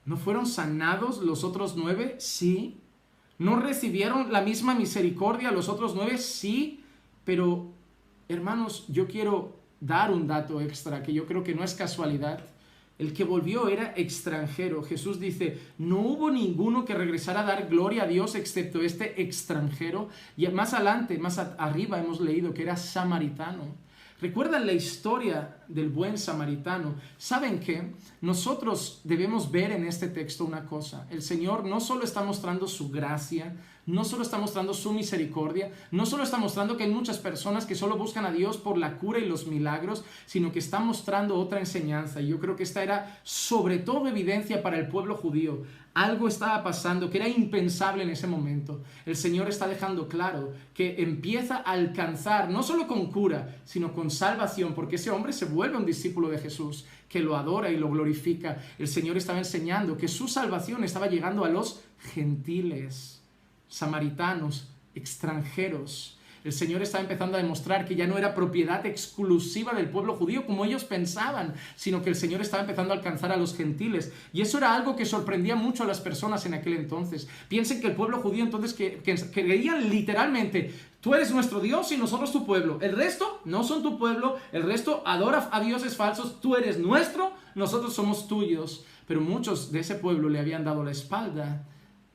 ¿No 0.05 0.15
fueron 0.15 0.45
sanados 0.45 1.17
los 1.17 1.43
otros 1.43 1.75
nueve? 1.75 2.15
Sí. 2.19 2.77
¿No 3.39 3.59
recibieron 3.59 4.31
la 4.31 4.41
misma 4.41 4.75
misericordia 4.75 5.49
los 5.49 5.67
otros 5.67 5.95
nueve? 5.95 6.19
Sí. 6.19 6.83
Pero, 7.25 7.71
hermanos, 8.29 8.85
yo 8.89 9.07
quiero 9.07 9.62
dar 9.85 10.11
un 10.11 10.27
dato 10.27 10.61
extra 10.61 11.03
que 11.03 11.13
yo 11.13 11.25
creo 11.25 11.43
que 11.43 11.53
no 11.53 11.63
es 11.63 11.73
casualidad. 11.73 12.39
El 12.97 13.11
que 13.11 13.23
volvió 13.23 13.67
era 13.67 13.93
extranjero. 13.97 14.83
Jesús 14.83 15.19
dice, 15.19 15.59
no 15.77 15.99
hubo 15.99 16.31
ninguno 16.31 16.85
que 16.85 16.93
regresara 16.93 17.41
a 17.41 17.45
dar 17.45 17.67
gloria 17.67 18.03
a 18.03 18.07
Dios 18.07 18.35
excepto 18.35 18.81
este 18.81 19.21
extranjero. 19.21 20.09
Y 20.37 20.47
más 20.47 20.73
adelante, 20.73 21.17
más 21.17 21.37
arriba 21.37 21.99
hemos 21.99 22.21
leído 22.21 22.53
que 22.53 22.61
era 22.61 22.77
samaritano. 22.77 23.83
¿Recuerdan 24.21 24.65
la 24.65 24.71
historia 24.71 25.57
del 25.67 25.89
buen 25.89 26.17
samaritano? 26.17 26.95
¿Saben 27.17 27.59
que 27.59 27.91
nosotros 28.21 29.01
debemos 29.03 29.51
ver 29.51 29.71
en 29.71 29.85
este 29.85 30.07
texto 30.07 30.45
una 30.45 30.65
cosa? 30.65 31.07
El 31.09 31.21
Señor 31.21 31.65
no 31.65 31.81
solo 31.81 32.05
está 32.05 32.23
mostrando 32.23 32.67
su 32.67 32.89
gracia, 32.89 33.53
no 33.85 34.05
solo 34.05 34.23
está 34.23 34.37
mostrando 34.37 34.73
su 34.73 34.93
misericordia, 34.93 35.71
no 35.91 36.05
solo 36.05 36.23
está 36.23 36.37
mostrando 36.37 36.77
que 36.77 36.83
hay 36.83 36.89
muchas 36.89 37.17
personas 37.17 37.65
que 37.65 37.75
solo 37.75 37.97
buscan 37.97 38.25
a 38.25 38.31
Dios 38.31 38.57
por 38.57 38.77
la 38.77 38.97
cura 38.97 39.19
y 39.19 39.25
los 39.25 39.47
milagros, 39.47 40.05
sino 40.25 40.51
que 40.51 40.59
está 40.59 40.79
mostrando 40.79 41.35
otra 41.35 41.59
enseñanza. 41.59 42.21
Y 42.21 42.27
yo 42.27 42.39
creo 42.39 42.55
que 42.55 42.63
esta 42.63 42.81
era 42.81 43.19
sobre 43.23 43.79
todo 43.79 44.07
evidencia 44.07 44.63
para 44.63 44.79
el 44.79 44.87
pueblo 44.87 45.15
judío. 45.15 45.63
Algo 45.93 46.27
estaba 46.27 46.63
pasando 46.63 47.09
que 47.09 47.17
era 47.17 47.27
impensable 47.27 48.03
en 48.03 48.09
ese 48.09 48.25
momento. 48.25 48.81
El 49.05 49.15
Señor 49.15 49.47
está 49.47 49.67
dejando 49.67 50.07
claro 50.07 50.53
que 50.73 50.95
empieza 51.03 51.57
a 51.57 51.71
alcanzar, 51.71 52.49
no 52.49 52.63
solo 52.63 52.87
con 52.87 53.11
cura, 53.11 53.57
sino 53.65 53.93
con 53.93 54.09
salvación, 54.09 54.73
porque 54.73 54.95
ese 54.95 55.11
hombre 55.11 55.33
se 55.33 55.45
vuelve 55.45 55.77
un 55.77 55.85
discípulo 55.85 56.29
de 56.29 56.39
Jesús, 56.39 56.85
que 57.09 57.19
lo 57.19 57.35
adora 57.35 57.69
y 57.69 57.77
lo 57.77 57.91
glorifica. 57.91 58.57
El 58.79 58.87
Señor 58.87 59.17
estaba 59.17 59.37
enseñando 59.37 59.97
que 59.97 60.07
su 60.07 60.27
salvación 60.27 60.83
estaba 60.83 61.07
llegando 61.07 61.45
a 61.45 61.49
los 61.49 61.81
gentiles 62.13 63.22
samaritanos, 63.73 64.67
extranjeros. 64.93 66.19
El 66.43 66.51
Señor 66.51 66.83
está 66.83 66.99
empezando 66.99 67.37
a 67.37 67.41
demostrar 67.41 67.85
que 67.85 67.95
ya 67.95 68.05
no 68.05 68.19
era 68.19 68.35
propiedad 68.35 68.85
exclusiva 68.85 69.73
del 69.73 69.89
pueblo 69.89 70.15
judío 70.15 70.45
como 70.45 70.63
ellos 70.63 70.83
pensaban, 70.83 71.55
sino 71.75 72.03
que 72.03 72.09
el 72.09 72.15
Señor 72.15 72.41
estaba 72.41 72.61
empezando 72.61 72.93
a 72.93 72.97
alcanzar 72.97 73.31
a 73.31 73.37
los 73.37 73.55
gentiles. 73.55 74.13
Y 74.31 74.41
eso 74.41 74.59
era 74.59 74.75
algo 74.75 74.95
que 74.95 75.05
sorprendía 75.05 75.55
mucho 75.55 75.83
a 75.83 75.87
las 75.87 76.01
personas 76.01 76.45
en 76.45 76.53
aquel 76.53 76.73
entonces. 76.73 77.27
Piensen 77.47 77.81
que 77.81 77.87
el 77.87 77.95
pueblo 77.95 78.19
judío 78.19 78.43
entonces 78.43 78.73
que, 78.73 78.97
que, 78.97 79.15
creían 79.31 79.89
literalmente, 79.89 80.71
tú 81.01 81.15
eres 81.15 81.31
nuestro 81.31 81.59
Dios 81.59 81.91
y 81.91 81.97
nosotros 81.97 82.31
tu 82.31 82.45
pueblo. 82.45 82.77
El 82.79 82.95
resto 82.95 83.41
no 83.45 83.63
son 83.63 83.81
tu 83.81 83.97
pueblo, 83.97 84.37
el 84.51 84.63
resto 84.63 85.01
adora 85.03 85.49
a 85.51 85.61
dioses 85.61 85.95
falsos, 85.95 86.41
tú 86.41 86.55
eres 86.55 86.77
nuestro, 86.77 87.31
nosotros 87.55 87.95
somos 87.95 88.27
tuyos. 88.27 88.85
Pero 89.07 89.21
muchos 89.21 89.71
de 89.71 89.79
ese 89.79 89.95
pueblo 89.95 90.29
le 90.29 90.39
habían 90.39 90.63
dado 90.63 90.83
la 90.83 90.91
espalda 90.91 91.65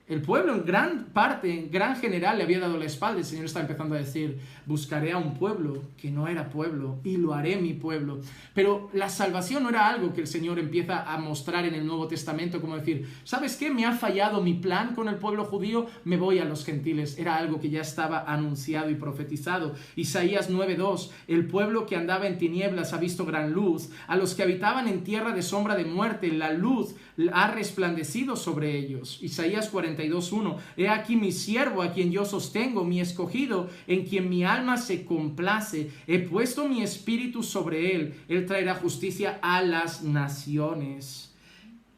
el 0.08 0.22
pueblo 0.22 0.54
en 0.54 0.64
gran 0.64 1.04
parte, 1.12 1.52
en 1.52 1.70
gran 1.70 1.96
general 1.96 2.38
le 2.38 2.44
había 2.44 2.60
dado 2.60 2.78
la 2.78 2.86
espalda. 2.86 3.18
El 3.18 3.24
Señor 3.26 3.44
está 3.44 3.60
empezando 3.60 3.94
a 3.94 3.98
decir, 3.98 4.40
buscaré 4.64 5.12
a 5.12 5.18
un 5.18 5.34
pueblo 5.34 5.82
que 5.98 6.10
no 6.10 6.28
era 6.28 6.48
pueblo 6.48 6.98
y 7.04 7.18
lo 7.18 7.34
haré 7.34 7.56
mi 7.56 7.74
pueblo. 7.74 8.20
Pero 8.54 8.88
la 8.94 9.10
salvación 9.10 9.62
no 9.62 9.68
era 9.68 9.88
algo 9.88 10.14
que 10.14 10.22
el 10.22 10.26
Señor 10.26 10.58
empieza 10.58 11.12
a 11.12 11.18
mostrar 11.18 11.66
en 11.66 11.74
el 11.74 11.86
Nuevo 11.86 12.08
Testamento 12.08 12.60
como 12.60 12.76
decir, 12.76 13.06
¿sabes 13.24 13.56
qué? 13.56 13.70
Me 13.70 13.84
ha 13.84 13.92
fallado 13.92 14.40
mi 14.40 14.54
plan 14.54 14.94
con 14.94 15.08
el 15.08 15.16
pueblo 15.16 15.44
judío, 15.44 15.86
me 16.04 16.16
voy 16.16 16.38
a 16.38 16.46
los 16.46 16.64
gentiles. 16.64 17.18
Era 17.18 17.36
algo 17.36 17.60
que 17.60 17.68
ya 17.68 17.82
estaba 17.82 18.24
anunciado 18.26 18.88
y 18.88 18.94
profetizado. 18.94 19.74
Isaías 19.94 20.50
9.2, 20.50 21.10
el 21.28 21.46
pueblo 21.46 21.84
que 21.84 21.96
andaba 21.96 22.26
en 22.26 22.38
tinieblas 22.38 22.94
ha 22.94 22.98
visto 22.98 23.26
gran 23.26 23.52
luz. 23.52 23.90
A 24.06 24.16
los 24.16 24.34
que 24.34 24.42
habitaban 24.42 24.88
en 24.88 25.04
tierra 25.04 25.32
de 25.32 25.42
sombra 25.42 25.74
de 25.76 25.84
muerte, 25.84 26.32
la 26.32 26.52
luz 26.52 26.94
ha 27.32 27.50
resplandecido 27.50 28.36
sobre 28.36 28.76
ellos. 28.76 29.18
Isaías 29.22 29.72
42.1. 29.72 30.56
He 30.76 30.88
aquí 30.88 31.16
mi 31.16 31.32
siervo 31.32 31.82
a 31.82 31.92
quien 31.92 32.12
yo 32.12 32.24
sostengo, 32.24 32.84
mi 32.84 33.00
escogido, 33.00 33.68
en 33.86 34.04
quien 34.04 34.28
mi 34.28 34.44
alma 34.44 34.76
se 34.76 35.04
complace. 35.04 35.90
He 36.06 36.18
puesto 36.20 36.68
mi 36.68 36.82
espíritu 36.82 37.42
sobre 37.42 37.94
él. 37.94 38.14
Él 38.28 38.46
traerá 38.46 38.74
justicia 38.74 39.38
a 39.42 39.62
las 39.62 40.02
naciones 40.02 41.27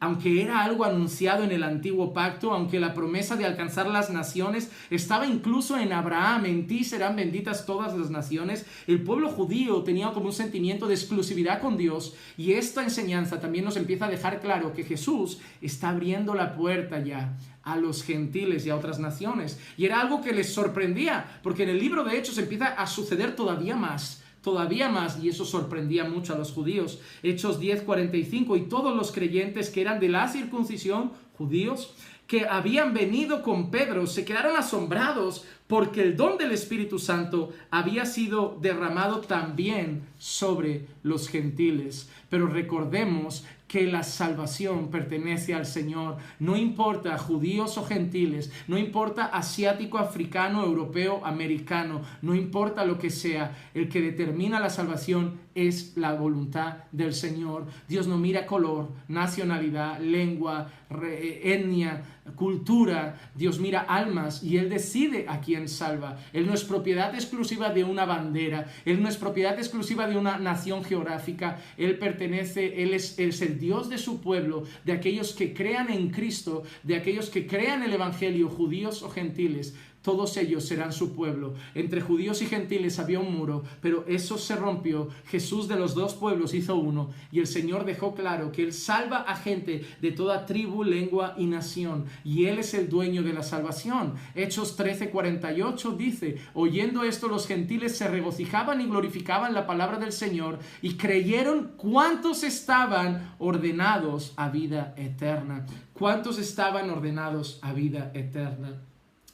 aunque 0.01 0.41
era 0.41 0.63
algo 0.63 0.83
anunciado 0.83 1.43
en 1.43 1.51
el 1.51 1.61
antiguo 1.61 2.11
pacto, 2.11 2.51
aunque 2.51 2.79
la 2.79 2.95
promesa 2.95 3.35
de 3.35 3.45
alcanzar 3.45 3.87
las 3.87 4.09
naciones 4.09 4.71
estaba 4.89 5.27
incluso 5.27 5.77
en 5.77 5.93
Abraham, 5.93 6.47
en 6.47 6.65
ti 6.65 6.83
serán 6.83 7.15
benditas 7.15 7.67
todas 7.67 7.95
las 7.95 8.09
naciones, 8.09 8.65
el 8.87 9.03
pueblo 9.03 9.29
judío 9.29 9.83
tenía 9.83 10.11
como 10.11 10.25
un 10.25 10.33
sentimiento 10.33 10.87
de 10.87 10.95
exclusividad 10.95 11.61
con 11.61 11.77
Dios 11.77 12.15
y 12.35 12.53
esta 12.53 12.83
enseñanza 12.83 13.39
también 13.39 13.63
nos 13.63 13.77
empieza 13.77 14.07
a 14.07 14.09
dejar 14.09 14.41
claro 14.41 14.73
que 14.73 14.83
Jesús 14.83 15.37
está 15.61 15.89
abriendo 15.89 16.33
la 16.33 16.55
puerta 16.55 16.99
ya 16.99 17.37
a 17.61 17.77
los 17.77 18.03
gentiles 18.03 18.65
y 18.65 18.71
a 18.71 18.75
otras 18.75 18.97
naciones. 18.97 19.59
Y 19.77 19.85
era 19.85 20.01
algo 20.01 20.23
que 20.23 20.33
les 20.33 20.51
sorprendía, 20.51 21.39
porque 21.43 21.61
en 21.61 21.69
el 21.69 21.79
libro 21.79 22.03
de 22.03 22.17
Hechos 22.17 22.39
empieza 22.39 22.69
a 22.69 22.87
suceder 22.87 23.35
todavía 23.35 23.75
más 23.75 24.20
todavía 24.41 24.89
más, 24.89 25.23
y 25.23 25.29
eso 25.29 25.45
sorprendía 25.45 26.03
mucho 26.03 26.33
a 26.33 26.37
los 26.37 26.51
judíos. 26.51 26.99
Hechos 27.23 27.59
10:45, 27.59 28.57
y 28.57 28.61
todos 28.61 28.95
los 28.95 29.11
creyentes 29.11 29.69
que 29.69 29.81
eran 29.81 29.99
de 29.99 30.09
la 30.09 30.27
circuncisión, 30.27 31.11
judíos, 31.37 31.93
que 32.27 32.47
habían 32.47 32.93
venido 32.93 33.41
con 33.41 33.71
Pedro, 33.71 34.07
se 34.07 34.23
quedaron 34.23 34.55
asombrados 34.55 35.45
porque 35.67 36.01
el 36.01 36.15
don 36.15 36.37
del 36.37 36.51
Espíritu 36.51 36.97
Santo 36.97 37.51
había 37.69 38.05
sido 38.05 38.57
derramado 38.61 39.19
también 39.19 40.03
sobre 40.17 40.87
los 41.03 41.27
gentiles. 41.27 42.09
Pero 42.29 42.47
recordemos 42.47 43.45
que 43.71 43.87
la 43.87 44.03
salvación 44.03 44.89
pertenece 44.89 45.53
al 45.53 45.65
Señor. 45.65 46.17
No 46.39 46.57
importa 46.57 47.17
judíos 47.17 47.77
o 47.77 47.85
gentiles, 47.85 48.51
no 48.67 48.77
importa 48.77 49.27
asiático, 49.27 49.97
africano, 49.97 50.65
europeo, 50.65 51.25
americano, 51.25 52.01
no 52.21 52.35
importa 52.35 52.83
lo 52.83 52.99
que 52.99 53.09
sea, 53.09 53.55
el 53.73 53.87
que 53.87 54.01
determina 54.01 54.59
la 54.59 54.69
salvación 54.69 55.39
es 55.55 55.97
la 55.97 56.13
voluntad 56.13 56.77
del 56.91 57.13
Señor. 57.13 57.65
Dios 57.87 58.07
no 58.07 58.17
mira 58.17 58.45
color, 58.45 58.89
nacionalidad, 59.07 59.99
lengua, 59.99 60.71
etnia, 60.89 62.03
cultura. 62.35 63.31
Dios 63.35 63.59
mira 63.59 63.81
almas 63.81 64.43
y 64.43 64.57
Él 64.57 64.69
decide 64.69 65.25
a 65.27 65.41
quién 65.41 65.67
salva. 65.67 66.17
Él 66.33 66.45
no 66.47 66.53
es 66.53 66.63
propiedad 66.63 67.13
exclusiva 67.13 67.69
de 67.69 67.83
una 67.83 68.05
bandera, 68.05 68.71
Él 68.85 69.01
no 69.01 69.09
es 69.09 69.17
propiedad 69.17 69.57
exclusiva 69.57 70.07
de 70.07 70.17
una 70.17 70.37
nación 70.37 70.83
geográfica. 70.83 71.59
Él 71.77 71.97
pertenece, 71.97 72.83
Él 72.83 72.93
es, 72.93 73.17
es 73.19 73.41
el 73.41 73.59
Dios 73.59 73.89
de 73.89 73.97
su 73.97 74.21
pueblo, 74.21 74.63
de 74.85 74.93
aquellos 74.93 75.33
que 75.33 75.53
crean 75.53 75.89
en 75.89 76.09
Cristo, 76.09 76.63
de 76.83 76.95
aquellos 76.95 77.29
que 77.29 77.47
crean 77.47 77.83
el 77.83 77.93
Evangelio, 77.93 78.49
judíos 78.49 79.03
o 79.03 79.09
gentiles 79.09 79.75
todos 80.01 80.35
ellos 80.37 80.65
serán 80.65 80.93
su 80.93 81.13
pueblo. 81.13 81.53
Entre 81.75 82.01
judíos 82.01 82.41
y 82.41 82.47
gentiles 82.47 82.99
había 82.99 83.19
un 83.19 83.35
muro, 83.35 83.63
pero 83.81 84.03
eso 84.07 84.37
se 84.37 84.55
rompió. 84.55 85.09
Jesús 85.27 85.67
de 85.67 85.75
los 85.75 85.93
dos 85.93 86.15
pueblos 86.15 86.53
hizo 86.53 86.75
uno 86.75 87.11
y 87.31 87.39
el 87.39 87.47
Señor 87.47 87.85
dejó 87.85 88.15
claro 88.15 88.51
que 88.51 88.63
Él 88.63 88.73
salva 88.73 89.17
a 89.17 89.35
gente 89.35 89.85
de 90.01 90.11
toda 90.11 90.45
tribu, 90.45 90.83
lengua 90.83 91.35
y 91.37 91.45
nación 91.45 92.05
y 92.23 92.45
Él 92.45 92.59
es 92.59 92.73
el 92.73 92.89
dueño 92.89 93.23
de 93.23 93.33
la 93.33 93.43
salvación. 93.43 94.15
Hechos 94.35 94.77
13:48 94.77 95.95
dice, 95.95 96.37
oyendo 96.53 97.03
esto 97.03 97.27
los 97.27 97.47
gentiles 97.47 97.97
se 97.97 98.07
regocijaban 98.07 98.81
y 98.81 98.85
glorificaban 98.85 99.53
la 99.53 99.67
palabra 99.67 99.99
del 99.99 100.11
Señor 100.11 100.59
y 100.81 100.95
creyeron 100.95 101.73
cuántos 101.77 102.43
estaban 102.43 103.35
ordenados 103.39 104.33
a 104.35 104.49
vida 104.49 104.93
eterna. 104.97 105.65
¿Cuántos 105.93 106.39
estaban 106.39 106.89
ordenados 106.89 107.59
a 107.61 107.73
vida 107.73 108.11
eterna? 108.15 108.81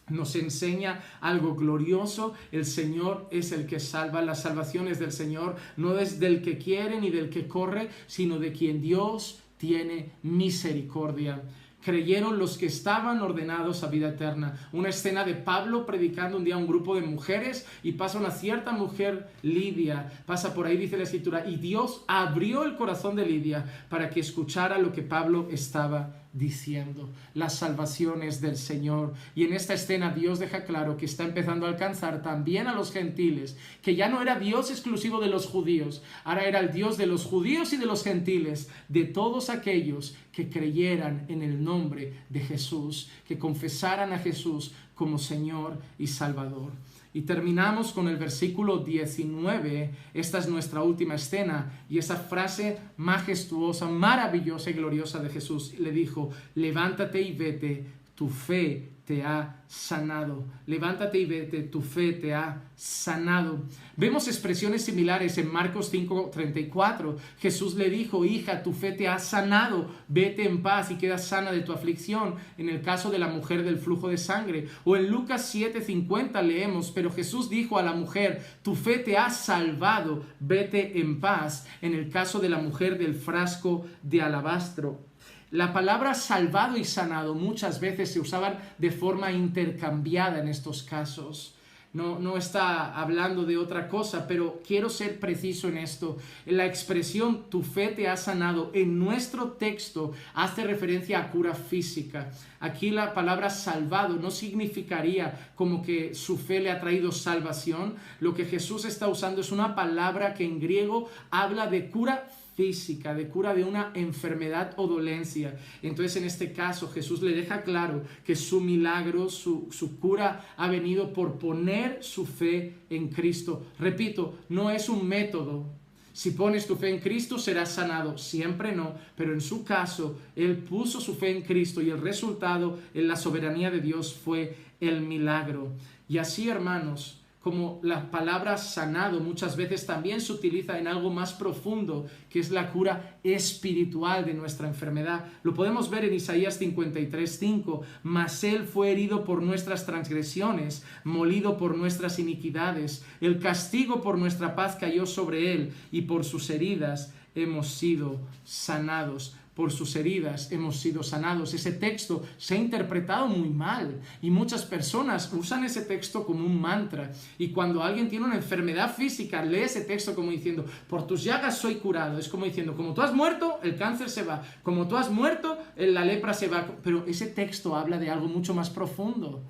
Nos 0.10 0.36
enseña 0.36 1.02
algo 1.22 1.56
glorioso. 1.56 2.34
El 2.52 2.66
Señor 2.66 3.28
es 3.32 3.52
el 3.52 3.66
que 3.66 3.80
salva. 3.80 4.22
Las 4.22 4.42
salvaciones 4.42 5.00
del 5.00 5.12
Señor 5.12 5.56
no 5.76 5.98
es 5.98 6.20
del 6.20 6.42
que 6.42 6.58
quiere 6.58 7.00
ni 7.00 7.10
del 7.10 7.30
que 7.30 7.48
corre, 7.48 7.90
sino 8.08 8.40
de 8.40 8.52
quien 8.52 8.82
Dios 8.82 9.42
tiene 9.58 10.12
misericordia 10.24 11.42
creyeron 11.88 12.38
los 12.38 12.58
que 12.58 12.66
estaban 12.66 13.22
ordenados 13.22 13.82
a 13.82 13.88
vida 13.88 14.10
eterna. 14.10 14.58
Una 14.74 14.90
escena 14.90 15.24
de 15.24 15.36
Pablo 15.36 15.86
predicando 15.86 16.36
un 16.36 16.44
día 16.44 16.56
a 16.56 16.58
un 16.58 16.68
grupo 16.68 16.96
de 16.96 17.02
mujeres 17.02 17.66
y 17.82 17.94
pasa 17.94 18.18
una 18.18 18.32
cierta 18.32 18.74
mujer, 18.74 19.30
Lidia, 19.42 20.12
pasa 20.26 20.54
por 20.54 20.66
ahí, 20.68 20.76
dice 20.76 20.98
la 20.98 21.04
escritura, 21.04 21.48
y 21.48 21.56
Dios 21.56 22.04
abrió 22.10 22.66
el 22.66 22.76
corazón 22.76 23.16
de 23.16 23.26
Lidia 23.26 23.64
para 23.88 24.10
que 24.10 24.20
escuchara 24.20 24.80
lo 24.80 24.92
que 24.92 25.02
Pablo 25.02 25.48
estaba 25.50 26.27
diciendo 26.38 27.09
las 27.34 27.55
salvaciones 27.55 28.41
del 28.41 28.57
Señor. 28.57 29.14
Y 29.35 29.43
en 29.43 29.53
esta 29.53 29.73
escena 29.73 30.14
Dios 30.14 30.39
deja 30.39 30.65
claro 30.65 30.97
que 30.97 31.05
está 31.05 31.23
empezando 31.23 31.65
a 31.65 31.69
alcanzar 31.69 32.22
también 32.22 32.68
a 32.68 32.76
los 32.76 32.91
gentiles, 32.91 33.57
que 33.81 33.95
ya 33.95 34.07
no 34.07 34.22
era 34.22 34.39
Dios 34.39 34.69
exclusivo 34.69 35.19
de 35.19 35.27
los 35.27 35.47
judíos, 35.47 36.03
ahora 36.23 36.45
era 36.45 36.59
el 36.59 36.72
Dios 36.72 36.97
de 36.97 37.07
los 37.07 37.26
judíos 37.26 37.73
y 37.73 37.77
de 37.77 37.85
los 37.85 38.03
gentiles, 38.03 38.69
de 38.88 39.05
todos 39.05 39.49
aquellos 39.49 40.15
que 40.31 40.49
creyeran 40.49 41.26
en 41.30 41.41
el 41.41 41.64
nombre 41.64 42.14
de 42.30 42.39
Jesús, 42.41 43.09
que 43.27 43.39
confesaran 43.39 44.14
a 44.14 44.19
Jesús 44.19 44.73
como 44.93 45.18
Señor 45.18 45.80
y 45.97 46.07
Salvador. 46.07 46.72
Y 47.18 47.23
terminamos 47.23 47.94
con 47.94 48.07
el 48.07 48.18
versículo 48.18 48.77
19. 48.77 49.89
Esta 50.14 50.38
es 50.38 50.48
nuestra 50.48 50.84
última 50.84 51.15
escena. 51.15 51.81
Y 51.89 51.98
esa 51.98 52.15
frase 52.15 52.77
majestuosa, 52.95 53.88
maravillosa 53.88 54.69
y 54.69 54.73
gloriosa 54.73 55.18
de 55.18 55.31
Jesús 55.31 55.73
le 55.80 55.91
dijo, 55.91 56.30
levántate 56.53 57.19
y 57.19 57.34
vete, 57.34 57.85
tu 58.14 58.30
fe 58.30 58.89
te 59.08 59.24
ha 59.24 59.64
sanado. 59.68 60.44
Levántate 60.66 61.18
y 61.18 61.26
vete, 61.26 61.64
tu 61.64 61.82
fe 61.82 62.12
te 62.12 62.34
ha 62.34 62.70
sanado. 62.76 63.64
Vemos 63.96 64.28
expresiones 64.28 64.84
similares 64.84 65.38
en 65.38 65.50
Marcos 65.50 65.90
5:34. 65.94 67.16
Jesús 67.40 67.76
le 67.76 67.90
dijo, 67.90 68.26
hija, 68.26 68.64
tu 68.64 68.74
fe 68.74 68.92
te 68.92 69.08
ha 69.08 69.18
sanado, 69.18 69.90
vete 70.10 70.46
en 70.46 70.62
paz 70.62 70.92
y 70.92 70.96
queda 70.96 71.18
sana 71.18 71.54
de 71.54 71.62
tu 71.62 71.72
aflicción. 71.72 72.36
En 72.58 72.68
el 72.68 72.82
caso 72.82 73.10
de 73.10 73.20
la 73.20 73.30
mujer 73.30 73.64
del 73.64 73.78
flujo 73.78 74.10
de 74.10 74.18
sangre. 74.18 74.68
O 74.84 74.98
en 74.98 75.10
Lucas 75.10 75.56
7:50 75.56 76.42
leemos, 76.42 76.92
pero 76.92 77.10
Jesús 77.10 77.50
dijo 77.50 77.80
a 77.80 77.84
la 77.84 77.94
mujer, 77.94 78.46
tu 78.62 78.76
fe 78.76 78.98
te 78.98 79.18
ha 79.18 79.30
salvado, 79.30 80.26
vete 80.42 81.00
en 81.00 81.22
paz. 81.22 81.66
En 81.82 81.94
el 81.94 82.10
caso 82.10 82.40
de 82.40 82.50
la 82.50 82.58
mujer 82.58 82.98
del 82.98 83.16
frasco 83.16 83.86
de 84.04 84.22
alabastro. 84.22 85.07
La 85.52 85.72
palabra 85.72 86.14
salvado 86.14 86.76
y 86.76 86.84
sanado 86.84 87.34
muchas 87.34 87.80
veces 87.80 88.11
se 88.11 88.19
usaban 88.19 88.60
de 88.78 88.91
forma 88.91 89.32
intercambiada 89.32 90.40
en 90.40 90.49
estos 90.49 90.84
casos. 90.84 91.53
No, 91.94 92.19
no, 92.19 92.36
está 92.36 92.99
hablando 92.99 93.45
de 93.45 93.57
otra 93.57 93.88
cosa, 93.88 94.28
pero 94.28 94.61
quiero 94.68 94.90
ser 94.90 95.22
preciso 95.22 95.69
en 95.69 95.78
esto. 95.78 96.18
La 96.45 96.65
expresión 96.65 97.49
tu 97.49 97.64
fe 97.64 97.88
te 97.88 98.10
ha 98.10 98.18
sanado 98.18 98.72
en 98.74 98.99
nuestro 98.99 99.53
texto 99.53 100.11
hace 100.34 100.65
referencia 100.65 101.18
a 101.18 101.32
cura 101.32 101.56
física. 101.56 102.30
Aquí 102.60 102.91
la 102.91 103.14
palabra 103.14 103.49
salvado 103.49 104.18
no 104.18 104.32
significaría 104.32 105.52
como 105.56 105.82
que 105.82 106.14
su 106.14 106.38
fe 106.38 106.60
le 106.60 106.72
ha 106.72 106.82
traído 106.82 107.14
salvación. 107.14 107.95
Lo 108.19 108.36
que 108.36 108.45
Jesús 108.45 108.84
está 108.84 109.07
usando 109.07 109.40
es 109.40 109.53
una 109.53 109.74
palabra 109.74 110.34
que 110.34 110.44
en 110.44 110.60
griego 110.60 111.10
habla 111.32 111.68
de 111.68 111.90
cura 111.90 112.18
física, 112.18 112.47
de 112.58 113.28
cura 113.30 113.54
de 113.54 113.64
una 113.64 113.92
enfermedad 113.94 114.74
o 114.78 114.88
dolencia. 114.88 115.56
Entonces 115.84 116.16
en 116.18 116.24
este 116.24 116.54
caso 116.54 116.90
Jesús 116.90 117.22
le 117.22 117.36
deja 117.36 117.62
claro 117.62 118.04
que 118.26 118.36
su 118.36 118.62
milagro, 118.62 119.30
su, 119.30 119.68
su 119.70 120.00
cura 120.00 120.54
ha 120.58 120.68
venido 120.68 121.14
por 121.14 121.38
poner 121.38 122.04
su 122.04 122.26
fe 122.26 122.74
en 122.90 123.10
Cristo. 123.10 123.68
Repito, 123.78 124.40
no 124.50 124.72
es 124.72 124.90
un 124.90 125.08
método, 125.08 125.66
si 126.14 126.32
pones 126.32 126.66
tu 126.66 126.76
fe 126.76 126.90
en 126.90 127.00
Cristo 127.00 127.38
serás 127.38 127.74
sanado. 127.74 128.18
Siempre 128.18 128.72
no, 128.72 128.96
pero 129.16 129.34
en 129.34 129.42
su 129.42 129.64
caso, 129.64 130.18
Él 130.36 130.58
puso 130.58 131.00
su 131.00 131.14
fe 131.14 131.30
en 131.30 131.44
Cristo 131.44 131.80
y 131.80 131.92
el 131.92 132.02
resultado 132.02 132.80
en 132.96 133.08
la 133.08 133.16
soberanía 133.16 133.70
de 133.70 133.82
Dios 133.82 134.16
fue 134.16 134.56
el 134.82 135.02
milagro. 135.02 135.74
Y 136.10 136.18
así, 136.18 136.50
hermanos, 136.50 137.16
como 137.48 137.80
la 137.82 138.11
palabra 138.11 138.57
sanado 138.57 139.22
muchas 139.22 139.56
veces 139.56 139.86
también 139.86 140.19
se 140.19 140.34
utiliza 140.34 140.78
en 140.80 140.86
algo 140.86 141.10
más 141.10 141.32
profundo, 141.32 142.06
que 142.30 142.41
es 142.41 142.52
la 142.52 142.74
cura 142.74 143.19
espiritual 143.24 144.26
de 144.26 144.34
nuestra 144.34 144.68
enfermedad. 144.68 145.30
Lo 145.44 145.53
podemos 145.53 145.90
ver 145.90 146.03
en 146.03 146.14
Isaías 146.14 146.60
53:5, 146.60 147.84
mas 148.03 148.44
él 148.44 148.65
fue 148.65 148.91
herido 148.91 149.24
por 149.24 149.41
nuestras 149.41 149.86
transgresiones, 149.86 150.84
molido 151.06 151.56
por 151.56 151.78
nuestras 151.78 152.19
iniquidades, 152.19 153.06
el 153.22 153.40
castigo 153.40 154.02
por 154.02 154.18
nuestra 154.18 154.53
paz 154.53 154.76
cayó 154.76 155.06
sobre 155.06 155.53
él 155.53 155.72
y 155.90 156.02
por 156.02 156.26
sus 156.26 156.49
heridas 156.49 157.14
hemos 157.34 157.69
sido 157.69 158.19
sanados 158.44 159.38
por 159.58 159.72
sus 159.72 159.96
heridas 159.96 160.52
hemos 160.52 160.78
sido 160.78 161.02
sanados. 161.02 161.52
Ese 161.52 161.72
texto 161.72 162.24
se 162.38 162.54
ha 162.54 162.58
interpretado 162.58 163.26
muy 163.26 163.50
mal 163.50 164.00
y 164.22 164.30
muchas 164.30 164.64
personas 164.64 165.34
usan 165.34 165.64
ese 165.64 165.82
texto 165.82 166.24
como 166.24 166.46
un 166.46 166.62
mantra. 166.62 167.12
Y 167.40 167.50
cuando 167.50 167.82
alguien 167.82 168.08
tiene 168.08 168.26
una 168.26 168.36
enfermedad 168.36 168.96
física, 168.96 169.44
lee 169.44 169.62
ese 169.62 169.82
texto 169.82 170.14
como 170.14 170.30
diciendo, 170.30 170.64
por 170.88 171.08
tus 171.08 171.24
llagas 171.24 171.58
soy 171.58 171.76
curado. 171.76 172.20
Es 172.20 172.30
como 172.30 172.46
diciendo, 172.46 172.76
como 172.76 172.94
tú 172.94 173.02
has 173.02 173.16
muerto, 173.16 173.60
el 173.64 173.76
cáncer 173.76 174.12
se 174.12 174.22
va. 174.22 174.44
Como 174.62 174.88
tú 174.88 174.96
has 174.96 175.10
muerto, 175.10 175.58
la 175.76 176.06
lepra 176.06 176.36
se 176.36 176.48
va. 176.48 176.68
Pero 176.84 177.04
ese 177.08 177.26
texto 177.26 177.76
habla 177.76 177.98
de 177.98 178.12
algo 178.12 178.28
mucho 178.28 178.54
más 178.54 178.70
profundo 178.70 179.42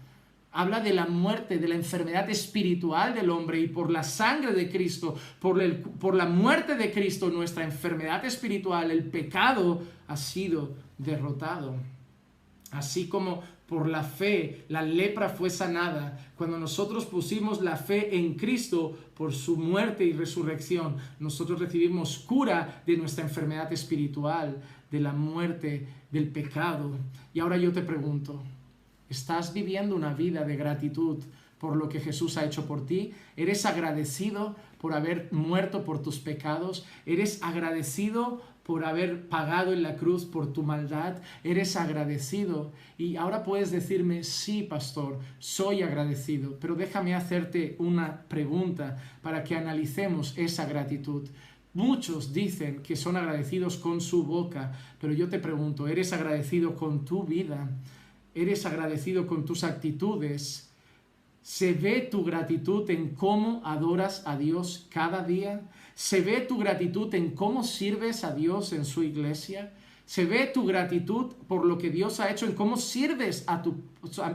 habla 0.57 0.79
de 0.79 0.91
la 0.91 1.05
muerte, 1.05 1.59
de 1.59 1.67
la 1.67 1.75
enfermedad 1.75 2.27
espiritual 2.31 3.13
del 3.13 3.29
hombre 3.29 3.59
y 3.59 3.67
por 3.67 3.91
la 3.91 4.01
sangre 4.01 4.53
de 4.53 4.71
Cristo, 4.71 5.15
por, 5.39 5.61
el, 5.61 5.77
por 5.77 6.15
la 6.15 6.25
muerte 6.25 6.73
de 6.73 6.91
Cristo, 6.91 7.29
nuestra 7.29 7.63
enfermedad 7.63 8.25
espiritual, 8.25 8.89
el 8.89 9.03
pecado 9.03 9.83
ha 10.07 10.17
sido 10.17 10.73
derrotado. 10.97 11.75
Así 12.71 13.07
como 13.07 13.43
por 13.67 13.87
la 13.87 14.01
fe 14.01 14.65
la 14.67 14.81
lepra 14.81 15.29
fue 15.29 15.51
sanada, 15.51 16.17
cuando 16.35 16.57
nosotros 16.57 17.05
pusimos 17.05 17.61
la 17.61 17.77
fe 17.77 18.17
en 18.17 18.33
Cristo 18.33 18.97
por 19.13 19.35
su 19.35 19.57
muerte 19.57 20.05
y 20.05 20.13
resurrección, 20.13 20.97
nosotros 21.19 21.59
recibimos 21.59 22.17
cura 22.17 22.81
de 22.87 22.97
nuestra 22.97 23.23
enfermedad 23.23 23.71
espiritual, 23.71 24.59
de 24.89 25.01
la 25.01 25.13
muerte, 25.13 25.87
del 26.11 26.29
pecado. 26.29 26.97
Y 27.31 27.41
ahora 27.41 27.57
yo 27.57 27.71
te 27.71 27.83
pregunto, 27.83 28.41
¿Estás 29.09 29.53
viviendo 29.53 29.95
una 29.95 30.13
vida 30.13 30.43
de 30.43 30.57
gratitud 30.57 31.23
por 31.59 31.75
lo 31.75 31.89
que 31.89 31.99
Jesús 31.99 32.37
ha 32.37 32.45
hecho 32.45 32.65
por 32.65 32.85
ti? 32.85 33.13
¿Eres 33.35 33.65
agradecido 33.65 34.55
por 34.79 34.93
haber 34.93 35.29
muerto 35.31 35.83
por 35.83 36.01
tus 36.01 36.19
pecados? 36.19 36.85
¿Eres 37.05 37.41
agradecido 37.41 38.41
por 38.63 38.83
haber 38.83 39.29
pagado 39.29 39.71
en 39.71 39.81
la 39.81 39.95
cruz 39.95 40.25
por 40.25 40.51
tu 40.51 40.61
maldad? 40.61 41.21
¿Eres 41.43 41.77
agradecido? 41.77 42.73
Y 42.97 43.15
ahora 43.15 43.43
puedes 43.43 43.71
decirme, 43.71 44.23
sí, 44.23 44.63
pastor, 44.63 45.19
soy 45.39 45.83
agradecido, 45.83 46.57
pero 46.59 46.75
déjame 46.75 47.15
hacerte 47.15 47.77
una 47.79 48.23
pregunta 48.23 48.97
para 49.21 49.43
que 49.43 49.55
analicemos 49.55 50.37
esa 50.37 50.65
gratitud. 50.65 51.29
Muchos 51.73 52.33
dicen 52.33 52.81
que 52.81 52.95
son 52.95 53.15
agradecidos 53.15 53.77
con 53.77 54.01
su 54.01 54.23
boca, 54.23 54.73
pero 54.99 55.13
yo 55.13 55.29
te 55.29 55.39
pregunto, 55.39 55.87
¿eres 55.87 56.11
agradecido 56.11 56.75
con 56.75 57.05
tu 57.05 57.23
vida? 57.23 57.69
Eres 58.41 58.65
agradecido 58.65 59.27
con 59.27 59.45
tus 59.45 59.63
actitudes, 59.63 60.69
se 61.41 61.73
ve 61.73 62.01
tu 62.01 62.23
gratitud 62.23 62.89
en 62.89 63.15
cómo 63.15 63.61
adoras 63.63 64.23
a 64.25 64.37
Dios 64.37 64.85
cada 64.89 65.23
día, 65.23 65.61
se 65.95 66.21
ve 66.21 66.41
tu 66.41 66.57
gratitud 66.57 67.13
en 67.15 67.31
cómo 67.31 67.63
sirves 67.63 68.23
a 68.23 68.35
Dios 68.35 68.73
en 68.73 68.85
su 68.85 69.03
iglesia, 69.03 69.73
se 70.05 70.25
ve 70.25 70.47
tu 70.47 70.65
gratitud 70.65 71.33
por 71.47 71.65
lo 71.65 71.77
que 71.77 71.89
Dios 71.89 72.19
ha 72.19 72.29
hecho 72.29 72.45
en 72.45 72.53
cómo 72.53 72.77
sirves 72.77 73.43
a 73.47 73.61
tus 73.61 73.75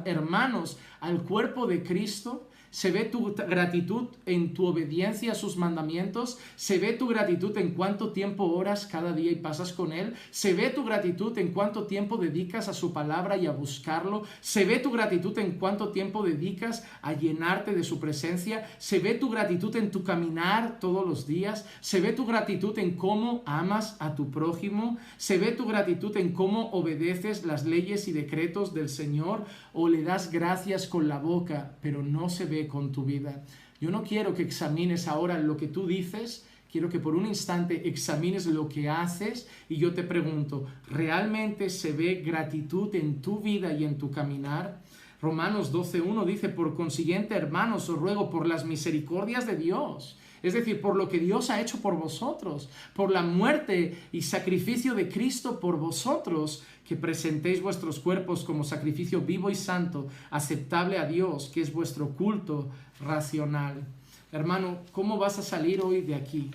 hermanos, 0.05 0.79
al 1.01 1.23
cuerpo 1.23 1.67
de 1.67 1.83
Cristo, 1.83 2.49
se 2.73 2.91
ve 2.91 3.05
tu 3.05 3.35
gratitud 3.35 4.09
en 4.25 4.55
tu 4.55 4.67
obediencia 4.67 5.33
a 5.33 5.35
sus 5.35 5.59
mandamientos, 5.59 6.39
se 6.57 6.79
ve 6.79 6.95
tu 6.95 7.07
gratitud 7.07 7.57
en 7.59 7.73
cuánto 7.73 8.13
tiempo 8.13 8.45
oras 8.45 8.87
cada 8.87 9.13
día 9.13 9.31
y 9.31 9.37
pasas 9.37 9.75
con 9.75 9.93
Él, 9.93 10.15
se 10.31 10.55
ve 10.55 10.71
tu 10.71 10.83
gratitud 10.83 11.37
en 11.37 11.53
cuánto 11.53 11.87
tiempo 11.87 12.17
dedicas 12.17 12.69
a 12.69 12.73
su 12.73 12.95
palabra 12.95 13.37
y 13.37 13.47
a 13.47 13.53
buscarlo, 13.53 14.23
se 14.41 14.65
ve 14.65 14.79
tu 14.79 14.91
gratitud 14.91 15.39
en 15.39 15.59
cuánto 15.59 15.91
tiempo 15.91 16.23
dedicas 16.23 16.85
a 17.03 17.13
llenarte 17.13 17.75
de 17.75 17.85
su 17.85 18.01
presencia, 18.01 18.67
se 18.79 19.01
ve 19.01 19.15
tu 19.15 19.29
gratitud 19.29 19.77
en 19.77 19.91
tu 19.91 20.03
caminar 20.03 20.81
todos 20.81 21.07
los 21.07 21.27
días, 21.27 21.67
se 21.83 22.01
ve 22.01 22.15
tu 22.15 22.25
gratitud 22.25 22.79
en 22.79 22.97
cómo 22.97 23.43
amas 23.45 23.97
a 24.01 24.15
tu 24.15 24.31
prójimo, 24.31 24.97
se 25.19 25.37
ve 25.37 25.53
tu 25.53 25.67
gratitud 25.67 26.17
en 26.17 26.33
cómo 26.33 26.71
obedeces 26.71 27.45
las 27.45 27.67
leyes 27.67 28.09
y 28.09 28.13
decretos 28.13 28.73
del 28.73 28.89
Señor 28.89 29.45
o 29.75 29.91
le 29.91 30.03
das 30.03 30.31
gracias 30.31 30.87
con 30.87 31.07
la 31.07 31.19
boca, 31.19 31.77
pero 31.83 32.03
no 32.03 32.31
se 32.31 32.47
ve 32.47 32.62
con 32.69 32.93
tu 32.93 33.05
vida. 33.05 33.45
Yo 33.81 33.91
no 33.91 34.03
quiero 34.03 34.35
que 34.35 34.43
examines 34.43 35.09
ahora 35.09 35.39
lo 35.39 35.57
que 35.57 35.67
tú 35.67 35.87
dices, 35.87 36.47
quiero 36.71 36.89
que 36.89 36.99
por 36.99 37.15
un 37.15 37.27
instante 37.27 37.89
examines 37.89 38.47
lo 38.47 38.69
que 38.69 38.89
haces 38.89 39.49
y 39.69 39.77
yo 39.77 39.93
te 39.93 40.03
pregunto, 40.03 40.67
¿realmente 40.89 41.69
se 41.69 41.93
ve 41.93 42.23
gratitud 42.25 42.95
en 42.95 43.21
tu 43.21 43.41
vida 43.41 43.73
y 43.73 43.85
en 43.85 43.99
tu 43.99 44.11
caminar? 44.11 44.81
Romanos 45.21 45.73
12.1 45.73 46.25
dice, 46.25 46.49
por 46.49 46.75
consiguiente, 46.75 47.37
hermanos, 47.37 47.89
os 47.89 47.99
ruego 47.99 48.29
por 48.29 48.47
las 48.47 48.65
misericordias 48.65 49.47
de 49.47 49.57
Dios, 49.57 50.19
es 50.43 50.55
decir, 50.55 50.81
por 50.81 50.97
lo 50.97 51.09
que 51.09 51.21
Dios 51.21 51.51
ha 51.51 51.61
hecho 51.61 51.81
por 51.81 51.97
vosotros, 51.97 52.69
por 52.93 53.13
la 53.13 53.23
muerte 53.23 53.97
y 54.11 54.23
sacrificio 54.23 54.95
de 54.95 55.09
Cristo 55.09 55.61
por 55.61 55.79
vosotros, 55.79 56.65
que 56.85 56.97
presentéis 56.97 57.63
vuestros 57.63 58.01
cuerpos 58.01 58.45
como 58.45 58.65
sacrificio 58.65 59.21
vivo 59.21 59.51
y 59.51 59.55
santo, 59.55 60.09
aceptable 60.31 60.99
a 60.99 61.07
Dios, 61.07 61.51
que 61.53 61.61
es 61.61 61.73
vuestro 61.73 62.11
culto 62.11 62.69
racional. 63.01 63.85
Hermano, 64.33 64.79
¿cómo 64.93 65.19
vas 65.19 65.39
a 65.39 65.43
salir 65.43 65.81
hoy 65.81 66.01
de 66.01 66.15
aquí? 66.15 66.51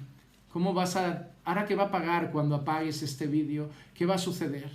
¿Cómo 0.52 0.74
vas 0.74 0.96
a, 0.96 1.30
ahora 1.46 1.66
que 1.66 1.76
va 1.76 1.86
a 1.86 1.92
pagar 1.92 2.32
cuando 2.32 2.56
apagues 2.56 3.04
este 3.04 3.28
vídeo, 3.28 3.70
qué 3.94 4.06
va 4.06 4.16
a 4.16 4.20
suceder? 4.20 4.72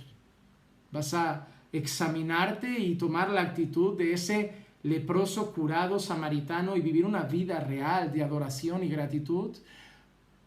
¿Vas 0.91 1.13
a 1.13 1.47
examinarte 1.71 2.79
y 2.79 2.95
tomar 2.95 3.29
la 3.29 3.41
actitud 3.41 3.97
de 3.97 4.13
ese 4.13 4.53
leproso 4.83 5.53
curado 5.53 5.99
samaritano 5.99 6.75
y 6.75 6.81
vivir 6.81 7.05
una 7.05 7.23
vida 7.23 7.59
real 7.59 8.11
de 8.11 8.23
adoración 8.23 8.83
y 8.83 8.89
gratitud? 8.89 9.51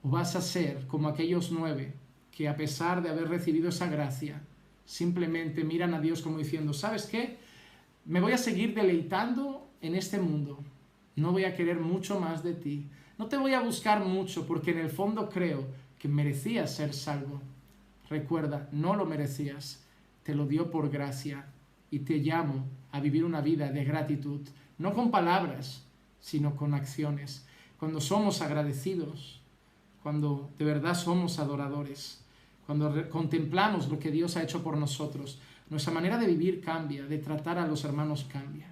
¿O 0.02 0.08
vas 0.08 0.36
a 0.36 0.40
ser 0.40 0.86
como 0.86 1.08
aquellos 1.08 1.50
nueve 1.50 1.94
que 2.36 2.48
a 2.48 2.56
pesar 2.56 3.02
de 3.02 3.08
haber 3.08 3.28
recibido 3.28 3.70
esa 3.70 3.86
gracia, 3.86 4.42
simplemente 4.86 5.64
miran 5.64 5.92
a 5.92 6.00
Dios 6.00 6.22
como 6.22 6.38
diciendo, 6.38 6.72
¿sabes 6.72 7.04
qué? 7.06 7.36
Me 8.06 8.20
voy 8.20 8.32
a 8.32 8.38
seguir 8.38 8.74
deleitando 8.74 9.68
en 9.82 9.94
este 9.94 10.18
mundo. 10.18 10.58
No 11.16 11.32
voy 11.32 11.44
a 11.44 11.54
querer 11.54 11.80
mucho 11.80 12.18
más 12.18 12.42
de 12.42 12.54
ti. 12.54 12.86
No 13.18 13.26
te 13.26 13.36
voy 13.36 13.52
a 13.52 13.60
buscar 13.60 14.04
mucho 14.04 14.46
porque 14.46 14.70
en 14.70 14.78
el 14.78 14.90
fondo 14.90 15.28
creo 15.28 15.66
que 15.98 16.08
merecías 16.08 16.74
ser 16.74 16.94
salvo. 16.94 17.42
Recuerda, 18.08 18.68
no 18.72 18.94
lo 18.94 19.04
merecías. 19.04 19.84
Te 20.22 20.34
lo 20.34 20.46
dio 20.46 20.70
por 20.70 20.88
gracia 20.90 21.46
y 21.90 22.00
te 22.00 22.18
llamo 22.18 22.64
a 22.92 23.00
vivir 23.00 23.24
una 23.24 23.40
vida 23.40 23.70
de 23.70 23.84
gratitud, 23.84 24.40
no 24.78 24.94
con 24.94 25.10
palabras, 25.10 25.84
sino 26.20 26.56
con 26.56 26.74
acciones. 26.74 27.46
Cuando 27.78 28.00
somos 28.00 28.42
agradecidos, 28.42 29.40
cuando 30.02 30.50
de 30.58 30.64
verdad 30.64 30.94
somos 30.94 31.38
adoradores, 31.38 32.24
cuando 32.66 33.08
contemplamos 33.10 33.88
lo 33.88 33.98
que 33.98 34.10
Dios 34.10 34.36
ha 34.36 34.42
hecho 34.42 34.62
por 34.62 34.76
nosotros, 34.76 35.38
nuestra 35.70 35.92
manera 35.92 36.18
de 36.18 36.26
vivir 36.26 36.60
cambia, 36.60 37.06
de 37.06 37.18
tratar 37.18 37.58
a 37.58 37.66
los 37.66 37.84
hermanos 37.84 38.26
cambia. 38.30 38.66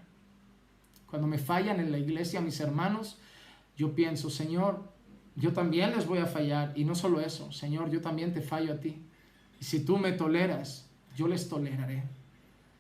Cuando 1.08 1.28
me 1.28 1.38
fallan 1.38 1.78
en 1.78 1.92
la 1.92 1.98
iglesia 1.98 2.40
mis 2.40 2.58
hermanos, 2.58 3.18
yo 3.76 3.94
pienso, 3.94 4.30
Señor, 4.30 4.82
yo 5.36 5.52
también 5.52 5.92
les 5.94 6.06
voy 6.06 6.18
a 6.18 6.26
fallar. 6.26 6.72
Y 6.74 6.84
no 6.84 6.96
solo 6.96 7.20
eso, 7.20 7.52
Señor, 7.52 7.90
yo 7.90 8.00
también 8.00 8.32
te 8.32 8.40
fallo 8.40 8.72
a 8.72 8.80
ti. 8.80 9.00
Si 9.60 9.84
tú 9.84 9.96
me 9.96 10.12
toleras, 10.12 10.88
yo 11.16 11.28
les 11.28 11.48
toleraré. 11.48 12.02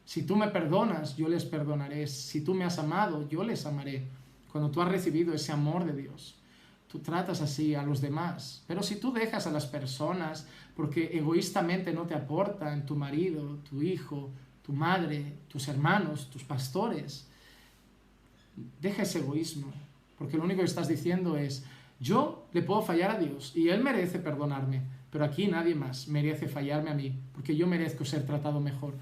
Si 0.04 0.24
tú 0.24 0.36
me 0.36 0.48
perdonas, 0.48 1.16
yo 1.16 1.28
les 1.28 1.44
perdonaré. 1.44 2.08
Si 2.08 2.42
tú 2.42 2.54
me 2.54 2.64
has 2.64 2.78
amado, 2.78 3.28
yo 3.28 3.44
les 3.44 3.66
amaré. 3.66 4.04
Cuando 4.50 4.70
tú 4.70 4.82
has 4.82 4.88
recibido 4.88 5.32
ese 5.32 5.52
amor 5.52 5.84
de 5.84 5.92
Dios 5.94 6.36
tú 6.94 7.00
tratas 7.00 7.40
así 7.40 7.74
a 7.74 7.82
los 7.82 8.00
demás. 8.00 8.62
Pero 8.68 8.80
si 8.80 8.94
tú 8.94 9.12
dejas 9.12 9.48
a 9.48 9.50
las 9.50 9.66
personas 9.66 10.46
porque 10.76 11.10
egoístamente 11.18 11.92
no 11.92 12.02
te 12.02 12.14
aportan 12.14 12.86
tu 12.86 12.94
marido, 12.94 13.56
tu 13.68 13.82
hijo, 13.82 14.30
tu 14.62 14.72
madre, 14.72 15.32
tus 15.48 15.66
hermanos, 15.66 16.30
tus 16.30 16.44
pastores, 16.44 17.26
deja 18.80 19.02
ese 19.02 19.18
egoísmo, 19.18 19.72
porque 20.16 20.36
lo 20.36 20.44
único 20.44 20.60
que 20.60 20.66
estás 20.66 20.86
diciendo 20.86 21.36
es, 21.36 21.64
yo 21.98 22.46
le 22.52 22.62
puedo 22.62 22.80
fallar 22.80 23.10
a 23.10 23.18
Dios 23.18 23.50
y 23.56 23.70
Él 23.70 23.82
merece 23.82 24.20
perdonarme, 24.20 24.82
pero 25.10 25.24
aquí 25.24 25.48
nadie 25.48 25.74
más 25.74 26.06
merece 26.06 26.46
fallarme 26.46 26.90
a 26.90 26.94
mí, 26.94 27.18
porque 27.32 27.56
yo 27.56 27.66
merezco 27.66 28.04
ser 28.04 28.24
tratado 28.24 28.60
mejor. 28.60 28.94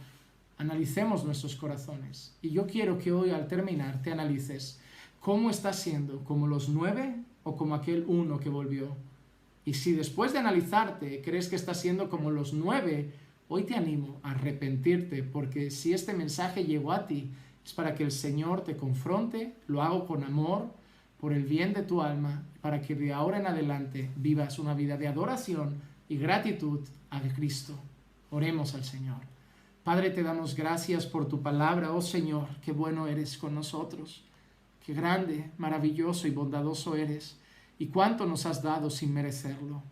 Analicemos 0.56 1.24
nuestros 1.24 1.56
corazones. 1.56 2.34
Y 2.40 2.52
yo 2.52 2.66
quiero 2.66 2.96
que 2.96 3.12
hoy 3.12 3.32
al 3.32 3.48
terminar 3.48 4.00
te 4.00 4.12
analices 4.12 4.80
cómo 5.20 5.50
estás 5.50 5.78
siendo, 5.78 6.24
como 6.24 6.46
los 6.46 6.70
nueve 6.70 7.16
o 7.44 7.56
como 7.56 7.74
aquel 7.74 8.04
uno 8.06 8.38
que 8.38 8.48
volvió. 8.48 8.96
Y 9.64 9.74
si 9.74 9.92
después 9.92 10.32
de 10.32 10.38
analizarte 10.38 11.22
crees 11.22 11.48
que 11.48 11.56
estás 11.56 11.80
siendo 11.80 12.08
como 12.08 12.30
los 12.30 12.52
nueve, 12.52 13.12
hoy 13.48 13.64
te 13.64 13.74
animo 13.74 14.18
a 14.22 14.32
arrepentirte, 14.32 15.22
porque 15.22 15.70
si 15.70 15.92
este 15.92 16.14
mensaje 16.14 16.64
llegó 16.64 16.92
a 16.92 17.06
ti, 17.06 17.30
es 17.64 17.72
para 17.72 17.94
que 17.94 18.02
el 18.02 18.10
Señor 18.10 18.64
te 18.64 18.76
confronte, 18.76 19.54
lo 19.68 19.82
hago 19.82 20.06
con 20.06 20.24
amor, 20.24 20.72
por 21.20 21.32
el 21.32 21.44
bien 21.44 21.72
de 21.72 21.82
tu 21.82 22.02
alma, 22.02 22.42
para 22.60 22.82
que 22.82 22.96
de 22.96 23.12
ahora 23.12 23.38
en 23.38 23.46
adelante 23.46 24.10
vivas 24.16 24.58
una 24.58 24.74
vida 24.74 24.96
de 24.96 25.06
adoración 25.06 25.80
y 26.08 26.16
gratitud 26.16 26.80
a 27.10 27.20
Cristo. 27.20 27.74
Oremos 28.30 28.74
al 28.74 28.82
Señor. 28.82 29.18
Padre, 29.84 30.10
te 30.10 30.22
damos 30.22 30.56
gracias 30.56 31.06
por 31.06 31.28
tu 31.28 31.42
palabra, 31.42 31.92
oh 31.92 32.02
Señor, 32.02 32.48
qué 32.64 32.72
bueno 32.72 33.06
eres 33.06 33.38
con 33.38 33.54
nosotros. 33.54 34.24
Qué 34.84 34.94
grande, 34.94 35.50
maravilloso 35.58 36.26
y 36.26 36.30
bondadoso 36.30 36.96
eres, 36.96 37.38
y 37.78 37.86
cuánto 37.86 38.26
nos 38.26 38.46
has 38.46 38.62
dado 38.62 38.90
sin 38.90 39.14
merecerlo. 39.14 39.82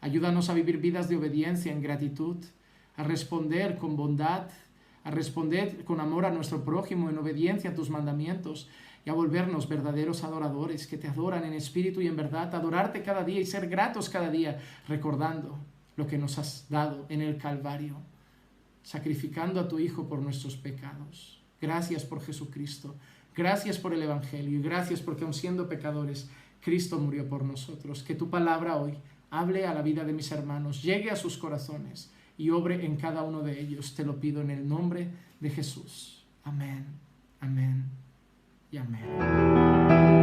Ayúdanos 0.00 0.50
a 0.50 0.54
vivir 0.54 0.78
vidas 0.78 1.08
de 1.08 1.16
obediencia 1.16 1.72
en 1.72 1.82
gratitud, 1.82 2.36
a 2.96 3.02
responder 3.02 3.76
con 3.76 3.96
bondad, 3.96 4.48
a 5.02 5.10
responder 5.10 5.84
con 5.84 6.00
amor 6.00 6.26
a 6.26 6.30
nuestro 6.30 6.64
prójimo 6.64 7.10
en 7.10 7.18
obediencia 7.18 7.70
a 7.70 7.74
tus 7.74 7.90
mandamientos 7.90 8.68
y 9.04 9.10
a 9.10 9.14
volvernos 9.14 9.68
verdaderos 9.68 10.24
adoradores 10.24 10.86
que 10.86 10.98
te 10.98 11.08
adoran 11.08 11.44
en 11.44 11.52
espíritu 11.52 12.00
y 12.00 12.08
en 12.08 12.16
verdad, 12.16 12.54
adorarte 12.54 13.02
cada 13.02 13.24
día 13.24 13.40
y 13.40 13.46
ser 13.46 13.68
gratos 13.68 14.08
cada 14.08 14.30
día, 14.30 14.60
recordando 14.88 15.58
lo 15.96 16.06
que 16.06 16.18
nos 16.18 16.38
has 16.38 16.68
dado 16.68 17.06
en 17.08 17.20
el 17.20 17.36
Calvario, 17.36 17.96
sacrificando 18.82 19.60
a 19.60 19.68
tu 19.68 19.78
Hijo 19.78 20.08
por 20.08 20.20
nuestros 20.20 20.56
pecados. 20.56 21.40
Gracias 21.60 22.04
por 22.04 22.20
Jesucristo. 22.20 22.96
Gracias 23.36 23.78
por 23.78 23.92
el 23.92 24.02
Evangelio 24.02 24.58
y 24.58 24.62
gracias 24.62 25.00
porque 25.00 25.24
aun 25.24 25.34
siendo 25.34 25.68
pecadores, 25.68 26.30
Cristo 26.62 26.98
murió 26.98 27.28
por 27.28 27.44
nosotros. 27.44 28.02
Que 28.02 28.14
tu 28.14 28.30
palabra 28.30 28.76
hoy 28.76 28.94
hable 29.30 29.66
a 29.66 29.74
la 29.74 29.82
vida 29.82 30.04
de 30.04 30.14
mis 30.14 30.32
hermanos, 30.32 30.82
llegue 30.82 31.10
a 31.10 31.16
sus 31.16 31.36
corazones 31.36 32.10
y 32.38 32.50
obre 32.50 32.86
en 32.86 32.96
cada 32.96 33.22
uno 33.22 33.42
de 33.42 33.60
ellos. 33.60 33.94
Te 33.94 34.04
lo 34.04 34.18
pido 34.18 34.40
en 34.40 34.50
el 34.50 34.66
nombre 34.66 35.10
de 35.38 35.50
Jesús. 35.50 36.24
Amén, 36.44 36.86
amén 37.40 37.84
y 38.70 38.78
amén. 38.78 40.15